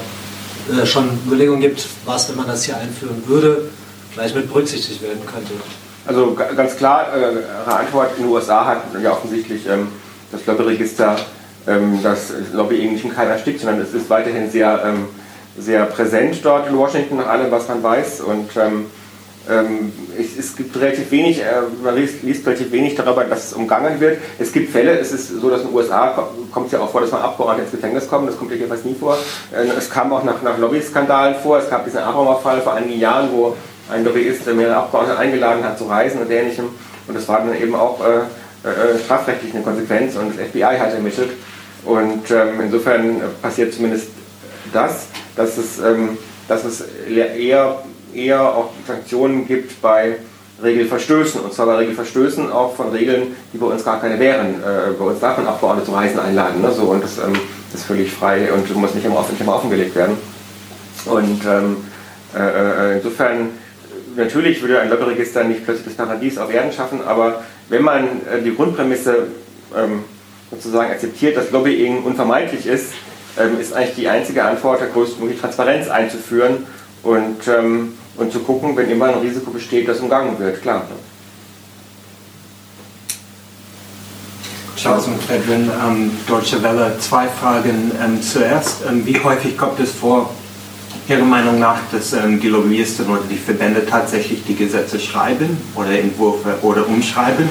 äh, 0.72 0.86
schon 0.86 1.18
Überlegungen 1.26 1.60
gibt, 1.60 1.86
was, 2.04 2.28
wenn 2.28 2.36
man 2.36 2.46
das 2.46 2.64
hier 2.64 2.76
einführen 2.76 3.22
würde, 3.26 3.68
vielleicht 4.12 4.34
mit 4.34 4.48
berücksichtigt 4.48 5.02
werden 5.02 5.26
könnte. 5.26 5.52
Also 6.06 6.34
ganz 6.34 6.76
klar, 6.76 7.08
äh, 7.16 7.70
Antwort 7.70 8.10
in 8.16 8.24
den 8.24 8.32
USA 8.32 8.64
hat 8.64 8.82
ja 9.02 9.12
offensichtlich 9.12 9.66
ähm, 9.68 9.88
das 10.30 10.46
Lobbyregister 10.46 11.16
ähm, 11.66 12.00
das 12.02 12.32
Lobbying 12.52 12.92
nicht 12.92 13.04
in 13.04 13.14
Keim 13.14 13.28
erstickt, 13.28 13.60
sondern 13.60 13.80
es 13.80 13.92
ist 13.92 14.08
weiterhin 14.08 14.50
sehr, 14.50 14.82
ähm, 14.84 15.06
sehr 15.58 15.84
präsent 15.86 16.38
dort 16.42 16.68
in 16.68 16.76
Washington, 16.76 17.16
nach 17.16 17.28
allem, 17.28 17.50
was 17.50 17.68
man 17.68 17.82
weiß. 17.82 18.20
Und 18.20 18.50
ähm, 18.56 18.86
ähm, 19.48 19.92
es, 20.18 20.36
es, 20.38 20.56
gibt 20.56 20.78
relativ 20.78 21.10
wenig, 21.10 21.40
äh, 21.40 21.44
man 21.82 21.94
liest, 21.94 22.22
liest, 22.22 22.46
relativ 22.46 22.72
wenig 22.72 22.94
darüber, 22.94 23.24
dass 23.24 23.46
es 23.46 23.52
umgangen 23.52 24.00
wird. 24.00 24.18
Es 24.38 24.52
gibt 24.52 24.72
Fälle, 24.72 24.98
es 24.98 25.12
ist 25.12 25.40
so, 25.40 25.50
dass 25.50 25.62
in 25.62 25.68
den 25.68 25.76
USA 25.76 26.08
kommt 26.52 26.66
es 26.66 26.72
ja 26.72 26.80
auch 26.80 26.90
vor, 26.90 27.00
dass 27.00 27.12
man 27.12 27.22
Abgeordnete 27.22 27.62
ins 27.62 27.70
Gefängnis 27.70 28.08
kommen, 28.08 28.26
das 28.26 28.36
kommt 28.36 28.50
ja 28.50 28.56
jedenfalls 28.56 28.84
nie 28.84 28.96
vor. 28.98 29.16
Äh, 29.52 29.66
es 29.76 29.88
kam 29.88 30.12
auch 30.12 30.24
nach, 30.24 30.42
nach 30.42 30.58
Lobby-Skandalen 30.58 31.36
vor, 31.42 31.58
es 31.58 31.70
gab 31.70 31.84
diesen 31.84 32.00
Abramer-Fall 32.00 32.60
vor 32.60 32.74
einigen 32.74 32.98
Jahren, 32.98 33.28
wo 33.32 33.56
ein 33.90 34.04
Lobbyist 34.04 34.46
mehrere 34.54 34.76
Abgeordnete 34.76 35.18
eingeladen 35.18 35.64
hat 35.64 35.78
zu 35.78 35.84
reisen 35.84 36.20
und 36.20 36.30
ähnlichem. 36.30 36.66
Und 37.06 37.16
das 37.16 37.28
war 37.28 37.38
dann 37.38 37.60
eben 37.60 37.74
auch 37.74 38.00
äh, 38.04 38.18
äh, 38.68 38.98
strafrechtlich 39.04 39.54
eine 39.54 39.62
Konsequenz 39.62 40.16
und 40.16 40.36
das 40.36 40.48
FBI 40.48 40.78
hat 40.78 40.92
ermittelt. 40.92 41.30
Und 41.84 42.30
ähm, 42.30 42.60
insofern 42.62 43.20
passiert 43.40 43.72
zumindest 43.72 44.08
das, 44.72 45.06
dass 45.36 45.56
es, 45.56 45.78
ähm, 45.78 46.18
dass 46.48 46.64
es 46.64 46.84
eher 47.08 47.78
eher 48.16 48.42
auch 48.42 48.70
Sanktionen 48.86 49.46
gibt 49.46 49.80
bei 49.82 50.16
Regelverstößen. 50.62 51.40
Und 51.40 51.52
zwar 51.52 51.66
bei 51.66 51.76
Regelverstößen 51.76 52.50
auch 52.50 52.74
von 52.74 52.88
Regeln, 52.90 53.36
die 53.52 53.58
bei 53.58 53.66
uns 53.66 53.84
gar 53.84 54.00
keine 54.00 54.18
wären. 54.18 54.62
Äh, 54.62 54.92
bei 54.98 55.04
uns 55.04 55.20
darf 55.20 55.36
man 55.36 55.46
Abgeordnete 55.46 55.86
zu 55.86 55.94
Reisen 55.94 56.18
einladen. 56.18 56.62
Ne? 56.62 56.72
So, 56.72 56.84
und 56.84 57.04
das, 57.04 57.18
ähm, 57.18 57.34
ist 57.74 57.84
völlig 57.84 58.10
frei 58.10 58.50
und 58.52 58.74
muss 58.76 58.94
nicht 58.94 59.04
immer, 59.04 59.18
offen, 59.18 59.32
nicht 59.32 59.42
immer 59.42 59.56
offengelegt 59.56 59.94
werden. 59.94 60.16
Und 61.04 61.44
ähm, 61.44 61.76
äh, 62.34 62.94
äh, 62.94 62.96
insofern, 62.96 63.50
natürlich 64.16 64.60
würde 64.60 64.80
ein 64.80 64.90
Lobbyregister 64.90 65.44
nicht 65.44 65.64
plötzlich 65.64 65.86
das 65.86 65.94
Paradies 65.94 66.38
auf 66.38 66.52
Erden 66.52 66.72
schaffen, 66.72 67.00
aber 67.04 67.42
wenn 67.68 67.82
man 67.82 68.04
äh, 68.04 68.42
die 68.44 68.54
Grundprämisse 68.54 69.28
ähm, 69.76 70.04
sozusagen 70.50 70.90
akzeptiert, 70.90 71.36
dass 71.36 71.50
Lobbying 71.50 72.02
unvermeidlich 72.02 72.66
ist, 72.66 72.92
ähm, 73.38 73.60
ist 73.60 73.72
eigentlich 73.72 73.96
die 73.96 74.08
einzige 74.08 74.44
Antwort, 74.44 74.80
der 74.80 74.88
größtmögliche 74.88 75.40
Transparenz 75.40 75.88
einzuführen 75.88 76.66
und 77.02 77.46
ähm, 77.48 77.92
und 78.16 78.32
zu 78.32 78.40
gucken, 78.40 78.76
wenn 78.76 78.90
immer 78.90 79.08
ein 79.08 79.18
Risiko 79.18 79.50
besteht, 79.50 79.88
dass 79.88 80.00
umgangen 80.00 80.38
wird, 80.38 80.62
klar. 80.62 80.86
Charles 84.76 85.06
McFedrin, 85.06 85.70
ähm, 85.84 86.10
Deutsche 86.26 86.62
Welle. 86.62 86.96
Zwei 86.98 87.26
Fragen. 87.28 87.92
Ähm, 88.02 88.22
zuerst, 88.22 88.82
wie 89.04 89.18
häufig 89.20 89.56
kommt 89.56 89.80
es 89.80 89.90
vor, 89.90 90.30
Ihrer 91.08 91.24
Meinung 91.24 91.60
nach, 91.60 91.78
dass 91.92 92.12
ähm, 92.14 92.40
die 92.40 92.48
Lobbyisten 92.48 93.08
oder 93.08 93.22
die 93.30 93.36
Verbände 93.36 93.86
tatsächlich 93.86 94.42
die 94.44 94.56
Gesetze 94.56 94.98
schreiben 94.98 95.56
oder 95.76 95.90
Entwürfe 95.90 96.58
oder 96.62 96.86
umschreiben? 96.88 97.48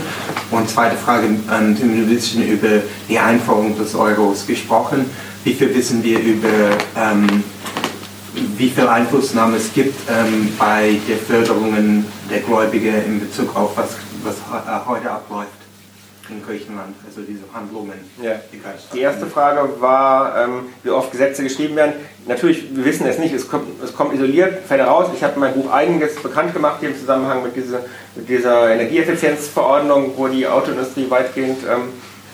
Und 0.51 0.69
zweite 0.69 0.97
Frage, 0.97 1.27
ähm, 1.27 1.75
Sie 1.75 1.83
haben 1.83 1.93
ein 1.93 2.09
bisschen 2.09 2.45
über 2.45 2.81
die 3.07 3.17
Einführung 3.17 3.77
des 3.77 3.95
Euros 3.95 4.45
gesprochen. 4.45 5.09
Wie 5.45 5.53
viel 5.53 5.73
wissen 5.73 6.03
wir 6.03 6.19
über 6.19 6.49
ähm, 6.97 7.43
wie 8.57 8.69
viel 8.69 8.87
Einflussnahme 8.87 9.55
es 9.55 9.71
gibt 9.73 9.97
ähm, 10.09 10.49
bei 10.59 10.97
der 11.07 11.17
Förderung 11.17 12.03
der 12.29 12.39
Gläubiger 12.41 13.05
in 13.05 13.21
Bezug 13.21 13.55
auf 13.55 13.77
was, 13.77 13.91
was 14.25 14.35
äh, 14.35 14.85
heute 14.85 15.09
abläuft 15.09 15.54
in 16.29 16.43
Griechenland, 16.45 16.95
also 17.05 17.21
diese 17.21 17.43
Handlungen. 17.53 17.93
Ja. 18.21 18.39
Die 18.93 18.99
erste 18.99 19.25
Frage 19.27 19.69
war, 19.79 20.43
ähm, 20.43 20.61
wie 20.83 20.89
oft 20.89 21.11
Gesetze 21.11 21.43
geschrieben 21.43 21.75
werden. 21.75 21.93
Natürlich, 22.27 22.75
wir 22.75 22.85
wissen 22.85 23.05
es 23.05 23.19
nicht, 23.19 23.33
es 23.33 23.47
kommt, 23.47 23.81
es 23.83 23.95
kommt 23.95 24.13
isoliert, 24.13 24.65
fällt 24.67 24.81
raus. 24.81 25.09
Ich 25.15 25.23
habe 25.23 25.35
in 25.35 25.39
meinem 25.41 25.61
Buch 25.61 25.71
einiges 25.71 26.15
bekannt 26.15 26.53
gemacht 26.53 26.77
hier 26.79 26.89
im 26.89 26.97
Zusammenhang 26.97 27.43
mit 27.43 27.55
dieser, 27.55 27.81
mit 28.15 28.27
dieser 28.27 28.71
Energieeffizienzverordnung, 28.71 30.13
wo 30.15 30.27
die 30.27 30.47
Autoindustrie 30.47 31.09
weitgehend 31.09 31.59
ähm, 31.63 31.89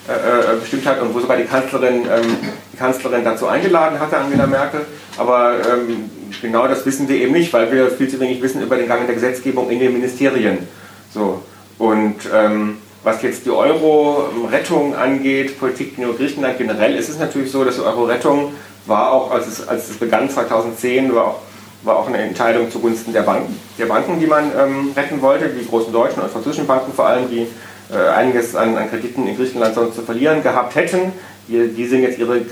äh, 0.08 0.14
äh, 0.14 0.60
bestimmt 0.60 0.86
hat 0.88 1.00
und 1.00 1.14
wo 1.14 1.20
sogar 1.20 1.38
die 1.38 1.44
Kanzlerin, 1.44 2.06
ähm, 2.06 2.38
die 2.74 2.78
Kanzlerin 2.78 3.24
dazu 3.24 3.48
eingeladen 3.48 4.00
hatte, 4.00 4.18
Angela 4.18 4.48
Merkel. 4.48 4.82
Aber 5.18 5.54
ähm, 5.72 6.10
genau 6.42 6.68
das 6.68 6.86
wissen 6.86 7.08
wir 7.08 7.18
eben 7.18 7.34
nicht, 7.34 7.54
weil 7.54 7.72
wir 7.72 7.92
viel 7.92 8.10
zu 8.10 8.20
wenig 8.20 8.42
wissen 8.42 8.62
über 8.62 8.78
den 8.78 8.88
Gang 8.88 9.06
der 9.06 9.14
Gesetzgebung 9.14 9.70
in 9.70 9.80
den 9.80 9.94
Ministerien. 9.94 10.68
So. 11.14 11.44
Und 11.78 12.18
ähm, 12.34 12.78
was 13.04 13.22
jetzt 13.22 13.46
die 13.46 13.50
Euro-Rettung 13.50 14.96
angeht, 14.96 15.60
Politik 15.60 15.98
in 15.98 16.16
Griechenland 16.16 16.58
generell, 16.58 16.96
ist 16.96 17.10
es 17.10 17.18
natürlich 17.18 17.52
so, 17.52 17.64
dass 17.64 17.76
die 17.76 17.82
Euro-Rettung 17.82 18.54
war 18.86 19.12
auch, 19.12 19.32
als 19.32 19.48
es, 19.48 19.68
als 19.68 19.90
es 19.90 19.98
begann 19.98 20.30
2010, 20.30 21.14
war 21.14 21.26
auch, 21.26 21.40
war 21.84 21.98
auch 21.98 22.08
eine 22.08 22.20
Entscheidung 22.20 22.70
zugunsten 22.70 23.12
der 23.14 23.24
Banken, 23.24 23.60
der 23.80 23.86
Banken, 23.88 24.20
die 24.20 24.28
man 24.28 24.52
ähm, 24.58 24.92
retten 24.96 25.22
wollte, 25.22 25.50
die 25.50 25.66
großen 25.66 25.92
deutschen 25.92 26.22
und 26.22 26.32
französischen 26.32 26.68
Banken 26.68 26.94
vor 26.94 27.08
allem, 27.08 27.30
die 27.30 27.48
äh, 27.92 28.10
einiges 28.10 28.56
an, 28.56 28.78
an, 28.78 28.90
Krediten 28.90 29.28
in 29.28 29.36
Griechenland 29.36 29.76
sonst 29.76 29.96
zu 29.96 30.02
verlieren 30.04 30.44
gehabt 30.44 30.76
hätten. 30.76 31.12
Die, 31.48 31.70
die 31.70 31.88
sind 31.88 32.04
jetzt 32.04 32.20
ihre 32.20 32.38
äh, 32.38 32.44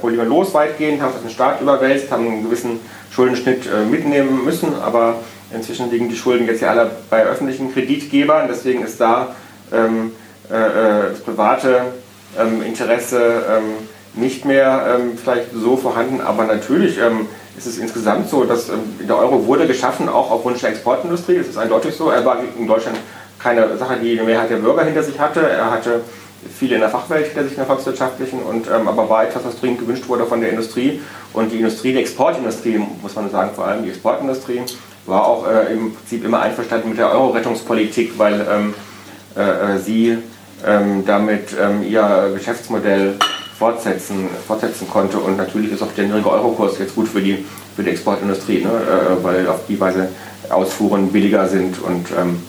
Probleme 0.00 0.24
los 0.24 0.54
weitgehend, 0.54 1.02
haben 1.02 1.10
es 1.10 1.16
auf 1.16 1.22
den 1.22 1.30
Staat 1.30 1.60
überwälzt, 1.60 2.10
haben 2.10 2.26
einen 2.26 2.42
gewissen 2.42 2.80
Schuldenschnitt 3.10 3.66
äh, 3.66 3.84
mitnehmen 3.84 4.44
müssen, 4.44 4.74
aber 4.82 5.16
inzwischen 5.54 5.90
liegen 5.90 6.08
die 6.08 6.16
Schulden 6.16 6.46
jetzt 6.46 6.62
ja 6.62 6.70
alle 6.70 6.90
bei 7.10 7.22
öffentlichen 7.24 7.72
Kreditgebern, 7.72 8.48
deswegen 8.48 8.82
ist 8.82 9.00
da 9.00 9.36
ähm, 9.72 10.12
äh, 10.50 10.54
äh, 10.54 11.10
das 11.10 11.20
private 11.20 11.82
ähm, 12.38 12.62
Interesse 12.62 13.42
ähm, 13.48 14.20
nicht 14.20 14.44
mehr 14.44 14.96
ähm, 14.98 15.18
vielleicht 15.22 15.52
so 15.52 15.76
vorhanden, 15.76 16.20
aber 16.20 16.44
natürlich 16.44 16.98
ähm, 16.98 17.28
ist 17.56 17.66
es 17.66 17.78
insgesamt 17.78 18.28
so, 18.28 18.44
dass 18.44 18.70
der 19.06 19.16
Euro 19.16 19.46
wurde 19.46 19.66
geschaffen, 19.66 20.08
auch 20.08 20.30
auf 20.30 20.44
Wunsch 20.44 20.60
der 20.60 20.70
Exportindustrie, 20.70 21.38
das 21.38 21.48
ist 21.48 21.58
eindeutig 21.58 21.94
so. 21.94 22.10
Er 22.10 22.24
war 22.24 22.38
in 22.58 22.66
Deutschland 22.66 22.96
keine 23.38 23.76
Sache, 23.76 23.96
die 24.02 24.16
die 24.16 24.22
Mehrheit 24.22 24.50
der 24.50 24.56
Bürger 24.56 24.84
hinter 24.84 25.02
sich 25.02 25.18
hatte. 25.18 25.40
Er 25.40 25.70
hatte 25.70 26.02
viele 26.58 26.76
in 26.76 26.80
der 26.80 26.90
Fachwelt 26.90 27.26
hinter 27.26 27.42
sich, 27.42 27.52
in 27.52 27.58
der 27.58 27.66
volkswirtschaftlichen, 27.66 28.40
und, 28.42 28.66
ähm, 28.68 28.88
aber 28.88 29.08
war 29.08 29.24
etwas, 29.24 29.44
was 29.44 29.60
dringend 29.60 29.80
gewünscht 29.80 30.08
wurde 30.08 30.26
von 30.26 30.40
der 30.40 30.50
Industrie. 30.50 31.00
Und 31.32 31.52
die 31.52 31.58
Industrie, 31.58 31.92
die 31.92 31.98
Exportindustrie, 31.98 32.80
muss 33.02 33.14
man 33.14 33.30
sagen, 33.30 33.50
vor 33.54 33.66
allem 33.66 33.82
die 33.82 33.90
Exportindustrie, 33.90 34.62
war 35.06 35.26
auch 35.26 35.46
äh, 35.46 35.72
im 35.72 35.94
Prinzip 35.94 36.24
immer 36.24 36.40
einverstanden 36.40 36.90
mit 36.90 36.98
der 36.98 37.12
Euro-Rettungspolitik, 37.12 38.18
weil 38.18 38.46
ähm, 38.50 38.74
äh, 39.36 39.74
äh 39.74 39.78
sie 39.78 40.18
ähm, 40.66 41.04
damit 41.06 41.56
ähm, 41.58 41.82
ihr 41.82 42.32
Geschäftsmodell 42.34 43.14
fortsetzen, 43.58 44.28
fortsetzen 44.46 44.88
konnte. 44.88 45.18
Und 45.18 45.36
natürlich 45.36 45.72
ist 45.72 45.82
auch 45.82 45.92
der 45.92 46.04
niedrige 46.04 46.30
Eurokurs 46.30 46.78
jetzt 46.78 46.94
gut 46.94 47.08
für 47.08 47.20
die, 47.20 47.44
für 47.76 47.82
die 47.82 47.90
Exportindustrie, 47.90 48.64
ne? 48.64 48.70
äh, 48.70 49.24
weil 49.24 49.46
auf 49.48 49.60
die 49.68 49.78
Weise 49.78 50.08
Ausfuhren 50.48 51.12
billiger 51.12 51.46
sind 51.46 51.80
und 51.80 52.06
ähm, 52.18 52.42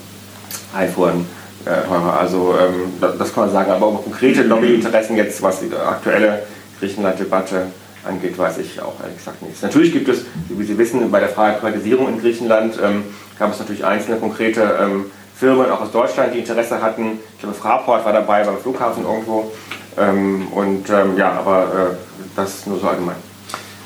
Einfuhren 0.76 1.26
äh, 1.66 1.88
teurer. 1.88 2.20
Also 2.20 2.56
ähm, 2.60 2.94
das 3.00 3.34
kann 3.34 3.46
man 3.46 3.52
sagen, 3.52 3.72
aber 3.72 3.88
auch 3.88 4.04
konkrete 4.04 4.44
Lobbyinteressen 4.44 5.16
jetzt, 5.18 5.42
was 5.42 5.60
die 5.60 5.70
aktuelle 5.76 6.44
Griechenland-Debatte 6.80 7.68
angeht, 8.04 8.38
weiß 8.38 8.58
ich 8.58 8.82
auch 8.82 9.00
ehrlich 9.02 9.18
gesagt 9.18 9.42
nichts. 9.44 9.62
Natürlich 9.62 9.92
gibt 9.92 10.10
es, 10.10 10.26
wie 10.50 10.64
Sie 10.64 10.78
wissen, 10.78 11.12
bei 11.12 11.20
der 11.20 11.30
Frage 11.30 11.60
Privatisierung 11.60 12.08
in 12.10 12.20
Griechenland 12.20 12.80
ähm, 12.84 13.04
gab 13.38 13.54
es 13.54 13.60
natürlich 13.60 13.86
einzelne 13.86 14.18
konkrete 14.18 14.78
ähm, 14.82 15.06
Firmen, 15.42 15.72
auch 15.72 15.82
aus 15.82 15.92
Deutschland, 15.92 16.36
die 16.36 16.40
Interesse 16.40 16.80
hatten. 16.80 17.18
Ich 17.34 17.40
glaube, 17.40 17.56
Fraport 17.56 18.06
war 18.06 18.14
dabei 18.14 18.44
beim 18.44 18.60
Flughafen 18.60 19.04
irgendwo. 19.04 19.52
Ähm, 19.98 20.48
und 20.52 20.88
ähm, 20.92 21.18
ja, 21.18 21.32
aber 21.32 21.64
äh, 21.64 21.96
das 22.36 22.68
nur 22.68 22.80
so 22.80 22.88
allgemein. 22.88 23.16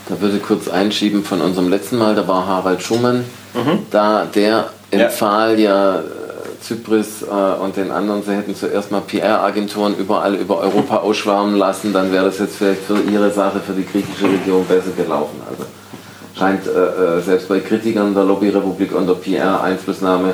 Da 0.10 0.20
würde 0.20 0.36
ich 0.36 0.44
kurz 0.44 0.68
einschieben 0.68 1.24
von 1.24 1.40
unserem 1.40 1.70
letzten 1.70 1.98
Mal, 1.98 2.14
da 2.14 2.28
war 2.28 2.46
Harald 2.46 2.82
Schumann, 2.82 3.24
mhm. 3.54 3.86
da 3.90 4.26
der 4.26 4.70
empfahl 4.92 5.58
ja, 5.58 5.96
ja 5.96 6.04
Zypris 6.60 7.22
äh, 7.22 7.64
und 7.64 7.78
den 7.78 7.90
anderen, 7.90 8.22
sie 8.22 8.36
hätten 8.36 8.54
zuerst 8.54 8.92
mal 8.92 9.00
PR-Agenturen 9.00 9.96
überall 9.98 10.36
über 10.36 10.60
Europa 10.60 10.98
ausschwärmen 11.04 11.56
lassen, 11.56 11.94
dann 11.94 12.12
wäre 12.12 12.26
das 12.26 12.38
jetzt 12.38 12.58
vielleicht 12.58 12.82
für 12.82 13.00
ihre 13.00 13.32
Sache, 13.32 13.62
für 13.66 13.74
die 13.74 13.86
griechische 13.86 14.26
Regierung 14.26 14.66
besser 14.66 14.92
gelaufen. 14.98 15.42
Also 15.50 15.64
scheint 16.38 16.68
äh, 16.68 17.20
äh 17.20 17.22
selbst 17.22 17.48
bei 17.48 17.62
Kritikern 17.62 18.14
der 18.14 18.26
Lobbyrepublik 18.26 18.94
unter 18.94 19.16
PR-Einflussnahme 19.16 20.34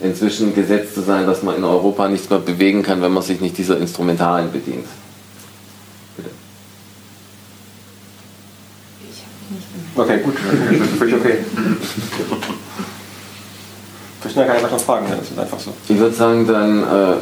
inzwischen 0.00 0.54
gesetzt 0.54 0.94
zu 0.94 1.02
sein, 1.02 1.26
dass 1.26 1.42
man 1.42 1.56
in 1.56 1.64
Europa 1.64 2.08
nichts 2.08 2.30
mehr 2.30 2.38
bewegen 2.38 2.82
kann, 2.82 3.02
wenn 3.02 3.12
man 3.12 3.22
sich 3.22 3.40
nicht 3.40 3.58
dieser 3.58 3.78
Instrumentarien 3.78 4.52
bedient. 4.52 4.86
Bitte. 6.16 6.30
Okay, 9.96 10.20
gut, 10.22 10.34
das 10.36 10.88
ist 10.88 10.98
völlig 10.98 11.14
okay. 11.14 11.38
Vielleicht 14.20 14.36
kann 14.36 14.56
ich 14.56 14.62
noch 14.62 14.80
fragen, 14.80 15.06
das 15.10 15.30
ist 15.30 15.38
einfach 15.38 15.58
so. 15.58 15.72
Ich 15.88 15.98
würde 15.98 16.14
sagen, 16.14 16.46
dann 16.46 16.82
äh, 16.82 17.16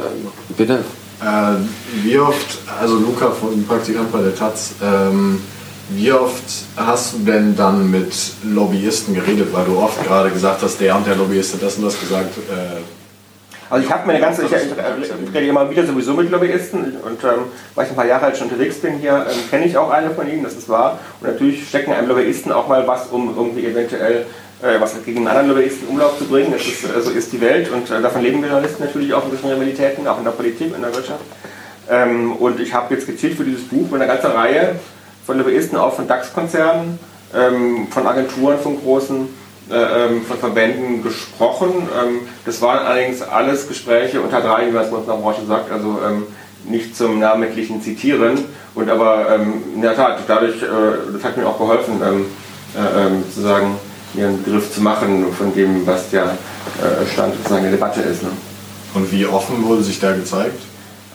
bitte. 0.55 0.83
Äh, 1.21 2.03
wie 2.03 2.19
oft, 2.19 2.59
also 2.79 2.97
Luca 2.97 3.31
von 3.31 3.65
Praktikant 3.65 4.11
bei 4.11 4.21
der 4.21 4.35
Taz, 4.35 4.73
ähm, 4.83 5.41
wie 5.89 6.11
oft 6.11 6.43
hast 6.75 7.13
du 7.13 7.17
denn 7.19 7.55
dann 7.55 7.89
mit 7.89 8.13
Lobbyisten 8.43 9.13
geredet, 9.13 9.49
weil 9.53 9.65
du 9.65 9.77
oft 9.77 10.03
gerade 10.03 10.29
gesagt 10.29 10.61
hast, 10.61 10.79
der 10.81 10.95
und 10.95 11.07
der 11.07 11.15
Lobbyist 11.15 11.53
hat 11.53 11.63
das 11.63 11.77
und 11.77 11.85
das 11.85 11.99
gesagt? 11.99 12.37
Äh, 12.37 12.81
also 13.69 13.85
ich 13.85 13.91
habe 13.91 14.07
mir 14.07 14.13
eine 14.13 14.21
ganze, 14.21 14.45
ich, 14.45 14.51
ich, 14.51 15.33
rede 15.33 15.47
immer 15.47 15.69
wieder 15.69 15.85
sowieso 15.85 16.13
mit 16.13 16.31
Lobbyisten 16.31 16.97
und 17.03 17.23
ähm, 17.23 17.29
weil 17.75 17.85
ich 17.85 17.91
ein 17.91 17.95
paar 17.95 18.05
Jahre 18.05 18.27
alt 18.27 18.37
schon 18.37 18.47
unterwegs 18.47 18.77
bin 18.77 18.99
hier, 18.99 19.25
ähm, 19.29 19.37
kenne 19.49 19.65
ich 19.65 19.77
auch 19.77 19.89
eine 19.89 20.09
von 20.11 20.29
ihnen, 20.29 20.43
das 20.43 20.53
ist 20.53 20.69
wahr. 20.69 20.99
Und 21.19 21.31
natürlich 21.31 21.67
stecken 21.67 21.91
einem 21.91 22.07
Lobbyisten 22.07 22.51
auch 22.51 22.67
mal 22.67 22.87
was, 22.87 23.07
um 23.07 23.35
irgendwie 23.35 23.65
eventuell 23.65 24.25
äh, 24.61 24.79
was 24.79 24.95
gegen 25.03 25.19
einen 25.19 25.27
anderen 25.27 25.49
Lobbyisten 25.49 25.87
in 25.87 25.93
Umlauf 25.93 26.17
zu 26.17 26.25
bringen. 26.25 26.51
Das 26.51 26.61
ist, 26.61 26.85
äh, 26.85 27.01
so 27.01 27.11
ist 27.11 27.31
die 27.33 27.41
Welt 27.41 27.69
und 27.69 27.91
äh, 27.91 28.01
davon 28.01 28.21
leben 28.21 28.41
wir 28.41 28.49
Journalisten 28.49 28.83
natürlich 28.85 29.13
auch 29.13 29.25
in 29.25 29.31
gewissen 29.31 29.49
Realitäten, 29.49 30.07
auch 30.07 30.17
in 30.17 30.23
der 30.23 30.31
Politik, 30.31 30.73
in 30.73 30.81
der 30.81 30.95
Wirtschaft. 30.95 31.23
Ähm, 31.89 32.33
und 32.37 32.59
ich 32.59 32.73
habe 32.73 32.93
jetzt 32.93 33.05
gezielt 33.05 33.35
für 33.35 33.43
dieses 33.43 33.67
Buch 33.67 33.89
mit 33.89 34.01
einer 34.01 34.07
ganzen 34.07 34.31
Reihe 34.31 34.75
von 35.27 35.37
Lobbyisten, 35.37 35.77
auch 35.77 35.93
von 35.93 36.07
DAX-Konzernen, 36.07 36.97
ähm, 37.35 37.87
von 37.91 38.07
Agenturen, 38.07 38.57
von 38.57 38.81
großen, 38.81 39.27
äh, 39.69 39.75
ähm, 39.75 40.25
von 40.25 40.37
Verbänden 40.37 41.03
gesprochen. 41.03 41.69
Ähm, 42.01 42.21
das 42.45 42.61
waren 42.61 42.85
allerdings 42.85 43.21
alles 43.21 43.67
Gespräche 43.67 44.21
unter 44.21 44.39
drei, 44.39 44.67
wie 44.67 44.71
man 44.71 44.85
es 44.85 44.89
in 44.89 45.05
der 45.05 45.13
Branche 45.13 45.45
sagt, 45.45 45.69
also 45.69 45.99
ähm, 46.07 46.23
nicht 46.63 46.95
zum 46.95 47.19
namentlichen 47.19 47.81
Zitieren. 47.81 48.45
Und 48.73 48.89
aber 48.89 49.35
ähm, 49.35 49.63
in 49.75 49.81
der 49.81 49.97
Tat, 49.97 50.19
dadurch, 50.27 50.63
äh, 50.63 50.65
das 51.11 51.23
hat 51.25 51.35
mir 51.35 51.45
auch 51.45 51.57
geholfen, 51.57 52.01
äh, 52.01 53.33
zu 53.33 53.41
sagen, 53.41 53.75
hier 54.13 54.27
einen 54.27 54.41
Begriff 54.43 54.73
zu 54.73 54.81
machen 54.81 55.25
von 55.37 55.53
dem, 55.53 55.85
was 55.85 56.09
der 56.09 56.37
Stand 57.11 57.35
sozusagen 57.35 57.63
der 57.63 57.71
Debatte 57.71 58.01
ist. 58.01 58.23
Ne? 58.23 58.29
Und 58.93 59.11
wie 59.11 59.25
offen 59.25 59.63
wurde 59.63 59.83
sich 59.83 59.99
da 59.99 60.13
gezeigt? 60.13 60.61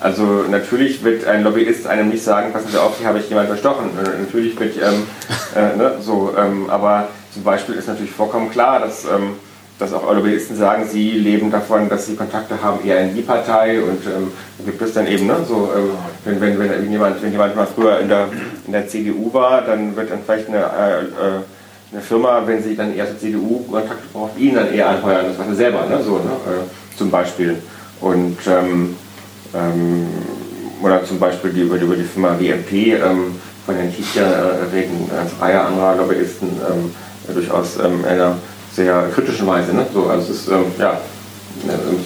Also 0.02 0.44
natürlich 0.50 1.04
wird 1.04 1.26
ein 1.26 1.44
Lobbyist 1.44 1.86
einem 1.86 2.08
nicht 2.08 2.24
sagen, 2.24 2.52
passen 2.52 2.68
Sie 2.72 2.80
auf, 2.80 2.98
hier 2.98 3.06
habe 3.06 3.20
ich 3.20 3.28
jemand 3.28 3.48
verstochen. 3.48 3.90
Äh, 3.98 4.20
natürlich 4.20 4.58
wird, 4.58 4.76
ähm, 4.76 5.06
äh, 5.54 5.76
ne, 5.76 5.94
so, 6.00 6.34
ähm, 6.36 6.68
aber 6.68 7.08
zum 7.32 7.44
Beispiel 7.44 7.76
ist 7.76 7.86
natürlich 7.86 8.10
vollkommen 8.10 8.50
klar, 8.50 8.80
dass, 8.80 9.04
ähm, 9.04 9.34
dass 9.78 9.92
auch 9.92 10.12
Lobbyisten 10.12 10.56
sagen, 10.56 10.86
sie 10.90 11.12
leben 11.12 11.52
davon, 11.52 11.88
dass 11.88 12.06
sie 12.06 12.16
Kontakte 12.16 12.60
haben 12.60 12.84
eher 12.84 13.00
in 13.00 13.14
die 13.14 13.22
Partei 13.22 13.80
und 13.80 14.04
ähm, 14.06 14.32
gibt 14.64 14.82
es 14.82 14.92
dann 14.92 15.06
eben, 15.06 15.26
ne, 15.28 15.36
so, 15.46 15.70
ähm, 15.76 15.90
wenn, 16.24 16.40
wenn, 16.40 16.58
wenn, 16.58 16.90
jemand, 16.90 17.22
wenn 17.22 17.30
jemand 17.30 17.54
mal 17.54 17.66
früher 17.66 18.00
in 18.00 18.08
der, 18.08 18.28
in 18.66 18.72
der 18.72 18.88
CDU 18.88 19.32
war, 19.32 19.62
dann 19.62 19.94
wird 19.94 20.10
dann 20.10 20.20
vielleicht 20.24 20.48
eine, 20.48 20.58
äh, 20.58 21.00
äh, 21.02 21.42
eine 21.92 22.00
Firma, 22.00 22.42
wenn 22.44 22.60
sie 22.60 22.74
dann 22.74 22.96
eher 22.96 23.06
zur 23.06 23.18
CDU 23.18 23.64
Kontakte 23.70 24.04
braucht, 24.12 24.36
ihn 24.36 24.56
dann 24.56 24.72
eher 24.72 24.88
anheuern, 24.88 25.26
das 25.28 25.38
war 25.38 25.46
er 25.46 25.54
selber, 25.54 25.86
ne, 25.86 26.02
so, 26.02 26.16
ne, 26.16 26.32
äh, 26.46 26.96
zum 26.98 27.08
Beispiel. 27.08 27.56
Und 28.00 28.38
ähm, 28.48 28.96
ähm, 29.54 30.06
oder 30.82 31.04
zum 31.04 31.18
Beispiel 31.18 31.52
die, 31.52 31.60
über, 31.60 31.78
die, 31.78 31.84
über 31.84 31.96
die 31.96 32.04
Firma 32.04 32.38
WMP 32.38 32.72
ähm, 32.72 33.34
von 33.64 33.74
Herrn 33.74 33.94
Kicher 33.94 34.26
äh, 34.26 34.64
reden 34.74 35.08
eine 35.10 35.30
Reihe 35.40 35.60
anderer 35.60 35.96
Lobbyisten 35.96 36.48
ähm, 36.48 36.90
durchaus 37.32 37.76
ähm, 37.76 38.00
in 38.00 38.06
einer 38.06 38.36
sehr 38.74 39.08
kritischen 39.14 39.46
Weise. 39.46 39.72
Ne? 39.72 39.86
So, 39.92 40.06
also 40.06 40.32
es 40.32 40.40
ist 40.40 40.48
ähm, 40.48 40.64
ja, 40.78 41.00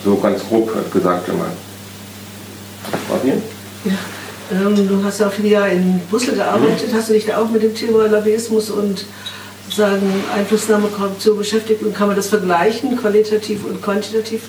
so 0.05 0.16
ganz 0.16 0.42
grob 0.47 0.70
gesagt 0.92 1.28
immer. 1.28 1.47
Ja. 3.84 3.92
Ähm, 4.53 4.88
du 4.88 5.03
hast 5.03 5.20
ja 5.20 5.28
auch 5.28 5.32
viele 5.32 5.49
Jahre 5.49 5.70
in 5.70 6.01
Brüssel 6.11 6.34
gearbeitet. 6.34 6.90
Hast 6.92 7.09
du 7.09 7.14
dich 7.14 7.26
da 7.26 7.38
auch 7.38 7.51
mit 7.51 7.62
dem 7.62 7.74
Thema 7.74 8.07
Lobbyismus 8.07 8.70
und 8.70 9.07
sagen 9.70 10.03
Einflussnahme, 10.36 10.88
Korruption 10.88 11.38
beschäftigt 11.38 11.82
und 11.82 11.94
kann 11.94 12.09
man 12.09 12.16
das 12.16 12.28
vergleichen, 12.28 12.97
qualitativ 12.97 13.64
und 13.64 13.82
quantitativ? 13.82 14.42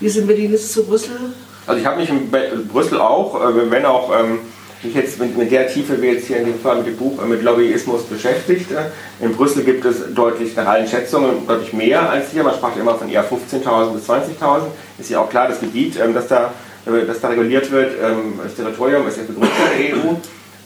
Wie 0.00 0.06
es 0.06 0.16
in 0.16 0.26
Berlin 0.26 0.52
ist 0.52 0.72
zu 0.72 0.84
Brüssel? 0.84 1.32
Also 1.66 1.80
ich 1.80 1.86
habe 1.86 2.00
mich 2.00 2.08
in 2.08 2.30
Brüssel 2.68 3.00
auch, 3.00 3.40
äh, 3.40 3.70
wenn 3.70 3.84
auch 3.84 4.10
ähm, 4.18 4.40
nicht 4.82 4.96
jetzt 4.96 5.20
mit, 5.20 5.36
mit, 5.36 5.50
der 5.50 5.68
Tiefe 5.68 6.00
wie 6.00 6.06
jetzt 6.06 6.26
hier 6.26 6.38
in 6.38 6.46
dem 6.46 6.58
Fall 6.58 6.76
mit 6.76 6.86
dem 6.86 6.96
Buch, 6.96 7.22
äh, 7.22 7.26
mit 7.26 7.42
Lobbyismus 7.42 8.04
beschäftigt. 8.04 8.70
Äh. 8.72 9.24
In 9.24 9.34
Brüssel 9.34 9.62
gibt 9.64 9.84
es 9.84 10.14
deutlich 10.14 10.56
nach 10.56 10.66
allen 10.66 10.88
Schätzungen 10.88 11.46
deutlich 11.46 11.72
mehr 11.72 12.08
als 12.08 12.30
hier. 12.30 12.42
Man 12.42 12.54
sprach 12.54 12.76
immer 12.76 12.94
von 12.94 13.08
eher 13.08 13.24
15.000 13.24 13.92
bis 13.92 14.08
20.000. 14.08 14.62
Ist 14.98 15.10
ja 15.10 15.20
auch 15.20 15.28
klar, 15.28 15.48
das 15.48 15.60
Gebiet, 15.60 15.98
ähm, 16.02 16.14
das, 16.14 16.28
da, 16.28 16.52
das 16.84 17.20
da 17.20 17.28
reguliert 17.28 17.70
wird, 17.70 17.92
ähm, 18.02 18.40
das 18.42 18.54
Territorium 18.54 19.06
ist 19.06 19.18
ja 19.18 19.24
viel 19.24 19.34
größer 19.34 19.50
der 19.78 19.96
EU. 19.96 20.14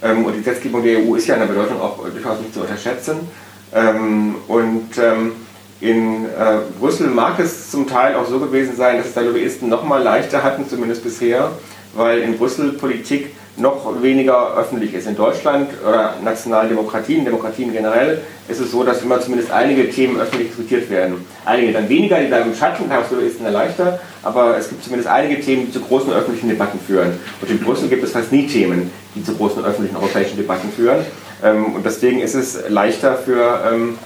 Und 0.03 0.35
die 0.35 0.39
Gesetzgebung 0.41 0.83
der 0.83 0.99
EU 0.99 1.15
ist 1.15 1.27
ja 1.27 1.35
in 1.35 1.41
der 1.41 1.47
Bedeutung 1.47 1.81
auch 1.81 1.99
durchaus 2.07 2.39
nicht 2.39 2.53
zu 2.53 2.61
unterschätzen. 2.61 3.21
Und 4.49 4.91
in 5.85 6.25
äh, 6.25 6.61
Brüssel 6.81 7.09
mag 7.09 7.39
es 7.39 7.71
zum 7.71 7.87
Teil 7.87 8.15
auch 8.15 8.27
so 8.27 8.39
gewesen 8.41 8.75
sein, 8.75 8.97
dass 8.97 9.09
es 9.09 9.13
da 9.13 9.21
Lobbyisten 9.21 9.69
noch 9.69 9.85
mal 9.85 10.03
leichter 10.03 10.43
hatten, 10.43 10.67
zumindest 10.67 11.05
bisher, 11.05 11.51
weil 11.95 12.21
in 12.21 12.39
Brüssel 12.39 12.73
Politik 12.73 13.35
noch 13.59 14.03
weniger 14.03 14.57
öffentlich 14.57 14.95
ist. 14.95 15.07
In 15.07 15.15
Deutschland 15.15 15.69
oder 15.87 16.15
nationalen 16.25 16.71
Demokratien, 16.71 17.27
Demokratien 17.27 17.71
generell, 17.71 18.23
ist 18.49 18.61
es 18.61 18.71
so, 18.71 18.83
dass 18.83 19.03
immer 19.03 19.21
zumindest 19.21 19.51
einige 19.51 19.91
Themen 19.91 20.19
öffentlich 20.19 20.49
diskutiert 20.49 20.89
werden. 20.89 21.17
Einige 21.45 21.75
dann 21.75 21.87
weniger, 21.87 22.19
die 22.19 22.29
bleiben 22.29 22.51
im 22.51 22.57
Schatten, 22.57 22.89
da 22.89 23.03
ist 23.03 23.13
Lobbyisten 23.13 23.53
leichter, 23.53 24.01
aber 24.23 24.57
es 24.57 24.71
gibt 24.71 24.83
zumindest 24.83 25.11
einige 25.11 25.39
Themen, 25.43 25.67
die 25.67 25.73
zu 25.73 25.81
großen 25.81 26.11
öffentlichen 26.15 26.49
Debatten 26.49 26.81
führen. 26.81 27.13
Und 27.43 27.51
in 27.51 27.61
Brüssel 27.61 27.91
gibt 27.91 28.03
es 28.03 28.13
fast 28.13 28.33
nie 28.33 28.47
Themen, 28.47 28.91
die 29.15 29.23
zu 29.23 29.35
großen 29.35 29.63
öffentlichen 29.63 29.97
europäischen 29.97 30.39
Debatten 30.39 30.71
führen. 30.75 31.05
Ähm, 31.45 31.75
und 31.75 31.85
deswegen 31.85 32.21
ist 32.21 32.35
es 32.35 32.59
leichter 32.71 33.17
für 33.19 33.61
ähm, 33.71 33.99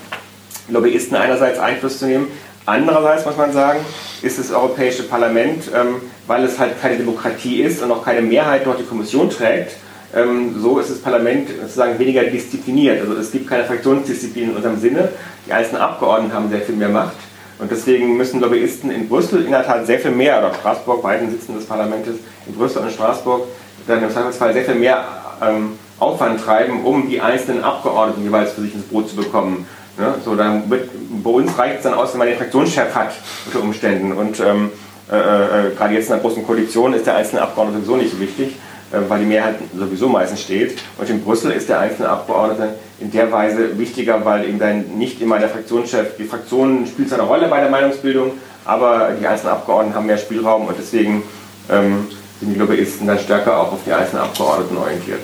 Lobbyisten 0.69 1.17
einerseits 1.17 1.59
Einfluss 1.59 1.99
zu 1.99 2.07
nehmen, 2.07 2.29
Andererseits 2.69 3.25
muss 3.25 3.39
man 3.39 3.51
sagen, 3.51 3.81
ist 4.21 4.39
das 4.39 4.53
Europäische 4.53 5.05
Parlament, 5.05 5.71
ähm, 5.75 6.03
weil 6.27 6.45
es 6.45 6.59
halt 6.59 6.79
keine 6.83 6.99
Demokratie 6.99 7.63
ist 7.63 7.83
und 7.83 7.91
auch 7.91 8.05
keine 8.05 8.21
Mehrheit 8.21 8.67
dort 8.67 8.79
die 8.79 8.85
Kommission 8.85 9.31
trägt, 9.31 9.77
ähm, 10.15 10.55
so 10.61 10.79
ist 10.79 10.91
das 10.91 10.99
Parlament 10.99 11.49
sozusagen 11.63 11.99
weniger 11.99 12.25
diszipliniert. 12.25 13.01
Also 13.01 13.15
es 13.15 13.33
gibt 13.33 13.49
keine 13.49 13.65
Fraktionsdisziplin 13.65 14.51
in 14.51 14.57
unserem 14.57 14.79
Sinne. 14.79 15.09
Die 15.47 15.53
einzelnen 15.55 15.81
Abgeordneten 15.81 16.35
haben 16.35 16.51
sehr 16.51 16.61
viel 16.61 16.77
mehr 16.77 16.91
Macht. 16.91 17.17
Und 17.59 17.71
deswegen 17.71 18.19
müssen 18.19 18.39
Lobbyisten 18.39 18.91
in 18.91 19.09
Brüssel 19.09 19.47
in 19.47 19.51
der 19.51 19.65
Tat 19.65 19.87
sehr 19.87 19.99
viel 19.99 20.11
mehr, 20.11 20.39
oder 20.39 20.53
Straßburg, 20.53 21.03
beiden 21.03 21.31
Sitzen 21.31 21.55
des 21.55 21.65
Parlaments, 21.65 22.07
in 22.47 22.55
Brüssel 22.55 22.83
und 22.83 22.93
Straßburg, 22.93 23.45
dann 23.87 24.03
im 24.03 24.11
Zweifelsfall 24.11 24.53
sehr 24.53 24.67
viel 24.67 24.75
mehr 24.75 25.07
ähm, 25.43 25.79
Aufwand 25.99 26.39
treiben, 26.45 26.85
um 26.85 27.09
die 27.09 27.19
einzelnen 27.19 27.65
Abgeordneten 27.65 28.25
jeweils 28.25 28.53
für 28.53 28.61
sich 28.61 28.75
ins 28.75 28.85
Brot 28.85 29.09
zu 29.09 29.17
bekommen. 29.17 29.67
Ne? 29.99 30.15
So, 30.25 30.35
dann 30.35 30.71
wird, 30.71 30.91
bei 31.23 31.31
uns 31.31 31.57
reicht 31.59 31.79
es 31.79 31.83
dann 31.83 31.95
aus, 31.95 32.13
wenn 32.13 32.19
man 32.19 32.29
den 32.29 32.37
Fraktionschef 32.37 32.95
hat, 32.95 33.13
unter 33.47 33.61
Umständen. 33.61 34.13
Und 34.13 34.41
ähm, 34.41 34.71
äh, 35.11 35.17
äh, 35.17 35.75
gerade 35.75 35.95
jetzt 35.95 36.07
in 36.07 36.13
der 36.13 36.21
großen 36.21 36.47
Koalition 36.47 36.95
ist 36.95 37.07
der 37.07 37.17
einzelne 37.17 37.43
Abgeordnete 37.43 37.85
sowieso 37.85 37.97
nicht 37.97 38.13
so 38.13 38.21
wichtig. 38.21 38.57
Äh, 38.91 39.01
weil 39.09 39.21
die 39.21 39.27
Mehrheit 39.27 39.57
sowieso 39.77 40.09
meistens 40.09 40.41
steht. 40.41 40.79
Und 40.97 41.11
in 41.11 41.23
Brüssel 41.23 41.53
ist 41.53 41.69
der 41.69 41.81
einzelne 41.81 42.09
Abgeordnete 42.09 42.77
in 43.01 43.11
der 43.11 43.31
Weise 43.31 43.79
wichtiger, 43.79 44.25
weil 44.25 44.49
eben 44.49 44.59
dann 44.59 44.97
nicht 44.97 45.21
immer 45.21 45.39
der 45.39 45.51
Fraktionschef, 45.51 46.17
die 46.17 46.25
Fraktion 46.25 46.87
spielt 46.87 47.11
seine 47.11 47.25
Rolle 47.25 47.49
bei 47.49 47.61
der 47.61 47.69
Meinungsbildung, 47.69 48.33
aber 48.65 49.11
die 49.21 49.27
einzelnen 49.27 49.53
Abgeordneten 49.53 49.95
haben 49.95 50.07
mehr 50.07 50.17
Spielraum 50.17 50.67
und 50.67 50.79
deswegen 50.79 51.23
ähm, 51.71 52.09
sind 52.41 52.55
die 52.55 52.59
Lobbyisten 52.59 53.07
dann 53.07 53.19
stärker 53.19 53.61
auch 53.61 53.73
auf 53.73 53.81
die 53.85 53.93
einzelnen 53.93 54.23
Abgeordneten 54.23 54.77
orientiert. 54.79 55.21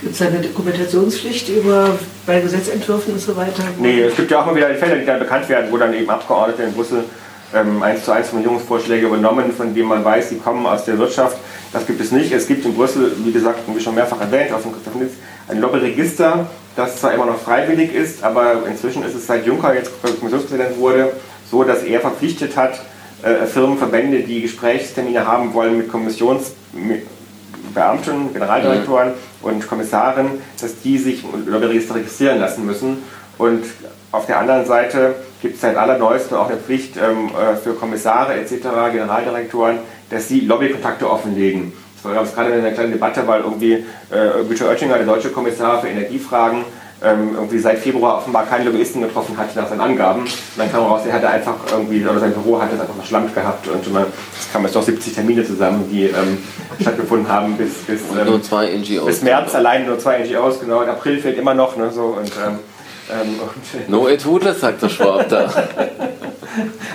Gibt 0.00 0.14
es 0.14 0.22
eine 0.22 0.40
Dokumentationspflicht 0.40 1.48
über, 1.48 1.98
bei 2.24 2.40
Gesetzentwürfen 2.40 3.14
und 3.14 3.20
so 3.20 3.36
weiter? 3.36 3.64
Nee, 3.80 4.02
es 4.02 4.14
gibt 4.14 4.30
ja 4.30 4.40
auch 4.40 4.46
mal 4.46 4.54
wieder 4.54 4.72
Fälle, 4.76 5.00
die 5.00 5.06
dann 5.06 5.18
bekannt 5.18 5.48
werden, 5.48 5.72
wo 5.72 5.76
dann 5.76 5.92
eben 5.92 6.08
Abgeordnete 6.08 6.62
in 6.62 6.72
Brüssel 6.72 7.04
ähm, 7.52 7.82
1 7.82 8.04
zu 8.04 8.12
1 8.12 8.28
Formulierungsvorschläge 8.28 9.06
übernommen, 9.06 9.52
von 9.52 9.74
denen 9.74 9.88
man 9.88 10.04
weiß, 10.04 10.28
die 10.28 10.38
kommen 10.38 10.64
aus 10.66 10.84
der 10.84 10.98
Wirtschaft. 10.98 11.38
Das 11.72 11.84
gibt 11.86 12.00
es 12.00 12.12
nicht. 12.12 12.32
Es 12.32 12.46
gibt 12.46 12.64
in 12.64 12.74
Brüssel, 12.74 13.12
wie 13.24 13.32
gesagt, 13.32 13.60
wie 13.66 13.80
schon 13.80 13.96
mehrfach 13.96 14.20
erwähnt, 14.20 14.52
auf 14.52 14.62
dem 14.62 14.72
Christoph 14.72 14.94
ein 15.48 15.60
Lobbyregister, 15.60 16.46
das 16.76 17.00
zwar 17.00 17.14
immer 17.14 17.26
noch 17.26 17.40
freiwillig 17.40 17.92
ist, 17.92 18.22
aber 18.22 18.66
inzwischen 18.68 19.02
ist 19.02 19.14
es 19.14 19.26
seit 19.26 19.46
Juncker 19.46 19.74
jetzt 19.74 19.90
Kommissionspräsident 20.02 20.78
wurde, 20.78 21.12
so, 21.50 21.64
dass 21.64 21.82
er 21.82 22.00
verpflichtet 22.00 22.56
hat, 22.56 22.80
äh, 23.22 23.46
Firmen, 23.46 23.78
Verbände, 23.78 24.20
die 24.20 24.42
Gesprächstermine 24.42 25.26
haben 25.26 25.54
wollen 25.54 25.78
mit 25.78 25.90
Kommissionsbeamten, 25.90 28.32
Generaldirektoren. 28.32 29.14
Und 29.42 29.66
Kommissaren, 29.66 30.40
dass 30.60 30.80
die 30.80 30.98
sich 30.98 31.24
Lobbyregister 31.46 31.94
registrieren 31.94 32.38
lassen 32.38 32.66
müssen. 32.66 32.98
Und 33.38 33.64
auf 34.10 34.26
der 34.26 34.38
anderen 34.38 34.66
Seite 34.66 35.14
gibt 35.40 35.56
es 35.56 35.60
seit 35.60 35.76
allerneuestem 35.76 36.36
auch 36.38 36.48
eine 36.48 36.58
Pflicht 36.58 36.96
ähm, 36.96 37.28
äh, 37.28 37.56
für 37.56 37.74
Kommissare 37.74 38.34
etc., 38.34 38.52
Generaldirektoren, 38.92 39.78
dass 40.10 40.28
sie 40.28 40.40
Lobbykontakte 40.40 41.08
offenlegen. 41.08 41.72
Das 42.02 42.28
es 42.28 42.34
gerade 42.34 42.50
in 42.50 42.60
einer 42.60 42.70
kleinen 42.70 42.92
Debatte, 42.92 43.26
weil 43.26 43.40
irgendwie 43.40 43.72
äh, 43.72 44.44
Güter 44.48 44.68
Oettinger, 44.68 44.96
der 44.96 45.06
deutsche 45.06 45.30
Kommissar 45.30 45.80
für 45.80 45.88
Energiefragen, 45.88 46.64
ähm, 47.04 47.34
irgendwie 47.34 47.58
seit 47.58 47.78
Februar 47.78 48.18
offenbar 48.18 48.46
keine 48.46 48.64
Lobbyisten 48.64 49.02
getroffen 49.02 49.36
hat 49.36 49.54
nach 49.54 49.68
seinen 49.68 49.80
Angaben. 49.80 50.22
Und 50.22 50.30
dann 50.56 50.70
kam 50.70 50.84
raus, 50.84 51.02
er 51.06 51.12
hatte 51.12 51.28
einfach 51.28 51.54
irgendwie, 51.70 52.04
oder 52.04 52.18
sein 52.18 52.32
Büro 52.32 52.60
hat 52.60 52.72
das 52.72 52.80
einfach 52.80 52.94
verschlammt 52.94 53.34
gehabt 53.34 53.68
und 53.68 53.92
man, 53.92 54.06
es 54.38 54.52
kamen 54.52 54.64
jetzt 54.64 54.74
doch 54.74 54.82
70 54.82 55.14
Termine 55.14 55.44
zusammen, 55.46 55.88
die 55.90 56.04
ähm, 56.04 56.38
stattgefunden 56.80 57.28
haben 57.28 57.56
bis, 57.56 57.74
bis, 57.86 58.00
ähm, 58.18 58.26
nur 58.26 58.42
zwei 58.42 58.66
NGOs. 58.76 59.06
bis 59.06 59.22
März 59.22 59.54
allein, 59.54 59.86
nur 59.86 59.98
zwei 59.98 60.18
NGOs, 60.24 60.60
genau, 60.60 60.82
in 60.82 60.88
April 60.88 61.18
fehlt 61.18 61.38
immer 61.38 61.54
noch, 61.54 61.76
ne, 61.76 61.90
so, 61.92 62.16
und, 62.18 62.32
ähm, 62.44 62.58
no 63.88 64.08
it 64.08 64.24
would, 64.26 64.42
sagt 64.58 64.82
der 64.82 64.88
Schwab 64.88 65.28
da. 65.28 65.50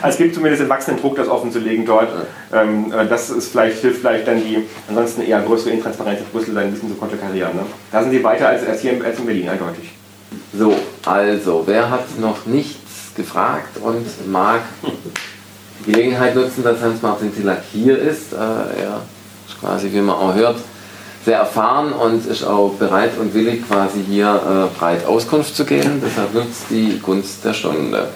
Also 0.01 0.15
es 0.15 0.17
gibt 0.17 0.35
zumindest 0.35 0.61
den 0.61 0.69
wachsenden 0.69 1.01
Druck, 1.01 1.15
das 1.15 1.27
offenzulegen 1.27 1.85
dort. 1.85 2.09
Ähm, 2.51 2.91
äh, 2.91 3.07
das 3.07 3.29
ist 3.29 3.51
vielleicht, 3.51 3.79
hilft 3.79 4.01
vielleicht 4.01 4.27
dann 4.27 4.43
die 4.43 4.67
ansonsten 4.89 5.21
eher 5.21 5.41
größere 5.41 5.71
Intransparenz 5.71 6.19
in 6.19 6.25
Brüssel 6.25 6.53
dann 6.53 6.65
ein 6.65 6.71
bisschen 6.71 6.89
zu 6.89 6.95
konterkarieren. 6.95 7.55
Ne? 7.55 7.65
Da 7.91 8.01
sind 8.01 8.11
sie 8.11 8.23
weiter 8.23 8.49
als, 8.49 8.65
als 8.67 8.81
hier 8.81 8.93
als 9.03 9.19
in 9.19 9.25
Berlin, 9.25 9.49
eindeutig. 9.49 9.93
So, 10.57 10.75
also, 11.05 11.63
wer 11.65 11.89
hat 11.89 12.19
noch 12.19 12.45
nichts 12.45 13.15
gefragt 13.15 13.77
und 13.81 14.05
mag 14.31 14.61
die 15.79 15.91
Gelegenheit 15.91 16.35
nutzen, 16.35 16.63
dass 16.63 16.81
Hans-Martin 16.81 17.33
Tillack 17.33 17.61
hier 17.71 17.97
ist? 17.97 18.33
Äh, 18.33 18.35
er 18.35 19.01
ist 19.47 19.59
quasi, 19.59 19.91
wie 19.91 20.01
man 20.01 20.15
auch 20.15 20.33
hört, 20.33 20.57
sehr 21.25 21.37
erfahren 21.37 21.93
und 21.93 22.25
ist 22.25 22.43
auch 22.43 22.73
bereit 22.73 23.17
und 23.19 23.33
willig, 23.33 23.67
quasi 23.67 23.99
hier 24.07 24.69
äh, 24.73 24.77
breit 24.77 25.05
Auskunft 25.05 25.55
zu 25.55 25.65
geben. 25.65 26.01
Deshalb 26.05 26.33
nutzt 26.33 26.65
die 26.69 26.99
Gunst 27.01 27.45
der 27.45 27.53
Stunde. 27.53 28.09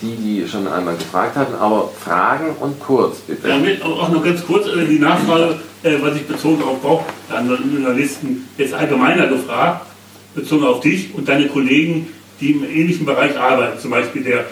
Die, 0.00 0.16
die 0.16 0.48
schon 0.48 0.66
einmal 0.66 0.96
gefragt 0.96 1.36
hatten, 1.36 1.54
aber 1.54 1.90
Fragen 2.02 2.56
und 2.58 2.80
kurz, 2.80 3.18
bitte. 3.18 3.48
Ja, 3.48 3.56
auch 3.84 4.08
noch 4.08 4.24
ganz 4.24 4.44
kurz 4.44 4.66
äh, 4.66 4.84
die 4.84 4.98
Nachfrage, 4.98 5.60
äh, 5.84 5.92
was 6.00 6.16
ich 6.16 6.26
bezogen 6.26 6.62
auf 6.64 6.80
Bock, 6.80 7.04
anderen 7.28 7.72
Journalisten, 7.72 8.48
jetzt 8.58 8.74
allgemeiner 8.74 9.28
gefragt, 9.28 9.86
bezogen 10.34 10.64
auf 10.64 10.80
dich 10.80 11.14
und 11.14 11.28
deine 11.28 11.46
Kollegen, 11.46 12.08
die 12.40 12.50
im 12.50 12.64
ähnlichen 12.64 13.06
Bereich 13.06 13.38
arbeiten, 13.38 13.78
zum 13.78 13.92
Beispiel 13.92 14.24
der 14.24 14.46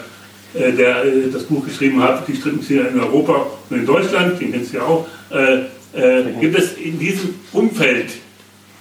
äh, 0.53 0.73
der 0.73 1.05
äh, 1.05 1.29
das 1.31 1.43
Buch 1.43 1.65
geschrieben 1.65 2.01
hat, 2.01 2.27
die 2.27 2.35
Strippenzieher 2.35 2.89
in 2.89 2.99
Europa 2.99 3.47
und 3.69 3.77
in 3.77 3.85
Deutschland, 3.85 4.39
den 4.39 4.51
kennst 4.51 4.73
du 4.73 4.77
ja 4.77 4.83
auch, 4.83 5.07
äh, 5.93 6.19
äh, 6.19 6.23
gibt 6.39 6.57
es 6.57 6.73
in 6.73 6.99
diesem 6.99 7.35
Umfeld 7.51 8.11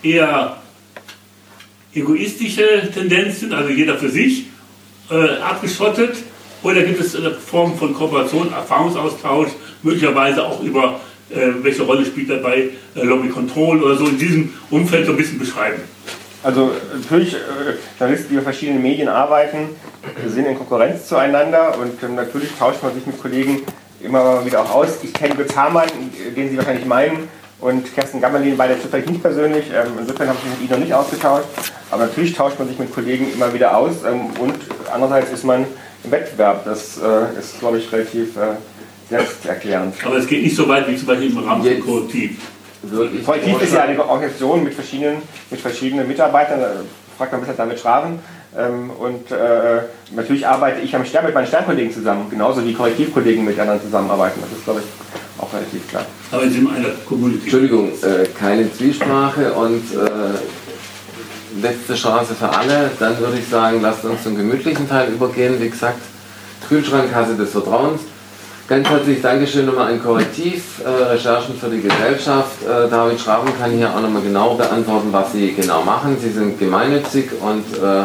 eher 0.03 0.57
egoistische 1.95 2.91
Tendenzen, 2.93 3.53
also 3.53 3.71
jeder 3.71 3.99
für 3.99 4.09
sich, 4.09 4.47
äh, 5.11 5.39
abgeschottet, 5.41 6.17
oder 6.63 6.83
gibt 6.83 7.01
es 7.01 7.17
eine 7.17 7.33
Form 7.33 7.77
von 7.77 7.95
Kooperation, 7.95 8.53
Erfahrungsaustausch, 8.53 9.49
möglicherweise 9.83 10.45
auch 10.45 10.63
über 10.63 11.01
äh, 11.31 11.49
welche 11.63 11.83
Rolle 11.83 12.05
spielt 12.05 12.31
dabei 12.31 12.71
äh, 12.95 13.03
Lobby 13.03 13.29
Control 13.29 13.83
oder 13.83 13.97
so 13.97 14.07
in 14.07 14.19
diesem 14.19 14.53
Umfeld 14.71 15.07
so 15.07 15.13
ein 15.13 15.17
bisschen 15.17 15.39
beschreiben? 15.39 15.81
Also 16.43 16.73
natürlich, 16.95 17.35
äh, 17.35 17.39
Journalisten, 17.99 18.29
die 18.29 18.35
über 18.35 18.43
verschiedene 18.43 18.79
Medien 18.79 19.09
arbeiten, 19.09 19.71
sind 20.27 20.47
in 20.47 20.57
Konkurrenz 20.57 21.07
zueinander 21.07 21.77
und 21.79 22.03
natürlich 22.15 22.51
tauscht 22.59 22.83
man 22.83 22.95
sich 22.95 23.07
mit 23.07 23.21
Kollegen 23.21 23.63
immer 24.03 24.45
wieder 24.45 24.63
auch 24.63 24.71
aus. 24.71 24.99
Ich 25.03 25.13
kenne 25.13 25.35
Götz 25.35 25.57
Hamann, 25.57 25.89
den 26.37 26.51
Sie 26.51 26.57
wahrscheinlich 26.57 26.87
meinen, 26.87 27.29
und 27.61 27.95
Kerstin 27.95 28.21
Gammerlin 28.21 28.57
beide 28.57 28.81
zufällig 28.81 29.07
nicht 29.07 29.23
persönlich. 29.23 29.67
Ähm, 29.67 29.93
insofern 29.99 30.29
habe 30.29 30.39
ich 30.39 30.45
mich 30.45 30.61
mit 30.61 30.63
ihnen 30.63 30.71
noch 30.71 30.87
nicht 30.87 30.95
ausgetauscht. 30.95 31.47
Aber 31.91 32.07
natürlich 32.07 32.33
tauscht 32.35 32.59
man 32.59 32.69
sich 32.69 32.79
mit 32.79 32.93
Kollegen 32.93 33.31
immer 33.33 33.53
wieder 33.53 33.77
aus. 33.77 34.03
Ähm, 34.07 34.31
und 34.41 34.55
andererseits 34.93 35.31
ist 35.33 35.45
man 35.45 35.67
im 36.05 36.11
Wettbewerb. 36.11 36.65
Das 36.65 36.99
äh, 36.99 37.39
ist, 37.39 37.59
glaube 37.59 37.79
ich, 37.79 37.93
relativ 37.93 38.37
äh, 38.37 38.57
selbsterklärend. 39.11 39.95
Aber 40.05 40.17
es 40.17 40.27
geht 40.27 40.43
nicht 40.43 40.57
so 40.57 40.67
weit 40.69 40.89
wie 40.89 40.97
zum 40.97 41.07
Beispiel 41.07 41.31
im 41.31 41.39
Rahmen 41.39 41.63
von 41.63 41.81
Korrektiv. 41.81 42.39
Korrektiv 43.27 43.61
ist 43.61 43.75
ja 43.75 43.83
eine 43.83 43.99
Organisation 44.01 44.65
mit 44.65 44.73
verschiedenen, 44.73 45.21
mit 45.51 45.61
verschiedenen 45.61 46.09
Mitarbeitern. 46.09 46.61
Da 46.61 46.73
fragt 47.19 47.33
man 47.33 47.43
bisschen 47.43 47.57
damit 47.59 47.79
Schraven. 47.79 48.21
Ähm, 48.57 48.91
und 48.91 49.31
äh, 49.31 49.83
natürlich 50.15 50.47
arbeite 50.47 50.81
ich 50.81 50.95
am 50.95 51.05
Stern 51.05 51.27
mit 51.27 51.35
meinen 51.35 51.47
Sternkollegen 51.47 51.93
zusammen, 51.93 52.29
genauso 52.29 52.65
wie 52.65 52.75
Korrektivkollegen 52.75 53.45
mit 53.45 53.59
anderen 53.59 53.81
zusammenarbeiten. 53.81 54.41
Das 54.41 54.51
ist, 54.51 54.65
glaube 54.65 54.81
ich, 54.81 55.41
auch 55.43 55.53
relativ 55.53 55.89
klar. 55.89 56.05
Aber 56.33 56.43
Sie 56.43 56.51
sind 56.51 56.75
eine 56.75 56.89
Community. 57.09 57.43
Entschuldigung, 57.43 57.93
äh, 58.03 58.27
keine 58.39 58.73
Zwiesprache 58.73 59.53
und 59.53 59.85
äh, 59.95 61.63
letzte 61.63 61.95
Chance 61.95 62.35
für 62.35 62.49
alle. 62.49 62.91
Dann 62.99 63.19
würde 63.21 63.39
ich 63.39 63.49
sagen, 63.49 63.81
lasst 63.83 64.05
uns 64.05 64.23
zum 64.25 64.37
gemütlichen 64.37 64.89
Teil 64.89 65.13
übergehen. 65.13 65.61
Wie 65.61 65.71
gesagt, 65.71 66.01
Kühlschrankkasse 66.69 67.37
des 67.37 67.51
Vertrauens. 67.51 68.01
Ganz 68.69 68.89
herzlich 68.89 69.21
Dankeschön 69.21 69.67
nochmal 69.67 69.93
an 69.93 70.01
Korrektiv, 70.01 70.81
äh, 70.85 70.89
Recherchen 70.89 71.57
für 71.59 71.69
die 71.69 71.83
Gesellschaft. 71.83 72.63
Äh, 72.63 72.89
David 72.89 73.19
Schraben 73.19 73.51
kann 73.59 73.73
hier 73.73 73.91
auch 73.91 74.01
nochmal 74.01 74.23
genau 74.23 74.55
beantworten, 74.55 75.09
was 75.11 75.33
Sie 75.33 75.53
genau 75.55 75.83
machen. 75.83 76.17
Sie 76.21 76.31
sind 76.31 76.57
gemeinnützig 76.57 77.31
und 77.41 77.65
äh, 77.83 78.05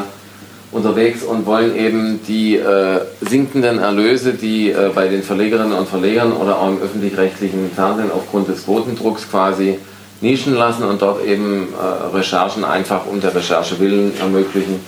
unterwegs 0.75 1.23
und 1.23 1.45
wollen 1.45 1.75
eben 1.75 2.19
die 2.27 2.57
äh, 2.57 2.99
sinkenden 3.21 3.79
Erlöse, 3.79 4.33
die 4.33 4.71
äh, 4.71 4.91
bei 4.93 5.07
den 5.07 5.23
Verlegerinnen 5.23 5.71
und 5.71 5.87
Verlegern 5.87 6.33
oder 6.33 6.59
auch 6.59 6.67
im 6.67 6.81
öffentlich-rechtlichen 6.81 7.71
Fernsehen 7.73 8.11
aufgrund 8.11 8.49
des 8.49 8.65
Quotendrucks 8.65 9.29
quasi 9.31 9.79
nischen 10.19 10.53
lassen 10.55 10.83
und 10.83 11.01
dort 11.01 11.25
eben 11.25 11.69
äh, 11.73 12.15
Recherchen 12.15 12.65
einfach 12.65 13.05
um 13.05 13.21
der 13.21 13.33
Recherche 13.33 13.79
willen 13.79 14.13
ermöglichen. 14.19 14.81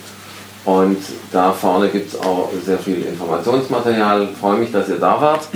Und 0.66 0.98
da 1.32 1.54
vorne 1.54 1.88
gibt 1.88 2.14
es 2.14 2.20
auch 2.20 2.50
sehr 2.66 2.78
viel 2.78 3.06
Informationsmaterial. 3.06 4.28
Freue 4.40 4.58
mich, 4.58 4.72
dass 4.74 4.90
ihr 4.90 4.98
da 4.98 5.22
wart. 5.22 5.48